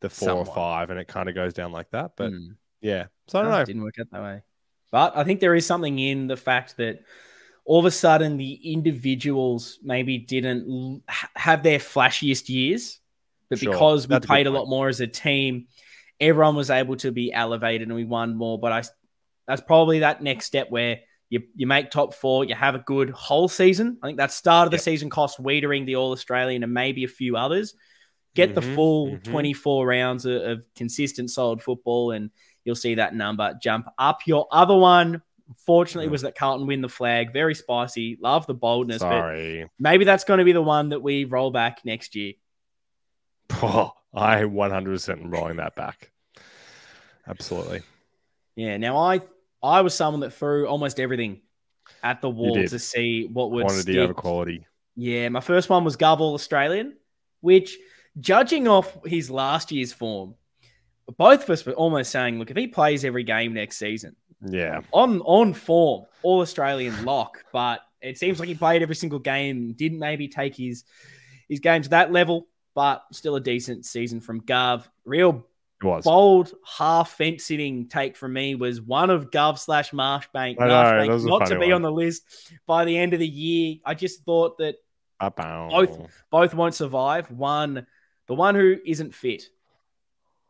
the 0.00 0.10
four 0.10 0.28
Somewhat. 0.28 0.48
or 0.48 0.54
five, 0.54 0.90
and 0.90 0.98
it 0.98 1.08
kind 1.08 1.28
of 1.28 1.34
goes 1.34 1.52
down 1.52 1.72
like 1.72 1.90
that. 1.90 2.12
But 2.16 2.32
mm. 2.32 2.56
yeah, 2.80 3.06
so 3.28 3.38
I 3.38 3.42
don't 3.42 3.50
no, 3.50 3.58
know. 3.58 3.64
didn't 3.64 3.82
work 3.82 3.94
out 4.00 4.06
that 4.12 4.22
way. 4.22 4.42
But 4.90 5.16
I 5.16 5.24
think 5.24 5.40
there 5.40 5.54
is 5.54 5.66
something 5.66 5.98
in 5.98 6.26
the 6.26 6.36
fact 6.36 6.76
that 6.78 7.04
all 7.64 7.78
of 7.78 7.84
a 7.84 7.90
sudden 7.90 8.36
the 8.36 8.72
individuals 8.72 9.78
maybe 9.82 10.18
didn't 10.18 11.02
have 11.36 11.62
their 11.62 11.78
flashiest 11.78 12.48
years, 12.48 12.98
but 13.48 13.58
sure. 13.58 13.72
because 13.72 14.08
we 14.08 14.14
That's 14.14 14.26
played 14.26 14.46
a, 14.46 14.50
a 14.50 14.52
lot 14.52 14.66
more 14.66 14.88
as 14.88 15.00
a 15.00 15.06
team, 15.06 15.68
everyone 16.18 16.56
was 16.56 16.70
able 16.70 16.96
to 16.96 17.12
be 17.12 17.32
elevated 17.32 17.86
and 17.86 17.94
we 17.94 18.04
won 18.04 18.34
more. 18.34 18.58
But 18.58 18.72
I, 18.72 18.82
that's 19.46 19.60
probably 19.60 20.00
that 20.00 20.22
next 20.22 20.46
step 20.46 20.70
where 20.70 21.00
you, 21.28 21.42
you 21.54 21.68
make 21.68 21.90
top 21.90 22.12
four, 22.14 22.44
you 22.44 22.56
have 22.56 22.74
a 22.74 22.80
good 22.80 23.10
whole 23.10 23.46
season. 23.46 23.98
I 24.02 24.08
think 24.08 24.18
that 24.18 24.32
start 24.32 24.66
of 24.66 24.72
the 24.72 24.78
yep. 24.78 24.84
season 24.84 25.10
cost 25.10 25.40
Weitering, 25.40 25.86
the 25.86 25.96
All 25.96 26.10
Australian, 26.10 26.64
and 26.64 26.74
maybe 26.74 27.04
a 27.04 27.08
few 27.08 27.36
others 27.36 27.74
Get 28.34 28.54
the 28.54 28.60
Mhm, 28.60 28.74
full 28.74 29.06
mhm. 29.12 29.24
24 29.24 29.86
rounds 29.86 30.24
of, 30.24 30.42
of 30.42 30.64
consistent, 30.76 31.30
solid 31.30 31.60
football, 31.62 32.12
and 32.12 32.30
you'll 32.64 32.76
see 32.76 32.94
that 32.94 33.14
number 33.14 33.58
jump 33.60 33.86
up. 33.98 34.26
Your 34.26 34.46
other 34.52 34.76
one, 34.76 35.22
fortunately, 35.66 36.08
Mm. 36.08 36.12
was 36.12 36.22
that 36.22 36.36
Carlton 36.36 36.66
win 36.66 36.80
the 36.80 36.88
flag. 36.88 37.32
Very 37.32 37.54
spicy. 37.56 38.18
Love 38.22 38.46
the 38.46 38.54
boldness, 38.54 38.98
but 39.02 39.10
Sorry. 39.10 39.68
maybe 39.80 40.04
that's 40.04 40.24
going 40.24 40.38
to 40.38 40.44
be 40.44 40.52
the 40.52 40.62
one 40.62 40.90
that 40.90 41.00
we 41.00 41.24
roll 41.24 41.50
back 41.50 41.84
next 41.84 42.14
year. 42.14 42.34
Oh, 43.62 43.92
I 44.14 44.42
100% 44.44 45.20
am 45.20 45.30
rolling 45.30 45.56
that 45.56 45.74
back. 45.74 46.12
Absolutely. 47.26 47.82
Yeah. 48.56 48.76
Now 48.76 48.96
I 48.98 49.20
I 49.62 49.80
was 49.82 49.92
someone 49.94 50.20
that 50.20 50.32
threw 50.32 50.66
almost 50.66 50.98
everything 51.00 51.42
at 52.02 52.20
the 52.22 52.30
wall 52.30 52.54
to 52.54 52.78
see 52.78 53.26
what 53.26 53.50
would 53.50 53.64
Quantity 53.66 53.92
stick. 53.92 53.98
over 53.98 54.14
quality. 54.14 54.66
Yeah, 54.96 55.28
my 55.28 55.40
first 55.40 55.68
one 55.68 55.84
was 55.84 55.96
Gov 55.96 56.20
All 56.20 56.34
Australian, 56.34 56.96
which, 57.40 57.76
judging 58.18 58.66
off 58.68 58.96
his 59.04 59.30
last 59.30 59.70
year's 59.70 59.92
form, 59.92 60.34
both 61.16 61.44
of 61.44 61.50
us 61.50 61.64
were 61.66 61.72
almost 61.72 62.10
saying, 62.10 62.38
look, 62.38 62.50
if 62.50 62.56
he 62.56 62.66
plays 62.66 63.04
every 63.04 63.24
game 63.24 63.52
next 63.54 63.76
season, 63.78 64.16
Yeah. 64.44 64.80
on 64.92 65.20
on 65.22 65.52
form, 65.54 66.06
All 66.22 66.40
Australian 66.40 67.04
lock. 67.04 67.44
But 67.52 67.80
it 68.00 68.18
seems 68.18 68.38
like 68.38 68.48
he 68.48 68.54
played 68.54 68.82
every 68.82 68.94
single 68.94 69.18
game, 69.18 69.72
didn't 69.74 69.98
maybe 69.98 70.28
take 70.28 70.54
his 70.56 70.84
his 71.48 71.60
game 71.60 71.82
to 71.82 71.88
that 71.90 72.12
level, 72.12 72.46
but 72.74 73.02
still 73.12 73.36
a 73.36 73.40
decent 73.40 73.84
season 73.84 74.20
from 74.20 74.40
Gov. 74.42 74.84
Real 75.04 75.44
bold 76.04 76.52
half 76.76 77.12
fence 77.12 77.44
sitting 77.46 77.88
take 77.88 78.14
from 78.16 78.34
me 78.34 78.54
was 78.54 78.80
one 78.82 79.08
of 79.10 79.30
Gov 79.30 79.58
slash 79.58 79.90
Marchbank, 79.92 80.56
I 80.60 80.66
know, 80.68 80.74
Marchbank 80.74 81.06
that 81.06 81.12
was 81.12 81.24
a 81.24 81.28
not 81.28 81.46
to 81.46 81.54
be 81.58 81.66
one. 81.66 81.72
on 81.72 81.82
the 81.82 81.90
list 81.92 82.52
by 82.66 82.84
the 82.84 82.96
end 82.96 83.14
of 83.14 83.18
the 83.18 83.26
year. 83.26 83.76
I 83.84 83.94
just 83.94 84.22
thought 84.24 84.58
that 84.58 84.76
Both. 85.36 85.98
both 86.30 86.54
won't 86.54 86.74
survive. 86.74 87.30
One, 87.30 87.86
the 88.30 88.34
one 88.36 88.54
who 88.54 88.76
isn't 88.86 89.12
fit 89.12 89.42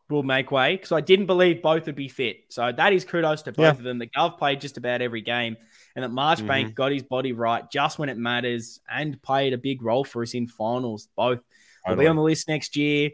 will 0.07 0.21
make 0.21 0.51
way 0.51 0.75
because 0.75 0.91
I 0.91 1.01
didn't 1.01 1.25
believe 1.25 1.63
both 1.63 1.87
would 1.87 1.95
be 1.95 2.07
fit. 2.09 2.41
So 2.49 2.71
that 2.71 2.93
is 2.93 3.03
kudos 3.05 3.41
to 3.43 3.51
both 3.53 3.63
Yeah. 3.63 3.71
of 3.71 3.81
them. 3.81 3.97
The 3.97 4.05
Gov 4.05 4.37
played 4.37 4.61
just 4.61 4.77
about 4.77 5.01
every 5.01 5.21
game, 5.21 5.57
and 5.95 6.03
that 6.03 6.11
Marchbank 6.11 6.67
Mhm. 6.69 6.75
got 6.75 6.91
his 6.91 7.01
body 7.01 7.31
right 7.33 7.63
just 7.71 7.97
when 7.97 8.07
it 8.07 8.17
matters 8.17 8.79
and 8.87 9.19
played 9.23 9.53
a 9.53 9.57
big 9.57 9.81
role 9.81 10.03
for 10.03 10.21
us 10.21 10.35
in 10.35 10.45
finals. 10.45 11.07
Both 11.15 11.39
will 11.87 11.95
be 11.95 12.05
on 12.05 12.17
the 12.17 12.21
list 12.21 12.47
next 12.47 12.75
year. 12.75 13.09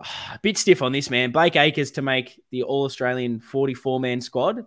A 0.00 0.38
bit 0.40 0.56
stiff 0.56 0.80
on 0.80 0.92
this 0.92 1.10
man. 1.10 1.30
Blake 1.30 1.56
Acres 1.56 1.90
to 1.90 2.00
make 2.00 2.42
the 2.50 2.62
All 2.62 2.84
Australian 2.84 3.40
44 3.40 4.00
man 4.00 4.22
squad. 4.22 4.64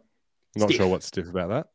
Not 0.55 0.65
stiff. 0.69 0.77
sure 0.77 0.87
what's 0.87 1.07
stiff 1.07 1.27
about 1.27 1.49
that. 1.49 1.67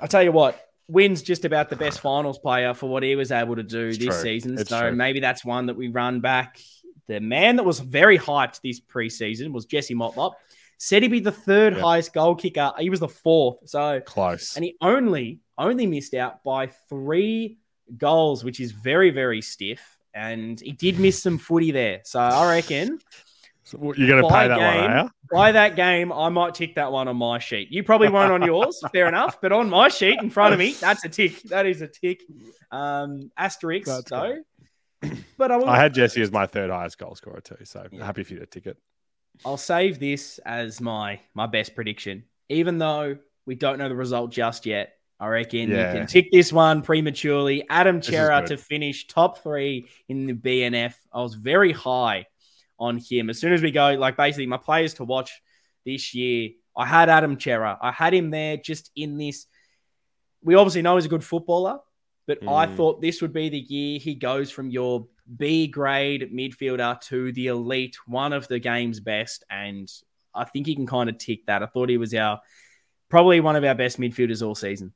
I'll 0.00 0.06
tell 0.06 0.22
you 0.22 0.30
what, 0.30 0.69
wins 0.90 1.22
just 1.22 1.44
about 1.44 1.70
the 1.70 1.76
best 1.76 2.00
finals 2.00 2.38
player 2.38 2.74
for 2.74 2.88
what 2.88 3.02
he 3.02 3.14
was 3.16 3.30
able 3.32 3.56
to 3.56 3.62
do 3.62 3.86
It's 3.88 3.98
this 3.98 4.06
true. 4.08 4.22
season. 4.22 4.58
It's 4.58 4.70
so 4.70 4.80
true. 4.80 4.92
maybe 4.92 5.20
that's 5.20 5.44
one 5.44 5.66
that 5.66 5.76
we 5.76 5.88
run 5.88 6.20
back. 6.20 6.60
The 7.08 7.20
man 7.20 7.56
that 7.56 7.64
was 7.64 7.80
very 7.80 8.18
hyped 8.18 8.60
this 8.62 8.80
preseason 8.80 9.52
was 9.52 9.64
Jesse 9.66 9.94
Motlop. 9.94 10.32
Said 10.78 11.02
he'd 11.02 11.10
be 11.10 11.20
the 11.20 11.32
third 11.32 11.74
Yeah. 11.74 11.82
highest 11.82 12.12
goal 12.14 12.34
kicker. 12.34 12.72
He 12.78 12.88
was 12.90 13.00
the 13.00 13.08
fourth. 13.08 13.58
So 13.68 14.00
Close. 14.00 14.56
and 14.56 14.64
he 14.64 14.76
only 14.80 15.40
only 15.58 15.86
missed 15.86 16.14
out 16.14 16.42
by 16.42 16.68
three 16.88 17.58
goals, 17.98 18.44
which 18.44 18.60
is 18.60 18.72
very 18.72 19.10
very 19.10 19.42
stiff. 19.42 19.80
And 20.14 20.58
he 20.60 20.72
did 20.72 20.98
miss 20.98 21.22
some 21.22 21.38
footy 21.38 21.70
there. 21.70 22.00
So 22.04 22.18
I 22.20 22.54
reckon 22.56 22.98
So 23.70 23.78
what, 23.78 23.96
you're 23.96 24.08
going 24.08 24.20
to 24.20 24.28
pay 24.28 24.48
that 24.48 24.58
game. 24.58 24.82
one, 24.82 24.90
are 24.90 25.04
you? 25.04 25.10
by 25.30 25.52
that 25.52 25.76
game, 25.76 26.12
I 26.12 26.28
might 26.28 26.56
tick 26.56 26.74
that 26.74 26.90
one 26.90 27.06
on 27.06 27.16
my 27.16 27.38
sheet. 27.38 27.70
You 27.70 27.84
probably 27.84 28.08
won't 28.08 28.32
on 28.32 28.42
yours, 28.42 28.82
fair 28.92 29.06
enough. 29.06 29.40
But 29.40 29.52
on 29.52 29.70
my 29.70 29.88
sheet 29.88 30.18
in 30.20 30.28
front 30.28 30.52
of 30.52 30.58
me, 30.58 30.72
that's 30.72 31.04
a 31.04 31.08
tick. 31.08 31.40
That 31.42 31.66
is 31.66 31.80
a 31.80 31.86
tick. 31.86 32.22
Um, 32.72 33.30
asterisk 33.38 33.86
That's 33.86 34.10
though. 34.10 34.38
But 35.38 35.50
I 35.52 35.56
will, 35.56 35.68
I 35.68 35.78
had 35.78 35.94
Jesse 35.94 36.20
as 36.20 36.30
my 36.32 36.46
third 36.46 36.68
highest 36.68 36.98
goal 36.98 37.14
scorer 37.14 37.40
too, 37.40 37.64
so 37.64 37.86
Yeah. 37.90 38.04
happy 38.04 38.24
for 38.24 38.34
you 38.34 38.40
to 38.40 38.46
tick 38.46 38.66
it. 38.66 38.76
I'll 39.46 39.56
save 39.56 39.98
this 40.00 40.38
as 40.44 40.80
my 40.80 41.20
my 41.34 41.46
best 41.46 41.74
prediction, 41.76 42.24
even 42.48 42.78
though 42.78 43.16
we 43.46 43.54
don't 43.54 43.78
know 43.78 43.88
the 43.88 43.94
result 43.94 44.32
just 44.32 44.66
yet. 44.66 44.94
I 45.20 45.28
reckon 45.28 45.70
Yeah. 45.70 45.92
you 45.92 45.98
can 46.00 46.06
tick 46.08 46.28
this 46.32 46.52
one 46.52 46.82
prematurely. 46.82 47.64
Adam 47.70 48.02
Cerra 48.02 48.44
to 48.48 48.56
finish 48.56 49.06
top 49.06 49.38
three 49.38 49.86
in 50.08 50.26
the 50.26 50.34
BNF. 50.34 50.94
I 51.12 51.22
was 51.22 51.34
very 51.34 51.72
high 51.72 52.26
on 52.80 52.98
him. 52.98 53.30
As 53.30 53.38
soon 53.38 53.52
as 53.52 53.62
we 53.62 53.70
go, 53.70 53.92
like 53.94 54.16
basically 54.16 54.46
my 54.46 54.56
players 54.56 54.94
to 54.94 55.04
watch 55.04 55.40
this 55.84 56.14
year, 56.14 56.50
I 56.76 56.86
had 56.86 57.08
Adam 57.08 57.38
Cerra. 57.38 57.78
I 57.80 57.92
had 57.92 58.14
him 58.14 58.30
there 58.30 58.56
just 58.56 58.90
in 58.96 59.18
this. 59.18 59.46
We 60.42 60.54
obviously 60.54 60.82
know 60.82 60.96
he's 60.96 61.04
a 61.04 61.08
good 61.10 61.22
footballer, 61.24 61.78
but 62.26 62.38
I 62.48 62.66
Mm. 62.66 62.76
thought 62.76 63.02
this 63.02 63.20
would 63.20 63.32
be 63.32 63.48
the 63.50 63.58
year 63.58 63.98
he 63.98 64.14
goes 64.14 64.50
from 64.50 64.70
your 64.70 65.06
B 65.36 65.66
grade 65.68 66.30
midfielder 66.32 67.00
to 67.02 67.32
the 67.32 67.48
elite, 67.48 67.96
one 68.06 68.32
of 68.32 68.48
the 68.48 68.58
game's 68.58 68.98
best. 68.98 69.44
And 69.50 69.92
I 70.34 70.44
think 70.44 70.66
he 70.66 70.74
can 70.74 70.86
kind 70.86 71.10
of 71.10 71.18
tick 71.18 71.46
that. 71.46 71.62
I 71.62 71.66
thought 71.66 71.88
he 71.90 71.98
was 71.98 72.14
our 72.14 72.40
probably 73.10 73.40
one 73.40 73.56
of 73.56 73.64
our 73.64 73.74
best 73.74 74.00
midfielders 74.00 74.44
all 74.44 74.54
season. 74.54 74.92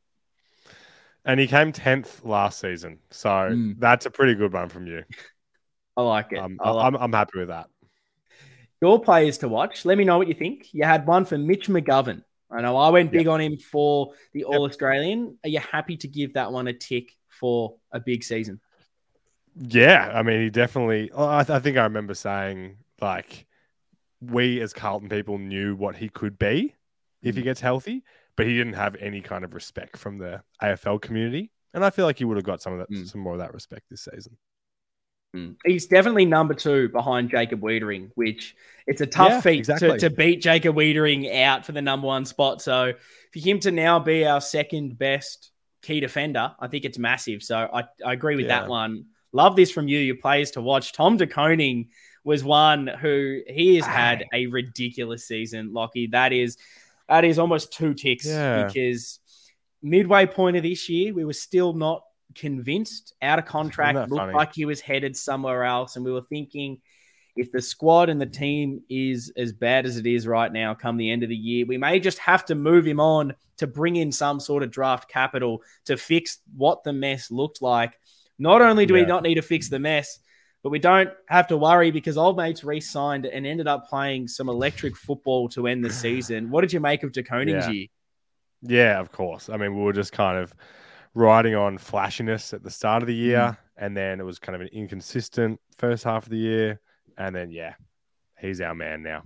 And 1.27 1.41
he 1.41 1.47
came 1.47 1.73
10th 1.73 2.25
last 2.25 2.61
season, 2.61 2.99
so 3.11 3.29
Mm. 3.29 3.77
that's 3.79 4.07
a 4.07 4.11
pretty 4.11 4.35
good 4.35 4.53
one 4.53 4.69
from 4.69 4.87
you. 4.87 5.05
I 5.97 6.03
like 6.03 6.33
it. 6.33 6.39
Um, 6.39 6.59
I 6.61 6.71
like 6.71 6.87
I'm, 6.87 6.97
I'm 6.97 7.13
happy 7.13 7.39
with 7.39 7.49
that. 7.49 7.69
Your 8.85 9.01
players 9.01 9.39
to 9.39 9.49
watch. 9.49 9.85
Let 9.87 9.97
me 9.97 10.05
know 10.05 10.19
what 10.19 10.29
you 10.29 10.35
think. 10.35 10.69
You 10.75 10.85
had 10.85 11.07
one 11.07 11.25
for 11.25 11.39
Mitch 11.39 11.69
McGovern. 11.69 12.23
I 12.51 12.61
know 12.61 12.77
I 12.77 12.91
went 12.91 13.11
big 13.11 13.27
on 13.27 13.41
him 13.41 13.57
for 13.57 14.13
the 14.35 14.45
All 14.45 14.65
Australian. 14.67 15.39
Are 15.43 15.49
you 15.49 15.59
happy 15.59 15.97
to 15.97 16.07
give 16.07 16.35
that 16.35 16.53
one 16.53 16.69
a 16.69 16.75
tick 16.75 17.17
for 17.29 17.77
a 17.93 17.99
big 17.99 18.23
season? 18.23 18.61
Yeah, 19.57 20.13
I 20.15 20.23
mean, 20.23 20.43
he 20.43 20.51
definitely. 20.51 21.11
I, 21.13 21.41
I 21.41 21.59
think 21.61 21.77
I 21.79 21.85
remember 21.85 22.13
saying 22.15 22.77
like, 23.01 23.47
we 24.21 24.61
as 24.61 24.73
Carlton 24.75 25.09
people 25.09 25.39
knew 25.39 25.75
what 25.75 25.97
he 25.97 26.09
could 26.11 26.39
be 26.39 26.75
if 27.23 27.35
he 27.37 27.41
Mm. 27.41 27.45
gets 27.45 27.61
healthy, 27.61 28.05
but 28.37 28.47
he 28.47 28.55
didn't 28.57 28.75
have 28.75 28.97
any 28.97 29.21
kind 29.23 29.45
of 29.45 29.55
respect 29.55 29.97
from 29.97 30.19
the 30.19 30.43
AFL 30.63 31.01
community, 31.01 31.51
and 31.73 31.85
I 31.85 31.91
feel 31.91 32.05
like 32.05 32.19
he 32.19 32.25
would 32.25 32.37
have 32.37 32.45
got 32.45 32.61
some 32.63 32.75
of 32.75 32.79
that, 32.81 32.91
Mm. 32.91 33.09
some 33.09 33.21
more 33.21 33.33
of 33.33 33.39
that 33.41 33.55
respect 33.55 33.87
this 33.91 34.05
season. 34.13 34.37
Mm. 35.35 35.57
He's 35.65 35.87
definitely 35.87 36.25
number 36.25 36.55
two 36.55 36.89
behind 36.91 37.31
Jacob 37.31 37.61
Weitering, 37.61 38.11
which 38.15 38.55
it's 38.87 39.01
a 39.01 39.07
tough 39.07 39.31
Yeah, 39.31 39.41
feat 39.41 39.59
exactly. 39.59 39.91
to, 39.91 39.99
to 39.99 40.11
beat 40.11 40.41
Jacob 40.41 40.77
Weitering 40.77 41.43
out 41.43 41.67
for 41.67 41.73
the 41.73 41.83
number 41.83 42.07
one 42.07 42.25
spot. 42.25 42.63
So 42.63 42.93
for 43.33 43.39
him 43.39 43.59
to 43.61 43.71
now 43.71 43.99
be 43.99 44.25
our 44.25 44.41
second 44.41 44.99
best 44.99 45.51
key 45.83 46.01
defender, 46.01 46.55
I 46.61 46.69
think 46.69 46.85
it's 46.85 46.99
massive. 46.99 47.43
So 47.43 47.57
I, 47.73 47.85
I 48.05 48.13
agree 48.13 48.37
with 48.37 48.47
Yeah. 48.47 48.61
that 48.61 48.69
one. 48.69 49.07
Love 49.33 49.57
this 49.57 49.71
from 49.73 49.89
you, 49.89 49.99
your 49.99 50.17
players 50.17 50.53
to 50.53 50.63
watch. 50.63 50.93
Tom 50.93 51.17
De 51.17 51.27
Koning 51.27 51.89
was 52.23 52.45
one 52.45 52.87
who 52.87 53.41
he 53.49 53.75
has 53.77 53.85
ah. 53.85 53.89
had 53.89 54.25
a 54.33 54.47
ridiculous 54.47 55.27
season, 55.27 55.73
Lockie. 55.73 56.07
That 56.07 56.33
is 56.33 56.57
that 57.09 57.25
is 57.25 57.39
almost 57.39 57.73
two 57.73 57.93
ticks 57.95 58.25
Yeah. 58.27 58.65
because 58.65 59.19
midway 59.83 60.27
point 60.27 60.57
of 60.57 60.63
this 60.63 60.89
year, 60.89 61.13
we 61.13 61.25
were 61.25 61.35
still 61.35 61.73
not 61.75 62.03
convinced 62.35 63.15
out 63.23 63.39
of 63.39 63.45
contract, 63.45 64.11
looked 64.11 64.21
funny? 64.21 64.33
like 64.35 64.55
he 64.55 64.65
was 64.65 64.81
headed 64.81 65.17
somewhere 65.17 65.65
else. 65.65 65.97
And 65.97 66.05
we 66.05 66.13
were 66.13 66.23
thinking 66.23 66.81
if 67.37 67.51
the 67.51 67.61
squad 67.61 68.09
and 68.09 68.21
the 68.21 68.27
team 68.27 68.83
is 68.89 69.33
as 69.37 69.53
bad 69.53 69.87
as 69.87 69.97
it 69.97 70.07
is 70.07 70.27
right 70.27 70.53
now, 70.53 70.75
come 70.75 70.97
the 70.97 71.11
end 71.11 71.23
of 71.23 71.29
the 71.29 71.37
year, 71.37 71.67
we 71.67 71.77
may 71.77 71.99
just 71.99 72.19
have 72.19 72.45
to 72.47 72.55
move 72.55 72.87
him 72.87 73.01
on 73.01 73.35
to 73.57 73.67
bring 73.67 73.97
in 73.97 74.13
some 74.13 74.39
sort 74.39 74.63
of 74.63 74.71
draft 74.71 75.09
capital 75.09 75.63
to 75.87 75.97
fix 75.97 76.39
what 76.57 76.85
the 76.85 76.93
mess 76.93 77.31
looked 77.31 77.61
like. 77.61 77.99
Not 78.39 78.63
only 78.63 78.87
do 78.87 78.95
we 78.95 79.05
not 79.05 79.23
need 79.23 79.35
to 79.37 79.43
fix 79.43 79.69
the 79.69 79.79
mess, 79.79 80.19
but 80.63 80.71
we 80.71 80.79
don't 80.79 81.11
have 81.29 81.47
to 81.49 81.57
worry 81.57 81.91
because 81.91 82.17
old 82.17 82.37
mates 82.37 82.65
re-signed 82.65 83.27
and 83.27 83.47
ended 83.47 83.69
up 83.69 83.87
playing 83.87 84.29
some 84.29 84.49
electric 84.49 84.97
football 84.97 85.49
to 85.51 85.67
end 85.67 85.85
the 85.85 85.91
season. 85.91 86.51
What 86.51 86.63
did 86.63 86.73
you 86.73 86.81
make 86.81 87.03
of 87.03 87.13
De 87.13 87.23
Koning's 87.23 87.67
Yeah. 87.67 87.73
year? 87.73 87.87
Yeah, 88.63 88.99
of 88.99 89.13
course. 89.13 89.51
I 89.51 89.59
mean, 89.59 89.77
we 89.77 89.83
were 89.83 89.93
just 89.93 90.13
kind 90.13 90.39
of 90.39 90.55
riding 91.15 91.55
on 91.55 91.79
flashiness 91.79 92.53
at 92.53 92.63
the 92.63 92.71
start 92.71 93.03
of 93.03 93.07
the 93.07 93.15
year, 93.15 93.39
Mm. 93.39 93.57
and 93.77 93.97
then 93.97 94.21
it 94.21 94.25
was 94.25 94.39
kind 94.39 94.55
of 94.57 94.63
an 94.63 94.69
inconsistent 94.73 95.61
first 95.79 96.05
half 96.05 96.25
of 96.25 96.31
the 96.31 96.39
year, 96.39 96.81
and 97.17 97.35
then 97.35 97.51
yeah, 97.51 97.75
he's 98.39 98.61
our 98.61 98.75
man 98.75 99.03
now. 99.03 99.23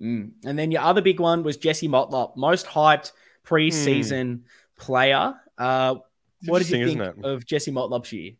Mm. 0.00 0.32
And 0.44 0.58
then 0.58 0.70
your 0.70 0.82
other 0.82 1.00
big 1.02 1.20
one 1.20 1.42
was 1.42 1.56
Jesse 1.56 1.88
Motlop, 1.88 2.36
most 2.36 2.66
hyped 2.66 3.12
preseason 3.46 4.40
player. 4.78 5.34
Uh, 5.58 5.96
what 6.46 6.58
did 6.58 6.68
you 6.70 6.76
think 6.86 6.86
isn't 7.00 7.00
it? 7.18 7.24
of 7.24 7.46
Jesse 7.46 7.70
Motlop's 7.70 8.12
year? 8.12 8.32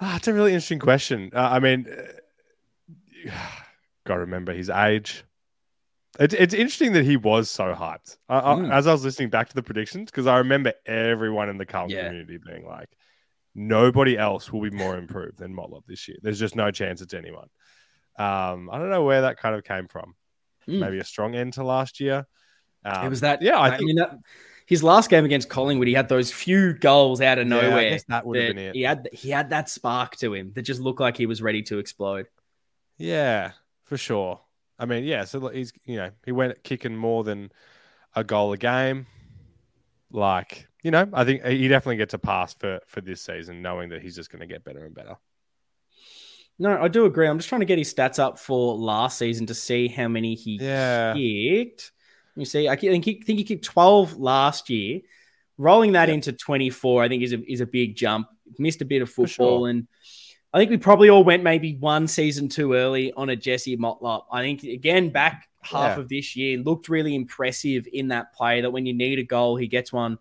Ah, 0.00 0.16
it's 0.16 0.28
a 0.28 0.32
really 0.32 0.50
interesting 0.52 0.78
question. 0.78 1.30
Uh, 1.34 1.40
I 1.52 1.58
mean, 1.60 1.86
uh, 1.88 3.30
got 4.04 4.14
to 4.14 4.20
remember 4.20 4.52
his 4.52 4.70
age. 4.70 5.24
It's 6.18 6.34
it's 6.34 6.54
interesting 6.54 6.92
that 6.94 7.04
he 7.04 7.16
was 7.16 7.50
so 7.50 7.74
hyped. 7.74 8.16
I, 8.28 8.38
I- 8.38 8.54
Mm. 8.56 8.72
As 8.72 8.86
I 8.86 8.92
was 8.92 9.04
listening 9.04 9.30
back 9.30 9.48
to 9.48 9.54
the 9.54 9.62
predictions, 9.62 10.10
because 10.10 10.26
I 10.26 10.38
remember 10.38 10.72
everyone 10.86 11.48
in 11.48 11.58
the 11.58 11.66
Carlton 11.66 11.96
Yeah. 11.96 12.06
community 12.06 12.38
being 12.38 12.66
like, 12.66 12.88
nobody 13.54 14.16
else 14.18 14.52
will 14.52 14.62
be 14.62 14.70
more 14.70 14.96
improved 14.96 15.38
than 15.38 15.54
Motlop 15.54 15.84
this 15.86 16.08
year. 16.08 16.16
There's 16.22 16.38
just 16.38 16.56
no 16.56 16.70
chance 16.70 17.00
it's 17.02 17.14
anyone. 17.14 17.48
Um, 18.18 18.70
I 18.70 18.78
don't 18.78 18.90
know 18.90 19.04
where 19.04 19.22
that 19.22 19.36
kind 19.38 19.54
of 19.54 19.64
came 19.64 19.88
from. 19.88 20.14
Mm. 20.68 20.80
Maybe 20.80 20.98
a 20.98 21.04
strong 21.04 21.34
end 21.34 21.52
to 21.54 21.64
last 21.64 22.00
year. 22.00 22.26
Um, 22.84 23.06
it 23.06 23.08
was 23.08 23.20
that. 23.20 23.42
yeah, 23.42 23.58
I 23.58 23.66
I, 23.66 23.76
think 23.76 23.86
mean, 23.88 23.96
that, 23.96 24.16
his 24.66 24.82
last 24.82 25.10
game 25.10 25.24
against 25.24 25.48
Collingwood, 25.50 25.86
he 25.88 25.94
had 25.94 26.08
those 26.08 26.32
few 26.32 26.72
goals 26.72 27.20
out 27.20 27.38
of 27.38 27.46
Yeah, 27.48 27.60
nowhere. 27.60 27.90
guess 27.90 28.04
that 28.08 28.24
would 28.26 28.38
have 28.40 28.54
been 28.54 28.58
it. 28.58 28.74
He 28.74 28.82
had 28.82 29.08
he 29.12 29.30
had 29.30 29.50
that 29.50 29.68
spark 29.68 30.16
to 30.16 30.32
him 30.34 30.52
that 30.54 30.62
just 30.62 30.80
looked 30.80 31.00
like 31.00 31.16
he 31.16 31.26
was 31.26 31.42
ready 31.42 31.62
to 31.64 31.78
explode. 31.78 32.26
Yeah, 32.98 33.52
for 33.84 33.96
sure. 33.96 34.40
I 34.78 34.84
mean, 34.86 35.04
yeah. 35.04 35.24
So 35.24 35.48
he's 35.48 35.72
you 35.84 35.96
know 35.96 36.10
he 36.24 36.32
went 36.32 36.62
kicking 36.62 36.96
more 36.96 37.24
than 37.24 37.50
a 38.14 38.22
goal 38.24 38.52
a 38.52 38.56
game. 38.58 39.06
Like 40.10 40.66
you 40.82 40.90
know, 40.90 41.08
I 41.12 41.24
think 41.24 41.44
he 41.44 41.68
definitely 41.68 41.96
gets 41.96 42.14
a 42.14 42.18
pass 42.18 42.54
for 42.54 42.80
for 42.86 43.00
this 43.00 43.20
season, 43.22 43.62
knowing 43.62 43.88
that 43.90 44.02
he's 44.02 44.14
just 44.16 44.30
going 44.30 44.40
to 44.40 44.46
get 44.46 44.64
better 44.64 44.84
and 44.84 44.94
better. 44.94 45.16
No, 46.58 46.80
I 46.80 46.88
do 46.88 47.04
agree. 47.04 47.28
I'm 47.28 47.38
just 47.38 47.48
trying 47.50 47.60
to 47.60 47.66
get 47.66 47.76
his 47.78 47.92
stats 47.92 48.18
up 48.18 48.38
for 48.38 48.74
last 48.76 49.18
season 49.18 49.44
to 49.46 49.54
see 49.54 49.88
how 49.88 50.08
many 50.08 50.34
he 50.34 50.58
Yeah. 50.60 51.12
kicked. 51.14 51.92
Me 52.34 52.44
see. 52.46 52.68
I 52.68 52.76
think 52.76 53.04
he, 53.04 53.20
think 53.20 53.38
he 53.38 53.44
kicked 53.44 53.64
12 53.64 54.16
last 54.18 54.70
year. 54.70 55.00
Rolling 55.58 55.92
that 55.92 56.08
Yeah. 56.08 56.14
into 56.14 56.32
24, 56.32 57.02
I 57.02 57.08
think 57.08 57.22
is 57.22 57.32
a 57.32 57.42
is 57.50 57.60
a 57.60 57.66
big 57.66 57.96
jump. 57.96 58.28
Missed 58.58 58.80
a 58.82 58.84
bit 58.86 59.02
of 59.02 59.10
football, 59.10 59.60
sure. 59.60 59.68
and 59.68 59.86
I 60.54 60.58
think 60.58 60.70
we 60.70 60.76
probably 60.78 61.10
all 61.10 61.24
went 61.24 61.42
maybe 61.42 61.76
one 61.76 62.06
season 62.08 62.48
too 62.48 62.72
early 62.72 63.12
on 63.12 63.28
a 63.28 63.36
Jesse 63.36 63.76
Motlop. 63.76 64.24
I 64.32 64.42
think 64.42 64.62
again 64.62 65.10
back 65.10 65.48
half 65.62 65.96
Yeah. 65.96 66.00
of 66.02 66.08
this 66.08 66.36
year 66.36 66.58
looked 66.58 66.88
really 66.88 67.14
impressive 67.14 67.86
in 67.92 68.08
that 68.08 68.32
play. 68.32 68.60
That 68.62 68.70
when 68.70 68.86
you 68.86 68.94
need 68.94 69.18
a 69.18 69.24
goal, 69.24 69.56
he 69.56 69.66
gets 69.66 69.92
one 69.92 70.18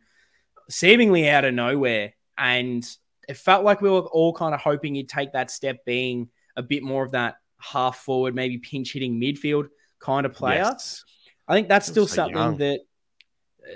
seemingly 0.70 1.30
out 1.30 1.46
of 1.46 1.54
nowhere, 1.54 2.14
and 2.38 2.86
it 3.30 3.38
felt 3.38 3.64
like 3.64 3.82
we 3.82 3.90
were 3.90 4.00
all 4.02 4.34
kind 4.34 4.54
of 4.54 4.62
hoping 4.62 4.96
he'd 4.96 5.10
take 5.10 5.34
that 5.34 5.52
step, 5.52 5.86
being 5.86 6.30
a 6.58 6.64
bit 6.64 6.84
more 6.84 7.04
of 7.06 7.12
that 7.12 7.36
half 7.60 7.98
forward, 7.98 8.36
maybe 8.36 8.58
pinch 8.58 8.94
hitting 8.94 9.20
midfield 9.20 9.70
kind 10.00 10.26
of 10.26 10.34
player. 10.34 10.60
Yes. 10.64 11.04
I 11.48 11.54
think 11.54 11.68
that's 11.70 11.88
still 11.88 12.08
so 12.08 12.16
something 12.16 12.36
young. 12.36 12.58
that 12.58 12.82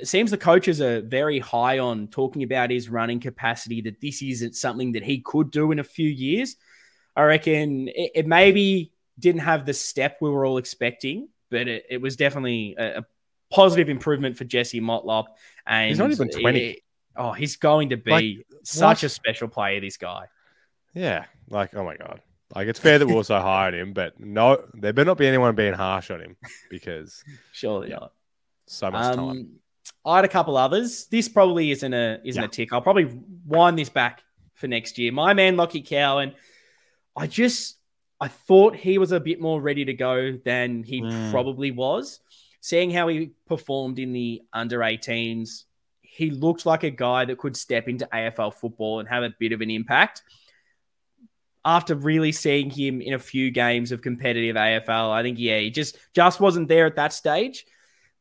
it 0.02 0.08
seems 0.08 0.32
the 0.32 0.38
coaches 0.38 0.82
are 0.82 1.02
very 1.02 1.40
high 1.40 1.80
on 1.80 2.08
talking 2.08 2.44
about 2.44 2.70
his 2.70 2.90
running 2.90 3.20
capacity, 3.20 3.82
that 3.82 4.02
this 4.02 4.22
isn't 4.22 4.56
something 4.56 4.92
that 4.94 5.04
he 5.04 5.20
could 5.22 5.52
do 5.52 5.72
in 5.72 5.80
a 5.80 5.84
few 5.84 6.08
years. 6.10 6.56
I 7.16 7.24
reckon 7.24 7.88
it, 7.90 8.12
it 8.16 8.28
maybe 8.28 8.92
didn't 9.18 9.42
have 9.42 9.66
the 9.66 9.74
step 9.74 10.18
we 10.22 10.30
were 10.30 10.46
all 10.46 10.58
expecting, 10.58 11.30
but 11.50 11.68
it, 11.68 11.86
it 11.90 12.02
was 12.02 12.16
definitely 12.16 12.76
a, 12.78 13.00
a 13.00 13.06
positive 13.52 13.90
improvement 13.90 14.38
for 14.38 14.44
Jesse 14.46 14.80
Motlop. 14.80 15.26
And 15.66 15.90
He's 15.90 15.98
not 16.00 16.12
even 16.12 16.30
20. 16.30 16.60
it- 16.60 16.80
oh, 17.18 17.32
he's 17.34 17.58
going 17.58 17.90
to 17.90 17.98
be 17.98 18.12
Like, 18.12 18.48
such 18.64 18.98
what? 18.98 19.04
a 19.04 19.10
special 19.10 19.48
player, 19.50 19.82
this 19.82 19.98
guy. 19.98 20.28
Yeah. 20.94 21.26
Like, 21.50 21.76
oh 21.76 21.84
my 21.84 21.98
god. 21.98 22.22
Like, 22.56 22.68
it's 22.68 22.80
fair 22.80 22.98
that 23.00 23.06
we 23.08 23.14
also 23.14 23.40
hired 23.42 23.74
him, 23.74 23.94
but 23.94 24.20
no, 24.20 24.64
there 24.74 24.94
better 24.94 25.06
not 25.08 25.18
be 25.18 25.28
anyone 25.28 25.54
being 25.56 25.74
harsh 25.74 26.12
on 26.12 26.22
him 26.22 26.38
because 26.70 27.24
Surely 27.52 27.90
Yeah. 27.90 27.96
not. 27.98 28.14
so 28.68 28.92
much 28.92 29.06
um, 29.06 29.28
time. 29.28 29.50
I 30.06 30.18
had 30.18 30.26
a 30.26 30.30
couple 30.30 30.56
others. 30.58 31.08
This 31.08 31.28
probably 31.28 31.72
isn't 31.72 31.94
a 31.94 32.20
isn't 32.24 32.42
Yeah. 32.42 32.48
a 32.48 32.52
tick. 32.52 32.72
I'll 32.74 32.82
probably 32.82 33.10
wind 33.46 33.78
this 33.78 33.90
back 33.90 34.22
for 34.56 34.68
next 34.68 34.98
year. 34.98 35.12
My 35.12 35.34
man 35.34 35.56
Lachie 35.56 35.86
Cowan, 35.86 36.34
I 37.16 37.28
just 37.28 37.78
I 38.22 38.28
thought 38.28 38.76
he 38.76 38.98
was 38.98 39.12
a 39.14 39.20
bit 39.20 39.40
more 39.40 39.62
ready 39.62 39.86
to 39.86 39.94
go 39.94 40.38
than 40.44 40.84
he 40.84 41.02
Mm. 41.02 41.32
probably 41.32 41.72
was. 41.72 42.20
Seeing 42.62 42.92
how 42.92 43.08
he 43.08 43.32
performed 43.48 43.98
in 44.00 44.12
the 44.12 44.42
under 44.52 44.80
18s, 44.84 45.64
he 46.02 46.30
looked 46.30 46.66
like 46.66 46.84
a 46.84 46.90
guy 46.90 47.24
that 47.24 47.38
could 47.38 47.56
step 47.56 47.88
into 47.88 48.06
AFL 48.14 48.52
football 48.52 49.00
and 49.00 49.08
have 49.08 49.24
a 49.24 49.34
bit 49.40 49.54
of 49.54 49.62
an 49.62 49.70
impact. 49.72 50.22
After 51.64 51.94
really 51.96 52.32
seeing 52.32 52.70
him 52.70 53.02
in 53.02 53.14
a 53.14 53.20
few 53.20 53.52
games 53.52 53.92
of 53.92 54.02
competitive 54.02 54.56
AFL, 54.58 55.12
I 55.12 55.22
think 55.24 55.38
yeah, 55.40 55.60
he 55.60 55.70
just 55.70 55.98
just 56.14 56.40
wasn't 56.40 56.68
there 56.70 56.86
at 56.86 56.96
that 56.96 57.14
stage. 57.14 57.66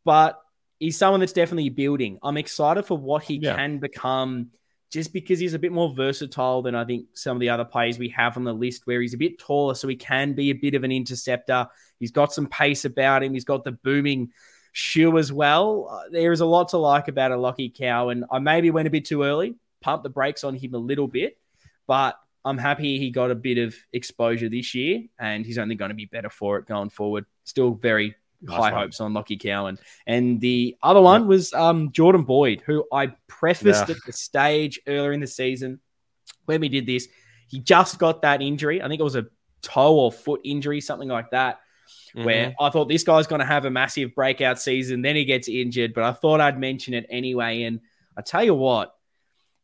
But 0.05 0.41
he's 0.81 0.97
someone 0.97 1.20
that's 1.20 1.33
definitely 1.33 1.68
building. 1.70 2.18
I'm 2.22 2.37
excited 2.37 2.85
for 2.85 2.97
what 2.97 3.24
he 3.24 3.37
Yeah. 3.37 3.57
can 3.57 3.79
become 3.79 4.51
just 4.91 5.12
because 5.12 5.39
he's 5.39 5.53
a 5.53 5.59
bit 5.59 5.70
more 5.72 5.93
versatile 5.95 6.62
than 6.62 6.74
I 6.74 6.85
think 6.85 7.07
some 7.12 7.37
of 7.37 7.41
the 7.41 7.51
other 7.51 7.64
players 7.64 7.99
we 7.99 8.09
have 8.11 8.39
on 8.39 8.45
the 8.45 8.55
list, 8.55 8.87
where 8.87 9.03
he's 9.03 9.12
a 9.12 9.18
bit 9.18 9.39
taller, 9.39 9.74
so 9.74 9.87
he 9.87 9.97
can 9.97 10.33
be 10.33 10.49
a 10.51 10.55
bit 10.55 10.74
of 10.74 10.83
an 10.83 10.91
interceptor. 10.93 11.66
He's 12.01 12.11
got 12.11 12.33
some 12.33 12.47
pace 12.47 12.87
about 12.87 13.22
him. 13.22 13.35
He's 13.35 13.45
got 13.45 13.64
the 13.64 13.72
booming 13.72 14.33
shoe 14.72 15.18
as 15.18 15.31
well. 15.31 15.89
Uh, 15.91 16.09
there 16.11 16.33
is 16.33 16.41
a 16.41 16.47
lot 16.47 16.68
to 16.70 16.79
like 16.79 17.09
about 17.09 17.33
a 17.33 17.37
Lockie 17.37 17.68
Cow, 17.68 18.09
and 18.09 18.24
I 18.31 18.39
maybe 18.39 18.70
went 18.70 18.89
a 18.89 18.91
bit 18.91 19.05
too 19.05 19.24
early, 19.24 19.57
pumped 19.83 20.05
the 20.05 20.11
brakes 20.11 20.43
on 20.43 20.55
him 20.55 20.72
a 20.74 20.79
little 20.79 21.09
bit, 21.09 21.37
but 21.87 22.18
I'm 22.45 22.57
happy 22.57 22.99
he 22.99 23.11
got 23.11 23.31
a 23.31 23.35
bit 23.35 23.59
of 23.59 23.74
exposure 23.93 24.49
this 24.49 24.74
year, 24.74 25.03
and 25.18 25.45
he's 25.45 25.59
only 25.59 25.74
going 25.74 25.91
to 25.91 25.95
be 25.95 26.07
better 26.07 26.31
for 26.31 26.57
it 26.59 26.66
going 26.66 26.89
forward. 26.89 27.26
Still 27.45 27.72
very 27.74 28.14
Nice 28.41 28.57
high 28.57 28.72
one. 28.72 28.82
hopes 28.82 29.01
on 29.01 29.12
Lachie 29.14 29.41
Cowan. 29.41 29.78
And 30.07 30.41
the 30.41 30.76
other 30.82 31.01
one 31.01 31.26
was 31.26 31.53
um, 31.53 31.91
Jordan 31.93 32.22
Boyd, 32.22 32.62
who 32.64 32.84
I 32.93 33.12
prefaced 33.26 33.89
Yeah. 33.89 33.95
at 33.97 34.01
the 34.07 34.12
stage 34.12 34.80
earlier 34.86 35.12
in 35.12 35.20
the 35.20 35.26
season 35.26 35.80
when 36.45 36.61
we 36.61 36.68
did 36.68 36.86
this. 36.86 37.09
He 37.49 37.59
just 37.61 37.99
got 37.99 38.22
that 38.22 38.43
injury. 38.43 38.82
I 38.82 38.89
think 38.89 39.01
it 39.01 39.05
was 39.05 39.16
a 39.16 39.26
toe 39.62 39.97
or 39.97 40.12
foot 40.12 40.41
injury, 40.45 40.80
something 40.80 41.09
like 41.09 41.30
that, 41.30 41.61
where 42.12 42.51
Mm-hmm. 42.51 42.62
I 42.64 42.70
thought 42.70 42.89
this 42.89 43.03
guy's 43.05 43.26
going 43.26 43.41
to 43.41 43.47
have 43.47 43.64
a 43.64 43.70
massive 43.70 44.14
breakout 44.14 44.61
season. 44.61 45.03
Then 45.03 45.16
he 45.16 45.24
gets 45.24 45.49
injured, 45.49 45.95
but 45.95 46.05
I 46.05 46.12
thought 46.12 46.41
I'd 46.41 46.61
mention 46.61 46.95
it 46.95 47.07
anyway. 47.11 47.62
And 47.62 47.80
I 48.16 48.22
tell 48.22 48.45
you 48.45 48.55
what, 48.55 48.95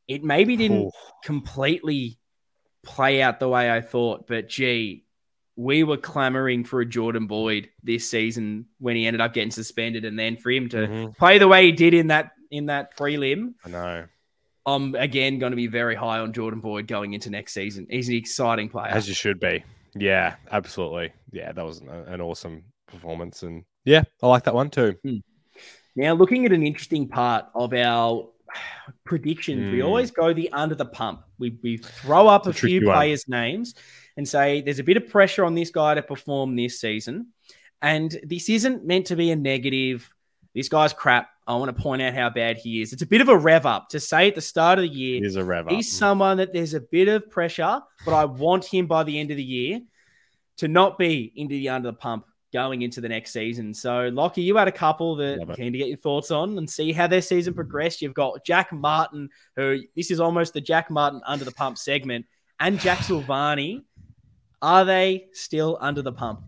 it 0.09 0.25
maybe 0.25 0.57
didn't 0.57 0.91
completely 1.23 2.19
play 2.83 3.23
out 3.23 3.39
the 3.41 3.49
way 3.49 3.71
I 3.71 3.81
thought, 3.81 4.27
but 4.27 4.49
gee, 4.49 5.05
we 5.57 5.85
were 5.85 5.97
clamoring 5.97 6.65
for 6.65 6.81
a 6.81 6.87
Jordan 6.87 7.27
Boyd 7.27 7.69
this 7.83 8.11
season 8.11 8.67
when 8.79 8.97
he 8.97 9.07
ended 9.07 9.21
up 9.21 9.33
getting 9.35 9.51
suspended, 9.53 10.05
and 10.05 10.19
then 10.19 10.37
for 10.37 10.51
him 10.51 10.69
to 10.71 10.77
Mhm. 10.77 11.17
play 11.17 11.39
the 11.39 11.47
way 11.49 11.67
he 11.67 11.73
did 11.73 11.95
in 11.95 12.09
that 12.09 12.33
in 12.51 12.67
that 12.67 12.97
prelim, 12.97 13.55
I 13.65 13.69
know. 13.69 14.05
I'm 14.67 14.95
again 14.95 15.39
going 15.39 15.51
to 15.53 15.57
be 15.57 15.67
very 15.67 15.95
high 15.95 16.21
on 16.21 16.33
Jordan 16.33 16.61
Boyd 16.61 16.87
going 16.87 17.13
into 17.13 17.29
next 17.31 17.53
season. 17.53 17.87
He's 17.91 18.09
an 18.09 18.15
exciting 18.15 18.69
player. 18.69 18.89
As 18.89 19.09
you 19.09 19.15
should 19.15 19.39
be. 19.41 19.65
Yeah, 19.97 20.37
absolutely. 20.51 21.13
Yeah, 21.33 21.53
that 21.53 21.65
was 21.65 21.81
an, 21.81 22.21
awesome 22.21 22.65
performance. 22.87 23.43
And 23.43 23.65
yeah, 23.85 24.03
I 24.23 24.27
like 24.29 24.45
that 24.45 24.55
one 24.55 24.71
too. 24.71 24.97
Now, 25.97 26.15
looking 26.15 26.45
at 26.47 26.53
an 26.53 26.65
interesting 26.67 27.07
part 27.09 27.47
of 27.55 27.73
our 27.75 28.29
predictions, 29.05 29.71
we 29.73 29.81
Hmm. 29.81 29.87
always 29.87 30.11
go 30.11 30.33
the 30.33 30.51
under 30.53 30.75
the 30.75 30.87
pump. 30.87 31.23
We, 31.39 31.59
we 31.63 31.77
throw 31.79 32.27
up 32.29 32.47
It's 32.47 32.63
a, 32.63 32.67
a 32.67 32.69
few 32.69 32.87
one. 32.87 32.95
players' 32.97 33.29
names 33.29 33.75
and 34.17 34.29
say 34.29 34.61
there's 34.61 34.79
a 34.79 34.85
bit 34.85 34.97
of 34.97 35.09
pressure 35.09 35.45
on 35.45 35.55
this 35.55 35.71
guy 35.71 35.95
to 35.95 36.03
perform 36.03 36.57
this 36.57 36.81
season. 36.81 37.29
And 37.83 38.17
this 38.23 38.49
isn't 38.49 38.85
meant 38.85 39.07
to 39.07 39.17
be 39.17 39.31
a 39.31 39.37
negative. 39.37 40.09
This 40.55 40.69
guy's 40.69 40.93
crap. 40.93 41.29
I 41.47 41.55
want 41.57 41.77
to 41.77 41.83
point 41.83 42.01
out 42.01 42.15
how 42.15 42.31
bad 42.31 42.57
he 42.57 42.81
is. 42.81 42.93
It's 42.93 43.03
a 43.03 43.07
bit 43.07 43.21
of 43.21 43.29
a 43.29 43.37
rev 43.37 43.67
up 43.67 43.91
to 43.91 44.01
say 44.01 44.29
at 44.29 44.35
the 44.35 44.41
start 44.41 44.79
of 44.79 44.85
the 44.85 44.89
year. 44.89 45.21
He's 45.23 45.37
a 45.37 45.45
rev 45.45 45.67
up. 45.67 45.73
He's 45.73 45.93
someone 45.93 46.39
that 46.39 46.53
there's 46.53 46.73
a 46.73 46.81
bit 46.81 47.09
of 47.09 47.31
pressure, 47.31 47.83
but 48.05 48.15
I 48.15 48.25
want 48.25 48.65
him 48.65 48.87
by 48.87 49.03
the 49.05 49.19
end 49.19 49.31
of 49.31 49.37
the 49.37 49.45
year 49.45 49.81
to 50.59 50.69
not 50.69 50.97
be 50.99 51.33
into 51.37 51.55
the 51.55 51.69
under 51.69 51.91
the 51.91 51.97
pump 51.97 52.25
going 52.55 52.83
into 52.83 53.01
the 53.01 53.09
next 53.09 53.33
season. 53.33 53.75
So, 53.75 54.09
Lockie, 54.13 54.41
you 54.41 54.57
had 54.57 54.69
a 54.69 54.73
couple 54.73 55.17
that 55.17 55.41
keen 55.57 55.73
to 55.73 55.79
get 55.79 55.89
your 55.89 55.97
thoughts 55.97 56.31
on 56.31 56.57
and 56.57 56.71
see 56.71 56.93
how 56.93 57.09
their 57.09 57.21
season 57.21 57.53
progressed. 57.53 58.01
You've 58.01 58.15
got 58.15 58.45
Jack 58.45 58.73
Martin, 58.73 59.29
who 59.57 59.81
this 59.97 60.11
is 60.11 60.21
almost 60.21 60.55
the 60.55 60.61
Jack 60.61 60.89
Martin 60.89 61.21
under 61.27 61.45
the 61.45 61.53
pump 61.53 61.77
segment, 61.77 62.25
and 62.61 62.79
Jack 62.79 62.99
Silvagni. 63.01 63.83
Are 64.65 64.85
they 64.87 65.27
still 65.33 65.77
under 65.81 66.01
the 66.01 66.13
pump? 66.13 66.41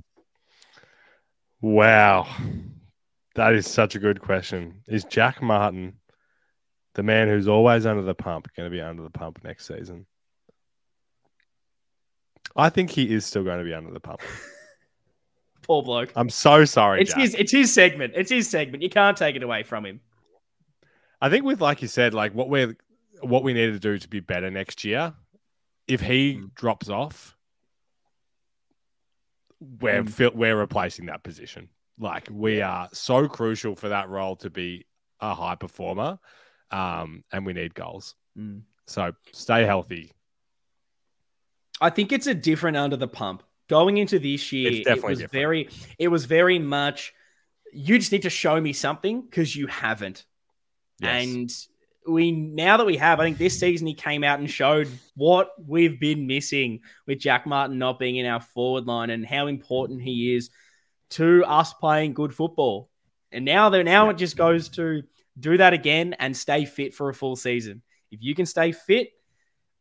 Wow. 1.60 2.26
That 3.34 3.52
is 3.52 3.66
such 3.66 3.94
a 3.94 3.98
good 3.98 4.22
question. 4.22 4.80
Is 4.88 5.04
Jack 5.04 5.42
Martin, 5.42 5.98
the 6.94 7.02
man 7.02 7.28
who's 7.28 7.46
always 7.46 7.84
under 7.84 8.00
the 8.02 8.14
pump, 8.14 8.48
going 8.56 8.70
to 8.70 8.74
be 8.74 8.80
under 8.80 9.02
the 9.02 9.10
pump 9.10 9.40
next 9.44 9.66
season? 9.66 10.06
I 12.56 12.70
think 12.70 12.90
he 12.90 13.12
is 13.12 13.26
still 13.26 13.44
going 13.44 13.58
to 13.58 13.64
be 13.64 13.74
under 13.74 13.92
the 13.92 14.00
pump. 14.00 14.20
Poor 15.62 15.82
bloke. 15.82 16.10
I'm 16.16 16.30
so 16.30 16.64
sorry, 16.64 17.02
It's 17.02 17.10
Jack. 17.10 17.20
his. 17.20 17.34
It's 17.34 17.52
his 17.52 17.72
segment. 17.74 18.14
It's 18.16 18.30
his 18.30 18.48
segment. 18.48 18.82
You 18.82 18.88
can't 18.88 19.16
take 19.16 19.36
it 19.36 19.42
away 19.42 19.62
from 19.62 19.84
him. 19.84 20.00
I 21.20 21.28
think 21.28 21.44
with 21.44 21.60
like 21.60 21.82
you 21.82 21.88
said, 21.88 22.14
like 22.14 22.34
what 22.34 22.48
we're 22.48 22.76
what 23.20 23.42
we 23.42 23.52
need 23.52 23.72
to 23.72 23.78
do 23.78 23.98
to 23.98 24.08
be 24.08 24.20
better 24.20 24.50
next 24.50 24.84
year, 24.84 25.12
if 25.88 26.00
he 26.00 26.36
Mm. 26.36 26.54
drops 26.54 26.88
off, 26.88 27.35
we're 29.60 30.02
Mm. 30.02 30.34
we're 30.34 30.56
replacing 30.56 31.06
that 31.06 31.22
position. 31.22 31.68
Like 31.98 32.28
we 32.30 32.60
are 32.60 32.88
so 32.92 33.26
crucial 33.28 33.74
for 33.74 33.88
that 33.88 34.08
role 34.08 34.36
to 34.36 34.50
be 34.50 34.86
a 35.20 35.34
high 35.34 35.54
performer, 35.54 36.18
um, 36.70 37.24
and 37.32 37.46
we 37.46 37.52
need 37.52 37.74
goals. 37.74 38.14
Mm. 38.38 38.62
So 38.86 39.12
stay 39.32 39.64
healthy. 39.64 40.12
I 41.80 41.90
think 41.90 42.12
it's 42.12 42.26
a 42.26 42.34
different 42.34 42.76
under 42.76 42.96
the 42.96 43.08
pump. 43.08 43.42
Going 43.68 43.96
into 43.98 44.18
this 44.18 44.52
year, 44.52 44.70
it 44.72 45.02
was 45.02 45.18
different. 45.18 45.32
very 45.32 45.68
it 45.98 46.08
was 46.08 46.24
very 46.24 46.58
much 46.58 47.14
you 47.72 47.98
just 47.98 48.12
need 48.12 48.22
to 48.22 48.30
show 48.30 48.60
me 48.60 48.72
something 48.72 49.22
because 49.22 49.54
you 49.56 49.66
haven't. 49.66 50.24
Yes. 50.98 51.24
And 51.24 51.50
we 52.08 52.30
now 52.32 52.76
that 52.76 52.86
we 52.86 52.96
have, 52.96 53.20
I 53.20 53.24
think 53.24 53.38
this 53.38 53.58
season 53.58 53.86
he 53.86 53.94
came 53.94 54.22
out 54.24 54.38
and 54.38 54.50
showed 54.50 54.88
what 55.14 55.50
we've 55.66 55.98
been 55.98 56.26
missing 56.26 56.80
with 57.06 57.18
Jack 57.18 57.46
Martin 57.46 57.78
not 57.78 57.98
being 57.98 58.16
in 58.16 58.26
our 58.26 58.40
forward 58.40 58.86
line 58.86 59.10
and 59.10 59.24
how 59.26 59.46
important 59.46 60.02
he 60.02 60.34
is 60.34 60.50
to 61.10 61.44
us 61.44 61.72
playing 61.74 62.14
good 62.14 62.34
football. 62.34 62.90
And 63.32 63.44
now 63.44 63.68
there 63.70 63.84
now 63.84 64.08
it 64.10 64.16
just 64.18 64.36
goes 64.36 64.68
to 64.70 65.02
do 65.38 65.56
that 65.58 65.72
again 65.72 66.14
and 66.18 66.36
stay 66.36 66.64
fit 66.64 66.94
for 66.94 67.08
a 67.08 67.14
full 67.14 67.36
season. 67.36 67.82
If 68.10 68.20
you 68.22 68.34
can 68.34 68.46
stay 68.46 68.72
fit, 68.72 69.08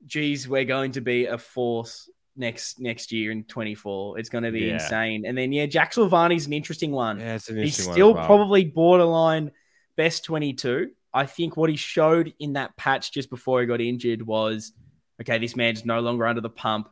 geez, 0.06 0.48
we're 0.48 0.66
going 0.66 0.92
to 0.94 1.02
be 1.02 1.26
a 1.26 1.38
force 1.38 2.10
next 2.36 2.80
next 2.80 3.12
year 3.12 3.32
in 3.32 3.44
24. 3.46 4.20
It's 4.20 4.30
going 4.30 4.44
to 4.44 4.52
be 4.52 4.62
Yeah. 4.62 4.74
insane. 4.74 5.26
And 5.26 5.38
then 5.38 5.54
yeah, 5.54 5.68
Jack 5.68 5.94
Silvagni's 5.94 6.48
an 6.48 6.54
interesting 6.54 6.92
one. 6.92 7.20
Yeah, 7.20 7.36
it's 7.36 7.50
an 7.50 7.58
He's 7.58 7.80
interesting 7.80 7.86
one 7.88 7.94
still 7.96 8.14
well. 8.16 8.26
probably 8.26 8.66
borderline 8.66 9.52
best 9.96 10.26
22. 10.26 10.90
I 11.16 11.26
think 11.26 11.56
what 11.58 11.70
he 11.70 11.78
showed 11.78 12.34
in 12.40 12.54
that 12.54 12.76
patch 12.78 13.12
just 13.12 13.30
before 13.30 13.62
he 13.62 13.66
got 13.68 13.82
injured 13.82 14.22
was 14.22 14.74
okay, 15.22 15.38
this 15.38 15.56
man's 15.56 15.86
no 15.86 16.02
longer 16.02 16.28
under 16.28 16.42
the 16.42 16.50
pump. 16.50 16.90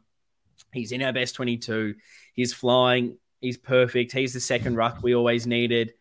He's 0.71 0.91
in 0.93 1.01
our 1.03 1.11
best 1.13 1.35
22. 1.35 1.93
He's 2.33 2.53
flying. 2.53 3.17
He's 3.41 3.57
perfect. 3.57 4.13
He's 4.13 4.33
the 4.33 4.39
second 4.39 4.77
ruck 4.77 4.99
we 5.03 5.13
always 5.13 5.45
needed. 5.45 5.93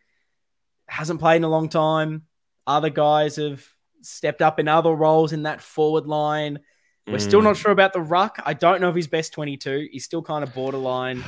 Hasn't 0.87 1.19
played 1.19 1.35
in 1.37 1.43
a 1.43 1.49
long 1.49 1.67
time. 1.67 2.23
Other 2.65 2.89
guys 2.89 3.35
have 3.35 3.67
stepped 4.01 4.41
up 4.41 4.57
in 4.59 4.67
other 4.69 4.91
roles 4.93 5.33
in 5.33 5.43
that 5.43 5.61
forward 5.61 6.07
line. 6.07 6.59
We're 7.07 7.19
still 7.19 7.41
Mm. 7.41 7.45
not 7.45 7.57
sure 7.57 7.71
about 7.73 7.91
the 7.91 7.99
ruck. 8.01 8.39
I 8.45 8.53
don't 8.53 8.79
know 8.79 8.87
if 8.87 8.95
he's 8.95 9.07
best 9.07 9.33
22. 9.33 9.89
He's 9.91 10.05
still 10.05 10.21
kind 10.21 10.43
of 10.43 10.53
borderline 10.53 11.21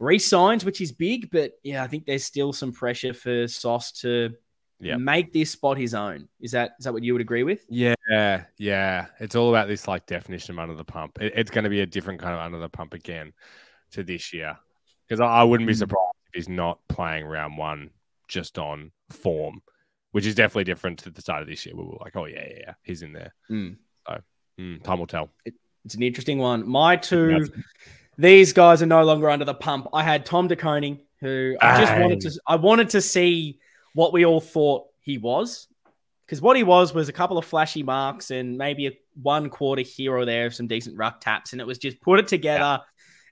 re-signs, 0.00 0.64
which 0.64 0.80
is 0.80 0.90
big, 0.92 1.30
but 1.30 1.52
yeah, 1.62 1.84
I 1.84 1.86
think 1.86 2.06
there's 2.06 2.24
still 2.24 2.52
some 2.52 2.72
pressure 2.72 3.12
for 3.12 3.46
Sauce 3.46 3.92
to 4.00 4.30
Yep. 4.82 4.98
make 5.00 5.32
this 5.32 5.50
spot 5.50 5.76
his 5.76 5.94
own. 5.94 6.28
Is 6.40 6.52
that 6.52 6.72
is 6.78 6.84
that 6.84 6.92
what 6.92 7.02
you 7.02 7.12
would 7.12 7.20
agree 7.20 7.42
with? 7.42 7.64
Yeah, 7.68 7.94
yeah. 8.56 9.06
It's 9.18 9.34
all 9.34 9.50
about 9.50 9.68
this 9.68 9.86
like 9.86 10.06
definition 10.06 10.54
of 10.54 10.58
under 10.58 10.74
the 10.74 10.84
pump. 10.84 11.18
It, 11.20 11.32
it's 11.36 11.50
going 11.50 11.64
to 11.64 11.70
be 11.70 11.80
a 11.80 11.86
different 11.86 12.20
kind 12.20 12.34
of 12.34 12.40
under 12.40 12.58
the 12.58 12.68
pump 12.68 12.94
again 12.94 13.32
to 13.92 14.02
this 14.02 14.32
year 14.32 14.56
because 15.06 15.20
I, 15.20 15.26
I 15.26 15.42
wouldn't 15.44 15.66
be 15.66 15.74
Mm. 15.74 15.78
surprised 15.78 16.14
if 16.28 16.34
he's 16.34 16.48
not 16.48 16.78
playing 16.88 17.26
round 17.26 17.58
one 17.58 17.90
just 18.28 18.58
on 18.58 18.92
form, 19.10 19.60
which 20.12 20.24
is 20.24 20.34
definitely 20.34 20.64
different 20.64 21.00
to 21.00 21.10
the 21.10 21.20
start 21.20 21.42
of 21.42 21.48
this 21.48 21.66
year. 21.66 21.76
We 21.76 21.82
were 21.84 21.98
like, 22.00 22.16
oh 22.16 22.24
yeah, 22.26 22.46
yeah, 22.48 22.56
yeah, 22.60 22.74
he's 22.82 23.02
in 23.02 23.12
there. 23.12 23.34
Mm. 23.50 23.76
Mm, 24.58 24.82
time 24.82 24.98
will 24.98 25.06
tell. 25.06 25.30
It's 25.84 25.94
an 25.94 26.02
interesting 26.02 26.38
one. 26.38 26.68
My 26.68 26.94
two, 26.96 27.48
these 28.18 28.52
guys 28.52 28.82
are 28.82 28.86
no 28.86 29.04
longer 29.04 29.30
under 29.30 29.44
the 29.46 29.54
pump. 29.54 29.88
I 29.94 30.02
had 30.02 30.26
Tom 30.26 30.48
De 30.48 30.56
Koning, 30.56 31.00
who 31.20 31.56
I 31.60 31.80
just 31.80 31.98
wanted 31.98 32.20
to 32.20 32.40
I 32.46 32.56
wanted 32.56 32.90
to 32.90 33.00
see 33.00 33.58
what 33.94 34.12
we 34.12 34.24
all 34.24 34.40
thought 34.40 34.86
he 35.00 35.18
was. 35.18 35.66
Because 36.26 36.40
what 36.40 36.56
he 36.56 36.62
was 36.62 36.94
was 36.94 37.08
a 37.08 37.12
couple 37.12 37.38
of 37.38 37.44
flashy 37.44 37.82
marks 37.82 38.30
and 38.30 38.56
maybe 38.56 38.86
a 38.86 38.92
one 39.20 39.50
quarter 39.50 39.82
here 39.82 40.16
or 40.16 40.24
there 40.24 40.46
of 40.46 40.54
some 40.54 40.68
decent 40.68 40.96
ruck 40.96 41.20
taps. 41.20 41.52
And 41.52 41.60
it 41.60 41.66
was 41.66 41.78
just 41.78 42.00
put 42.00 42.20
it 42.20 42.28
together. 42.28 42.80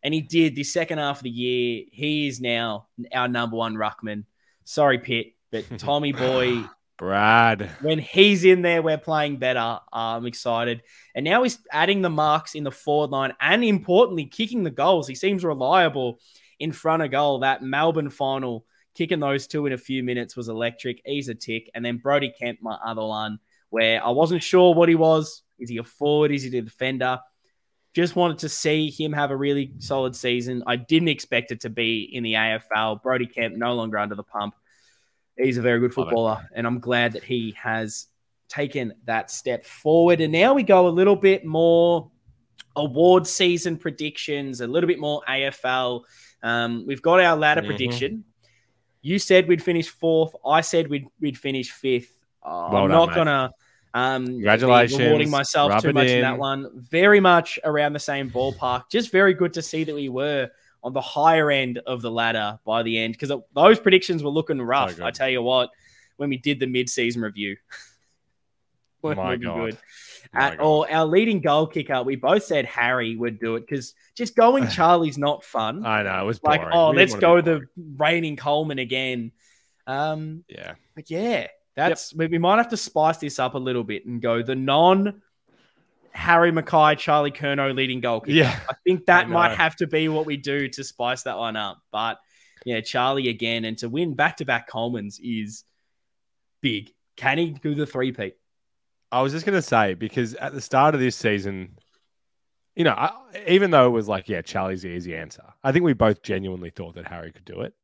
And 0.02 0.12
he 0.12 0.20
did 0.20 0.56
the 0.56 0.64
second 0.64 0.98
half 0.98 1.18
of 1.18 1.22
the 1.22 1.30
year. 1.30 1.84
He 1.92 2.26
is 2.26 2.40
now 2.40 2.88
our 3.12 3.28
number 3.28 3.56
one 3.56 3.76
ruckman. 3.76 4.24
Sorry, 4.64 4.98
Pitt, 4.98 5.34
but 5.52 5.64
Tommy 5.78 6.12
Boy, 6.12 6.64
Brad. 6.98 7.70
when 7.80 8.00
he's 8.00 8.44
in 8.44 8.62
there, 8.62 8.82
we're 8.82 8.98
playing 8.98 9.36
better. 9.36 9.78
I'm 9.92 10.26
excited. 10.26 10.82
And 11.14 11.24
now 11.24 11.44
he's 11.44 11.58
adding 11.72 12.02
the 12.02 12.10
marks 12.10 12.56
in 12.56 12.64
the 12.64 12.72
forward 12.72 13.10
line 13.10 13.32
and 13.40 13.62
importantly, 13.62 14.26
kicking 14.26 14.64
the 14.64 14.70
goals. 14.70 15.06
He 15.06 15.14
seems 15.14 15.44
reliable 15.44 16.18
in 16.58 16.72
front 16.72 17.02
of 17.02 17.12
goal. 17.12 17.40
That 17.40 17.62
Melbourne 17.62 18.10
final, 18.10 18.66
kicking 18.98 19.20
those 19.20 19.46
two 19.46 19.64
in 19.66 19.72
a 19.72 19.78
few 19.78 20.02
minutes 20.02 20.36
was 20.36 20.48
electric. 20.48 21.00
He's 21.04 21.28
a 21.28 21.34
tick. 21.34 21.70
And 21.72 21.84
then 21.84 21.98
Brodie 21.98 22.34
Kemp, 22.36 22.58
my 22.60 22.76
other 22.84 23.04
one, 23.04 23.38
where 23.70 24.04
I 24.04 24.10
wasn't 24.10 24.42
sure 24.42 24.74
what 24.74 24.88
he 24.88 24.96
was. 24.96 25.42
Is 25.60 25.70
he 25.70 25.76
a 25.76 25.84
forward? 25.84 26.32
Is 26.32 26.42
he 26.42 26.58
a 26.58 26.62
defender? 26.62 27.20
Just 27.94 28.16
wanted 28.16 28.38
to 28.38 28.48
see 28.48 28.90
him 28.90 29.12
have 29.12 29.30
a 29.30 29.36
really 29.36 29.72
solid 29.78 30.16
season. 30.16 30.64
I 30.66 30.74
didn't 30.74 31.08
expect 31.08 31.52
it 31.52 31.60
to 31.60 31.70
be 31.70 32.10
in 32.12 32.24
the 32.24 32.34
AFL. 32.34 33.00
Brodie 33.00 33.26
Kemp 33.26 33.56
no 33.56 33.74
longer 33.74 33.98
under 33.98 34.16
the 34.16 34.24
pump. 34.24 34.54
He's 35.36 35.58
a 35.58 35.62
very 35.62 35.78
good 35.78 35.94
footballer, 35.94 36.48
and 36.52 36.66
I'm 36.66 36.80
glad 36.80 37.12
that 37.12 37.22
he 37.22 37.54
has 37.56 38.08
taken 38.48 38.94
that 39.04 39.30
step 39.30 39.64
forward. 39.64 40.20
And 40.20 40.32
now 40.32 40.54
we 40.54 40.64
go 40.64 40.88
a 40.88 40.90
little 40.90 41.14
bit 41.14 41.44
more 41.44 42.10
award 42.74 43.28
season 43.28 43.76
predictions, 43.76 44.60
a 44.60 44.66
little 44.66 44.88
bit 44.88 44.98
more 44.98 45.22
AFL. 45.28 46.02
Um, 46.42 46.84
we've 46.86 47.02
got 47.02 47.20
our 47.20 47.36
ladder 47.36 47.62
Mhm. 47.62 47.66
prediction. 47.66 48.24
You 49.02 49.18
said 49.18 49.48
we'd 49.48 49.62
finish 49.62 49.88
fourth. 49.88 50.34
I 50.44 50.60
said 50.60 50.88
we'd 50.88 51.06
we'd 51.20 51.38
finish 51.38 51.70
fifth. 51.70 52.12
Uh, 52.42 52.68
Well 52.72 52.82
I'm 52.84 52.88
done, 52.88 52.98
not 52.98 53.08
mate. 53.10 53.14
gonna 53.14 53.54
um, 53.94 54.24
be 54.26 54.32
Congratulations. 54.32 55.00
rewarding 55.00 55.30
myself 55.30 55.70
Rub 55.70 55.82
too 55.82 55.92
much 55.92 56.08
in. 56.08 56.16
in. 56.16 56.20
that 56.22 56.38
one. 56.38 56.70
Very 56.74 57.20
much 57.20 57.58
around 57.64 57.92
the 57.94 57.98
same 57.98 58.30
ballpark. 58.30 58.84
Just 58.90 59.10
very 59.12 59.34
good 59.34 59.52
to 59.54 59.62
see 59.62 59.84
that 59.84 59.94
we 59.94 60.08
were 60.08 60.50
on 60.84 60.92
the 60.92 61.00
higher 61.00 61.50
end 61.50 61.78
of 61.86 62.02
the 62.02 62.10
ladder 62.10 62.58
by 62.64 62.82
the 62.82 62.98
end 62.98 63.14
because 63.18 63.32
those 63.54 63.80
predictions 63.80 64.22
were 64.22 64.30
looking 64.30 64.60
rough. 64.60 64.96
good. 64.96 65.04
I 65.04 65.10
tell 65.10 65.28
you 65.28 65.42
what, 65.42 65.70
when 66.16 66.28
we 66.28 66.36
did 66.36 66.60
the 66.60 66.66
mid-season 66.66 67.22
review, 67.22 67.56
My 69.02 69.14
God. 69.14 69.40
good 69.40 69.78
My 70.32 70.40
at 70.52 70.60
all. 70.60 70.86
Our 70.90 71.06
leading 71.06 71.40
goal 71.40 71.66
kicker, 71.66 72.02
we 72.02 72.16
both 72.16 72.44
said 72.44 72.64
Harry 72.66 73.16
would 73.16 73.38
do 73.38 73.56
it 73.56 73.60
because 73.60 73.94
just 74.14 74.36
going 74.36 74.68
Charlie's 74.70 75.18
not 75.18 75.44
fun. 75.44 75.84
I 75.84 76.02
know 76.02 76.22
it 76.22 76.26
was 76.26 76.42
like, 76.42 76.60
boring. 76.60 76.76
oh, 76.76 76.90
We 76.90 76.96
let's 76.96 77.14
go 77.14 77.40
the 77.40 77.62
reigning 77.76 78.36
Coleman 78.36 78.78
again. 78.78 79.32
Um. 79.86 80.44
Yeah. 80.48 80.74
but 80.94 81.10
yeah, 81.10 81.46
that's 81.74 82.14
we, 82.14 82.26
we 82.26 82.38
might 82.38 82.58
have 82.58 82.68
to 82.68 82.76
spice 82.76 83.18
this 83.18 83.38
up 83.38 83.54
a 83.54 83.58
little 83.58 83.84
bit 83.84 84.04
and 84.04 84.20
go 84.20 84.42
the 84.42 84.54
non 84.54 85.22
Harry 86.12 86.50
McKay, 86.50 86.98
Charlie 86.98 87.30
Curnow 87.30 87.74
leading 87.74 88.00
goal 88.00 88.20
kicker. 88.20 88.32
Yeah. 88.32 88.58
I 88.68 88.74
think 88.84 89.06
that 89.06 89.26
I 89.26 89.28
might 89.28 89.56
have 89.56 89.76
to 89.76 89.86
be 89.86 90.08
what 90.08 90.26
we 90.26 90.36
do 90.36 90.68
to 90.68 90.82
spice 90.82 91.22
that 91.22 91.38
one 91.38 91.56
up. 91.56 91.80
But 91.92 92.18
yeah, 92.64 92.80
Charlie 92.80 93.28
again, 93.28 93.64
and 93.64 93.78
to 93.78 93.88
win 93.88 94.14
back 94.14 94.38
to 94.38 94.44
back 94.44 94.68
Colemans 94.68 95.20
is 95.22 95.64
big. 96.60 96.92
Can 97.16 97.38
he 97.38 97.50
do 97.50 97.74
the 97.74 97.86
three 97.86 98.12
peat? 98.12 98.36
I 99.10 99.22
was 99.22 99.32
just 99.32 99.46
going 99.46 99.56
to 99.56 99.62
say 99.62 99.94
because 99.94 100.34
at 100.34 100.52
the 100.52 100.60
start 100.60 100.94
of 100.94 101.00
this 101.00 101.16
season, 101.16 101.78
you 102.76 102.84
know, 102.84 102.92
I, 102.92 103.10
even 103.48 103.70
though 103.70 103.86
it 103.86 103.90
was 103.90 104.08
like, 104.08 104.28
yeah, 104.28 104.42
Charlie's 104.42 104.82
the 104.82 104.88
easy 104.88 105.16
answer, 105.16 105.42
I 105.64 105.72
think 105.72 105.84
we 105.84 105.94
both 105.94 106.22
genuinely 106.22 106.70
thought 106.70 106.94
that 106.96 107.06
Harry 107.06 107.32
could 107.32 107.44
do 107.44 107.62
it. 107.62 107.74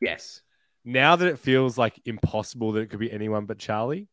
Yes. 0.00 0.42
Now 0.84 1.16
that 1.16 1.28
it 1.28 1.38
feels 1.38 1.78
like 1.78 1.98
impossible 2.04 2.72
that 2.72 2.80
it 2.80 2.86
could 2.90 2.98
be 2.98 3.10
anyone 3.10 3.46
but 3.46 3.58
Charlie, 3.58 4.08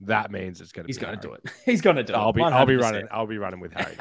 that 0.00 0.30
means 0.30 0.60
it's 0.60 0.72
going 0.72 0.84
to. 0.84 0.88
He's 0.88 0.98
be 0.98 1.04
going 1.06 1.18
to 1.18 1.26
do 1.28 1.32
it. 1.34 1.42
He's 1.64 1.80
going 1.80 1.96
to 1.96 2.04
do 2.04 2.12
I'll 2.14 2.30
it. 2.30 2.36
be, 2.36 2.42
I'll 2.42 2.66
be 2.66 2.76
running. 2.76 3.08
I'll 3.10 3.26
be 3.26 3.38
running 3.38 3.60
with 3.60 3.72
Harry. 3.72 3.96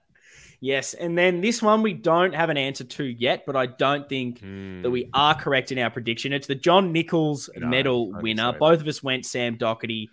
yes, 0.60 0.94
and 0.94 1.16
then 1.16 1.40
this 1.40 1.60
one 1.62 1.82
we 1.82 1.92
don't 1.92 2.34
have 2.34 2.48
an 2.50 2.56
answer 2.56 2.84
to 2.84 3.04
yet, 3.04 3.44
but 3.46 3.56
I 3.56 3.66
don't 3.66 4.08
think 4.08 4.40
Hmm. 4.40 4.82
that 4.82 4.90
we 4.90 5.08
are 5.14 5.34
correct 5.34 5.70
in 5.72 5.78
our 5.78 5.90
prediction. 5.90 6.32
It's 6.32 6.46
the 6.46 6.54
John 6.54 6.92
Nicholls 6.92 7.50
No, 7.56 7.66
medal 7.66 8.12
winner. 8.12 8.52
Both 8.58 8.80
of 8.80 8.88
us 8.88 9.02
went 9.02 9.26
Sam 9.26 9.56
Docherty. 9.56 10.06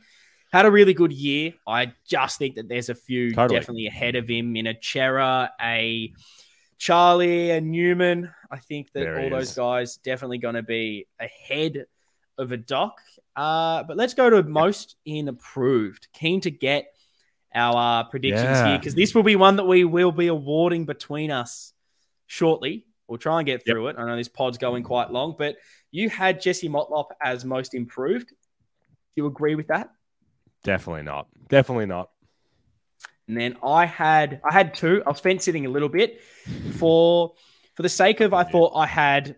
Had 0.51 0.65
a 0.65 0.71
really 0.71 0.93
good 0.93 1.13
year. 1.13 1.53
I 1.67 1.93
just 2.07 2.39
think 2.39 2.55
that 2.55 2.67
there's 2.67 2.89
a 2.89 2.95
few 2.95 3.33
Totally. 3.33 3.59
definitely 3.59 3.87
ahead 3.87 4.15
of 4.15 4.27
him 4.27 4.55
in 4.55 4.65
a 4.67 4.73
Cerra, 4.81 5.51
a 5.61 6.11
Charlie, 6.77 7.51
a 7.51 7.61
Newman. 7.61 8.31
I 8.49 8.57
think 8.57 8.91
that 8.93 9.01
There 9.01 9.19
all 9.21 9.29
those 9.29 9.49
is. 9.51 9.55
guys 9.55 9.97
definitely 9.97 10.39
going 10.39 10.55
to 10.55 10.63
be 10.63 11.05
ahead 11.19 11.85
of 12.37 12.51
a 12.51 12.57
doc. 12.57 12.93
Uh, 13.35 13.83
but 13.83 13.95
let's 13.95 14.13
go 14.15 14.29
to 14.29 14.41
most 14.43 14.95
improved. 15.05 16.07
Keen 16.13 16.41
to 16.41 16.51
get 16.51 16.93
our 17.53 18.01
uh, 18.01 18.03
predictions 18.09 18.43
Yeah. 18.45 18.69
here 18.69 18.77
because 18.79 18.95
this 18.95 19.13
will 19.13 19.23
be 19.23 19.35
one 19.35 19.57
that 19.57 19.65
we 19.65 19.83
will 19.83 20.11
be 20.11 20.27
awarding 20.27 20.85
between 20.85 21.29
us 21.31 21.73
shortly. 22.27 22.85
We'll 23.07 23.17
try 23.19 23.39
and 23.39 23.45
get 23.45 23.61
Yep. 23.65 23.73
through 23.75 23.87
it. 23.89 23.95
I 23.99 24.05
know 24.05 24.15
this 24.15 24.27
pod's 24.27 24.57
going 24.57 24.83
quite 24.83 25.11
long, 25.11 25.35
but 25.37 25.57
you 25.91 26.09
had 26.09 26.41
Jesse 26.41 26.69
Motlop 26.69 27.07
as 27.21 27.45
most 27.45 27.73
improved. 27.75 28.29
Do 28.29 28.35
you 29.15 29.25
agree 29.27 29.55
with 29.55 29.67
that? 29.67 29.89
Definitely 30.63 31.03
not. 31.03 31.27
Definitely 31.47 31.85
not. 31.85 32.09
And 33.27 33.37
then 33.37 33.57
I 33.63 33.85
had 33.85 34.41
I 34.43 34.53
had 34.53 34.73
two. 34.73 35.03
I 35.05 35.09
was 35.09 35.19
fence 35.19 35.45
sitting 35.45 35.65
a 35.65 35.69
little 35.69 35.89
bit 35.89 36.21
for 36.73 37.33
for 37.75 37.83
the 37.83 37.89
sake 37.89 38.21
of 38.21 38.33
I 38.33 38.43
thought 38.43 38.73
I 38.75 38.87
had 38.87 39.37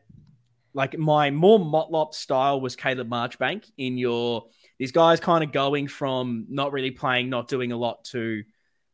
like 0.73 0.97
my 0.97 1.29
more 1.31 1.59
Motlop 1.59 2.13
style 2.13 2.61
was 2.61 2.75
Caleb 2.75 3.09
Marchbank 3.09 3.65
in 3.77 3.97
your 3.97 4.45
these 4.79 4.91
guys 4.91 5.19
kind 5.19 5.43
of 5.43 5.51
going 5.51 5.87
from 5.87 6.45
not 6.49 6.71
really 6.71 6.91
playing, 6.91 7.29
not 7.29 7.47
doing 7.47 7.71
a 7.71 7.77
lot 7.77 8.05
to 8.05 8.43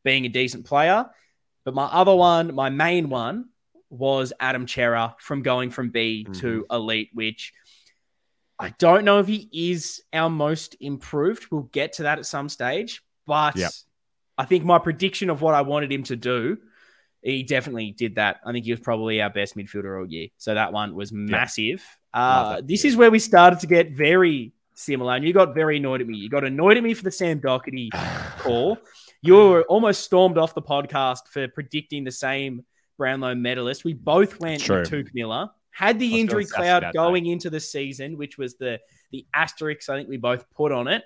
being 0.04 0.26
a 0.26 0.30
decent 0.30 0.66
player. 0.66 1.06
But 1.64 1.76
my 1.76 1.86
other 1.86 2.16
one, 2.16 2.56
my 2.56 2.70
main 2.70 3.10
one, 3.10 3.50
was 3.90 4.34
Adam 4.40 4.68
Cerra 4.68 5.16
from 5.20 5.44
going 5.44 5.70
from 5.70 5.90
B 5.90 6.24
to 6.24 6.32
mm-hmm. 6.32 6.76
elite, 6.76 7.10
which 7.14 7.54
I 8.60 8.74
don't 8.80 9.06
know 9.06 9.20
if 9.20 9.28
he 9.28 9.50
is 9.52 10.02
our 10.14 10.30
most 10.30 10.76
improved. 10.80 11.48
We'll 11.52 11.64
get 11.64 11.94
to 11.94 12.04
that 12.04 12.18
at 12.18 12.26
some 12.26 12.50
stage. 12.50 13.04
But 13.26 13.56
Yep. 13.56 13.72
I 14.38 14.46
think 14.46 14.64
my 14.64 14.80
prediction 14.80 15.30
of 15.30 15.42
what 15.42 15.54
I 15.54 15.62
wanted 15.62 15.92
him 15.92 16.04
to 16.04 16.16
do, 16.16 16.58
he 17.22 17.44
definitely 17.44 17.92
did 17.92 18.16
that. 18.16 18.38
I 18.46 18.52
think 18.52 18.66
he 18.66 18.72
was 18.72 18.80
probably 18.80 19.22
our 19.22 19.30
best 19.30 19.56
midfielder 19.56 20.00
all 20.00 20.08
year. 20.08 20.30
So 20.38 20.54
that 20.54 20.74
one 20.74 20.96
was 20.96 21.12
massive. 21.12 21.84
Uh, 22.14 22.62
this 22.64 22.86
is 22.86 22.96
where 22.96 23.12
we 23.12 23.20
started 23.20 23.60
to 23.60 23.68
get 23.68 23.92
very 23.92 24.54
similar. 24.76 25.16
And 25.16 25.26
you 25.26 25.34
got 25.34 25.54
very 25.54 25.78
annoyed 25.78 26.02
at 26.02 26.08
me. 26.08 26.18
You 26.18 26.30
got 26.30 26.44
annoyed 26.44 26.78
at 26.78 26.84
me 26.84 26.94
for 26.94 27.04
the 27.04 27.12
Sam 27.12 27.40
Docherty 27.40 27.90
call. 28.40 28.78
You 29.22 29.36
were 29.36 29.64
almost 29.64 30.04
stormed 30.04 30.38
off 30.38 30.54
the 30.56 30.62
podcast 30.62 31.28
for 31.30 31.48
predicting 31.48 32.04
the 32.04 32.12
same 32.12 32.64
Brownlow 32.98 33.36
medalist. 33.36 33.84
We 33.84 33.94
both 33.94 34.40
went 34.40 34.62
True. 34.62 34.80
with 34.80 34.90
Touk 34.90 35.14
Miller. 35.14 35.50
Had 35.78 36.00
the 36.00 36.20
injury 36.20 36.46
cloud 36.46 36.82
that 36.82 36.94
going 36.96 37.28
into 37.28 37.52
the 37.52 37.60
season, 37.60 38.18
which 38.18 38.36
was 38.36 38.56
the 38.56 38.80
the 39.12 39.28
asterisk 39.32 39.88
I 39.92 39.96
think 39.96 40.10
we 40.10 40.18
both 40.18 40.50
put 40.50 40.72
on 40.72 40.88
it. 40.88 41.04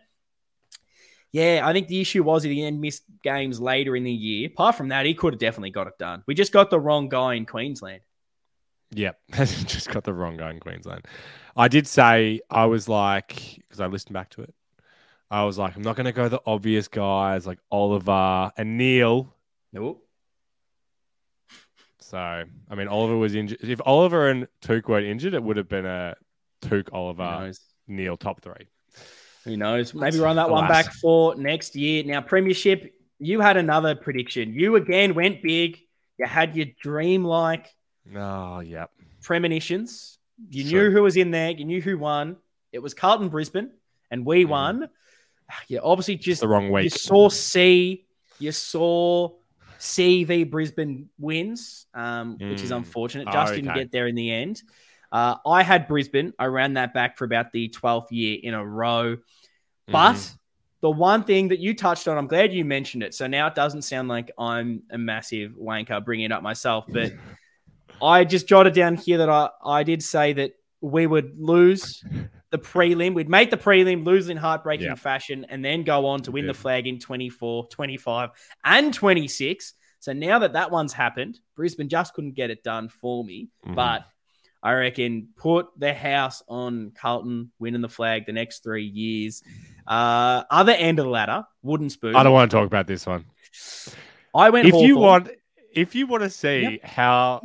Yeah, 1.34 1.62
I 1.66 1.74
think 1.74 1.90
the 1.90 2.00
issue 2.00 2.24
was 2.24 2.44
he 2.44 2.62
then 2.62 2.80
missed 2.80 3.04
games 3.22 3.60
later 3.60 3.98
in 3.98 4.06
the 4.06 4.12
year. 4.12 4.48
Apart 4.48 4.76
from 4.76 4.88
that, 4.88 5.06
he 5.06 5.14
could 5.14 5.34
have 5.34 5.42
definitely 5.42 5.72
got 5.72 5.88
it 5.88 5.98
done. 6.00 6.24
We 6.26 6.36
just 6.36 6.54
got 6.54 6.70
the 6.70 6.80
wrong 6.80 7.10
guy 7.10 7.34
in 7.34 7.46
Queensland. 7.46 8.00
Yep, 8.92 9.20
just 9.34 9.90
got 9.90 10.06
the 10.06 10.14
wrong 10.14 10.38
guy 10.38 10.52
in 10.52 10.62
Queensland. 10.62 11.06
I 11.58 11.68
did 11.68 11.86
say 11.86 12.40
I 12.50 12.64
was 12.64 12.88
like 12.88 13.36
because 13.58 13.82
I 13.82 13.88
listened 13.88 14.14
back 14.14 14.30
to 14.32 14.44
it. 14.44 14.54
I 15.30 15.44
was 15.44 15.58
like, 15.58 15.76
I'm 15.76 15.82
not 15.82 15.98
going 15.98 16.06
to 16.06 16.14
go 16.14 16.30
the 16.30 16.42
obvious 16.46 16.88
guys 16.88 17.46
like 17.46 17.60
Oliver 17.70 18.54
and 18.56 18.78
Neale. 18.78 19.36
Nope. 19.74 20.06
So 22.12 22.18
I 22.18 22.76
mean, 22.76 22.90
Oliver 22.90 23.16
was 23.16 23.36
injured. 23.36 23.60
If 23.62 23.80
Oliver 23.86 24.28
and 24.28 24.46
Touk 24.62 24.90
weren't 24.90 25.08
injured, 25.08 25.34
it 25.34 25.42
would 25.42 25.56
have 25.56 25.70
been 25.70 25.86
a 25.86 26.16
Touk 26.62 26.90
Oliver? 26.92 27.54
Neale 27.88 28.18
top 28.18 28.42
three. 28.42 28.68
Who 29.46 29.56
knows? 29.56 29.94
Maybe 29.94 30.20
run 30.20 30.36
that 30.36 30.50
one 30.50 30.68
back 30.68 30.92
for 30.94 31.36
next 31.36 31.74
year. 31.76 32.04
Now, 32.04 32.20
Premiership, 32.22 32.94
you 33.20 33.40
had 33.40 33.56
another 33.56 33.96
prediction. 33.96 34.54
You 34.54 34.76
again 34.76 35.14
went 35.16 35.42
big. 35.42 35.80
You 36.20 36.26
had 36.26 36.56
your 36.56 36.68
dream 36.82 37.24
like 37.24 37.68
Oh, 38.14 38.60
yep. 38.60 38.92
premonitions. 39.24 40.20
You 40.50 40.66
Sure. 40.68 40.84
knew 40.90 40.92
who 40.92 41.04
was 41.04 41.16
in 41.16 41.32
there. 41.32 41.52
You 41.52 41.64
knew 41.66 41.82
who 41.82 41.98
won. 41.98 42.36
It 42.74 42.80
was 42.80 42.94
Carlton 42.94 43.30
Brisbane, 43.30 43.72
and 44.12 44.26
we 44.26 44.44
Mhm. 44.44 44.50
won. 44.50 44.90
Yeah, 45.70 45.80
obviously 45.84 46.16
Just 46.16 46.26
just 46.26 46.42
the 46.42 46.48
wrong 46.50 46.72
week. 46.72 46.84
you 46.86 46.90
saw 46.90 47.30
C. 47.30 48.06
You 48.40 48.52
saw 48.52 49.30
C 49.82 50.24
v 50.24 50.44
Brisbane 50.44 51.10
wins, 51.18 51.88
um, 51.96 52.38
which 52.40 52.64
is 52.64 52.72
Mm. 52.72 52.78
unfortunate. 52.78 53.28
Oh, 53.30 53.32
Just 53.32 53.56
didn't 53.56 53.74
get 53.74 53.92
there 53.92 54.06
in 54.08 54.14
the 54.14 54.32
end. 54.32 54.62
Uh, 55.12 55.38
I 55.46 55.64
had 55.64 55.88
Brisbane. 55.88 56.34
I 56.38 56.46
ran 56.46 56.74
that 56.74 56.94
back 56.94 57.18
for 57.18 57.26
about 57.26 57.52
the 57.52 57.68
12th 57.70 58.12
year 58.12 58.38
in 58.42 58.54
a 58.54 58.66
row. 58.66 59.18
But 59.92 60.16
Mhm. 60.16 60.38
the 60.82 60.92
one 60.92 61.24
thing 61.24 61.48
that 61.48 61.60
you 61.60 61.74
touched 61.74 62.08
on, 62.08 62.18
I'm 62.18 62.28
glad 62.28 62.54
you 62.54 62.64
mentioned 62.64 63.02
it. 63.02 63.16
So 63.16 63.26
now 63.26 63.48
it 63.48 63.56
doesn't 63.56 63.82
sound 63.82 64.08
like 64.08 64.32
I'm 64.38 64.84
a 64.92 65.00
massive 65.00 65.54
wanker 65.54 66.06
bringing 66.06 66.26
it 66.26 66.32
up 66.32 66.44
myself, 66.44 66.86
but 66.94 67.12
I 68.02 68.24
just 68.24 68.48
jotted 68.48 68.74
down 68.74 68.96
here 68.96 69.18
that 69.18 69.30
I, 69.30 69.50
I 69.66 69.84
did 69.84 70.04
say 70.04 70.34
that 70.34 70.54
we 70.82 71.08
would 71.08 71.34
lose 71.38 72.04
the 72.50 72.58
prelim. 72.58 73.14
We'd 73.14 73.30
make 73.30 73.50
the 73.52 73.58
prelim, 73.58 74.06
lose 74.06 74.30
in 74.30 74.38
heartbreaking 74.38 74.88
Yeah. 74.88 74.96
fashion, 74.96 75.46
and 75.50 75.64
then 75.64 75.84
go 75.84 76.06
on 76.08 76.22
to 76.24 76.32
win 76.32 76.48
the 76.48 76.54
flag 76.54 76.88
in 76.88 77.00
24, 77.00 77.68
25, 77.68 78.30
and 78.64 78.94
26. 78.94 79.74
So 80.00 80.14
now 80.14 80.40
that 80.40 80.54
that 80.54 80.72
one's 80.72 80.94
happened, 80.94 81.40
Brisbane 81.56 81.88
just 81.90 82.14
couldn't 82.14 82.34
get 82.34 82.50
it 82.50 82.64
done 82.64 82.90
for 82.90 83.24
me. 83.24 83.50
Mhm. 83.66 83.76
But 83.76 84.06
I 84.64 84.74
reckon 84.74 85.30
put 85.38 85.68
the 85.78 85.94
house 85.94 86.44
on 86.48 86.92
Carlton 87.00 87.52
winning 87.60 87.82
the 87.82 87.90
flag 87.90 88.26
the 88.26 88.32
next 88.32 88.64
three 88.64 88.86
years. 88.86 89.44
Uh, 89.88 90.44
other 90.50 90.72
end 90.74 91.00
of 91.00 91.06
the 91.06 91.12
ladder, 91.12 91.44
wooden 91.62 91.90
spoon. 91.90 92.16
I 92.16 92.24
don't 92.24 92.34
want 92.34 92.50
to 92.52 92.58
talk 92.58 92.68
about 92.68 92.88
this 92.88 93.06
one. 93.08 93.26
I 94.36 94.50
went. 94.50 94.68
If 94.68 94.76
you 94.76 94.98
want, 94.98 95.30
if 95.74 95.96
you 95.96 96.06
want 96.08 96.24
to 96.24 96.30
see 96.30 96.80
how 96.84 97.42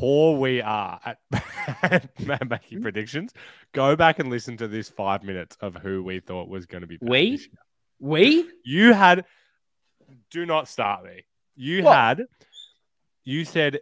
poor 0.00 0.38
we 0.38 0.62
are 0.62 0.98
at, 1.04 1.18
at 1.82 2.48
making 2.48 2.78
hmm? 2.78 2.82
predictions, 2.82 3.32
go 3.72 3.94
back 3.96 4.18
and 4.18 4.30
listen 4.30 4.56
to 4.56 4.66
this 4.66 4.88
five 4.88 5.22
minutes 5.22 5.56
of 5.60 5.74
who 5.76 6.02
we 6.02 6.20
thought 6.20 6.48
was 6.48 6.66
going 6.66 6.80
to 6.80 6.86
be. 6.86 6.98
We? 7.02 7.40
we 7.98 8.48
You 8.64 8.94
had. 8.94 9.24
Do 10.30 10.46
not 10.46 10.68
start 10.68 11.04
me. 11.04 11.24
You 11.54 11.84
What? 11.84 11.94
had. 11.94 12.22
You 13.24 13.44
said 13.44 13.80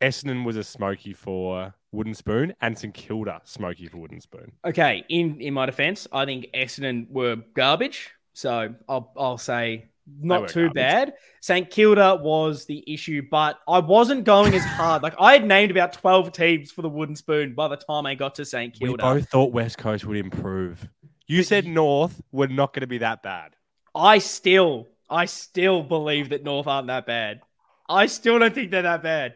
Essendon 0.00 0.44
was 0.44 0.56
a 0.56 0.64
smoky 0.64 1.12
for 1.12 1.74
Wooden 1.92 2.14
Spoon 2.14 2.52
and 2.60 2.76
St 2.76 2.92
Kilda 2.92 3.40
smoky 3.44 3.86
for 3.86 3.98
Wooden 3.98 4.20
Spoon. 4.20 4.52
okay. 4.66 5.04
In 5.08 5.40
in 5.40 5.54
my 5.54 5.66
defense, 5.66 6.08
I 6.12 6.24
think 6.24 6.48
Essendon 6.54 7.08
were 7.10 7.36
garbage. 7.54 8.10
So 8.34 8.74
I'll 8.88 9.12
I'll 9.16 9.38
say 9.38 9.90
not 10.06 10.48
too 10.48 10.66
garbage. 10.66 10.74
bad. 10.74 11.12
St 11.40 11.70
Kilda 11.70 12.20
was 12.22 12.64
the 12.66 12.84
issue, 12.92 13.22
but 13.30 13.58
I 13.68 13.80
wasn't 13.80 14.24
going 14.24 14.54
as 14.54 14.64
hard. 14.64 15.02
like 15.02 15.14
I 15.18 15.32
had 15.32 15.46
named 15.46 15.70
about 15.70 15.92
twelve 15.92 16.32
teams 16.32 16.70
for 16.70 16.82
the 16.82 16.88
wooden 16.88 17.16
spoon 17.16 17.54
by 17.54 17.68
the 17.68 17.76
time 17.76 18.06
I 18.06 18.14
got 18.14 18.36
to 18.36 18.44
St 18.44 18.72
Kilda. 18.72 18.92
We 18.92 18.96
both 18.96 19.28
thought 19.28 19.52
West 19.52 19.78
Coast 19.78 20.04
would 20.06 20.16
improve. 20.16 20.88
You 21.26 21.42
said 21.42 21.66
North 21.66 22.20
were 22.30 22.46
not 22.48 22.72
going 22.72 22.82
to 22.82 22.86
be 22.86 22.98
that 22.98 23.22
bad. 23.22 23.56
I 23.94 24.18
still, 24.18 24.88
I 25.10 25.24
still 25.24 25.82
believe 25.82 26.28
that 26.28 26.44
North 26.44 26.66
aren't 26.66 26.86
that 26.86 27.06
bad. 27.06 27.40
I 27.88 28.06
still 28.06 28.38
don't 28.38 28.54
think 28.54 28.70
they're 28.70 28.82
that 28.82 29.02
bad. 29.02 29.34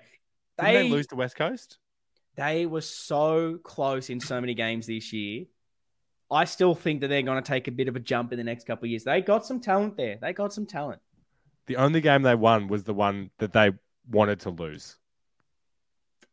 Didn't 0.59 0.73
They 0.75 0.83
they 0.85 0.91
lose 0.91 1.07
to 1.09 1.17
West 1.17 1.37
Coast? 1.37 1.79
they 2.37 2.65
were 2.65 2.81
so 2.81 3.59
close 3.63 4.09
in 4.09 4.19
so 4.21 4.41
many 4.41 4.55
games 4.55 4.87
this 4.87 5.13
year. 5.13 5.47
I 6.31 6.45
still 6.45 6.75
think 6.75 7.01
that 7.01 7.09
they're 7.09 7.23
going 7.23 7.43
to 7.43 7.47
take 7.47 7.69
a 7.69 7.73
bit 7.73 7.89
of 7.89 7.97
a 7.97 8.01
jump 8.01 8.33
in 8.33 8.39
the 8.39 8.45
next 8.45 8.67
couple 8.67 8.87
of 8.87 8.91
years. 8.91 9.05
They 9.05 9.21
got 9.21 9.45
some 9.45 9.61
talent 9.61 9.97
there. 9.97 10.19
They 10.21 10.33
got 10.33 10.53
some 10.53 10.67
talent. 10.67 11.01
The 11.67 11.77
only 11.77 12.01
game 12.01 12.23
they 12.23 12.35
won 12.35 12.69
was 12.69 12.85
the 12.85 12.95
one 12.95 13.31
that 13.39 13.53
they 13.53 13.73
wanted 14.09 14.41
to 14.41 14.51
lose. 14.51 14.97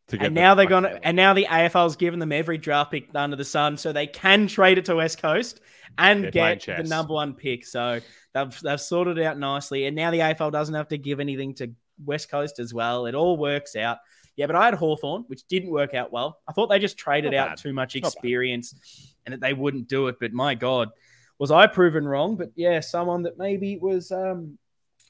To 0.10 0.18
And 0.18 0.36
the 0.36 0.40
now 0.40 0.56
they're 0.56 0.68
going 0.68 0.84
to, 0.84 1.06
and 1.06 1.18
now 1.18 1.34
the 1.34 1.46
AFL's 1.46 1.98
given 1.98 2.20
them 2.20 2.32
every 2.32 2.58
draft 2.58 2.92
pick 2.92 3.10
under 3.14 3.36
the 3.36 3.44
sun, 3.44 3.76
so 3.76 3.92
they 3.92 4.08
can 4.08 4.48
trade 4.48 4.78
it 4.78 4.86
to 4.86 4.96
West 4.96 5.22
Coast 5.22 5.60
and 5.98 6.24
They're 6.24 6.32
get 6.32 6.66
the 6.66 6.84
number 6.84 7.14
one 7.14 7.34
pick. 7.34 7.66
So 7.66 8.00
they've 8.34 8.62
they've 8.62 8.80
sorted 8.80 9.18
it 9.18 9.26
out 9.26 9.38
nicely, 9.38 9.86
and 9.86 9.96
now 9.96 10.12
the 10.12 10.20
AFL 10.20 10.52
doesn't 10.52 10.76
have 10.76 10.88
to 10.90 10.98
give 10.98 11.20
anything 11.20 11.56
to 11.56 11.74
West 12.06 12.30
Coast 12.30 12.60
as 12.60 12.74
well. 12.74 13.06
It 13.06 13.16
all 13.16 13.38
works 13.38 13.76
out. 13.76 13.98
Yeah, 14.38 14.46
but 14.46 14.56
I 14.56 14.66
had 14.66 14.76
Hawthorn, 14.76 15.26
which 15.28 15.46
didn't 15.48 15.72
work 15.72 15.94
out 15.94 16.12
well. 16.12 16.40
I 16.48 16.54
thought 16.54 16.68
they 16.68 16.80
just 16.80 16.98
traded 16.98 17.34
out 17.34 17.50
bad. 17.50 17.58
too 17.58 17.74
much 17.74 17.96
experience 17.96 19.16
and 19.28 19.34
that 19.34 19.42
they 19.42 19.54
wouldn't 19.54 19.90
do 19.90 20.08
it. 20.08 20.16
But 20.20 20.32
my 20.32 20.56
God, 20.56 20.90
was 21.38 21.52
I 21.52 21.68
proven 21.68 22.08
wrong? 22.08 22.38
But 22.38 22.52
yeah, 22.56 22.80
someone 22.80 23.24
that 23.24 23.38
maybe 23.38 23.78
was 23.78 24.12
um, 24.12 24.58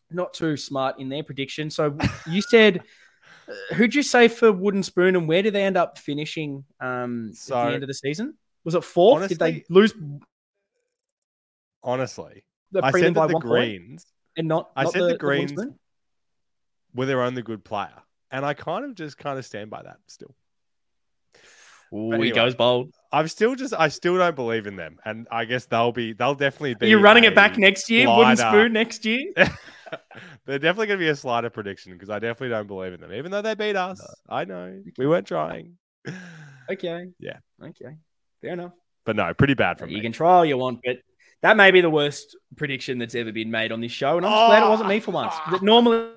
not 0.10 0.34
too 0.34 0.58
smart 0.58 1.00
in 1.00 1.08
their 1.08 1.24
prediction. 1.24 1.70
So 1.70 1.96
you 2.28 2.42
said, 2.42 2.82
uh, 3.48 3.76
who'd 3.76 3.94
you 3.94 4.02
say 4.02 4.28
for 4.28 4.52
Wooden 4.52 4.82
Spoon 4.84 5.16
and 5.16 5.28
where 5.28 5.44
did 5.44 5.54
they 5.54 5.64
end 5.64 5.78
up 5.78 6.00
finishing 6.00 6.66
um, 6.82 7.32
at 7.32 7.48
the 7.48 7.74
end 7.76 7.84
of 7.84 7.88
the 7.88 7.94
season? 7.94 8.34
Was 8.64 8.74
it 8.74 8.84
fourth? 8.84 9.30
did 9.30 9.40
they 9.40 9.64
lose 9.70 9.94
Honestly, 11.84 12.44
the 12.72 12.84
I 12.84 12.92
said 12.92 13.14
that 13.14 13.28
the 13.30 13.40
Greens 13.40 14.06
and 14.36 14.48
not? 14.48 14.72
I 14.76 14.84
not 14.84 14.94
said 14.94 15.02
the 15.02 15.06
Wooden 15.06 15.18
Greens- 15.20 15.52
Spoon? 15.52 15.80
were 16.96 17.06
their 17.06 17.22
only 17.22 17.44
good 17.44 17.64
player. 17.64 17.94
And 18.32 18.44
I 18.44 18.56
kind 18.56 18.84
of 18.84 18.96
just 18.96 19.18
kind 19.18 19.38
of 19.38 19.46
stand 19.46 19.70
by 19.70 19.84
that 19.84 19.98
still. 20.08 20.36
Ooh, 21.94 22.10
But 22.12 22.22
he 22.22 22.32
goes 22.32 22.56
bold. 22.56 22.94
I'm 23.12 23.28
still 23.28 23.56
just 23.56 23.74
I 23.74 23.88
still 23.90 24.18
don't 24.18 24.36
believe 24.36 24.68
in 24.68 24.76
them. 24.76 24.98
And 25.06 25.28
I 25.32 25.46
guess 25.46 25.66
they'll 25.66 25.92
be 25.92 26.14
they'll 26.14 26.36
definitely 26.36 26.76
be 26.76 26.90
You're 26.90 27.02
running 27.02 27.24
it 27.24 27.36
back 27.36 27.58
next 27.58 27.90
year? 27.90 28.08
Wooden 28.08 28.38
slider. 28.38 28.58
Spoon 28.58 28.74
next 28.74 29.06
year? 29.06 29.34
They're 30.46 30.60
definitely 30.60 30.88
going 30.88 31.00
to 31.00 31.06
be 31.06 31.10
a 31.10 31.16
slider 31.16 31.50
prediction 31.50 31.94
because 31.94 32.10
I 32.10 32.20
definitely 32.20 32.50
don't 32.50 32.68
believe 32.68 32.94
in 32.94 33.00
them, 33.00 33.14
even 33.14 33.32
though 33.32 33.42
they 33.42 33.56
beat 33.56 33.76
us. 33.76 34.02
I 34.28 34.44
know 34.46 34.82
we 34.98 35.08
weren't 35.08 35.28
trying, 35.28 35.78
Okay. 36.70 37.08
Yeah. 37.20 37.38
Okay. 37.64 37.96
Fair 38.42 38.54
enough. 38.54 38.74
but 39.06 39.16
no, 39.16 39.34
pretty 39.34 39.54
bad 39.54 39.80
from 39.80 39.90
you 39.90 39.94
me. 39.94 39.98
You 40.00 40.04
can 40.04 40.12
try 40.12 40.32
all 40.32 40.46
you 40.46 40.58
want, 40.58 40.82
but 40.84 40.98
that 41.42 41.56
may 41.56 41.72
be 41.72 41.82
the 41.82 41.90
worst 41.90 42.36
prediction 42.56 42.98
that's 42.98 43.16
ever 43.16 43.32
been 43.32 43.52
made 43.52 43.72
on 43.72 43.80
this 43.80 43.92
show. 43.92 44.18
And 44.18 44.26
I'm 44.26 44.32
just 44.32 44.48
glad 44.48 44.64
it 44.64 44.70
wasn't 44.70 44.90
me 44.90 45.00
for 45.00 45.12
once. 45.12 45.34
It 45.48 45.54
ah. 45.54 45.60
normally 45.62 46.10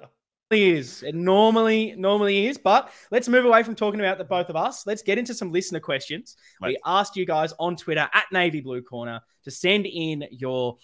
is. 0.50 1.02
It 1.02 1.14
normally 1.14 1.94
normally 1.96 2.46
is. 2.46 2.58
But 2.58 2.90
let's 3.10 3.28
move 3.28 3.44
away 3.44 3.62
from 3.62 3.74
talking 3.74 4.00
about 4.00 4.18
the 4.18 4.24
both 4.24 4.48
of 4.48 4.56
us. 4.56 4.86
Let's 4.86 5.02
get 5.02 5.18
into 5.18 5.34
some 5.34 5.52
listener 5.52 5.80
questions. 5.80 6.36
We 6.60 6.78
asked 6.84 7.16
you 7.16 7.26
guys 7.26 7.52
on 7.58 7.76
Twitter 7.76 8.08
at 8.12 8.24
Navy 8.32 8.60
Blue 8.60 8.82
Corner 8.82 9.20
to 9.44 9.50
send 9.50 9.86
in 9.86 10.24
your 10.30 10.76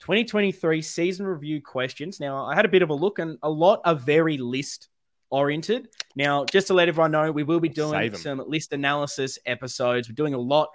2023 0.00 0.80
season 0.82 1.26
review 1.26 1.60
questions. 1.60 2.20
Now, 2.20 2.44
I 2.46 2.54
had 2.54 2.64
a 2.64 2.68
bit 2.68 2.82
of 2.82 2.90
a 2.90 2.94
look, 2.94 3.18
and 3.18 3.38
a 3.42 3.50
lot 3.50 3.80
are 3.84 3.94
very 3.94 4.38
list 4.38 4.88
oriented. 5.30 5.88
Now, 6.16 6.44
just 6.44 6.66
to 6.68 6.74
let 6.74 6.88
everyone 6.88 7.12
know, 7.12 7.30
we 7.30 7.42
will 7.42 7.60
be 7.60 7.68
doing 7.68 8.14
some 8.14 8.42
list 8.46 8.72
analysis 8.72 9.38
episodes. 9.46 10.08
We're 10.08 10.14
doing 10.14 10.34
a 10.34 10.38
lot 10.38 10.70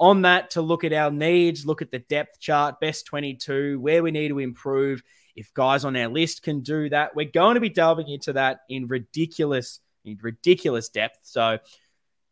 on 0.00 0.22
that 0.22 0.50
to 0.50 0.62
look 0.62 0.84
at 0.84 0.92
our 0.92 1.10
needs, 1.10 1.64
look 1.64 1.82
at 1.82 1.92
the 1.92 2.00
depth 2.00 2.40
chart, 2.40 2.80
best 2.80 3.06
22, 3.06 3.78
where 3.78 4.02
we 4.02 4.10
need 4.10 4.28
to 4.28 4.40
improve. 4.40 5.02
If 5.36 5.52
guys 5.54 5.84
on 5.84 5.96
our 5.96 6.08
list 6.08 6.42
can 6.42 6.60
do 6.60 6.88
that, 6.90 7.14
we're 7.16 7.30
going 7.30 7.54
to 7.54 7.60
be 7.60 7.68
delving 7.70 8.08
into 8.08 8.32
that 8.34 8.60
in 8.68 8.86
ridiculous, 8.86 9.80
in 10.04 10.18
ridiculous 10.20 10.88
depth. 10.88 11.18
So 11.22 11.58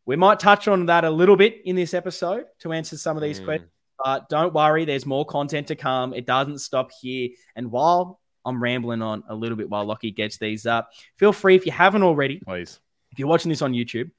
we 0.06 0.16
might 0.16 0.38
touch 0.40 0.68
on 0.68 0.86
that 0.86 1.04
a 1.04 1.10
little 1.10 1.36
bit 1.36 1.62
in 1.64 1.76
this 1.76 1.94
episode 1.94 2.44
to 2.60 2.72
answer 2.72 2.96
some 2.96 3.16
of 3.16 3.22
these 3.22 3.40
Mm. 3.40 3.44
questions. 3.44 3.70
But 4.02 4.28
don't 4.30 4.54
worry, 4.54 4.84
there's 4.86 5.04
more 5.04 5.26
content 5.26 5.66
to 5.68 5.76
come. 5.76 6.14
It 6.14 6.24
doesn't 6.26 6.58
stop 6.58 6.90
here. 7.00 7.30
And 7.54 7.70
while 7.70 8.18
I'm 8.46 8.62
rambling 8.62 9.02
on 9.02 9.22
a 9.28 9.34
little 9.34 9.56
bit 9.56 9.68
while 9.68 9.84
Lockie 9.84 10.10
gets 10.10 10.38
these 10.38 10.64
up, 10.64 10.90
feel 11.16 11.32
free 11.32 11.54
if 11.54 11.66
you 11.66 11.72
haven't 11.72 12.02
already, 12.02 12.40
Please. 12.40 12.80
if 13.12 13.18
you're 13.18 13.28
watching 13.28 13.50
this 13.50 13.60
on 13.60 13.74
YouTube, 13.74 14.10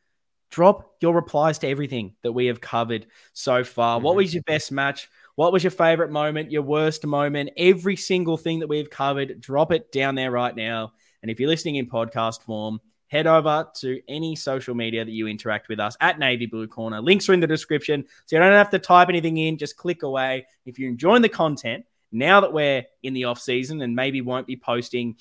drop 0.51 0.97
your 1.01 1.15
replies 1.15 1.57
to 1.59 1.67
everything 1.67 2.13
that 2.21 2.31
we 2.31 2.45
have 2.45 2.61
covered 2.61 3.07
so 3.33 3.63
far. 3.63 3.99
What 3.99 4.13
Mhm. 4.13 4.17
was 4.17 4.33
your 4.35 4.43
best 4.43 4.71
match? 4.71 5.09
What 5.35 5.53
was 5.53 5.63
your 5.63 5.71
favorite 5.71 6.11
moment? 6.11 6.51
Your 6.51 6.61
worst 6.61 7.05
moment? 7.05 7.51
Every 7.57 7.95
single 7.95 8.37
thing 8.37 8.59
that 8.59 8.67
we've 8.67 8.89
covered, 8.89 9.39
drop 9.41 9.71
it 9.71 9.91
down 9.91 10.15
there 10.15 10.31
right 10.31 10.55
now. 10.55 10.93
And 11.21 11.31
if 11.31 11.39
you're 11.39 11.49
listening 11.49 11.75
in 11.75 11.87
podcast 11.87 12.41
form, 12.41 12.79
head 13.07 13.27
over 13.27 13.67
to 13.75 14.01
any 14.07 14.35
social 14.35 14.73
media 14.73 15.03
that 15.03 15.11
you 15.11 15.27
interact 15.27 15.67
with 15.67 15.79
us 15.79 15.97
at 15.99 16.17
Navy 16.17 16.45
Blue 16.45 16.67
Corner. 16.67 17.01
Links 17.01 17.27
are 17.27 17.33
in 17.33 17.41
the 17.41 17.47
description, 17.47 18.05
so 18.25 18.35
you 18.35 18.41
don't 18.41 18.53
have 18.53 18.69
to 18.69 18.79
type 18.79 19.09
anything 19.09 19.37
in. 19.37 19.57
Just 19.57 19.75
click 19.75 20.03
away. 20.03 20.47
If 20.65 20.79
you're 20.79 20.89
enjoying 20.89 21.21
the 21.21 21.29
content, 21.29 21.85
now 22.11 22.41
that 22.41 22.53
we're 22.53 22.85
in 23.03 23.13
the 23.13 23.25
off 23.25 23.39
season 23.39 23.81
and 23.81 23.95
maybe 23.95 24.21
won't 24.21 24.47
be 24.47 24.55
posting 24.55 25.15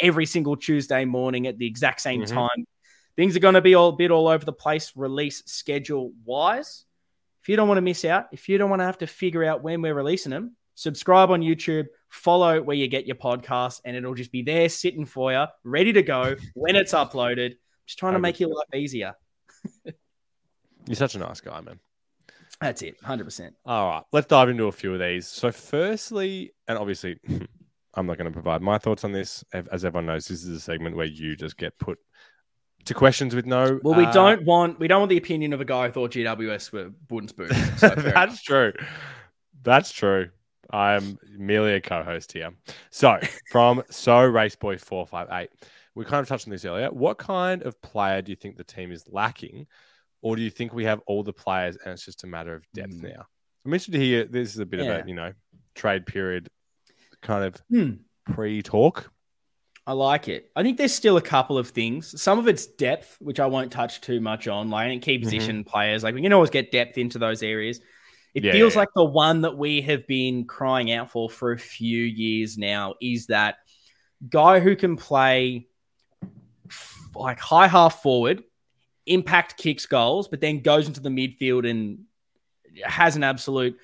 every 0.00 0.26
single 0.26 0.56
Tuesday 0.56 1.04
morning 1.04 1.46
at 1.46 1.58
the 1.58 1.66
exact 1.66 2.00
same 2.00 2.22
mm-hmm. 2.22 2.34
time, 2.34 2.66
things 3.16 3.36
are 3.36 3.40
going 3.40 3.54
to 3.54 3.60
be 3.60 3.74
all 3.74 3.90
a 3.90 3.96
bit 3.96 4.10
all 4.10 4.28
over 4.28 4.44
the 4.44 4.52
place, 4.52 4.92
release 4.96 5.42
schedule 5.46 6.12
wise. 6.24 6.85
If 7.46 7.50
you 7.50 7.54
don't 7.54 7.68
want 7.68 7.78
to 7.78 7.82
miss 7.82 8.04
out, 8.04 8.26
if 8.32 8.48
you 8.48 8.58
don't 8.58 8.70
want 8.70 8.80
to 8.80 8.86
have 8.86 8.98
to 8.98 9.06
figure 9.06 9.44
out 9.44 9.62
when 9.62 9.80
we're 9.80 9.94
releasing 9.94 10.30
them, 10.30 10.56
subscribe 10.74 11.30
on 11.30 11.42
YouTube, 11.42 11.86
follow 12.08 12.60
where 12.60 12.76
you 12.76 12.88
get 12.88 13.06
your 13.06 13.14
podcast, 13.14 13.82
and 13.84 13.94
it'll 13.94 14.16
just 14.16 14.32
be 14.32 14.42
there 14.42 14.68
sitting 14.68 15.06
for 15.06 15.30
you, 15.30 15.44
ready 15.62 15.92
to 15.92 16.02
go 16.02 16.34
when 16.54 16.74
it's 16.74 16.92
uploaded. 16.92 17.52
Just 17.86 18.00
trying 18.00 18.14
to 18.14 18.18
make 18.18 18.40
your 18.40 18.48
life 18.48 18.74
easier. 18.74 19.14
You're 19.84 20.96
such 20.96 21.14
a 21.14 21.20
nice 21.20 21.40
guy, 21.40 21.60
man. 21.60 21.78
That's 22.60 22.82
it, 22.82 23.00
100%. 23.00 23.52
All 23.64 23.90
right, 23.90 24.02
let's 24.10 24.26
dive 24.26 24.48
into 24.48 24.64
a 24.64 24.72
few 24.72 24.94
of 24.94 24.98
these. 24.98 25.28
So, 25.28 25.52
firstly, 25.52 26.52
and 26.66 26.76
obviously, 26.76 27.20
I'm 27.94 28.06
not 28.06 28.18
going 28.18 28.26
to 28.26 28.32
provide 28.32 28.60
my 28.60 28.78
thoughts 28.78 29.04
on 29.04 29.12
this. 29.12 29.44
As 29.52 29.84
everyone 29.84 30.06
knows, 30.06 30.26
this 30.26 30.42
is 30.42 30.48
a 30.48 30.60
segment 30.60 30.96
where 30.96 31.06
you 31.06 31.36
just 31.36 31.56
get 31.56 31.78
put 31.78 31.98
to 32.86 32.94
questions 32.94 33.34
with 33.34 33.46
no. 33.46 33.78
Well, 33.82 33.94
we 33.94 34.04
uh, 34.04 34.12
don't 34.12 34.44
want 34.44 34.78
we 34.78 34.88
don't 34.88 35.00
want 35.00 35.10
the 35.10 35.16
opinion 35.16 35.52
of 35.52 35.60
a 35.60 35.64
guy 35.64 35.86
who 35.86 35.92
thought 35.92 36.12
GWS 36.12 36.72
were 36.72 36.90
wooden 37.10 37.28
spoons. 37.28 37.80
So 37.80 37.88
That's 37.96 38.42
true. 38.42 38.72
That's 39.62 39.92
true. 39.92 40.30
I'm 40.70 41.18
merely 41.36 41.74
a 41.74 41.80
co-host 41.80 42.32
here. 42.32 42.50
So 42.90 43.18
from 43.50 43.82
So 43.90 44.22
race 44.24 44.56
Raceboy 44.56 44.80
four 44.80 45.06
five 45.06 45.28
eight, 45.32 45.50
we 45.94 46.04
kind 46.04 46.20
of 46.20 46.28
touched 46.28 46.46
on 46.46 46.52
this 46.52 46.64
earlier. 46.64 46.88
What 46.90 47.18
kind 47.18 47.62
of 47.62 47.80
player 47.82 48.22
do 48.22 48.32
you 48.32 48.36
think 48.36 48.56
the 48.56 48.64
team 48.64 48.90
is 48.90 49.04
lacking, 49.08 49.66
or 50.22 50.36
do 50.36 50.42
you 50.42 50.50
think 50.50 50.72
we 50.72 50.84
have 50.84 51.00
all 51.06 51.22
the 51.22 51.32
players 51.32 51.76
and 51.84 51.92
it's 51.92 52.04
just 52.04 52.24
a 52.24 52.26
matter 52.26 52.54
of 52.54 52.64
depth 52.72 52.94
mm. 52.94 53.14
now? 53.14 53.26
I'm 53.64 53.72
interested 53.72 53.92
to 53.92 53.98
hear. 53.98 54.24
This 54.24 54.54
is 54.54 54.60
a 54.60 54.66
bit 54.66 54.80
yeah. 54.80 54.92
of 54.92 55.04
a 55.04 55.08
you 55.08 55.14
know 55.14 55.32
trade 55.74 56.06
period 56.06 56.48
kind 57.22 57.44
of 57.44 57.60
mm. 57.70 57.98
pre-talk. 58.32 59.10
I 59.86 59.92
like 59.92 60.26
it. 60.28 60.50
I 60.56 60.62
think 60.62 60.78
there's 60.78 60.94
still 60.94 61.16
a 61.16 61.22
couple 61.22 61.58
of 61.58 61.68
things. 61.68 62.20
Some 62.20 62.40
of 62.40 62.48
it's 62.48 62.66
depth, 62.66 63.16
which 63.20 63.38
I 63.38 63.46
won't 63.46 63.70
touch 63.70 64.00
too 64.00 64.20
much 64.20 64.48
on, 64.48 64.68
like 64.68 65.00
key 65.02 65.16
mm-hmm. 65.16 65.24
position 65.24 65.56
mm-hmm. 65.58 65.70
players. 65.70 66.02
Like 66.02 66.14
we 66.14 66.22
can 66.22 66.32
always 66.32 66.50
get 66.50 66.72
depth 66.72 66.98
into 66.98 67.18
those 67.18 67.42
areas. 67.42 67.80
It 68.34 68.44
yeah, 68.44 68.52
feels 68.52 68.74
yeah. 68.74 68.80
like 68.80 68.88
the 68.94 69.04
one 69.04 69.42
that 69.42 69.56
we 69.56 69.80
have 69.82 70.06
been 70.06 70.44
crying 70.44 70.90
out 70.90 71.10
for 71.10 71.30
for 71.30 71.52
a 71.52 71.58
few 71.58 72.02
years 72.02 72.58
now 72.58 72.94
is 73.00 73.26
that 73.26 73.56
guy 74.28 74.58
who 74.58 74.74
can 74.74 74.96
play 74.96 75.68
like 77.14 77.38
high 77.38 77.68
half 77.68 78.02
forward, 78.02 78.42
impact 79.06 79.56
kicks 79.56 79.86
goals, 79.86 80.26
but 80.26 80.40
then 80.40 80.60
goes 80.60 80.88
into 80.88 81.00
the 81.00 81.08
midfield 81.08 81.68
and 81.68 82.00
has 82.84 83.14
an 83.14 83.22
absolute 83.22 83.78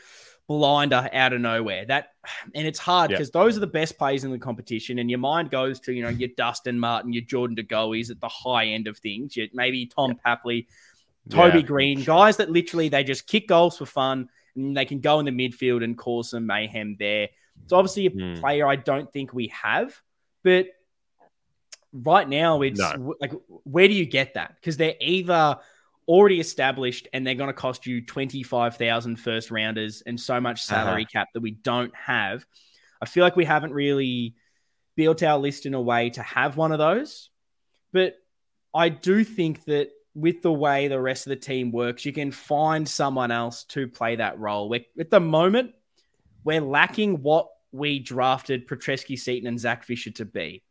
blinder 0.48 1.09
out 1.12 1.32
of 1.32 1.40
nowhere. 1.40 1.85
That 1.86 2.10
and 2.55 2.66
it's 2.66 2.78
hard 2.78 3.10
because 3.10 3.28
yep. 3.28 3.32
those 3.32 3.56
are 3.56 3.60
the 3.60 3.66
best 3.66 3.98
players 3.98 4.24
in 4.24 4.31
the 4.31 4.39
competition, 4.39 4.98
and 4.98 5.10
your 5.10 5.19
mind 5.19 5.51
goes 5.51 5.81
to 5.81 5.93
you 5.93 6.02
know 6.02 6.09
your 6.09 6.31
Dustin 6.36 6.78
Martin, 6.78 7.12
your 7.12 7.24
Jordan 7.24 7.55
De 7.55 7.62
Goey's 7.62 8.10
at 8.10 8.20
the 8.20 8.28
high 8.28 8.66
end 8.66 8.86
of 8.86 8.98
things. 8.98 9.36
Your, 9.36 9.48
maybe 9.52 9.86
Tom 9.86 10.10
yep. 10.10 10.20
Papley, 10.24 10.66
Toby 11.31 11.59
yeah. 11.59 11.66
Greene, 11.66 12.05
guys 12.05 12.36
that 12.39 12.51
literally 12.51 12.89
they 12.89 13.05
just 13.05 13.27
kick 13.27 13.48
goals 13.48 13.78
for 13.78 13.86
fun 13.86 14.28
and 14.55 14.77
they 14.77 14.85
can 14.85 15.01
go 15.01 15.19
in 15.19 15.24
the 15.24 15.31
midfield 15.31 15.82
and 15.82 15.97
cause 15.97 16.31
some 16.31 16.47
mayhem 16.47 16.97
there. 16.98 17.28
It's 17.64 17.73
obviously 17.73 18.06
a 18.06 18.10
mm. 18.10 18.40
player 18.40 18.66
I 18.66 18.77
don't 18.77 19.10
think 19.12 19.32
we 19.32 19.48
have, 19.48 20.01
but 20.43 20.66
right 21.93 22.28
now 22.28 22.62
it's 22.62 22.81
no. 22.81 23.14
like 23.20 23.32
where 23.64 23.86
do 23.86 23.94
you 23.94 24.06
get 24.06 24.35
that? 24.35 24.56
Because 24.56 24.77
they're 24.77 24.97
either 25.01 25.59
already 26.13 26.41
established 26.41 27.09
and 27.15 27.27
they're 27.27 27.35
going 27.35 27.49
to 27.49 27.55
cost 27.55 27.87
you 27.87 28.05
25,000 28.05 29.17
first 29.17 29.51
rounders 29.51 30.03
and 30.05 30.21
so 30.21 30.39
much 30.41 30.61
uh-huh. 30.69 30.85
salary 30.85 31.03
uh-huh. 31.05 31.21
cap 31.21 31.29
that 31.33 31.41
we 31.41 31.53
don't 31.53 31.95
have. 31.97 32.45
I 33.01 33.07
feel 33.07 33.25
like 33.25 33.35
we 33.35 33.47
haven't 33.47 33.73
really 33.73 34.35
built 34.95 35.23
our 35.23 35.39
list 35.39 35.65
in 35.65 35.73
a 35.73 35.81
way 35.81 36.11
to 36.11 36.23
have 36.23 36.59
one 36.59 36.71
of 36.71 36.79
those. 36.79 37.31
But 37.95 38.17
I 38.75 38.91
do 38.91 39.25
think 39.25 39.65
that 39.65 39.89
with 40.15 40.43
the 40.43 40.53
way 40.53 40.89
the 40.89 41.01
rest 41.01 41.27
of 41.27 41.31
the 41.31 41.37
team 41.37 41.73
works, 41.73 42.05
you 42.05 42.13
can 42.13 42.31
find 42.31 42.87
someone 42.87 43.31
else 43.31 43.65
to 43.65 43.89
play 43.89 44.17
that 44.17 44.39
role. 44.39 44.69
We're, 44.69 44.85
at 45.01 45.11
the 45.11 45.21
moment, 45.21 45.73
we're 46.45 46.61
lacking 46.61 47.23
what 47.23 47.49
we 47.73 47.99
drafted 47.99 48.69
Petrevski, 48.69 49.19
Seton, 49.19 49.49
and 49.49 49.59
Zac 49.59 49.85
Fisher 49.85 50.11
to 50.13 50.27
be. 50.27 50.63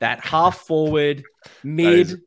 That 0.00 0.20
half 0.20 0.58
forward, 0.58 1.24
mid. 1.64 2.20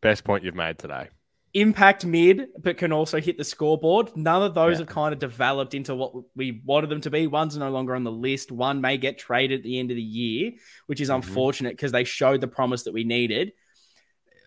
Best 0.00 0.24
point 0.24 0.42
you've 0.42 0.56
made 0.56 0.76
today 0.78 1.10
impact 1.52 2.06
mid, 2.06 2.48
but 2.62 2.76
can 2.76 2.92
also 2.92 3.20
hit 3.20 3.36
the 3.36 3.44
scoreboard. 3.44 4.16
None 4.16 4.42
of 4.42 4.54
those 4.54 4.74
yeah. 4.74 4.78
have 4.78 4.86
kind 4.88 5.12
of 5.12 5.18
developed 5.18 5.74
into 5.74 5.94
what 5.94 6.12
we 6.36 6.62
wanted 6.64 6.90
them 6.90 7.00
to 7.02 7.10
be. 7.10 7.26
One's 7.26 7.56
no 7.56 7.70
longer 7.70 7.94
on 7.94 8.04
the 8.04 8.12
list. 8.12 8.52
One 8.52 8.80
may 8.80 8.98
get 8.98 9.18
traded 9.18 9.60
at 9.60 9.64
the 9.64 9.78
end 9.78 9.90
of 9.90 9.96
the 9.96 10.02
year, 10.02 10.52
which 10.86 11.00
is 11.00 11.08
mm-hmm. 11.08 11.16
unfortunate 11.16 11.72
because 11.72 11.92
they 11.92 12.04
showed 12.04 12.40
the 12.40 12.48
promise 12.48 12.84
that 12.84 12.94
we 12.94 13.04
needed. 13.04 13.52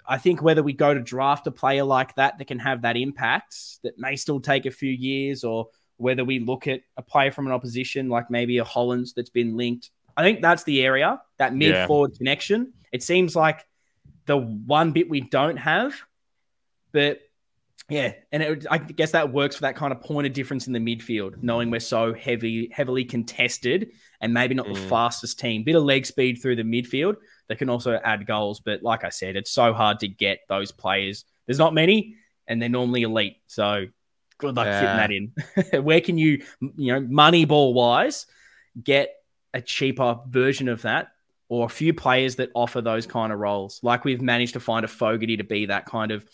I 0.05 0.17
think 0.17 0.41
whether 0.41 0.63
we 0.63 0.73
go 0.73 0.93
to 0.93 0.99
draft 0.99 1.47
a 1.47 1.51
player 1.51 1.83
like 1.83 2.15
that 2.15 2.37
that 2.37 2.45
can 2.45 2.59
have 2.59 2.81
that 2.81 2.97
impact 2.97 3.55
that 3.83 3.97
may 3.97 4.15
still 4.15 4.39
take 4.39 4.65
a 4.65 4.71
few 4.71 4.91
years, 4.91 5.43
or 5.43 5.69
whether 5.97 6.25
we 6.25 6.39
look 6.39 6.67
at 6.67 6.81
a 6.97 7.01
player 7.01 7.31
from 7.31 7.47
an 7.47 7.53
opposition 7.53 8.09
like 8.09 8.29
maybe 8.29 8.57
a 8.57 8.63
Hollands 8.63 9.13
that's 9.13 9.29
been 9.29 9.55
linked. 9.55 9.91
I 10.15 10.23
think 10.23 10.41
that's 10.41 10.63
the 10.63 10.83
area, 10.83 11.21
that 11.37 11.55
mid 11.55 11.87
forward 11.87 12.11
yeah. 12.13 12.17
connection. 12.17 12.73
It 12.91 13.01
seems 13.01 13.35
like 13.35 13.65
the 14.25 14.37
one 14.37 14.91
bit 14.91 15.09
we 15.09 15.21
don't 15.21 15.57
have 15.57 15.95
but 16.93 17.19
yeah, 17.89 18.13
and 18.31 18.41
it, 18.41 18.65
I 18.71 18.77
guess 18.77 19.11
that 19.11 19.33
works 19.33 19.55
for 19.55 19.63
that 19.63 19.75
kind 19.75 19.91
of 19.91 20.01
point 20.01 20.25
of 20.25 20.33
difference 20.33 20.67
in 20.67 20.73
the 20.73 20.79
midfield, 20.79 21.43
knowing 21.43 21.69
we're 21.69 21.81
so 21.81 22.13
heavy, 22.13 22.69
heavily 22.71 23.03
contested, 23.03 23.91
and 24.21 24.33
maybe 24.33 24.55
not 24.55 24.67
mm. 24.67 24.73
the 24.73 24.79
fastest 24.87 25.39
team. 25.39 25.63
Bit 25.63 25.75
of 25.75 25.83
leg 25.83 26.05
speed 26.05 26.41
through 26.41 26.55
the 26.55 26.63
midfield 26.63 27.17
that 27.49 27.57
can 27.57 27.69
also 27.69 27.99
add 28.03 28.25
goals. 28.25 28.61
But 28.61 28.83
like 28.83 29.03
I 29.03 29.09
said, 29.09 29.35
it's 29.35 29.51
so 29.51 29.73
hard 29.73 29.99
to 29.99 30.07
get 30.07 30.39
those 30.47 30.71
players. 30.71 31.25
There's 31.45 31.59
not 31.59 31.73
many, 31.73 32.15
and 32.47 32.61
they're 32.61 32.69
normally 32.69 33.01
elite. 33.01 33.37
So 33.47 33.87
good 34.37 34.55
luck 34.55 34.67
yeah. 34.67 34.79
fitting 34.79 35.33
that 35.33 35.73
in. 35.73 35.83
Where 35.83 36.01
can 36.01 36.17
you, 36.17 36.43
you 36.61 36.93
know, 36.93 37.01
money 37.01 37.43
ball 37.43 37.73
wise, 37.73 38.27
get 38.81 39.13
a 39.53 39.61
cheaper 39.61 40.19
version 40.27 40.69
of 40.69 40.83
that? 40.83 41.09
Or 41.49 41.65
a 41.65 41.69
few 41.69 41.93
players 41.93 42.37
that 42.37 42.49
offer 42.55 42.81
those 42.81 43.05
kind 43.05 43.31
of 43.31 43.37
roles, 43.37 43.79
like 43.83 44.05
we've 44.05 44.21
managed 44.21 44.53
to 44.53 44.59
find 44.59 44.85
a 44.85 44.87
Fogarty 44.87 45.37
to 45.37 45.43
be 45.43 45.67
that 45.67 45.85
kind 45.85 46.11
of 46.11 46.25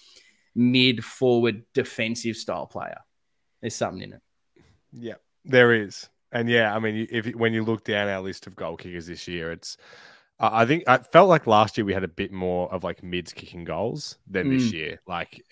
mid 0.55 1.03
forward 1.03 1.63
defensive 1.73 2.35
style 2.35 2.67
player. 2.67 2.99
There's 3.61 3.75
something 3.75 4.01
in 4.01 4.13
it. 4.13 4.21
Yeah, 4.93 5.15
there 5.45 5.73
is. 5.73 6.09
And 6.31 6.49
yeah, 6.49 6.75
I 6.75 6.79
mean, 6.79 7.07
if 7.09 7.27
when 7.35 7.53
you 7.53 7.63
look 7.63 7.83
down 7.83 8.07
our 8.07 8.21
list 8.21 8.47
of 8.47 8.55
goal 8.55 8.77
kickers 8.77 9.07
this 9.07 9.27
year, 9.27 9.51
it's 9.51 9.77
I 10.39 10.65
think 10.65 10.83
I 10.87 10.99
felt 10.99 11.27
like 11.27 11.47
last 11.47 11.77
year 11.77 11.85
we 11.85 11.93
had 11.93 12.03
a 12.03 12.09
bit 12.09 12.31
more 12.31 12.71
of 12.73 12.83
like 12.83 13.03
mids 13.03 13.33
kicking 13.33 13.65
goals 13.65 14.17
than 14.27 14.47
mm. 14.47 14.57
this 14.57 14.71
year. 14.71 15.01
Like 15.05 15.43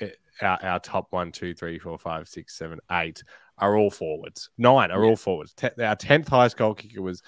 our, 0.42 0.64
our 0.64 0.80
top 0.80 1.08
one, 1.10 1.32
two, 1.32 1.54
three, 1.54 1.78
four, 1.78 1.98
five, 1.98 2.28
six, 2.28 2.58
seven, 2.58 2.80
eight 2.92 3.24
are 3.58 3.76
all 3.76 3.92
forwards. 3.92 4.50
Nine 4.58 4.92
are 4.92 5.04
yeah. 5.04 5.10
all 5.10 5.16
forwards. 5.16 5.54
Ten, 5.54 5.72
our 5.82 5.96
tenth 5.96 6.30
highest 6.30 6.58
goal 6.58 6.74
kicker 6.74 7.02
was 7.02 7.22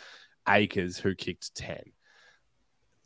Acres, 0.47 0.97
who 0.97 1.15
kicked 1.15 1.53
ten. 1.55 1.83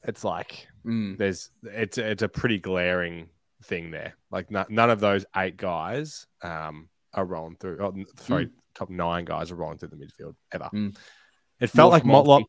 It's 0.03 0.23
like 0.23 0.67
mm. 0.85 1.17
there's 1.17 1.49
it's 1.63 1.97
it's 1.97 2.23
a 2.23 2.29
pretty 2.29 2.59
glaring 2.59 3.29
thing 3.63 3.91
there. 3.91 4.15
Like 4.31 4.47
n- 4.53 4.65
none 4.69 4.89
of 4.89 4.99
those 4.99 5.25
eight 5.35 5.57
guys 5.57 6.27
um, 6.41 6.89
are 7.13 7.25
rolling 7.25 7.55
through. 7.55 7.79
Oh, 7.79 7.93
sorry, 8.21 8.47
mm. 8.47 8.51
top 8.75 8.89
nine 8.89 9.25
guys 9.25 9.51
are 9.51 9.55
rolling 9.55 9.77
through 9.77 9.89
the 9.89 9.95
midfield 9.95 10.35
ever. 10.51 10.69
Mm. 10.73 10.95
It 11.59 11.67
felt 11.67 11.91
like 11.91 12.03
Motlop 12.03 12.43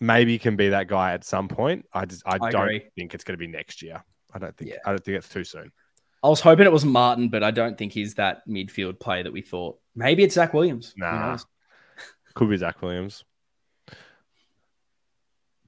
maybe 0.00 0.38
can 0.38 0.56
be 0.56 0.70
that 0.70 0.88
guy 0.88 1.12
at 1.12 1.24
some 1.24 1.48
point. 1.48 1.86
I 1.92 2.04
just 2.04 2.22
I, 2.26 2.38
I 2.40 2.50
don't 2.50 2.62
agree. 2.62 2.84
think 2.96 3.14
it's 3.14 3.24
going 3.24 3.34
to 3.34 3.38
be 3.38 3.46
next 3.46 3.82
year. 3.82 4.02
I 4.32 4.38
don't 4.38 4.56
think 4.56 4.70
yeah. 4.70 4.78
I 4.84 4.90
don't 4.90 5.04
think 5.04 5.18
it's 5.18 5.28
too 5.28 5.44
soon. 5.44 5.72
I 6.22 6.28
was 6.28 6.40
hoping 6.40 6.66
it 6.66 6.72
was 6.72 6.84
Martin, 6.84 7.28
but 7.28 7.42
I 7.42 7.50
don't 7.50 7.78
think 7.78 7.92
he's 7.92 8.14
that 8.14 8.46
midfield 8.48 8.98
player 8.98 9.22
that 9.22 9.32
we 9.32 9.42
thought. 9.42 9.78
Maybe 9.94 10.24
it's 10.24 10.34
Zac 10.34 10.54
Williams. 10.54 10.94
Nah, 10.96 11.38
could 12.34 12.50
be 12.50 12.56
Zac 12.56 12.82
Williams. 12.82 13.24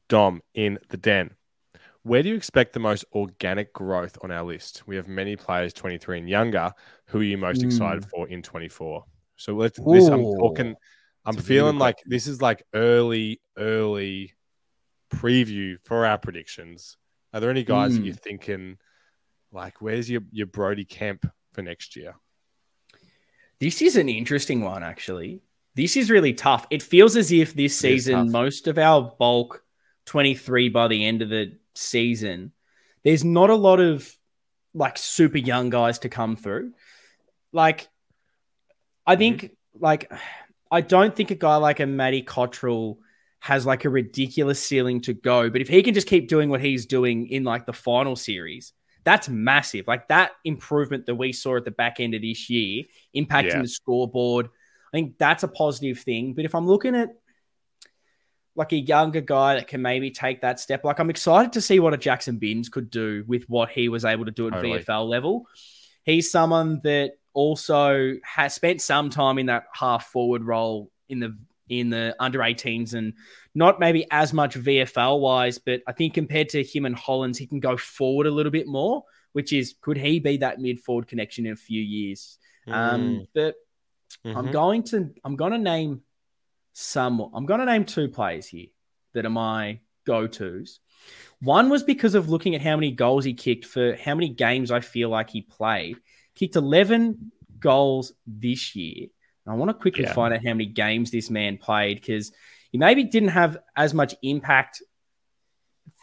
Dom 0.09 0.43
in 0.55 0.79
the 0.89 0.97
den. 0.97 1.31
Where 2.09 2.23
do 2.23 2.31
you 2.31 2.35
expect 2.35 2.73
the 2.73 2.81
most 2.81 3.05
organic 3.13 3.75
growth 3.75 4.17
on 4.23 4.31
our 4.31 4.43
list? 4.43 4.83
We 4.87 4.97
have 4.97 5.09
many 5.09 5.37
players 5.37 5.75
23 5.75 6.21
and 6.21 6.29
younger. 6.29 6.73
Who 7.09 7.21
are 7.21 7.23
you 7.23 7.37
most 7.37 7.61
mm. 7.61 7.67
excited 7.67 8.07
for 8.07 8.27
in 8.29 8.43
24? 8.43 9.05
So 9.37 9.55
let's 9.55 9.79
this 9.79 10.09
I'm 10.09 10.25
talking 10.25 10.75
I'm 11.27 11.37
feeling 11.37 11.77
like 11.77 11.99
this 12.07 12.27
is 12.27 12.41
like 12.41 12.63
early, 12.73 13.43
early 13.59 14.33
preview 15.13 15.77
for 15.85 16.07
our 16.07 16.17
predictions. 16.17 16.97
Are 17.35 17.41
there 17.41 17.51
any 17.51 17.63
guys 17.63 17.93
mm. 17.93 17.97
that 17.97 18.05
you're 18.07 18.15
thinking 18.15 18.79
like 19.53 19.83
where's 19.83 20.09
your, 20.09 20.23
your 20.33 20.47
Brodie 20.47 20.87
Kemp 20.87 21.31
for 21.53 21.61
next 21.61 21.95
year? 21.95 22.15
This 23.61 23.83
is 23.83 23.97
an 23.97 24.09
interesting 24.09 24.63
one, 24.63 24.83
actually. 24.83 25.43
This 25.75 25.95
is 25.95 26.11
really 26.11 26.33
tough. 26.33 26.67
It 26.71 26.83
feels 26.83 27.17
as 27.17 27.31
if 27.31 27.53
this 27.55 27.77
season, 27.77 28.33
most 28.33 28.67
of 28.67 28.79
our 28.79 29.15
bulk 29.19 29.63
23 30.07 30.71
by 30.71 30.89
the 30.89 31.05
end 31.05 31.21
of 31.21 31.29
the 31.29 31.59
season, 31.79 32.53
there's 33.05 33.25
not 33.25 33.51
a 33.51 33.55
lot 33.55 33.81
of 33.81 34.11
like 34.75 34.99
super 34.99 35.39
young 35.39 35.71
guys 35.71 36.01
to 36.01 36.09
come 36.09 36.37
through. 36.37 36.73
Like, 37.53 37.89
I 39.07 39.17
think, 39.17 39.43
mm-hmm. 39.43 39.85
like, 39.85 40.13
I 40.71 40.83
don't 40.83 41.17
think 41.17 41.31
a 41.31 41.35
guy 41.35 41.57
like 41.57 41.81
a 41.81 41.87
Matty 41.87 42.23
Cottrell 42.23 42.99
has 43.41 43.65
like 43.65 43.85
a 43.85 43.91
ridiculous 43.91 44.63
ceiling 44.63 45.01
to 45.03 45.15
go. 45.15 45.49
But 45.49 45.61
if 45.61 45.69
he 45.69 45.83
can 45.83 45.95
just 45.95 46.09
keep 46.09 46.29
doing 46.29 46.51
what 46.51 46.61
he's 46.61 46.87
doing 46.87 47.29
in 47.29 47.45
like 47.45 47.65
the 47.65 47.73
final 47.73 48.17
series, 48.17 48.73
that's 49.05 49.29
massive. 49.29 49.87
Like 49.87 50.09
that 50.09 50.33
improvement 50.45 51.07
that 51.07 51.15
we 51.15 51.33
saw 51.33 51.57
at 51.57 51.65
the 51.65 51.71
back 51.71 52.01
end 52.01 52.15
of 52.15 52.23
this 52.23 52.51
year, 52.51 52.85
impacting 53.17 53.53
yeah. 53.53 53.63
the 53.63 53.69
scoreboard. 53.69 54.47
I 54.47 54.97
think 54.97 55.19
that's 55.19 55.43
a 55.43 55.49
positive 55.49 56.01
thing. 56.01 56.35
But 56.35 56.45
if 56.45 56.55
I'm 56.55 56.67
looking 56.67 56.95
at 56.95 57.11
like 58.59 58.73
a 58.73 58.77
younger 58.77 59.21
guy 59.21 59.55
that 59.55 59.69
can 59.69 59.81
maybe 59.81 60.11
take 60.11 60.41
that 60.41 60.59
step, 60.59 60.85
like 60.85 60.99
I'm 60.99 61.11
excited 61.11 61.53
to 61.53 61.61
see 61.61 61.79
what 61.79 61.95
a 61.95 61.97
Jackson 61.97 62.39
Binns 62.39 62.69
could 62.69 62.91
do 62.91 63.25
with 63.27 63.49
what 63.49 63.71
he 63.71 63.89
was 63.89 64.05
able 64.05 64.25
to 64.25 64.33
do 64.33 64.49
at 64.49 64.55
totally. 64.55 64.81
VFL 64.81 65.09
level. 65.09 65.47
He's 66.03 66.31
someone 66.31 66.81
that 66.83 67.13
also 67.35 68.15
has 68.25 68.55
spent 68.55 68.83
some 68.83 69.11
time 69.11 69.39
in 69.39 69.47
that 69.47 69.67
half 69.73 70.07
forward 70.07 70.43
role 70.43 70.91
in 71.09 71.21
the 71.21 71.39
in 71.69 71.91
the 71.91 72.17
under 72.19 72.41
18s 72.41 72.95
and 72.95 73.13
not 73.55 73.79
maybe 73.79 74.07
as 74.11 74.33
much 74.33 74.57
VFL 74.57 75.21
wise, 75.21 75.59
but 75.59 75.83
I 75.87 75.93
think 75.93 76.15
compared 76.15 76.49
to 76.51 76.65
him 76.65 76.85
and 76.85 76.97
Hollands, 76.97 77.39
he 77.39 77.47
can 77.47 77.61
go 77.61 77.77
forward 77.77 78.27
a 78.27 78.31
little 78.31 78.51
bit 78.51 78.67
more, 78.67 79.05
which 79.33 79.53
is 79.53 79.75
could 79.81 79.99
he 79.99 80.19
be 80.19 80.39
that 80.39 80.59
mid 80.59 80.81
forward 80.81 81.07
connection 81.07 81.47
in 81.47 81.53
a 81.53 81.57
few 81.57 81.81
years? 81.81 82.39
Mm. 82.67 82.73
Um, 82.73 83.27
but 83.35 83.55
mm-hmm. 84.27 84.37
I'm 84.37 84.51
going 84.51 84.83
to 84.85 85.11
I'm 85.25 85.37
going 85.37 85.53
to 85.53 85.59
name 85.59 86.03
some. 86.79 87.31
I'm 87.35 87.47
going 87.47 87.61
to 87.61 87.67
name 87.67 87.85
two 87.85 88.09
players 88.09 88.47
here 88.47 88.69
that 89.15 89.27
are 89.27 89.31
my 89.31 89.81
go 90.07 90.27
tos. 90.27 90.81
One 91.41 91.69
was 91.71 91.83
because 91.83 92.15
of 92.15 92.29
looking 92.29 92.55
at 92.55 92.63
how 92.63 92.77
many 92.77 92.91
goals 92.91 93.25
he 93.25 93.35
kicked 93.35 93.65
for 93.65 93.95
how 93.97 94.15
many 94.15 94.29
games 94.29 94.71
I 94.71 94.81
feel 94.81 95.09
like 95.09 95.31
he 95.31 95.43
played. 95.43 95.99
Kicked 96.35 96.57
11 96.57 97.33
goals 97.61 98.13
this 98.27 98.75
year 98.77 99.09
I 99.49 99.55
want 99.55 99.71
to 99.71 99.75
quickly 99.75 100.05
yeah. 100.05 100.13
find 100.13 100.35
out 100.35 100.45
how 100.45 100.53
many 100.53 100.67
games 100.67 101.11
this 101.11 101.31
man 101.31 101.57
played 101.57 102.01
because 102.01 102.33
he 102.71 102.79
maybe 102.79 103.05
didn't 103.05 103.31
have 103.31 103.59
as 103.75 103.95
much 103.95 104.15
impact 104.23 104.83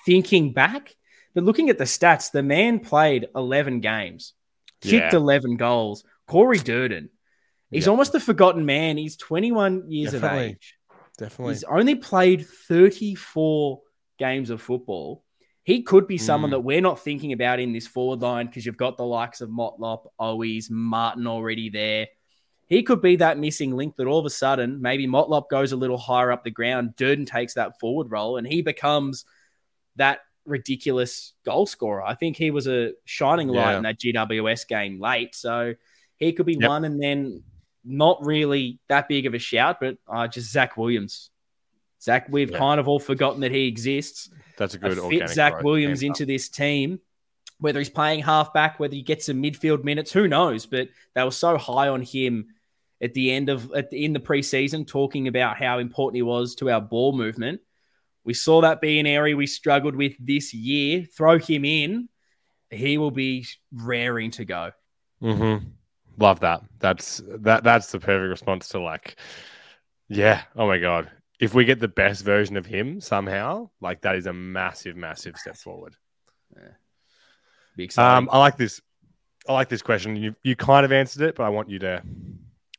thinking 0.05 0.51
back. 0.51 0.95
But 1.33 1.43
looking 1.43 1.69
at 1.69 1.77
the 1.77 1.83
stats, 1.83 2.31
the 2.31 2.41
man 2.41 2.79
played 2.79 3.27
11 3.35 3.81
games, 3.81 4.33
kicked 4.81 5.13
yeah. 5.13 5.19
11 5.19 5.57
goals. 5.57 6.03
Corey 6.27 6.57
Durdin. 6.57 7.09
He's 7.71 7.85
yeah. 7.85 7.91
almost 7.91 8.15
a 8.15 8.19
forgotten 8.19 8.65
man. 8.65 8.97
He's 8.97 9.15
21 9.17 9.89
years 9.89 10.11
Definitely. 10.11 10.45
of 10.45 10.51
age. 10.51 10.75
Definitely. 11.17 11.53
He's 11.53 11.63
only 11.63 11.95
played 11.95 12.45
34 12.45 13.81
games 14.19 14.49
of 14.49 14.61
football. 14.61 15.23
He 15.63 15.81
could 15.81 16.07
be 16.07 16.17
someone 16.17 16.49
mm. 16.49 16.53
that 16.53 16.59
we're 16.59 16.81
not 16.81 16.99
thinking 16.99 17.33
about 17.33 17.59
in 17.59 17.73
this 17.73 17.87
forward 17.87 18.21
line 18.21 18.45
because 18.47 18.65
you've 18.65 18.77
got 18.77 18.97
the 18.97 19.05
likes 19.05 19.41
of 19.41 19.49
Motlop, 19.49 20.07
Owies, 20.19 20.69
Martin 20.69 21.25
already 21.25 21.69
there 21.69 22.07
he 22.67 22.83
could 22.83 23.01
be 23.01 23.17
that 23.17 23.37
missing 23.37 23.75
link 23.75 23.95
that 23.97 24.07
all 24.07 24.19
of 24.19 24.25
a 24.25 24.29
sudden 24.29 24.81
maybe 24.81 25.07
Motlop 25.07 25.49
goes 25.49 25.71
a 25.71 25.75
little 25.75 25.97
higher 25.97 26.31
up 26.31 26.43
the 26.43 26.51
ground, 26.51 26.95
Durdin 26.95 27.27
takes 27.27 27.53
that 27.53 27.79
forward 27.79 28.11
role, 28.11 28.37
and 28.37 28.47
he 28.47 28.61
becomes 28.61 29.25
that 29.97 30.21
ridiculous 30.45 31.33
goal 31.45 31.65
scorer. 31.65 32.03
I 32.03 32.15
think 32.15 32.37
he 32.37 32.51
was 32.51 32.67
a 32.67 32.93
shining 33.05 33.49
light 33.49 33.71
yeah. 33.71 33.77
in 33.77 33.83
that 33.83 33.99
GWS 33.99 34.67
game 34.67 34.99
late, 34.99 35.35
so 35.35 35.75
he 36.17 36.33
could 36.33 36.45
be 36.45 36.57
yep. 36.59 36.69
one, 36.69 36.85
and 36.85 37.01
then 37.01 37.43
not 37.85 38.25
really 38.25 38.79
that 38.89 39.07
big 39.07 39.25
of 39.25 39.33
a 39.33 39.39
shout, 39.39 39.77
but 39.79 39.97
uh, 40.07 40.27
just 40.27 40.51
Zac 40.51 40.77
Williams. 40.77 41.29
Zac, 42.01 42.27
we've 42.29 42.51
yeah. 42.51 42.57
kind 42.57 42.79
of 42.79 42.87
all 42.87 42.99
forgotten 42.99 43.41
that 43.41 43.51
he 43.51 43.67
exists. 43.67 44.29
That's 44.57 44.73
a 44.73 44.77
good 44.77 44.99
I 44.99 45.09
fit 45.09 45.29
Zac 45.29 45.63
Williams 45.63 46.03
into 46.03 46.25
this 46.25 46.49
team 46.49 46.99
whether 47.59 47.79
he's 47.79 47.89
playing 47.89 48.21
halfback, 48.21 48.79
whether 48.79 48.95
he 48.95 49.01
gets 49.01 49.27
some 49.27 49.41
midfield 49.41 49.83
minutes, 49.83 50.11
who 50.11 50.27
knows? 50.27 50.65
But 50.65 50.89
they 51.13 51.23
were 51.23 51.31
so 51.31 51.57
high 51.57 51.87
on 51.87 52.01
him 52.01 52.47
at 53.01 53.13
the 53.13 53.31
end 53.31 53.49
of 53.49 53.71
at 53.73 53.89
the, 53.89 54.03
in 54.03 54.13
the 54.13 54.19
preseason, 54.19 54.87
talking 54.87 55.27
about 55.27 55.57
how 55.57 55.79
important 55.79 56.17
he 56.17 56.21
was 56.21 56.55
to 56.55 56.69
our 56.69 56.81
ball 56.81 57.13
movement. 57.13 57.61
We 58.23 58.33
saw 58.33 58.61
that 58.61 58.81
be 58.81 58.99
an 58.99 59.07
area 59.07 59.35
we 59.35 59.47
struggled 59.47 59.95
with 59.95 60.13
this 60.19 60.53
year. 60.53 61.05
Throw 61.15 61.37
him 61.37 61.63
in, 61.63 62.09
he 62.69 62.97
will 62.97 63.11
be 63.11 63.45
raring 63.71 64.31
to 64.31 64.45
go. 64.45 64.71
Mm-hmm. 65.21 65.67
Love 66.17 66.39
that. 66.41 66.61
That's 66.79 67.21
that. 67.27 67.63
That's 67.63 67.91
the 67.91 67.99
perfect 67.99 68.29
response 68.29 68.69
to 68.69 68.79
like, 68.79 69.17
yeah. 70.07 70.43
Oh 70.55 70.67
my 70.67 70.77
god. 70.77 71.11
If 71.39 71.53
we 71.53 71.65
get 71.65 71.79
the 71.79 71.89
best 71.89 72.23
version 72.23 72.55
of 72.55 72.65
him 72.65 73.01
somehow, 73.01 73.69
like 73.81 74.01
that 74.01 74.15
is 74.15 74.25
a 74.25 74.33
massive, 74.33 74.95
massive 74.95 75.35
step 75.35 75.57
forward. 75.57 75.95
Yeah. 76.55 76.69
Be 77.75 77.83
exciting. 77.85 78.17
Um, 78.17 78.29
I 78.31 78.39
like 78.39 78.57
this. 78.57 78.81
I 79.47 79.53
like 79.53 79.69
this 79.69 79.81
question. 79.81 80.15
You 80.15 80.35
you 80.43 80.55
kind 80.55 80.85
of 80.85 80.91
answered 80.91 81.23
it, 81.23 81.35
but 81.35 81.43
I 81.43 81.49
want 81.49 81.69
you 81.69 81.79
to 81.79 82.01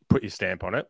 put 0.09 0.23
your 0.23 0.31
stamp 0.31 0.65
on 0.65 0.75
it. 0.75 0.87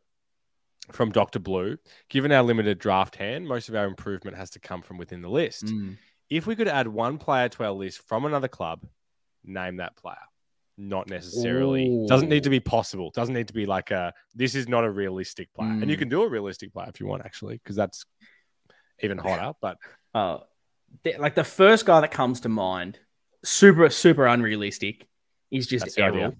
From 0.92 1.10
Dr. 1.10 1.40
Blue, 1.40 1.78
given 2.08 2.30
our 2.30 2.44
limited 2.44 2.78
draft 2.78 3.16
hand, 3.16 3.48
most 3.48 3.68
of 3.68 3.74
our 3.74 3.86
improvement 3.86 4.36
has 4.36 4.50
to 4.50 4.60
come 4.60 4.82
from 4.82 4.98
within 4.98 5.20
the 5.20 5.28
list. 5.28 5.64
Mm. 5.64 5.96
If 6.30 6.46
we 6.46 6.54
could 6.54 6.68
add 6.68 6.86
one 6.86 7.18
player 7.18 7.48
to 7.48 7.64
our 7.64 7.72
list 7.72 8.06
from 8.06 8.24
another 8.24 8.46
club, 8.46 8.86
name 9.44 9.78
that 9.78 9.96
player. 9.96 10.16
Not 10.78 11.08
necessarily. 11.08 11.88
Ooh. 11.88 12.06
Doesn't 12.06 12.28
need 12.28 12.44
to 12.44 12.50
be 12.50 12.60
possible. 12.60 13.10
Doesn't 13.10 13.34
need 13.34 13.48
to 13.48 13.54
be 13.54 13.66
like 13.66 13.90
a 13.90 14.12
this 14.34 14.54
is 14.54 14.68
not 14.68 14.84
a 14.84 14.90
realistic 14.90 15.52
player. 15.54 15.70
Mm. 15.70 15.82
And 15.82 15.90
you 15.90 15.96
mm. 15.96 16.00
can 16.00 16.08
do 16.08 16.22
a 16.22 16.28
realistic 16.28 16.72
player 16.72 16.88
if 16.88 17.00
you 17.00 17.06
want, 17.06 17.24
actually, 17.24 17.56
because 17.56 17.76
that's 17.76 18.04
even 19.02 19.18
hotter. 19.18 19.54
But 19.60 19.78
uh, 20.14 20.38
like 21.18 21.34
the 21.34 21.44
first 21.44 21.86
guy 21.86 22.00
that 22.00 22.10
comes 22.10 22.40
to 22.40 22.48
mind 22.48 22.98
super, 23.46 23.88
super 23.90 24.26
unrealistic. 24.26 25.06
is 25.50 25.66
just 25.66 25.98
Errol. 25.98 26.34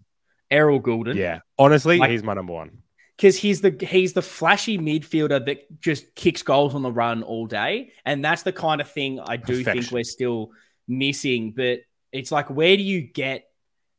Errol 0.51 0.81
Gulden. 0.81 1.15
Yeah. 1.15 1.41
Honestly, 1.59 1.99
like, 1.99 2.11
he's 2.11 2.23
my 2.23 2.35
number 2.35 2.53
one. 2.53 2.83
Because 3.17 3.37
he's 3.39 3.63
the 3.63 3.75
he's 3.81 4.13
the 4.13 4.23
flashy 4.23 4.79
midfielder 4.79 5.47
that 5.47 5.81
just 5.81 6.15
kicks 6.15 6.43
goals 6.43 6.75
on 6.75 6.83
the 6.83 6.93
run 6.93 7.23
all 7.23 7.47
day. 7.47 7.93
And 8.05 8.23
that's 8.23 8.43
the 8.43 8.53
kind 8.53 8.81
of 8.81 8.91
thing 8.91 9.21
I 9.21 9.37
do 9.37 9.59
Perfection. 9.59 9.83
think 9.83 9.93
we're 9.93 10.05
still 10.05 10.51
missing. 10.87 11.53
But 11.57 11.81
it's 12.13 12.31
like, 12.31 12.51
where 12.51 12.77
do 12.77 12.83
you 12.83 13.01
get 13.01 13.49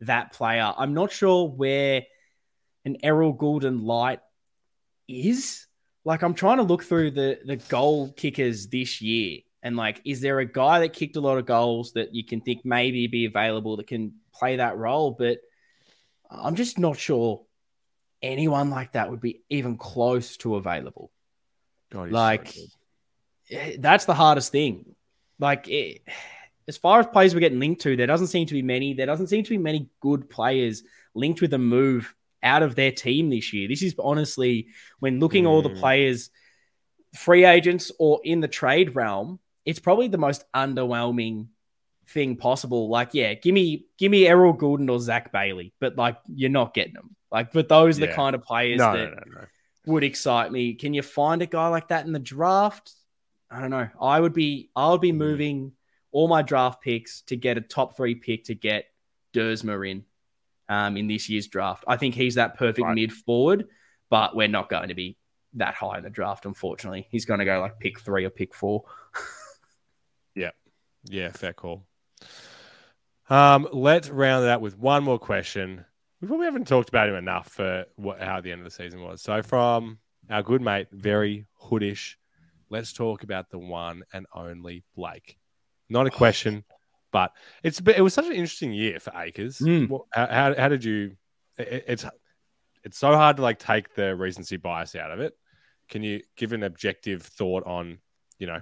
that 0.02 0.34
player? 0.34 0.74
I'm 0.78 0.94
not 0.94 1.12
sure 1.12 1.48
where 1.48 2.04
an 2.86 2.98
Errol 3.04 3.34
Gulden 3.34 3.84
light 3.84 4.20
is. 5.08 5.66
Like, 6.06 6.22
I'm 6.22 6.34
trying 6.34 6.58
to 6.58 6.64
look 6.64 6.84
through 6.84 7.12
the 7.12 7.40
the 7.46 7.58
goal 7.58 8.12
kickers 8.14 8.68
this 8.68 9.02
year 9.02 9.40
and 9.64 9.76
like, 9.76 10.02
is 10.06 10.22
there 10.22 10.40
a 10.40 10.46
guy 10.46 10.80
that 10.80 10.94
kicked 10.94 11.16
a 11.16 11.22
lot 11.22 11.38
of 11.38 11.46
goals 11.46 11.94
that 11.94 12.14
you 12.14 12.24
can 12.24 12.42
think 12.42 12.64
maybe 12.64 13.08
be 13.08 13.26
available 13.26 13.78
that 13.78 13.88
can 13.88 14.14
play 14.34 14.56
that 14.56 14.78
role? 14.78 15.12
But 15.12 15.40
I'm 16.30 16.56
just 16.56 16.80
not 16.80 16.98
sure 16.98 17.46
anyone 18.22 18.70
like 18.70 18.94
that 18.94 19.10
would 19.10 19.20
be 19.20 19.42
even 19.50 19.78
close 19.78 20.38
to 20.38 20.56
available. 20.56 21.12
God, 21.90 22.12
like, 22.12 22.48
so 22.50 22.62
eh, 23.52 23.78
that's 23.80 24.06
the 24.06 24.14
hardest 24.14 24.52
thing. 24.54 24.96
Like, 25.40 25.68
it, 25.68 26.02
as 26.68 26.78
far 26.78 27.00
as 27.00 27.08
players 27.08 27.34
we're 27.34 27.40
getting 27.40 27.60
linked 27.60 27.82
to, 27.82 27.96
there 27.96 28.08
doesn't 28.08 28.28
seem 28.28 28.46
to 28.48 28.54
be 28.54 28.62
many. 28.62 28.94
There 28.94 29.06
doesn't 29.06 29.28
seem 29.28 29.44
to 29.44 29.50
be 29.50 29.58
many 29.58 29.90
good 30.02 30.30
players 30.30 30.84
linked 31.16 31.42
with 31.42 31.54
a 31.54 31.58
move 31.58 32.14
out 32.44 32.64
of 32.64 32.76
their 32.76 32.92
team 32.92 33.30
this 33.30 33.54
year. 33.54 33.68
This 33.68 33.82
is 33.82 33.96
honestly 33.98 34.68
when 35.00 35.20
looking 35.20 35.46
mm. 35.46 35.48
all 35.48 35.62
the 35.62 35.70
hmm. 35.70 35.80
players, 35.80 36.30
free 37.16 37.46
agents 37.46 37.92
or 38.00 38.20
in 38.24 38.42
the 38.42 38.48
trade 38.48 38.96
realm, 38.96 39.40
it's 39.66 39.80
probably 39.80 40.08
the 40.08 40.18
most 40.18 40.44
underwhelming 40.54 41.48
thing 42.10 42.36
possible. 42.36 42.90
Like, 42.90 43.10
yeah, 43.14 43.34
give 43.34 43.54
me 43.54 43.86
give 43.98 44.12
me 44.12 44.28
Errol 44.28 44.54
Gulden 44.54 44.90
or 44.90 45.00
Zac 45.00 45.32
Bailey, 45.32 45.74
but 45.80 45.98
like 45.98 46.18
you're 46.28 46.50
not 46.50 46.74
getting 46.74 46.94
them. 46.94 47.16
Like, 47.32 47.52
but 47.52 47.70
those 47.70 47.98
are 47.98 48.02
yeah. 48.02 48.08
the 48.08 48.14
kind 48.14 48.36
of 48.36 48.44
players 48.44 48.80
no, 48.80 48.94
that 48.94 49.10
no, 49.10 49.42
no, 49.42 49.46
would 49.86 50.04
excite 50.04 50.52
me. 50.52 50.76
Can 50.76 50.94
you 50.94 51.02
find 51.02 51.42
a 51.42 51.46
guy 51.46 51.68
like 51.68 51.90
that 51.90 52.06
in 52.06 52.14
the 52.14 52.20
draft? 52.20 52.94
I 53.50 53.62
don't 53.62 53.70
know. 53.70 53.90
I 54.02 54.20
would 54.20 54.34
be 54.34 54.70
I 54.76 54.92
would 54.92 55.02
be 55.02 55.12
mm. 55.12 55.18
moving 55.18 55.72
all 56.18 56.28
my 56.28 56.42
draft 56.42 56.82
picks 56.82 57.22
to 57.22 57.36
get 57.36 57.60
a 57.60 57.62
top 57.62 57.96
three 57.96 58.16
pick 58.16 58.46
to 58.46 58.56
get 58.56 58.86
Duursma 59.36 59.88
in 59.88 60.04
um, 60.68 60.98
in 60.98 61.06
this 61.06 61.30
year's 61.30 61.46
draft. 61.46 61.84
I 61.88 61.96
think 61.96 62.16
he's 62.16 62.36
that 62.36 62.58
perfect 62.58 62.88
right. 62.88 62.96
mid 62.96 63.14
forward, 63.14 63.68
but 64.10 64.36
we're 64.36 64.48
not 64.48 64.68
going 64.68 64.88
to 64.88 64.96
be 64.96 65.16
that 65.54 65.76
high 65.76 66.00
in 66.00 66.04
the 66.04 66.10
draft, 66.10 66.48
unfortunately. 66.48 67.08
He's 67.12 67.26
going 67.26 67.38
to 67.38 67.46
go 67.46 67.60
like 67.60 67.80
pick 67.80 68.00
three 68.00 68.26
or 68.26 68.32
pick 68.32 68.56
four. 68.56 68.84
Yeah. 70.34 70.52
Yeah, 71.10 71.32
fair 71.32 71.54
call. 71.54 71.84
Um, 73.28 73.68
let's 73.72 74.08
round 74.08 74.46
it 74.46 74.50
out 74.50 74.62
with 74.62 74.78
one 74.78 75.04
more 75.04 75.18
question. 75.18 75.84
We 76.22 76.28
probably 76.28 76.46
haven't 76.46 76.68
talked 76.68 76.90
about 76.90 77.10
him 77.10 77.16
enough 77.16 77.50
for 77.50 77.86
what, 77.96 78.22
how 78.22 78.40
the 78.42 78.52
end 78.52 78.62
of 78.62 78.66
the 78.66 78.72
season 78.72 79.02
was. 79.02 79.24
So, 79.24 79.42
from 79.42 79.98
our 80.30 80.44
good 80.44 80.62
mate, 80.62 80.90
very 80.92 81.48
hoodish, 81.60 82.18
let's 82.70 82.94
talk 82.94 83.24
about 83.24 83.50
the 83.50 83.58
one 83.58 84.04
and 84.14 84.28
only 84.32 84.84
Blake. 84.96 85.40
Not 85.90 86.08
a 86.08 86.12
question, 86.12 86.64
but 87.12 87.32
it's 87.64 87.80
it 87.80 88.02
was 88.02 88.14
such 88.14 88.26
an 88.26 88.34
interesting 88.34 88.74
year 88.74 89.00
for 89.00 89.14
Acres. 89.16 89.60
Mm. 89.60 90.00
How, 90.12 90.28
how, 90.28 90.56
how, 90.56 90.70
did 90.70 90.84
you? 90.84 91.16
It, 91.58 91.86
it's 91.88 92.06
it's 92.84 92.98
so 92.98 93.16
hard 93.16 93.38
to 93.38 93.44
like 93.44 93.60
take 93.60 93.94
the 93.96 94.16
recency 94.16 94.58
bias 94.58 94.96
out 94.96 95.12
of 95.12 95.20
it. 95.20 95.34
Can 95.90 96.04
you 96.04 96.22
give 96.36 96.54
an 96.54 96.64
objective 96.64 97.24
thought 97.24 97.66
on 97.66 98.00
you 98.38 98.48
know 98.48 98.62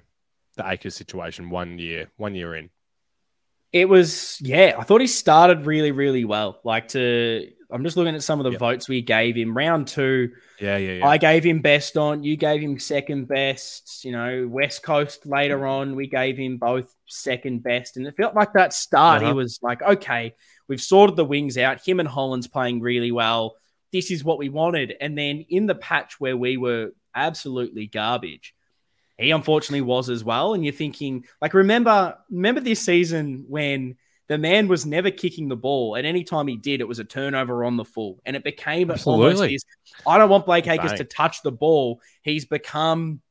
the 0.55 0.69
Acres 0.69 0.95
situation 0.95 1.49
one 1.49 1.79
year, 1.79 2.09
one 2.17 2.35
year 2.35 2.55
in? 2.55 2.69
It 3.71 3.89
was, 3.89 4.39
yeah, 4.41 4.75
I 4.79 4.83
thought 4.83 5.01
he 5.01 5.07
started 5.07 5.65
really, 5.65 5.91
really 5.91 6.23
well. 6.23 6.61
Like 6.63 6.89
to, 6.89 7.51
I'm 7.71 7.83
just 7.83 7.97
looking 7.97 8.15
at 8.15 8.23
some 8.23 8.39
of 8.39 8.43
the 8.43 8.51
Yep. 8.51 8.59
votes 8.59 8.89
we 8.89 9.01
gave 9.01 9.35
him. 9.35 9.55
Round 9.55 9.87
two, 9.87 10.31
Yeah, 10.59 10.77
yeah, 10.77 10.93
yeah. 10.93 11.07
I 11.07 11.17
gave 11.17 11.43
him 11.43 11.61
best 11.61 11.97
on, 11.97 12.23
you 12.23 12.37
gave 12.37 12.61
him 12.61 12.79
second 12.79 13.27
best. 13.27 14.05
You 14.05 14.11
know, 14.11 14.47
West 14.47 14.83
Coast 14.83 15.25
later 15.25 15.65
on, 15.65 15.95
we 15.95 16.07
gave 16.07 16.37
him 16.37 16.57
both 16.57 16.93
second 17.07 17.63
best. 17.63 17.97
And 17.97 18.05
it 18.07 18.15
felt 18.15 18.35
like 18.35 18.53
that 18.53 18.73
start, 18.73 19.21
he 19.21 19.27
Uh-huh. 19.27 19.35
was 19.35 19.59
like, 19.61 19.81
okay, 19.81 20.33
we've 20.67 20.81
sorted 20.81 21.15
the 21.15 21.25
wings 21.25 21.57
out. 21.57 21.85
Him 21.85 21.99
and 21.99 22.07
Holland's 22.09 22.47
playing 22.47 22.81
really 22.81 23.11
well. 23.11 23.55
This 23.91 24.11
is 24.11 24.23
what 24.23 24.37
we 24.37 24.49
wanted. 24.49 24.95
And 25.01 25.17
then 25.17 25.45
in 25.49 25.65
the 25.67 25.75
patch 25.75 26.19
where 26.19 26.35
we 26.37 26.57
were 26.57 26.91
absolutely 27.13 27.87
garbage, 27.87 28.53
he 29.17 29.31
unfortunately 29.31 29.81
was 29.81 30.09
as 30.09 30.23
well. 30.23 30.53
And 30.53 30.63
you're 30.65 30.73
thinking, 30.73 31.25
like, 31.41 31.53
remember, 31.53 32.17
remember 32.29 32.59
this 32.61 32.81
season 32.81 33.45
when 33.47 33.95
the 34.27 34.37
man 34.37 34.67
was 34.67 34.85
never 34.85 35.11
kicking 35.11 35.47
the 35.47 35.55
ball, 35.55 35.95
and 35.95 36.05
any 36.05 36.23
time 36.23 36.47
he 36.47 36.57
did, 36.57 36.81
it 36.81 36.87
was 36.87 36.99
a 36.99 37.03
turnover 37.03 37.63
on 37.63 37.77
the 37.77 37.85
full, 37.85 38.21
and 38.25 38.35
it 38.35 38.43
became 38.43 38.89
almost 38.89 39.07
Absolutely. 39.07 39.55
this. 39.55 39.65
I 40.05 40.17
don't 40.17 40.29
want 40.29 40.45
Blake 40.45 40.67
Acres 40.67 40.93
to 40.93 41.03
touch 41.03 41.41
the 41.43 41.51
ball. 41.51 42.01
He's 42.21 42.45
become 42.45 43.21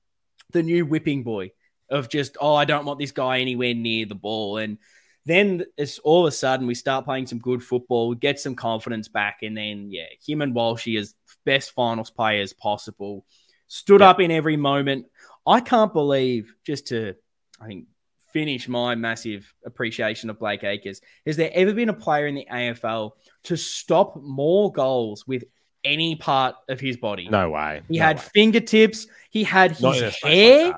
the 0.53 0.63
new 0.63 0.87
whipping 0.87 1.25
boy 1.25 1.51
of 1.91 2.09
just, 2.09 2.37
oh, 2.41 2.55
I 2.55 2.65
don't 2.65 2.85
want 2.87 2.99
this 2.99 3.13
guy 3.13 3.41
anywhere 3.41 3.75
near 3.75 4.07
the 4.07 4.15
ball, 4.15 4.59
and 4.59 4.79
then 5.27 5.65
it's 5.77 5.99
all 6.01 6.27
of 6.27 6.29
a 6.29 6.37
sudden 6.37 6.67
we 6.67 6.75
start 6.75 7.07
playing 7.07 7.27
some 7.27 7.39
good 7.39 7.63
football, 7.63 8.15
get 8.15 8.39
some 8.39 8.55
confidence 8.55 9.09
back, 9.09 9.39
and 9.43 9.57
then 9.57 9.91
yeah, 9.91 10.07
him 10.25 10.43
and 10.43 10.55
Walshy 10.55 10.99
as 10.99 11.15
best 11.45 11.73
finals 11.73 12.11
players 12.11 12.53
possible, 12.53 13.25
stood 13.67 14.01
Yeah. 14.01 14.11
up 14.11 14.21
in 14.21 14.31
every 14.31 14.57
moment. 14.57 15.07
I 15.47 15.61
can't 15.61 15.93
believe 15.93 16.55
just 16.65 16.89
to, 16.89 17.15
I 17.61 17.67
think, 17.67 17.87
finish 18.35 18.69
my 18.69 18.95
massive 18.97 19.51
appreciation 19.65 20.29
of 20.29 20.39
Blake 20.39 20.65
Acres. 20.65 21.01
Has 21.25 21.37
there 21.39 21.51
ever 21.55 21.73
been 21.73 21.89
a 21.89 21.95
player 21.95 22.27
in 22.27 22.35
the 22.35 22.47
AFL 22.53 23.13
to 23.45 23.57
stop 23.57 24.21
more 24.21 24.71
goals 24.73 25.27
with 25.27 25.45
any 25.85 26.17
part 26.17 26.57
of 26.69 26.81
his 26.81 26.97
body? 26.99 27.29
no 27.31 27.49
way. 27.51 27.81
He 27.89 27.99
No 27.99 28.05
had 28.05 28.17
way. 28.19 28.23
fingertips. 28.35 29.07
He 29.31 29.45
had 29.45 29.71
his 29.71 29.81
in 29.85 30.05
a 30.05 30.11
space 30.11 30.23
like 30.25 30.33
hair. 30.33 30.75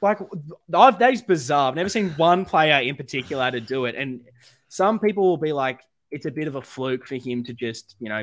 Like, 0.00 0.18
I've, 0.72 0.98
that 1.00 1.12
is 1.12 1.22
bizarre. 1.22 1.68
I've 1.70 1.74
never 1.74 1.88
seen 1.88 2.10
one 2.10 2.44
player 2.44 2.80
in 2.80 2.94
particular 2.94 3.50
to 3.50 3.60
do 3.60 3.86
it. 3.86 3.94
And 3.96 4.20
some 4.68 4.98
people 5.00 5.24
will 5.24 5.36
be 5.38 5.52
like, 5.52 5.80
it's 6.10 6.26
a 6.26 6.30
bit 6.30 6.46
of 6.46 6.54
a 6.54 6.62
fluke 6.62 7.06
for 7.06 7.16
him 7.16 7.42
to 7.44 7.52
just, 7.54 7.96
you 7.98 8.08
know, 8.08 8.22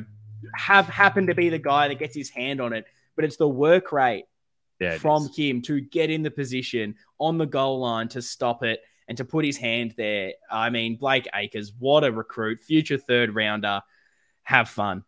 have 0.55 0.85
happened 0.87 1.27
to 1.27 1.35
be 1.35 1.49
the 1.49 1.59
guy 1.59 1.87
that 1.89 1.99
gets 1.99 2.15
his 2.15 2.29
hand 2.29 2.61
on 2.61 2.71
it. 2.71 2.85
But 3.15 3.25
it's 3.25 3.35
the 3.35 3.47
work 3.49 3.91
rate 3.91 4.25
Yeah, 4.81 4.97
from 4.97 5.23
is. 5.27 5.35
him 5.35 5.61
to 5.63 5.79
get 5.79 6.09
in 6.09 6.23
the 6.23 6.31
position 6.31 6.95
on 7.19 7.37
the 7.37 7.45
goal 7.45 7.79
line 7.79 8.07
to 8.09 8.21
stop 8.21 8.63
it 8.63 8.81
and 9.07 9.17
to 9.17 9.25
put 9.25 9.45
his 9.45 9.57
hand 9.57 9.93
there. 9.95 10.33
I 10.49 10.69
mean, 10.69 10.95
Blake 10.97 11.27
Acres, 11.33 11.71
what 11.77 12.03
a 12.03 12.11
recruit, 12.11 12.59
future 12.59 12.97
third 12.97 13.35
rounder. 13.35 13.81
Have 14.43 14.69
fun 14.69 15.03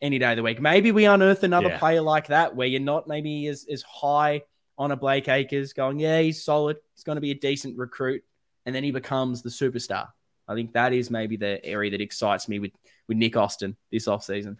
any 0.00 0.18
day 0.18 0.30
of 0.30 0.36
the 0.36 0.42
week. 0.42 0.60
Maybe 0.60 0.92
we 0.92 1.04
unearth 1.04 1.42
another 1.42 1.68
Yeah. 1.68 1.78
player 1.78 2.00
like 2.00 2.28
that 2.28 2.56
where 2.56 2.66
you're 2.66 2.80
not 2.80 3.06
maybe 3.06 3.46
as, 3.48 3.66
as 3.70 3.82
high 3.82 4.42
on 4.78 4.92
a 4.92 4.96
Blake 4.96 5.28
Acres 5.28 5.72
going, 5.72 5.98
yeah, 5.98 6.20
he's 6.20 6.42
solid. 6.42 6.78
He's 6.94 7.04
going 7.04 7.16
to 7.16 7.20
be 7.20 7.32
a 7.32 7.34
decent 7.34 7.76
recruit. 7.76 8.22
And 8.64 8.74
then 8.74 8.84
he 8.84 8.92
becomes 8.92 9.42
the 9.42 9.50
superstar. 9.50 10.08
I 10.46 10.54
think 10.54 10.72
that 10.72 10.92
is 10.92 11.10
maybe 11.10 11.36
the 11.36 11.62
area 11.64 11.90
that 11.90 12.00
excites 12.00 12.48
me 12.48 12.60
with, 12.60 12.72
with 13.08 13.18
Nick 13.18 13.36
Austin 13.36 13.76
this 13.92 14.06
offseason. 14.06 14.56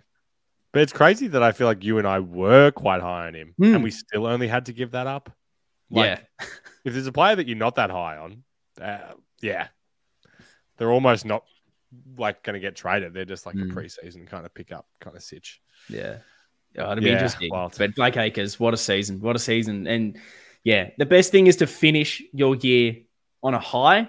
But 0.72 0.82
it's 0.82 0.92
crazy 0.92 1.28
that 1.28 1.42
I 1.42 1.52
feel 1.52 1.66
like 1.66 1.82
you 1.82 1.98
and 1.98 2.06
I 2.06 2.20
were 2.20 2.70
quite 2.70 3.00
high 3.00 3.26
on 3.28 3.34
him, 3.34 3.54
Hmm. 3.56 3.74
and 3.76 3.82
we 3.84 3.90
still 3.90 4.26
only 4.26 4.48
had 4.48 4.66
to 4.66 4.72
give 4.72 4.90
that 4.92 5.06
up. 5.06 5.32
Like, 5.90 6.20
yeah. 6.38 6.46
if 6.84 6.92
there's 6.92 7.06
a 7.06 7.12
player 7.12 7.34
that 7.36 7.46
you're 7.48 7.56
not 7.56 7.76
that 7.76 7.90
high 7.90 8.18
on, 8.18 8.44
uh, 8.80 9.12
yeah, 9.40 9.68
they're 10.76 10.90
almost 10.92 11.24
not 11.24 11.44
like 12.18 12.42
going 12.42 12.54
to 12.54 12.60
get 12.60 12.76
traded. 12.76 13.14
They're 13.14 13.24
just 13.24 13.46
like 13.46 13.56
Mm. 13.56 13.70
a 13.70 13.74
preseason 13.74 14.26
kind 14.26 14.44
of 14.44 14.52
pick 14.52 14.72
up 14.72 14.86
kind 15.00 15.16
of 15.16 15.22
sitch. 15.22 15.60
Yeah. 15.88 16.18
Yeah, 16.74 16.92
it'll 16.92 16.96
be 17.02 17.06
Yeah, 17.06 17.12
interesting. 17.14 17.50
wild. 17.50 17.74
But 17.78 17.94
Blake 17.94 18.18
Acres, 18.18 18.60
what 18.60 18.74
a 18.74 18.76
season. 18.76 19.20
What 19.20 19.34
a 19.36 19.38
season. 19.38 19.86
And 19.86 20.18
yeah, 20.64 20.90
the 20.98 21.06
best 21.06 21.32
thing 21.32 21.46
is 21.46 21.56
to 21.56 21.66
finish 21.66 22.22
your 22.34 22.54
year 22.56 22.96
on 23.42 23.54
a 23.54 23.58
high 23.58 24.06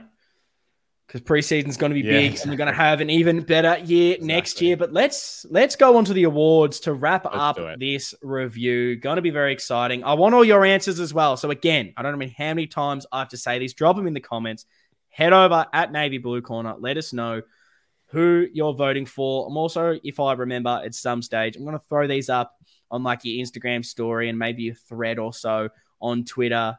because 1.09 1.21
preseason's 1.21 1.75
going 1.75 1.89
to 1.89 1.99
be 1.99 2.07
Yeah, 2.07 2.19
big 2.19 2.39
and 2.39 2.51
we're 2.51 2.57
going 2.57 2.69
to 2.69 2.73
have 2.73 3.01
an 3.01 3.09
even 3.09 3.41
better 3.41 3.79
year 3.83 4.17
next 4.21 4.61
year. 4.61 4.77
But 4.77 4.93
let's 4.93 5.43
let's 5.49 5.75
go 5.75 5.97
on 5.97 6.05
to 6.05 6.13
the 6.13 6.25
awards 6.25 6.81
to 6.81 6.93
wrap 6.93 7.25
Let's 7.25 7.37
up 7.37 7.79
this 7.79 8.13
review. 8.21 8.95
Going 8.95 9.15
to 9.15 9.23
be 9.23 9.31
very 9.31 9.51
exciting. 9.51 10.03
I 10.03 10.13
want 10.13 10.35
all 10.35 10.45
your 10.45 10.63
answers 10.63 10.99
as 10.99 11.11
well. 11.11 11.35
So 11.35 11.49
again, 11.49 11.93
I 11.97 12.03
don't 12.03 12.19
know 12.19 12.27
how 12.37 12.49
many 12.49 12.67
times 12.67 13.07
I 13.11 13.19
have 13.19 13.29
to 13.29 13.37
say 13.37 13.57
this. 13.57 13.73
Drop 13.73 13.95
them 13.95 14.05
in 14.05 14.13
the 14.13 14.19
comments. 14.19 14.65
Head 15.09 15.33
over 15.33 15.65
at 15.73 15.91
Navy 15.91 16.19
Blue 16.19 16.43
Corner. 16.43 16.75
Let 16.77 16.97
us 16.97 17.11
know 17.11 17.41
who 18.11 18.45
you're 18.53 18.73
voting 18.73 19.07
for. 19.07 19.47
I'm 19.47 19.57
also, 19.57 19.99
if 20.03 20.19
I 20.19 20.33
remember 20.33 20.79
at 20.85 20.93
some 20.93 21.23
stage, 21.23 21.55
I'm 21.55 21.63
going 21.63 21.77
to 21.77 21.85
throw 21.85 22.07
these 22.07 22.29
up 22.29 22.55
on 22.91 23.01
like 23.01 23.25
your 23.25 23.43
Instagram 23.43 23.83
story 23.83 24.29
and 24.29 24.37
maybe 24.37 24.69
a 24.69 24.75
thread 24.75 25.17
or 25.17 25.33
so 25.33 25.69
on 25.99 26.23
Twitter 26.23 26.77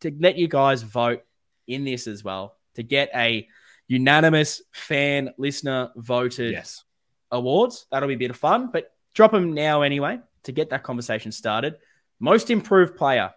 to 0.00 0.16
let 0.18 0.36
you 0.36 0.48
guys 0.48 0.82
vote 0.82 1.22
in 1.66 1.84
this 1.84 2.06
as 2.06 2.24
well 2.24 2.56
to 2.74 2.82
get 2.82 3.10
a 3.14 3.46
unanimous 3.88 4.62
fan 4.72 5.30
listener 5.38 5.90
voted 5.96 6.52
Yes. 6.52 6.84
awards. 7.30 7.86
That'll 7.90 8.08
be 8.08 8.14
a 8.14 8.18
bit 8.18 8.30
of 8.30 8.36
fun, 8.36 8.70
but 8.72 8.92
drop 9.14 9.32
them 9.32 9.52
now 9.52 9.82
anyway 9.82 10.20
to 10.44 10.52
get 10.52 10.70
that 10.70 10.82
conversation 10.82 11.32
started. 11.32 11.76
Most 12.18 12.50
improved 12.50 12.96
player. 12.96 13.32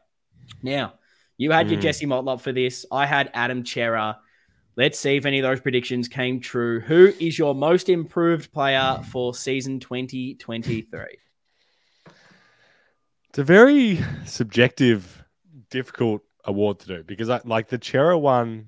Now, 0.63 0.93
you 1.37 1.51
had 1.51 1.69
your 1.69 1.79
Mm. 1.79 1.83
Jesse 1.83 2.05
Motlop 2.05 2.41
for 2.41 2.51
this. 2.51 2.85
I 2.91 3.05
had 3.05 3.29
Adam 3.33 3.65
Cerra. 3.65 4.19
Let's 4.75 4.97
see 4.99 5.17
if 5.17 5.25
any 5.25 5.39
of 5.39 5.43
those 5.43 5.59
predictions 5.59 6.07
came 6.07 6.39
true. 6.39 6.79
Who 6.79 7.13
is 7.19 7.37
your 7.37 7.53
most 7.53 7.89
improved 7.89 8.51
player 8.53 9.01
for 9.11 9.33
season 9.35 9.79
2023? 9.79 11.17
It's 13.29 13.39
a 13.39 13.43
very 13.43 13.99
subjective, 14.25 15.23
difficult 15.69 16.21
award 16.45 16.79
to 16.79 16.87
do 16.87 17.03
because 17.03 17.29
I 17.29 17.41
like 17.43 17.67
the 17.67 17.77
Chera 17.77 18.19
one 18.19 18.67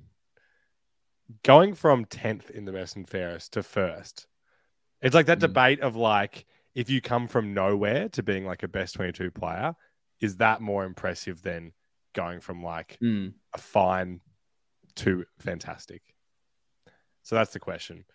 going 1.43 1.73
from 1.73 2.05
10th 2.05 2.49
in 2.51 2.65
the 2.65 2.71
best 2.71 2.95
and 2.95 3.07
fairest 3.07 3.53
to 3.53 3.63
first. 3.63 4.27
It's 5.01 5.15
like 5.15 5.25
that 5.27 5.37
Mm. 5.39 5.41
debate 5.41 5.79
of 5.81 5.95
like 5.95 6.45
if 6.73 6.89
you 6.89 7.01
come 7.01 7.27
from 7.27 7.53
nowhere 7.53 8.07
to 8.09 8.23
being 8.23 8.45
like 8.45 8.63
a 8.63 8.67
best 8.67 8.95
22 8.95 9.31
player, 9.31 9.75
is 10.21 10.37
that 10.37 10.61
more 10.61 10.85
impressive 10.85 11.41
than 11.41 11.73
going 12.13 12.39
from 12.39 12.63
like 12.63 12.97
Hmm. 12.99 13.29
a 13.53 13.57
fine 13.57 14.21
to 14.95 15.25
fantastic? 15.39 16.01
So 17.23 17.35
that's 17.35 17.53
the 17.53 17.59
question. 17.59 18.05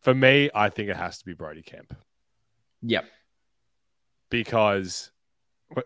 For 0.00 0.14
me, 0.14 0.50
I 0.54 0.68
think 0.68 0.88
it 0.90 0.96
has 0.96 1.18
to 1.18 1.24
be 1.24 1.34
Brodie 1.34 1.62
Kemp 1.62 1.94
Yep. 2.82 3.04
because 4.30 5.10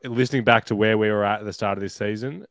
listening 0.05 0.45
back 0.45 0.65
to 0.67 0.77
where 0.77 0.99
we 0.99 1.11
were 1.11 1.25
at 1.25 1.41
at 1.41 1.47
the 1.47 1.53
start 1.53 1.79
of 1.79 1.83
this 1.83 1.95
season, 1.95 2.45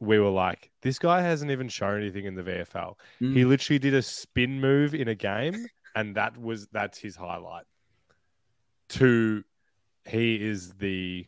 we 0.00 0.18
were 0.18 0.30
like, 0.30 0.70
this 0.82 0.98
guy 0.98 1.22
hasn't 1.22 1.50
even 1.50 1.68
shown 1.68 2.00
anything 2.00 2.24
in 2.24 2.34
the 2.34 2.42
VFL. 2.42 2.94
Mm. 3.20 3.34
He 3.34 3.44
literally 3.44 3.78
did 3.78 3.94
a 3.94 4.02
spin 4.02 4.60
move 4.60 4.94
in 4.94 5.08
a 5.08 5.14
game, 5.14 5.66
and 5.94 6.14
that 6.16 6.36
was 6.38 6.66
that's 6.68 6.98
his 6.98 7.16
highlight. 7.16 7.64
Two, 8.88 9.44
he 10.08 10.36
is 10.36 10.74
the 10.74 11.26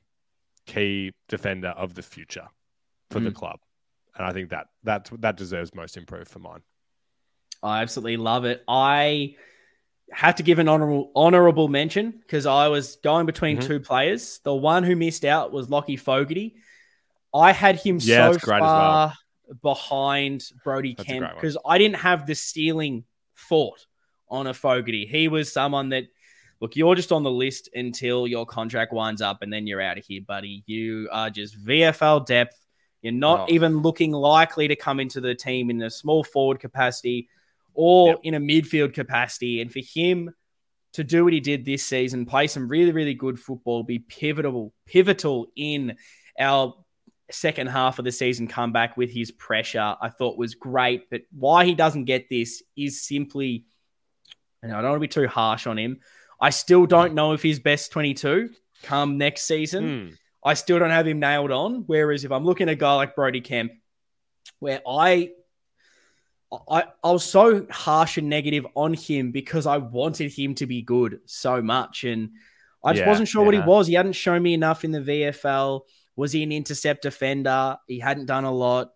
key 0.67 1.13
defender 1.29 1.69
of 1.69 1.95
the 1.95 2.03
future 2.03 2.49
for 3.11 3.21
the 3.21 3.31
Mm. 3.31 3.35
club, 3.35 3.61
and 4.17 4.27
I 4.27 4.33
think 4.33 4.51
that 4.51 4.69
that 4.85 5.11
that 5.19 5.37
deserves 5.37 5.75
most 5.75 5.97
improved 5.97 6.29
for 6.31 6.39
mine. 6.39 6.63
I 7.63 7.83
absolutely 7.83 8.17
love 8.17 8.45
it. 8.47 8.65
I 8.69 9.37
have 10.13 10.37
to 10.37 10.43
give 10.43 10.59
an 10.59 10.69
honorable 10.69 11.13
honorable 11.15 11.69
mention 11.69 12.13
because 12.13 12.47
I 12.47 12.69
was 12.69 12.97
going 12.97 13.27
between 13.27 13.59
Mhm. 13.59 13.67
two 13.67 13.81
players. 13.81 14.39
The 14.45 14.55
one 14.55 14.85
who 14.85 14.97
missed 14.97 15.25
out 15.25 15.53
was 15.53 15.69
Lachie 15.69 15.99
Fogarty. 15.99 16.55
I 17.35 17.53
had 17.53 17.77
him 17.77 17.99
Yeah, 18.01 18.27
so 18.29 18.33
that's 18.33 18.45
great 18.45 18.57
as 18.57 18.61
far 18.63 19.15
behind 19.63 20.45
Brodie 20.65 20.95
That's 20.97 21.09
Kemp 21.09 21.35
because 21.35 21.57
I 21.67 21.79
didn't 21.79 21.97
have 21.97 22.27
the 22.27 22.35
stealing 22.35 23.05
thought 23.49 23.87
on 24.29 24.47
a 24.47 24.55
Fogarty. 24.55 25.07
He 25.07 25.29
was 25.29 25.53
someone 25.53 25.89
that 25.91 26.05
look, 26.61 26.77
you're 26.77 26.95
just 26.95 27.11
on 27.11 27.23
the 27.23 27.31
list 27.31 27.71
until 27.75 28.27
your 28.27 28.45
contract 28.45 28.93
winds 28.93 29.23
up 29.23 29.43
and 29.43 29.51
then 29.53 29.67
you're 29.67 29.81
out 29.81 29.97
of 29.99 30.05
here, 30.05 30.21
buddy. 30.27 30.63
You 30.67 31.09
are 31.11 31.31
just 31.31 31.57
VFL 31.65 32.27
depth. 32.27 32.57
You're 33.01 33.15
not 33.15 33.49
Oh. 33.49 33.53
even 33.53 33.79
looking 33.81 34.13
likely 34.13 34.69
to 34.69 34.77
come 34.77 35.01
into 35.01 35.23
the 35.23 35.35
team 35.35 35.71
in 35.71 35.81
a 35.83 35.89
small 35.91 36.23
forward 36.23 36.61
capacity 36.61 37.29
or 37.73 38.09
Yep. 38.09 38.19
in 38.25 38.35
a 38.35 38.41
midfield 38.41 38.93
capacity. 38.93 39.63
And 39.63 39.73
for 39.73 39.81
him 39.81 40.35
to 40.93 41.03
do 41.03 41.25
what 41.25 41.33
he 41.33 41.41
did 41.41 41.65
this 41.65 41.83
season, 41.87 42.27
play 42.27 42.47
some 42.47 42.69
really, 42.69 42.93
really 42.93 43.15
good 43.15 43.39
football, 43.41 43.83
be 43.83 44.01
pivotal, 44.01 44.75
pivotal 44.85 45.47
in 45.57 45.97
our 46.39 46.75
second 47.31 47.69
half 47.69 47.99
of 47.99 48.05
the 48.05 48.13
season 48.13 48.47
comeback 48.49 48.97
with 48.97 49.11
his 49.11 49.31
pressure, 49.31 49.97
I 50.01 50.09
thought 50.09 50.39
was 50.39 50.55
great. 50.55 51.11
But 51.11 51.23
why 51.31 51.65
he 51.65 51.75
doesn't 51.75 52.05
get 52.05 52.29
this 52.29 52.63
is 52.77 53.03
simply, 53.03 53.65
and 54.63 54.73
I 54.73 54.81
don't 54.81 54.91
want 54.91 55.03
to 55.03 55.09
be 55.09 55.23
too 55.23 55.29
harsh 55.29 55.67
on 55.67 55.79
him. 55.79 56.01
I 56.41 56.51
still 56.51 56.87
don't 56.87 57.15
know 57.15 57.33
if 57.33 57.43
he's 57.43 57.59
best 57.61 57.93
22 57.93 58.51
come 58.83 59.19
next 59.19 59.43
season. 59.43 59.85
Hmm. 60.09 60.15
I 60.43 60.55
still 60.55 60.79
don't 60.79 60.91
have 60.91 61.07
him 61.07 61.21
nailed 61.21 61.51
on. 61.51 61.85
Whereas 61.87 62.25
if 62.25 62.33
I'm 62.33 62.45
looking 62.45 62.69
at 62.69 62.73
a 62.73 62.77
guy 62.77 62.95
like 62.95 63.15
Brodie 63.15 63.43
Kemp, 63.43 63.73
where 64.59 64.81
I 64.89 65.33
I, 66.69 66.85
I 67.05 67.13
was 67.13 67.25
so 67.25 67.67
harsh 67.71 68.19
and 68.19 68.29
negative 68.29 68.67
on 68.75 68.93
him 68.95 69.31
because 69.31 69.67
I 69.67 69.77
wanted 69.77 70.33
him 70.33 70.55
to 70.57 70.67
be 70.67 70.83
good 70.83 71.21
so 71.27 71.63
much. 71.63 72.03
And 72.05 72.31
I 72.83 72.93
just 72.93 73.03
Yeah, 73.03 73.09
wasn't 73.09 73.29
sure 73.29 73.45
what 73.45 73.55
he 73.55 73.61
was. 73.61 73.87
He 73.87 73.95
hadn't 73.95 74.15
shown 74.15 74.43
me 74.43 74.55
enough 74.55 74.85
in 74.85 74.91
the 74.91 75.01
VFL. 75.01 75.83
Was 76.17 76.33
he 76.33 76.43
an 76.43 76.53
intercept 76.53 77.03
defender? 77.03 77.77
He 77.87 77.99
hadn't 77.99 78.27
done 78.27 78.45
a 78.45 78.53
lot. 78.53 78.91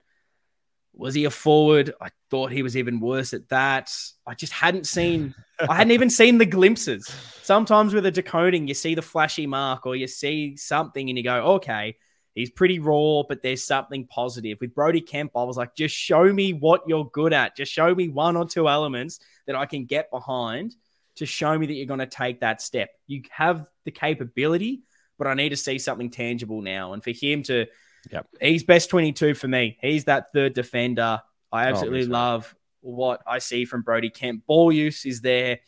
Was 0.97 1.15
he 1.15 1.24
a 1.24 1.31
forward? 1.31 1.93
I 2.01 2.11
thought 2.31 2.53
he 2.53 2.62
was 2.62 2.77
even 2.77 3.01
worse 3.01 3.35
at 3.35 3.49
that. 3.49 3.91
I 4.27 4.35
just 4.35 4.53
hadn't 4.53 4.86
seen, 4.86 5.35
I 5.69 5.74
hadn't 5.74 5.93
even 5.93 6.11
seen 6.11 6.39
the 6.39 6.47
glimpses. 6.47 7.07
Sometimes 7.43 7.95
with 7.95 8.07
a 8.07 8.11
De 8.11 8.23
Koning, 8.23 8.69
you 8.69 8.74
see 8.74 8.95
the 8.95 9.03
flashy 9.03 9.47
mark 9.47 9.86
or 9.86 9.97
you 9.97 10.07
see 10.07 10.57
something 10.57 11.09
and 11.09 11.19
you 11.19 11.24
go, 11.24 11.55
okay, 11.55 11.97
he's 12.35 12.51
pretty 12.51 12.78
raw, 12.78 13.23
but 13.28 13.43
there's 13.43 13.65
something 13.65 14.07
positive. 14.07 14.59
With 14.61 14.74
Brodie 14.74 15.01
Kemp, 15.01 15.32
I 15.36 15.43
was 15.45 15.57
like, 15.57 15.74
just 15.74 15.95
show 15.95 16.32
me 16.32 16.53
what 16.53 16.82
you're 16.86 17.11
good 17.11 17.32
at. 17.32 17.57
Just 17.57 17.73
show 17.73 17.95
me 17.95 18.09
one 18.09 18.36
or 18.36 18.47
two 18.47 18.69
elements 18.69 19.19
that 19.47 19.57
I 19.57 19.66
can 19.66 19.86
get 19.86 20.11
behind 20.11 20.74
to 21.16 21.27
show 21.27 21.57
me 21.57 21.66
that 21.66 21.74
you're 21.74 21.86
going 21.86 22.01
to 22.01 22.07
take 22.07 22.41
that 22.41 22.61
step. 22.61 22.91
You 23.07 23.23
have 23.31 23.69
the 23.85 23.91
capability, 23.91 24.82
but 25.19 25.27
I 25.27 25.35
need 25.35 25.51
to 25.51 25.57
see 25.57 25.78
something 25.78 26.11
tangible 26.11 26.61
now. 26.62 26.93
And 26.93 27.03
for 27.03 27.11
him 27.11 27.43
to, 27.45 27.66
Yep. 28.11 28.27
he's 28.41 28.65
best 28.65 28.91
22 28.91 29.35
for 29.35 29.49
me. 29.49 29.78
He's 29.81 30.05
that 30.05 30.32
third 30.32 30.55
defender. 30.55 31.20
I 31.53 31.66
absolutely 31.69 32.01
Obviously. 32.01 32.12
love 32.12 32.55
what 32.81 33.23
I 33.27 33.39
see 33.39 33.65
from 33.65 33.82
Brodie 33.82 34.11
Kemp. 34.11 34.45
Ball 34.47 34.73
use 34.73 35.07
is 35.07 35.20
there, 35.20 35.61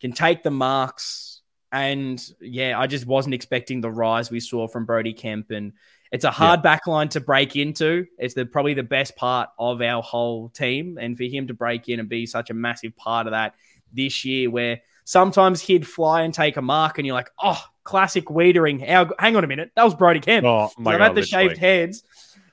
can 0.00 0.12
take 0.12 0.42
the 0.42 0.50
marks. 0.50 1.42
And 1.72 2.22
yeah, 2.40 2.78
I 2.78 2.86
just 2.86 3.06
wasn't 3.06 3.34
expecting 3.34 3.80
the 3.80 3.90
rise 3.90 4.30
we 4.30 4.40
saw 4.40 4.68
from 4.68 4.84
Brodie 4.86 5.12
Kemp. 5.12 5.50
And 5.50 5.72
it's 6.12 6.24
a 6.24 6.30
hard 6.30 6.62
backline 6.62 7.10
to 7.10 7.20
break 7.20 7.54
into. 7.56 8.06
It's 8.18 8.34
the 8.34 8.44
probably 8.44 8.74
the 8.74 8.82
best 8.82 9.16
part 9.16 9.50
of 9.58 9.80
our 9.80 10.02
whole 10.02 10.48
team. 10.48 10.98
And 11.00 11.16
for 11.16 11.24
him 11.24 11.46
to 11.46 11.54
break 11.54 11.88
in 11.88 12.00
and 12.00 12.08
be 12.08 12.26
such 12.26 12.50
a 12.50 12.54
massive 12.54 12.96
part 12.96 13.26
of 13.26 13.32
that 13.32 13.54
this 13.92 14.24
year, 14.24 14.50
where 14.50 14.80
sometimes 15.04 15.60
he'd 15.60 15.86
fly 15.86 16.22
and 16.22 16.34
take 16.34 16.56
a 16.56 16.62
mark, 16.62 16.98
and 16.98 17.06
you're 17.06 17.14
like, 17.14 17.30
oh, 17.42 17.62
classic 17.84 18.26
Weitering. 18.26 18.86
How, 18.86 19.10
hang 19.18 19.36
on 19.36 19.44
a 19.44 19.46
minute, 19.46 19.70
that 19.76 19.84
was 19.84 19.94
Brodie 19.94 20.20
Kemp. 20.20 20.46
Oh 20.46 20.70
my 20.78 20.92
I've 20.92 20.98
god, 20.98 21.04
had 21.04 21.14
the 21.16 21.20
literally. 21.22 21.48
shaved 21.48 21.58
heads 21.58 22.02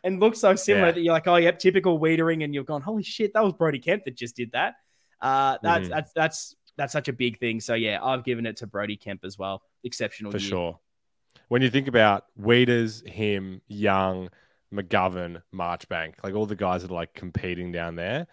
and 0.03 0.19
looks 0.19 0.39
so 0.39 0.55
similar 0.55 0.87
Yeah. 0.87 0.91
that 0.93 1.01
you're 1.01 1.13
like, 1.13 1.27
oh, 1.27 1.35
yep, 1.37 1.59
typical 1.59 1.99
Weitering, 1.99 2.43
and 2.43 2.53
you've 2.53 2.65
gone, 2.65 2.81
holy 2.81 3.03
shit, 3.03 3.33
that 3.33 3.43
was 3.43 3.53
Brodie 3.53 3.79
Kemp 3.79 4.05
that 4.05 4.15
just 4.15 4.35
did 4.35 4.51
that. 4.53 4.75
Uh, 5.21 5.57
that's 5.63 5.87
Mhm. 5.87 5.91
that's 5.91 6.13
that's 6.13 6.55
that's 6.77 6.93
such 6.93 7.07
a 7.07 7.13
big 7.13 7.39
thing. 7.39 7.59
So 7.59 7.73
yeah, 7.73 7.99
I've 8.03 8.23
given 8.23 8.45
it 8.45 8.57
to 8.57 8.67
Brodie 8.67 8.97
Kemp 8.97 9.25
as 9.25 9.37
well. 9.37 9.63
Exceptional 9.83 10.31
for 10.31 10.37
year. 10.37 10.49
sure. 10.49 10.79
When 11.47 11.61
you 11.63 11.69
think 11.71 11.87
about 11.87 12.25
Weeders, 12.35 13.01
him, 13.07 13.61
Young, 13.67 14.29
McGovern, 14.73 15.41
Marchbank, 15.55 16.15
like 16.23 16.35
all 16.35 16.45
the 16.45 16.55
guys 16.55 16.83
that 16.83 16.91
are 16.91 16.93
like 16.93 17.13
competing 17.15 17.71
down 17.71 17.95
there, 17.95 18.27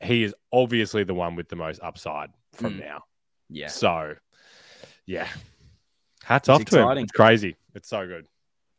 he 0.00 0.22
is 0.22 0.34
obviously 0.52 1.04
the 1.04 1.12
one 1.14 1.36
with 1.36 1.48
the 1.50 1.56
most 1.56 1.80
upside 1.82 2.30
from 2.54 2.74
Mm. 2.74 2.80
now. 2.80 3.04
Yeah, 3.50 3.66
So, 3.68 4.14
yeah, 5.04 5.26
hats 6.24 6.48
It's 6.48 6.60
off 6.60 6.64
to 6.66 6.90
him. 6.90 6.98
It's 6.98 7.12
crazy. 7.12 7.56
It's 7.74 7.88
so 7.88 8.06
good. 8.06 8.26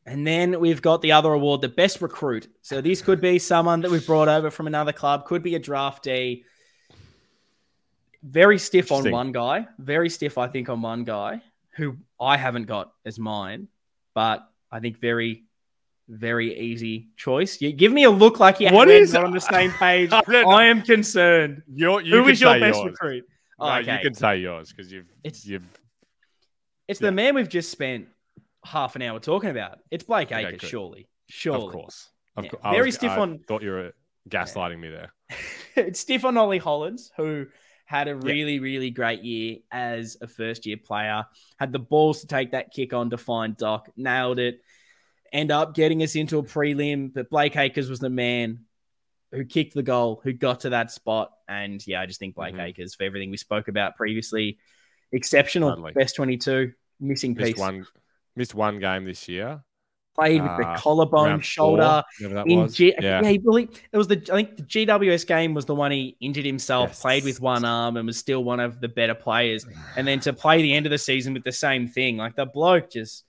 And 0.06 0.26
then 0.26 0.60
we've 0.60 0.82
got 0.82 1.02
the 1.02 1.12
other 1.12 1.32
award, 1.32 1.62
the 1.62 1.70
best 1.70 2.02
recruit. 2.02 2.48
So 2.62 2.82
this 2.82 3.02
could 3.02 3.22
be 3.22 3.38
someone 3.40 3.82
that 3.82 3.92
we've 3.92 4.06
brought 4.06 4.28
over 4.28 4.50
from 4.50 4.68
another 4.68 4.92
club, 4.92 5.26
could 5.26 5.44
be 5.44 5.56
a 5.56 5.60
draftee. 5.60 6.44
Very 8.24 8.60
stiff 8.60 8.92
on 8.92 9.10
one 9.10 9.32
guy, 9.32 9.68
very 9.80 10.10
stiff, 10.10 10.38
I 10.38 10.48
think, 10.48 10.70
on 10.70 10.82
one 10.82 11.04
guy 11.04 11.42
who 11.76 11.98
I 12.20 12.38
haven't 12.38 12.66
got 12.68 12.94
as 13.06 13.18
mine, 13.18 13.68
but 14.14 14.48
I 14.72 14.80
think 14.80 15.00
very, 15.00 15.44
very 16.08 16.56
easy 16.60 17.08
choice. 17.18 17.60
You 17.62 17.72
give 17.72 17.92
me 17.92 18.04
a 18.04 18.12
look 18.12 18.40
like 18.40 18.60
you 18.60 18.66
What 18.68 18.74
what 18.74 18.90
is- 18.90 19.10
is 19.10 19.16
on 19.16 19.32
the 19.32 19.40
same 19.42 19.72
page. 19.80 20.12
I 20.12 20.22
I 20.48 20.66
am 20.66 20.84
concerned. 20.84 21.64
You're, 21.74 22.02
you 22.02 22.12
Who 22.18 22.22
can 22.24 22.28
your 22.30 22.36
say 22.36 22.60
best 22.60 22.80
yours. 22.80 22.92
recruit? 22.92 23.26
No, 23.60 23.66
Oh, 23.68 23.76
okay. 23.78 23.94
you 23.94 24.00
can 24.02 24.14
say 24.14 24.38
yours 24.38 24.72
because 24.72 24.92
you've 24.92 25.08
It's- 25.24 25.46
you've 25.46 25.64
It's 26.88 27.00
Yeah. 27.02 27.08
the 27.08 27.12
man 27.14 27.36
we've 27.36 27.50
just 27.50 27.72
spent 27.72 28.08
half 28.66 28.96
an 28.96 29.02
hour 29.02 29.20
talking 29.20 29.50
about. 29.50 29.80
It's 29.90 30.04
Blake 30.04 30.32
Okay, 30.32 30.46
Acres, 30.46 30.62
good. 30.62 30.70
surely. 30.70 31.08
Surely. 31.30 31.66
of 31.68 31.72
course. 31.74 32.10
Of 32.36 32.44
Yeah. 32.46 32.50
course. 32.52 32.64
Very 32.64 32.86
was- 32.88 32.96
stiff 32.96 33.12
I 33.12 33.18
on- 33.20 33.40
Thought 33.40 33.64
you 33.64 33.72
were 33.72 33.94
gaslighting 34.30 34.80
me 34.80 34.90
there. 34.90 35.14
it's 35.76 36.00
stiff 36.00 36.26
on 36.26 36.38
Ollie 36.38 36.58
Hollands, 36.58 37.12
who 37.18 37.48
had 37.86 38.08
a 38.08 38.16
really, 38.16 38.60
really 38.60 38.90
great 38.90 39.22
year 39.24 39.58
as 39.72 40.18
a 40.22 40.28
first 40.28 40.66
year 40.66 40.78
player, 40.78 41.26
had 41.60 41.72
the 41.74 41.80
balls 41.80 42.22
to 42.22 42.28
take 42.28 42.52
that 42.52 42.72
kick 42.72 42.94
on 42.94 43.10
to 43.10 43.18
find 43.18 43.58
Doc, 43.58 43.90
nailed 43.98 44.40
it, 44.40 44.62
end 45.34 45.52
up 45.52 45.74
getting 45.74 46.02
us 46.04 46.16
into 46.16 46.38
a 46.40 46.44
prelim. 46.44 47.14
But 47.14 47.30
Blake 47.30 47.56
Acres 47.58 47.90
was 47.90 48.00
the 48.00 48.10
man 48.10 48.66
who 49.32 49.44
kicked 49.46 49.74
the 49.74 49.84
goal, 49.84 50.22
who 50.24 50.34
got 50.34 50.62
to 50.62 50.70
that 50.72 50.92
spot. 50.92 51.32
And 51.48 51.86
yeah, 51.88 52.02
I 52.02 52.06
just 52.06 52.20
think 52.20 52.36
Blake 52.36 52.56
Mhm. 52.56 52.64
Acres, 52.70 52.96
for 52.96 53.04
everything 53.04 53.30
we 53.32 53.38
spoke 53.38 53.68
about 53.70 53.96
previously, 53.96 54.58
exceptional. 55.12 55.92
Best 55.94 56.16
22, 56.16 56.72
missing 57.00 57.34
Missed 57.34 57.54
piece. 57.54 57.60
one 57.60 57.86
missed 58.36 58.56
one 58.56 58.80
game 58.80 59.06
this 59.06 59.28
year. 59.28 59.64
Played 60.16 60.42
with 60.42 60.58
the 60.58 60.68
uh, 60.68 60.78
collarbone, 60.78 61.40
shoulder. 61.40 62.04
four, 62.20 62.28
whatever 62.30 62.34
that 62.46 62.52
in 62.52 62.60
was. 62.64 62.76
G- 62.76 62.94
yeah. 63.00 63.22
yeah, 63.22 63.30
he 63.30 63.40
really, 63.44 63.70
it 63.94 63.98
was 63.98 64.08
the 64.08 64.18
I 64.32 64.36
think 64.44 64.58
the 64.58 64.64
GWS 64.64 65.26
game 65.26 65.54
was 65.54 65.66
the 65.66 65.74
one 65.74 65.92
he 65.92 66.18
injured 66.20 66.46
himself, 66.46 66.90
Yes. 66.90 67.02
played 67.02 67.24
with 67.24 67.40
one 67.40 67.64
arm, 67.64 67.96
and 67.96 68.06
was 68.06 68.18
still 68.18 68.44
one 68.44 68.60
of 68.60 68.82
the 68.82 68.90
better 68.90 69.16
players. 69.16 69.66
And 69.96 70.06
then 70.06 70.20
to 70.22 70.34
play 70.34 70.62
the 70.62 70.74
end 70.74 70.86
of 70.86 70.90
the 70.90 70.98
season 70.98 71.34
with 71.34 71.46
the 71.46 71.54
same 71.54 71.88
thing, 71.88 72.18
like 72.18 72.36
the 72.36 72.46
bloke 72.46 72.92
just 72.92 73.24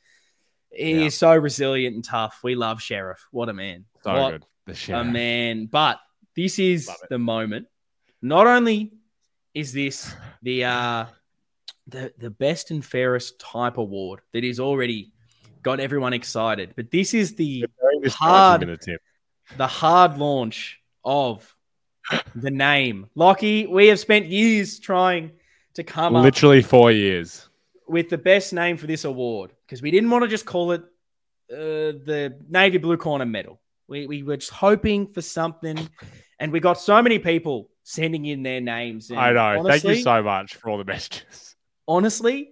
he 0.73 0.99
Yeah. 0.99 1.07
is 1.07 1.17
so 1.17 1.35
resilient 1.37 1.95
and 1.95 2.05
tough. 2.05 2.41
We 2.43 2.57
love 2.57 2.83
Sheriff. 2.83 3.25
What 3.31 3.49
a 3.49 3.53
man. 3.53 3.85
So 4.03 4.13
what 4.21 4.31
good. 4.33 4.47
The 4.67 4.75
Sheriff. 4.75 5.07
a 5.07 5.11
man. 5.11 5.67
But 5.67 6.01
this 6.35 6.59
is 6.59 6.91
the 7.11 7.19
moment. 7.19 7.69
Not 8.21 8.49
only 8.49 8.93
is 9.55 9.73
this 9.73 10.13
the 10.43 10.65
uh 10.65 11.07
the 11.87 12.13
the 12.19 12.31
best 12.31 12.71
and 12.71 12.85
fairest 12.85 13.39
type 13.39 13.77
award 13.77 14.21
that 14.33 14.45
is 14.45 14.61
already 14.61 15.13
got 15.63 15.81
everyone 15.81 16.13
excited, 16.13 16.75
but 16.77 16.91
this 16.91 17.15
is 17.15 17.35
the 17.35 17.65
hard- 18.09 18.67
90 18.67 18.97
the 19.57 19.67
hard 19.67 20.19
launch 20.19 20.81
of 21.05 21.55
the 22.35 22.51
name. 22.51 23.09
Lockie, 23.15 23.67
we 23.67 23.89
have 23.89 23.99
spent 23.99 24.27
years 24.27 24.79
trying 24.79 25.33
to 25.75 25.83
come 25.85 26.17
up 26.17 26.23
Literally 26.23 26.63
four 26.63 26.91
years. 26.91 27.49
with 27.89 28.09
the 28.09 28.19
best 28.19 28.53
name 28.53 28.77
for 28.77 28.87
this 28.87 29.05
award 29.05 29.53
because 29.67 29.83
we 29.83 29.91
didn't 29.91 30.11
want 30.11 30.23
to 30.23 30.29
just 30.29 30.47
call 30.47 30.73
it 30.73 30.83
uh, 31.53 31.99
the 32.07 32.39
Navy 32.49 32.79
Blue 32.79 32.97
Corner 32.97 33.27
Medal. 33.27 33.61
We, 33.89 34.07
we 34.07 34.23
were 34.23 34.37
just 34.37 34.53
hoping 34.53 35.07
for 35.07 35.21
something, 35.21 35.79
and 36.39 36.51
we 36.53 36.61
got 36.61 36.81
so 36.81 37.03
many 37.03 37.19
people 37.19 37.69
sending 37.83 38.25
in 38.25 38.43
their 38.43 38.61
names. 38.61 39.11
And 39.11 39.19
I 39.19 39.33
know. 39.33 39.65
Thank 39.69 39.85
you 39.85 39.97
so 39.97 40.23
much 40.23 40.55
for 40.55 40.71
all 40.71 40.79
the 40.79 40.85
messages. 40.85 41.52
Honestly, 41.89 42.51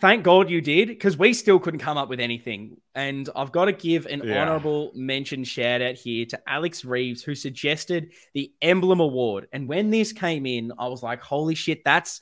thank 0.00 0.24
God 0.24 0.50
you 0.50 0.60
did 0.60 0.88
because 0.88 1.16
we 1.16 1.32
still 1.32 1.58
couldn't 1.58 1.80
come 1.80 1.96
up 1.96 2.08
with 2.08 2.20
anything. 2.20 2.76
And 2.94 3.28
I've 3.36 3.52
got 3.52 3.66
to 3.66 3.72
give 3.72 4.06
an 4.06 4.22
Yeah. 4.24 4.42
honorable 4.42 4.90
mention 4.94 5.44
shout 5.44 5.80
out 5.80 5.94
here 5.94 6.26
to 6.26 6.40
Alex 6.46 6.84
Reeves, 6.84 7.22
who 7.22 7.34
suggested 7.34 8.12
the 8.34 8.52
Emblem 8.60 9.00
Award. 9.00 9.48
And 9.52 9.68
when 9.68 9.90
this 9.90 10.12
came 10.12 10.44
in, 10.46 10.72
I 10.78 10.88
was 10.88 11.02
like, 11.02 11.22
holy 11.22 11.54
shit, 11.54 11.84
that's 11.84 12.20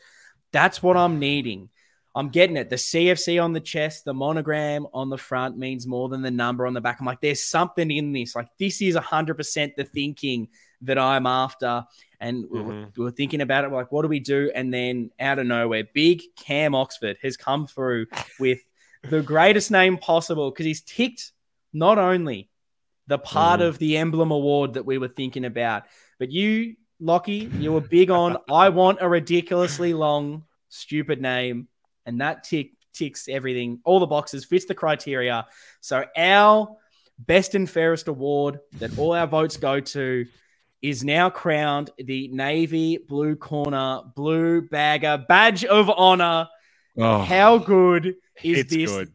that's 0.52 0.82
what 0.82 0.96
I'm 0.96 1.18
needing. 1.20 1.68
I'm 2.12 2.28
getting 2.28 2.56
it. 2.56 2.70
The 2.70 2.76
CFC 2.76 3.42
on 3.42 3.52
the 3.52 3.60
chest, 3.60 4.04
the 4.04 4.12
monogram 4.12 4.84
on 4.92 5.10
the 5.10 5.16
front 5.16 5.56
means 5.56 5.86
more 5.86 6.08
than 6.08 6.22
the 6.22 6.30
number 6.30 6.66
on 6.66 6.74
the 6.74 6.80
back. 6.80 6.98
I'm 6.98 7.06
like, 7.06 7.20
there's 7.20 7.44
something 7.44 7.88
in 7.88 8.12
this. 8.12 8.34
Like, 8.34 8.48
this 8.58 8.82
is 8.82 8.96
100% 8.96 9.76
the 9.76 9.84
thinking 9.84 10.48
that 10.82 10.98
I'm 10.98 11.24
after. 11.26 11.84
And 12.20 12.44
we 12.50 12.60
were- 12.60 12.72
Mhm. 12.72 12.96
we 12.96 13.04
were 13.04 13.10
thinking 13.10 13.40
about 13.40 13.64
it, 13.64 13.70
we're 13.70 13.78
like, 13.78 13.92
what 13.92 14.02
do 14.02 14.08
we 14.08 14.20
do? 14.20 14.50
And 14.54 14.72
then 14.72 15.10
out 15.18 15.38
of 15.38 15.46
nowhere, 15.46 15.84
big 15.94 16.22
Cam 16.36 16.74
Oxford 16.74 17.16
has 17.22 17.36
come 17.36 17.66
through 17.66 18.06
with 18.38 18.60
the 19.08 19.22
greatest 19.22 19.70
name 19.70 19.96
possible 19.96 20.50
because 20.50 20.66
he's 20.66 20.82
ticked 20.82 21.32
not 21.72 21.96
only 21.98 22.50
the 23.06 23.18
part 23.18 23.60
Mhm. 23.60 23.66
of 23.68 23.78
the 23.78 23.96
emblem 23.96 24.30
award 24.30 24.74
that 24.74 24.84
we 24.84 24.98
were 24.98 25.08
thinking 25.08 25.44
about, 25.46 25.84
but 26.18 26.30
you, 26.30 26.76
Lockie, 27.00 27.50
you 27.58 27.72
were 27.72 27.80
big 27.80 28.10
on, 28.10 28.36
I 28.50 28.68
want 28.68 28.98
a 29.00 29.08
ridiculously 29.08 29.94
long, 29.94 30.44
stupid 30.68 31.20
name. 31.22 31.68
And 32.04 32.20
that 32.20 32.44
tick 32.44 32.72
ticks 32.92 33.28
everything, 33.28 33.80
all 33.84 34.00
the 34.00 34.06
boxes, 34.06 34.44
fits 34.44 34.66
the 34.66 34.74
criteria. 34.74 35.46
So 35.80 36.04
our 36.16 36.76
best 37.18 37.54
and 37.54 37.68
fairest 37.70 38.08
award 38.08 38.60
that 38.78 38.98
all 38.98 39.12
our 39.12 39.26
votes 39.26 39.56
go 39.56 39.80
to 39.80 40.26
is 40.82 41.04
now 41.04 41.28
crowned 41.30 41.90
the 41.98 42.28
Navy 42.28 42.98
Blue 42.98 43.36
Corner 43.36 44.00
Blue 44.16 44.62
Bagger 44.62 45.24
Badge 45.28 45.64
of 45.64 45.90
Honor. 45.90 46.48
Oh, 46.96 47.18
How 47.20 47.58
good 47.58 48.14
is 48.42 48.58
it's 48.60 48.74
this? 48.74 48.90
good. 48.90 49.12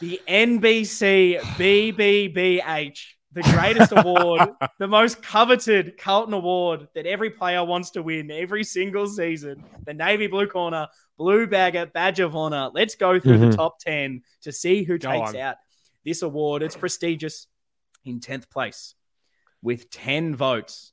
The 0.00 0.20
NBC 0.28 1.38
BBBH, 1.40 3.00
the 3.32 3.42
greatest 3.42 3.92
award, 3.94 4.50
the 4.78 4.86
most 4.88 5.22
coveted 5.22 5.96
Carlton 5.98 6.34
award 6.34 6.88
that 6.94 7.06
every 7.06 7.30
player 7.30 7.64
wants 7.64 7.90
to 7.90 8.02
win 8.02 8.30
every 8.30 8.64
single 8.64 9.06
season. 9.06 9.64
The 9.86 9.94
Navy 9.94 10.26
Blue 10.26 10.46
Corner 10.46 10.88
Blue 11.16 11.46
Bagger 11.46 11.86
Badge 11.86 12.20
of 12.20 12.36
Honor. 12.36 12.70
Let's 12.72 12.94
go 12.94 13.18
through 13.18 13.38
Mhm. 13.38 13.50
the 13.50 13.56
top 13.56 13.78
10 13.80 14.22
to 14.42 14.52
see 14.52 14.84
who 14.84 14.98
Go 14.98 15.10
takes 15.10 15.30
on. 15.30 15.36
out 15.36 15.56
this 16.04 16.22
award. 16.22 16.62
It's 16.62 16.76
prestigious 16.76 17.46
in 18.04 18.20
10th 18.20 18.48
place 18.50 18.94
with 19.62 19.90
10 19.90 20.36
votes. 20.36 20.92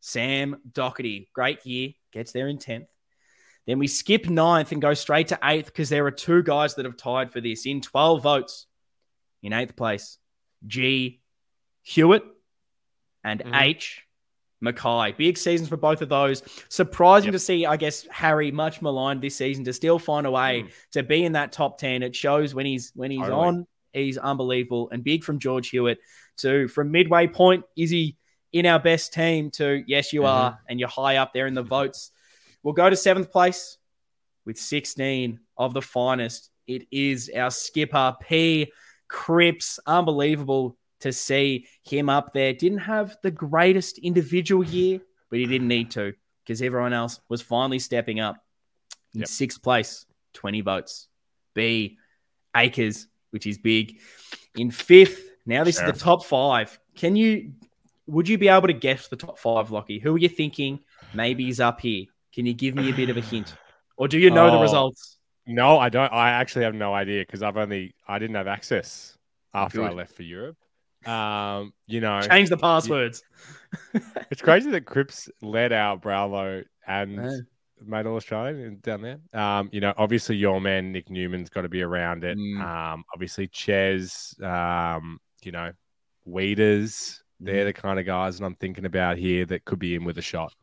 Sam 0.00 0.56
Docherty. 0.70 1.28
Great 1.32 1.64
year. 1.66 1.90
Gets 2.12 2.32
there 2.32 2.48
in 2.48 2.58
10th. 2.58 2.86
Then 3.66 3.78
we 3.78 3.86
skip 3.86 4.28
ninth 4.28 4.72
and 4.72 4.80
go 4.80 4.94
straight 4.94 5.28
to 5.28 5.38
eighth 5.44 5.66
because 5.66 5.90
there 5.90 6.06
are 6.06 6.10
two 6.10 6.42
guys 6.42 6.76
that 6.76 6.86
have 6.86 6.96
tied 6.96 7.30
for 7.30 7.40
this 7.40 7.66
in 7.66 7.80
12 7.80 8.22
votes. 8.22 8.66
In 9.42 9.52
eighth 9.52 9.76
place, 9.76 10.18
G. 10.66 11.20
Hewitt 11.82 12.24
and 13.22 13.40
mm-hmm. 13.40 13.54
H. 13.54 14.04
McKay. 14.64 15.16
Big 15.16 15.38
seasons 15.38 15.68
for 15.68 15.76
both 15.76 16.02
of 16.02 16.08
those. 16.08 16.42
Surprising 16.68 17.28
yep. 17.28 17.32
to 17.34 17.38
see, 17.38 17.66
I 17.66 17.76
guess, 17.76 18.06
Harry 18.10 18.50
much 18.50 18.82
maligned 18.82 19.22
this 19.22 19.36
season 19.36 19.64
to 19.64 19.72
still 19.72 19.98
find 19.98 20.26
a 20.26 20.30
way 20.30 20.64
mm. 20.64 20.70
to 20.92 21.02
be 21.02 21.24
in 21.24 21.32
that 21.32 21.52
top 21.52 21.78
10. 21.78 22.02
It 22.02 22.16
shows 22.16 22.54
when 22.54 22.66
he's 22.66 22.90
when 22.94 23.10
he's 23.10 23.20
totally. 23.20 23.46
on, 23.46 23.66
he's 23.92 24.18
unbelievable. 24.18 24.88
And 24.90 25.04
big 25.04 25.24
from 25.24 25.38
George 25.38 25.68
Hewitt 25.68 25.98
to 26.38 26.68
from 26.68 26.90
midway 26.90 27.26
point, 27.26 27.64
is 27.76 27.90
he 27.90 28.16
in 28.52 28.66
our 28.66 28.78
best 28.78 29.12
team 29.12 29.50
to 29.52 29.82
yes, 29.86 30.12
you 30.12 30.20
mm-hmm. 30.20 30.28
are, 30.28 30.60
and 30.68 30.80
you're 30.80 30.88
high 30.88 31.16
up 31.16 31.32
there 31.32 31.46
in 31.46 31.54
the 31.54 31.62
votes. 31.62 32.10
We'll 32.62 32.74
go 32.74 32.88
to 32.88 32.96
seventh 32.96 33.30
place 33.30 33.78
with 34.44 34.58
16 34.58 35.40
of 35.56 35.74
the 35.74 35.82
finest. 35.82 36.50
It 36.66 36.86
is 36.90 37.30
our 37.34 37.50
skipper, 37.50 38.16
P. 38.20 38.72
Cripps. 39.08 39.78
Unbelievable 39.86 40.76
to 41.00 41.12
see 41.12 41.66
him 41.82 42.08
up 42.08 42.32
there. 42.32 42.52
Didn't 42.52 42.78
have 42.78 43.16
the 43.22 43.30
greatest 43.30 43.98
individual 43.98 44.64
year, 44.64 45.00
but 45.30 45.38
he 45.38 45.46
didn't 45.46 45.68
need 45.68 45.90
to 45.92 46.12
because 46.44 46.62
everyone 46.62 46.92
else 46.92 47.20
was 47.28 47.42
finally 47.42 47.78
stepping 47.78 48.20
up. 48.20 48.36
In 49.14 49.20
yep. 49.20 49.28
sixth 49.28 49.62
place, 49.62 50.06
20 50.34 50.60
votes. 50.60 51.08
B. 51.54 51.98
Acres, 52.56 53.06
which 53.30 53.46
is 53.46 53.58
big. 53.58 54.00
In 54.56 54.70
fifth, 54.70 55.30
now 55.46 55.64
this 55.64 55.76
sure. 55.78 55.86
is 55.86 55.92
the 55.92 55.98
top 55.98 56.24
five. 56.24 56.78
Can 56.94 57.16
you, 57.16 57.52
would 58.08 58.28
you 58.28 58.38
be 58.38 58.48
able 58.48 58.66
to 58.66 58.72
guess 58.72 59.08
the 59.08 59.16
top 59.16 59.38
five, 59.38 59.70
Lockie? 59.70 59.98
Who 59.98 60.16
are 60.16 60.18
you 60.18 60.28
thinking 60.28 60.80
maybe 61.14 61.44
he's 61.44 61.60
up 61.60 61.80
here? 61.80 62.06
Can 62.34 62.46
you 62.46 62.54
give 62.54 62.74
me 62.74 62.90
a 62.90 62.94
bit 62.94 63.10
of 63.10 63.16
a 63.16 63.20
hint? 63.20 63.54
Or 63.96 64.08
do 64.08 64.18
you 64.18 64.30
know 64.30 64.48
oh, 64.48 64.52
the 64.52 64.58
results? 64.58 65.18
No, 65.46 65.78
I 65.78 65.88
don't. 65.88 66.12
I 66.12 66.30
actually 66.30 66.64
have 66.64 66.74
no 66.74 66.94
idea 66.94 67.22
because 67.22 67.42
I've 67.42 67.56
only, 67.56 67.94
I 68.06 68.18
didn't 68.18 68.36
have 68.36 68.46
access 68.46 69.16
after 69.52 69.78
Good. 69.78 69.90
I 69.90 69.92
left 69.92 70.14
for 70.14 70.22
Europe. 70.22 70.56
Um, 71.06 71.72
you 71.86 72.00
know, 72.00 72.20
change 72.22 72.48
the 72.48 72.56
passwords. 72.56 73.22
it's 74.30 74.42
crazy 74.42 74.70
that 74.70 74.86
Cripps 74.86 75.28
led 75.42 75.72
out 75.72 76.02
Brownlow 76.02 76.64
and 76.86 77.44
made 77.84 78.06
all 78.06 78.16
Australian 78.16 78.80
down 78.82 79.02
there. 79.02 79.18
Um, 79.32 79.68
you 79.72 79.80
know, 79.80 79.92
obviously 79.96 80.36
your 80.36 80.60
man 80.60 80.92
Nick 80.92 81.10
Newman's 81.10 81.50
got 81.50 81.62
to 81.62 81.68
be 81.68 81.82
around 81.82 82.24
it. 82.24 82.36
Mm. 82.38 82.60
Um, 82.62 83.04
obviously 83.12 83.46
Ches, 83.48 84.34
um, 84.42 85.20
you 85.42 85.52
know, 85.52 85.72
Weeders, 86.24 87.22
they're 87.40 87.64
mm. 87.64 87.66
the 87.66 87.72
kind 87.72 87.98
of 87.98 88.06
guys 88.06 88.38
that 88.38 88.44
I'm 88.44 88.54
thinking 88.54 88.84
about 88.84 89.18
here 89.18 89.44
that 89.46 89.64
could 89.64 89.78
be 89.78 89.94
in 89.94 90.04
with 90.04 90.18
a 90.18 90.22
shot. 90.22 90.54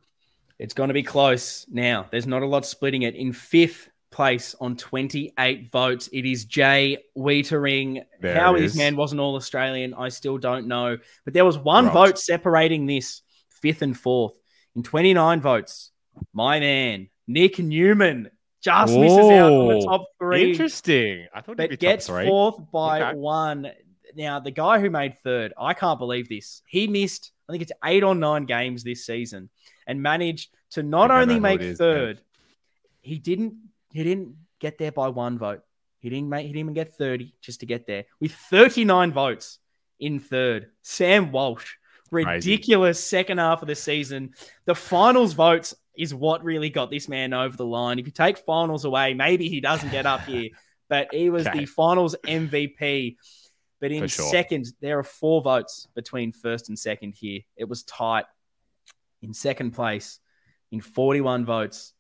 It's 0.57 0.73
going 0.73 0.87
to 0.87 0.93
be 0.93 1.03
close 1.03 1.65
now. 1.69 2.07
There's 2.11 2.27
not 2.27 2.41
a 2.41 2.45
lot 2.45 2.65
splitting 2.65 3.01
it. 3.01 3.15
In 3.15 3.33
fifth, 3.33 3.89
place 4.15 4.55
on 4.61 4.77
28 4.77 5.69
votes. 5.69 6.07
It 6.13 6.25
is 6.25 6.45
Jay 6.45 6.97
Weitering. 7.17 8.05
There 8.21 8.39
How 8.39 8.55
his 8.55 8.75
man 8.77 8.95
wasn't 8.95 9.19
all 9.19 9.35
Australian, 9.35 9.93
I 9.93 10.07
still 10.07 10.37
don't 10.37 10.67
know. 10.67 10.97
But 11.25 11.33
there 11.33 11.43
was 11.43 11.57
one 11.57 11.87
right. 11.87 11.93
vote 11.93 12.17
separating 12.17 12.85
this 12.85 13.21
fifth 13.49 13.81
and 13.81 13.97
fourth. 13.97 14.33
In 14.73 14.83
29 14.83 15.41
votes, 15.41 15.91
my 16.31 16.61
man, 16.61 17.09
Nick 17.27 17.59
Newman, 17.59 18.29
just 18.61 18.93
Whoa, 18.93 19.01
misses 19.01 19.31
out 19.31 19.51
on 19.51 19.67
the 19.67 19.85
top 19.85 20.05
three. 20.17 20.51
Interesting. 20.51 21.27
I 21.33 21.41
thought 21.41 21.57
but 21.57 21.77
gets 21.77 22.07
fourth 22.07 22.71
by 22.71 23.01
okay. 23.01 23.17
one. 23.17 23.69
Now, 24.15 24.39
the 24.39 24.51
guy 24.51 24.79
who 24.79 24.89
made 24.89 25.19
third, 25.19 25.53
I 25.57 25.73
can't 25.73 25.99
believe 25.99 26.29
this. 26.29 26.61
He 26.67 26.87
missed, 26.87 27.31
I 27.47 27.51
think 27.51 27.61
it's 27.61 27.71
eight 27.83 28.03
or 28.03 28.15
nine 28.15 28.45
games 28.45 28.83
this 28.83 29.05
season 29.05 29.49
and 29.87 30.01
managed 30.01 30.49
to 30.71 30.83
not 30.83 31.11
only 31.11 31.39
make 31.39 31.77
third, 31.77 32.21
he 33.01 33.19
didn't 33.19 33.55
he 33.91 34.03
didn't 34.03 34.35
get 34.59 34.77
there 34.77 34.91
by 34.91 35.07
one 35.07 35.37
vote. 35.37 35.61
He 35.99 36.09
didn't 36.09 36.29
make. 36.29 36.45
He 36.45 36.49
didn't 36.49 36.59
even 36.59 36.73
get 36.73 36.95
thirty 36.95 37.33
just 37.41 37.61
to 37.61 37.65
get 37.65 37.87
there. 37.87 38.05
With 38.19 38.33
thirty 38.33 38.83
nine 38.83 39.11
votes 39.11 39.59
in 39.99 40.19
third, 40.19 40.71
Sam 40.81 41.31
Walsh. 41.31 41.75
Ridiculous 42.11 42.97
Crazy. 42.97 43.07
second 43.07 43.37
half 43.39 43.61
of 43.61 43.67
the 43.67 43.75
season. 43.75 44.33
The 44.65 44.75
finals 44.75 45.33
votes 45.33 45.73
is 45.97 46.13
what 46.13 46.43
really 46.43 46.69
got 46.69 46.91
this 46.91 47.09
man 47.09 47.33
over 47.33 47.57
the 47.57 47.65
line. 47.65 47.99
If 47.99 48.05
you 48.05 48.11
take 48.11 48.37
finals 48.37 48.85
away, 48.85 49.13
maybe 49.13 49.49
he 49.49 49.59
doesn't 49.59 49.91
get 49.91 50.05
up 50.05 50.21
here. 50.21 50.49
But 50.87 51.11
he 51.11 51.31
was 51.31 51.47
okay. 51.47 51.61
the 51.61 51.65
finals 51.65 52.15
MVP. 52.27 53.15
But 53.85 53.91
in 53.91 54.07
sure. 54.07 54.25
second, 54.31 54.65
there 54.81 54.97
are 54.97 55.03
four 55.03 55.43
votes 55.43 55.87
between 55.93 56.31
first 56.31 56.69
and 56.69 56.79
second 56.79 57.13
here. 57.13 57.41
It 57.55 57.65
was 57.65 57.83
tight. 57.83 58.25
In 59.21 59.31
second 59.31 59.73
place, 59.73 60.19
in 60.71 60.81
41 60.81 61.45
votes, 61.45 61.93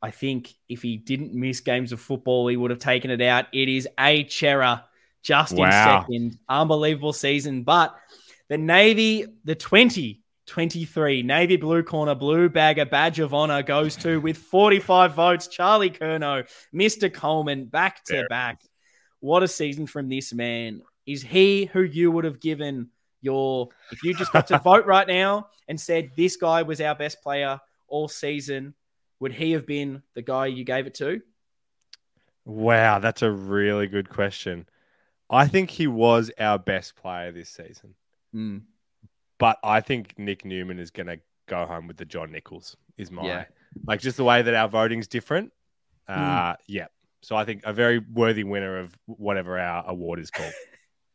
I 0.00 0.12
think 0.12 0.54
if 0.68 0.82
he 0.82 0.98
didn't 0.98 1.34
miss 1.34 1.58
games 1.58 1.90
of 1.90 2.00
football, 2.00 2.46
he 2.46 2.56
would 2.56 2.70
have 2.70 2.78
taken 2.78 3.10
it 3.10 3.20
out. 3.22 3.46
It 3.52 3.68
is 3.68 3.88
a 3.98 4.28
Cerra 4.28 4.84
just 5.24 5.52
wow. 5.52 6.06
in 6.08 6.30
second. 6.30 6.38
Unbelievable 6.48 7.12
season. 7.12 7.64
But 7.64 7.92
the 8.48 8.56
Navy, 8.56 9.26
the 9.42 9.56
2023 9.56 11.24
Navy 11.24 11.56
Blue 11.56 11.82
Corner 11.82 12.14
Blue 12.14 12.48
Bagger 12.48 12.84
Badge 12.84 13.18
of 13.18 13.34
Honor 13.34 13.64
goes 13.64 13.96
to 13.96 14.20
with 14.20 14.38
45 14.38 15.14
votes. 15.14 15.48
Charlie 15.48 15.90
Curnow, 15.90 16.48
Mr. 16.72 17.12
Coleman, 17.12 17.64
back 17.64 18.04
to 18.04 18.26
back. 18.28 18.60
What 19.18 19.42
a 19.42 19.48
season 19.48 19.88
from 19.88 20.08
this 20.08 20.32
man. 20.32 20.82
Is 21.06 21.22
he 21.22 21.66
who 21.66 21.82
you 21.82 22.10
would 22.10 22.24
have 22.24 22.40
given 22.40 22.88
your, 23.20 23.68
if 23.90 24.02
you 24.02 24.14
just 24.14 24.32
got 24.32 24.46
to 24.48 24.58
vote 24.64 24.86
right 24.86 25.06
now 25.06 25.48
and 25.68 25.80
said 25.80 26.10
this 26.16 26.36
guy 26.36 26.62
was 26.62 26.80
our 26.80 26.94
best 26.94 27.22
player 27.22 27.60
all 27.88 28.08
season? 28.08 28.74
would 29.20 29.32
he 29.32 29.52
have 29.52 29.66
been 29.66 30.02
the 30.14 30.22
guy 30.22 30.46
you 30.46 30.64
gave 30.64 30.86
it 30.86 30.94
to? 30.94 31.20
Wow, 32.44 32.98
that's 32.98 33.22
a 33.22 33.30
really 33.30 33.86
good 33.86 34.08
question. 34.08 34.66
I 35.28 35.46
think 35.46 35.70
he 35.70 35.86
was 35.86 36.32
our 36.40 36.58
best 36.58 36.96
player 36.96 37.30
this 37.30 37.50
season. 37.50 37.94
Mm. 38.34 38.62
But 39.38 39.58
I 39.62 39.80
think 39.80 40.18
Nick 40.18 40.44
Newman 40.44 40.80
is 40.80 40.90
going 40.90 41.06
to 41.06 41.20
go 41.46 41.66
home 41.66 41.86
with 41.86 41.98
the 41.98 42.04
John 42.04 42.32
Nicholls, 42.32 42.76
is 42.96 43.10
my 43.10 43.24
yeah. 43.24 43.44
like 43.86 44.00
just 44.00 44.16
the 44.16 44.24
way 44.24 44.42
that 44.42 44.54
our 44.54 44.68
voting's 44.68 45.06
different. 45.06 45.52
Uh, 46.08 46.52
mm. 46.52 46.56
Yeah. 46.66 46.86
So 47.22 47.36
I 47.36 47.44
think 47.44 47.62
a 47.64 47.72
very 47.72 47.98
worthy 47.98 48.44
winner 48.44 48.78
of 48.78 48.96
whatever 49.06 49.58
our 49.58 49.84
award 49.86 50.18
is 50.18 50.30
called. 50.30 50.52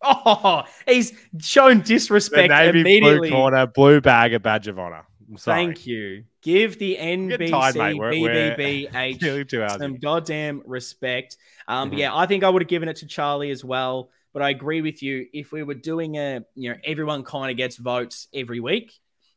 oh, 0.26 0.64
he's 0.88 1.14
shown 1.40 1.82
disrespect 1.82 2.50
the 2.50 2.56
Navy 2.56 2.82
immediately. 2.82 3.30
Blue 3.30 3.38
corner, 3.38 3.68
blue 3.68 4.02
bag, 4.02 4.34
a 4.34 4.40
badge 4.40 4.68
of 4.68 4.78
honor. 4.80 5.06
Thank 5.40 5.88
you. 5.88 6.26
Give 6.42 6.78
the 6.78 6.98
NBC 7.00 7.50
tired, 7.50 7.76
BBBH 7.98 9.78
some 9.80 9.98
goddamn 9.98 10.62
respect. 10.66 11.38
Um, 11.68 11.90
mm-hmm. 11.90 11.98
yeah, 11.98 12.16
I 12.16 12.28
think 12.28 12.44
I 12.44 12.50
would 12.50 12.62
have 12.62 12.70
given 12.70 12.90
it 12.90 12.98
to 12.98 13.08
Charlie 13.08 13.50
as 13.50 13.64
well. 13.64 14.12
But 14.34 14.42
I 14.42 14.50
agree 14.50 14.82
with 14.82 15.02
you. 15.02 15.28
If 15.34 15.52
we 15.52 15.64
were 15.64 15.74
doing 15.74 16.18
a, 16.18 16.42
you 16.56 16.70
know, 16.70 16.78
everyone 16.84 17.24
kind 17.24 17.50
of 17.50 17.58
gets 17.58 17.78
votes 17.78 18.28
every 18.34 18.60
week. 18.60 18.92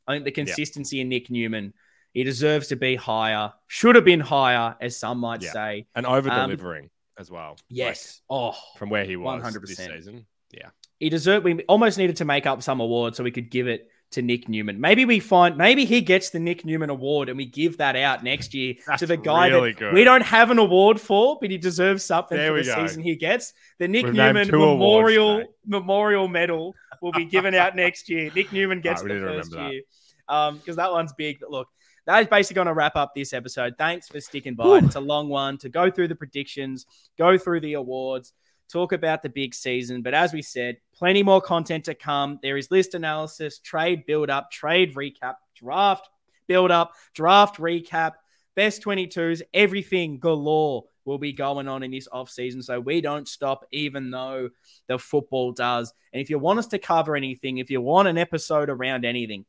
I 0.07 0.15
think 0.15 0.25
the 0.25 0.33
consistency 0.33 0.97
yeah. 0.97 1.03
in 1.03 1.09
Nick 1.09 1.31
Newman, 1.31 1.73
he 2.13 2.25
deserves 2.25 2.69
to 2.69 2.77
be 2.77 2.97
higher. 2.97 3.53
Should 3.69 3.95
have 3.95 4.05
been 4.05 4.21
higher, 4.21 4.75
as 4.81 4.99
some 4.99 5.19
might 5.19 5.43
yeah. 5.43 5.53
say, 5.53 5.87
and 5.95 6.05
over 6.05 6.29
delivering 6.29 6.85
um, 6.85 6.91
as 7.17 7.31
well. 7.31 7.57
Yes. 7.69 8.21
Like, 8.29 8.55
oh, 8.55 8.59
from 8.77 8.91
where 8.91 9.05
he 9.05 9.17
was 9.17 9.27
100 9.27 9.67
this 9.67 9.77
season. 9.77 10.27
Yeah, 10.51 10.71
he 10.99 11.09
deserved. 11.09 11.45
We 11.45 11.63
almost 11.65 11.99
needed 11.99 12.17
to 12.17 12.25
make 12.25 12.47
up 12.47 12.63
some 12.63 12.81
award 12.81 13.15
so 13.17 13.25
we 13.25 13.31
could 13.31 13.51
give 13.51 13.69
it 13.69 13.89
to 14.11 14.23
Nick 14.23 14.49
Newman. 14.49 14.81
Maybe 14.81 15.05
we 15.05 15.21
find 15.21 15.57
maybe 15.57 15.85
he 15.85 16.01
gets 16.01 16.31
the 16.31 16.39
Nick 16.39 16.65
Newman 16.65 16.89
award 16.89 17.29
and 17.29 17.37
we 17.37 17.45
give 17.45 17.77
that 17.79 17.95
out 17.95 18.25
next 18.25 18.55
year 18.55 18.75
That's 18.87 19.01
to 19.01 19.07
the 19.07 19.17
guy 19.17 19.49
really 19.49 19.73
that 19.73 19.79
good. 19.79 19.95
we 19.95 20.05
don't 20.05 20.23
have 20.23 20.51
an 20.51 20.59
award 20.59 21.01
for, 21.01 21.39
but 21.41 21.51
he 21.51 21.59
deserves 21.59 22.05
something 22.05 22.39
there 22.39 22.57
for 22.57 22.63
the 22.63 22.75
go. 22.75 22.87
season 22.87 23.03
he 23.03 23.17
gets. 23.17 23.53
The 23.79 23.89
Nick 23.89 24.07
We've 24.07 24.15
Newman 24.15 24.49
Memorial 24.51 25.45
Memorial 25.67 26.29
Medal 26.29 26.75
will 27.03 27.13
be 27.13 27.27
given 27.27 27.55
out 27.55 27.77
next 27.77 28.09
year. 28.09 28.31
Nick 28.35 28.53
Newman 28.53 28.81
gets 28.81 29.03
the 29.03 29.09
first 29.09 29.55
year. 29.55 29.83
Um, 30.29 30.59
because 30.59 30.77
that 30.77 30.91
one's 30.93 31.13
big. 31.15 31.39
But 31.41 31.51
look, 31.51 31.69
that 32.07 32.21
is 32.21 32.27
basically 32.29 32.57
going 32.57 32.67
to 32.67 32.75
wrap 32.75 32.97
up 32.97 33.13
this 33.15 33.33
episode. 33.33 33.75
Thanks 33.79 34.09
for 34.09 34.21
sticking 34.21 34.55
by. 34.55 34.67
Ooh. 34.67 34.75
It's 34.77 34.97
a 34.97 35.01
long 35.01 35.29
one 35.29 35.57
to 35.59 35.69
go 35.69 35.91
through 35.91 36.09
the 36.09 36.15
predictions, 36.15 36.87
go 37.17 37.39
through 37.39 37.61
the 37.61 37.75
awards 37.75 38.33
talk 38.69 38.93
about 38.93 39.23
the 39.23 39.29
big 39.29 39.55
season. 39.55 40.03
But 40.03 40.15
as 40.15 40.33
we 40.33 40.43
said, 40.43 40.79
plenty 40.95 41.23
more 41.23 41.41
content 41.41 41.85
to 41.87 41.95
come. 41.95 42.39
There 42.43 42.57
is 42.57 42.71
list 42.71 42.95
analysis, 42.95 43.59
trade 43.59 44.07
build 44.07 44.31
up, 44.31 44.51
trade 44.51 44.95
recap, 44.95 45.35
draft 45.55 46.09
build 46.47 46.71
up, 46.71 46.95
draft 47.15 47.59
recap, 47.59 48.13
best 48.55 48.83
22s, 48.83 49.43
everything 49.55 50.19
galore 50.19 50.85
will 51.05 51.19
be 51.19 51.33
going 51.33 51.69
on 51.69 51.83
in 51.83 51.91
this 51.91 52.09
off 52.11 52.29
season. 52.29 52.63
So 52.63 52.81
we 52.81 53.01
don't 53.01 53.29
stop, 53.29 53.65
even 53.71 54.11
though 54.11 54.51
the 54.89 54.99
football 54.99 55.53
does. 55.53 55.93
And 56.13 56.21
if 56.21 56.29
you 56.29 56.39
want 56.39 56.59
us 56.59 56.67
to 56.69 56.79
cover 56.79 57.15
anything, 57.17 57.59
if 57.59 57.71
you 57.71 57.81
want 57.81 58.09
an 58.09 58.19
episode 58.19 58.69
around 58.69 59.05
anything, 59.05 59.45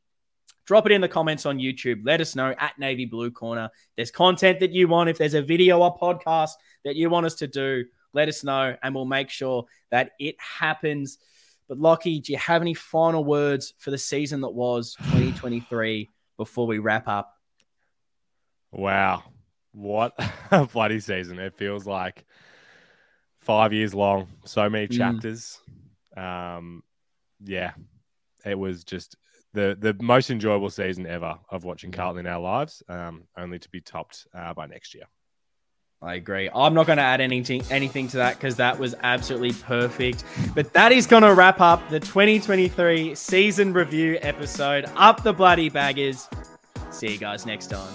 drop 0.65 0.85
it 0.85 0.91
in 0.91 1.01
the 1.01 1.07
comments 1.07 1.45
on 1.45 1.57
YouTube. 1.57 2.01
Let 2.03 2.21
us 2.21 2.35
know 2.35 2.53
at 2.57 2.77
Navy 2.77 3.05
Blue 3.05 3.31
Corner. 3.31 3.71
There's 3.95 4.11
content 4.11 4.59
that 4.59 4.71
you 4.71 4.87
want. 4.87 5.09
If 5.09 5.17
there's 5.17 5.33
a 5.33 5.41
video 5.41 5.79
or 5.81 5.97
podcast 5.97 6.51
that 6.85 6.95
you 6.95 7.09
want 7.09 7.25
us 7.25 7.35
to 7.35 7.47
do, 7.47 7.85
let 8.13 8.27
us 8.27 8.43
know 8.43 8.75
and 8.81 8.95
we'll 8.95 9.05
make 9.05 9.29
sure 9.29 9.65
that 9.91 10.11
it 10.19 10.35
happens. 10.39 11.17
But 11.67 11.79
Lockie, 11.79 12.19
do 12.19 12.31
you 12.31 12.39
have 12.39 12.61
any 12.61 12.73
final 12.73 13.23
words 13.23 13.73
for 13.77 13.91
the 13.91 13.97
season 13.97 14.41
that 14.41 14.49
was 14.49 14.95
2023 14.95 16.09
before 16.37 16.67
we 16.67 16.79
wrap 16.79 17.07
up? 17.07 17.33
Wow. 18.71 19.23
What 19.71 20.13
a 20.51 20.65
bloody 20.65 20.99
season. 20.99 21.39
It 21.39 21.55
feels 21.55 21.85
like 21.85 22.25
five 23.37 23.73
years 23.73 23.93
long, 23.93 24.27
so 24.45 24.69
many 24.69 24.87
chapters. 24.87 25.59
Mm. 26.17 26.57
Um, 26.57 26.83
yeah, 27.43 27.71
it 28.45 28.57
was 28.57 28.83
just 28.83 29.15
the 29.53 29.77
the 29.79 29.95
most 30.01 30.29
enjoyable 30.29 30.69
season 30.69 31.05
ever 31.07 31.39
of 31.49 31.63
watching 31.63 31.91
Carlton 31.91 32.25
in 32.25 32.31
our 32.31 32.39
lives, 32.39 32.83
um, 32.89 33.23
only 33.37 33.59
to 33.59 33.69
be 33.69 33.81
topped 33.81 34.27
uh, 34.33 34.53
by 34.53 34.65
next 34.65 34.93
year. 34.93 35.05
I 36.01 36.15
agree. 36.15 36.49
I'm 36.55 36.73
not 36.73 36.87
going 36.87 36.97
to 36.97 37.03
add 37.03 37.19
anything 37.19 37.61
anything 37.69 38.07
to 38.09 38.17
that 38.17 38.37
because 38.37 38.55
that 38.55 38.79
was 38.79 38.95
absolutely 39.03 39.51
perfect. 39.51 40.23
But 40.55 40.71
that 40.73 40.93
is 40.93 41.05
going 41.05 41.23
to 41.23 41.33
wrap 41.33 41.59
up 41.59 41.89
the 41.89 41.99
2023 41.99 43.15
season 43.15 43.73
review 43.73 44.17
episode. 44.21 44.85
Up 44.95 45.23
the 45.23 45.33
bloody 45.33 45.69
baggers. 45.69 46.29
See 46.89 47.11
you 47.11 47.17
guys 47.17 47.45
next 47.45 47.67
time. 47.67 47.93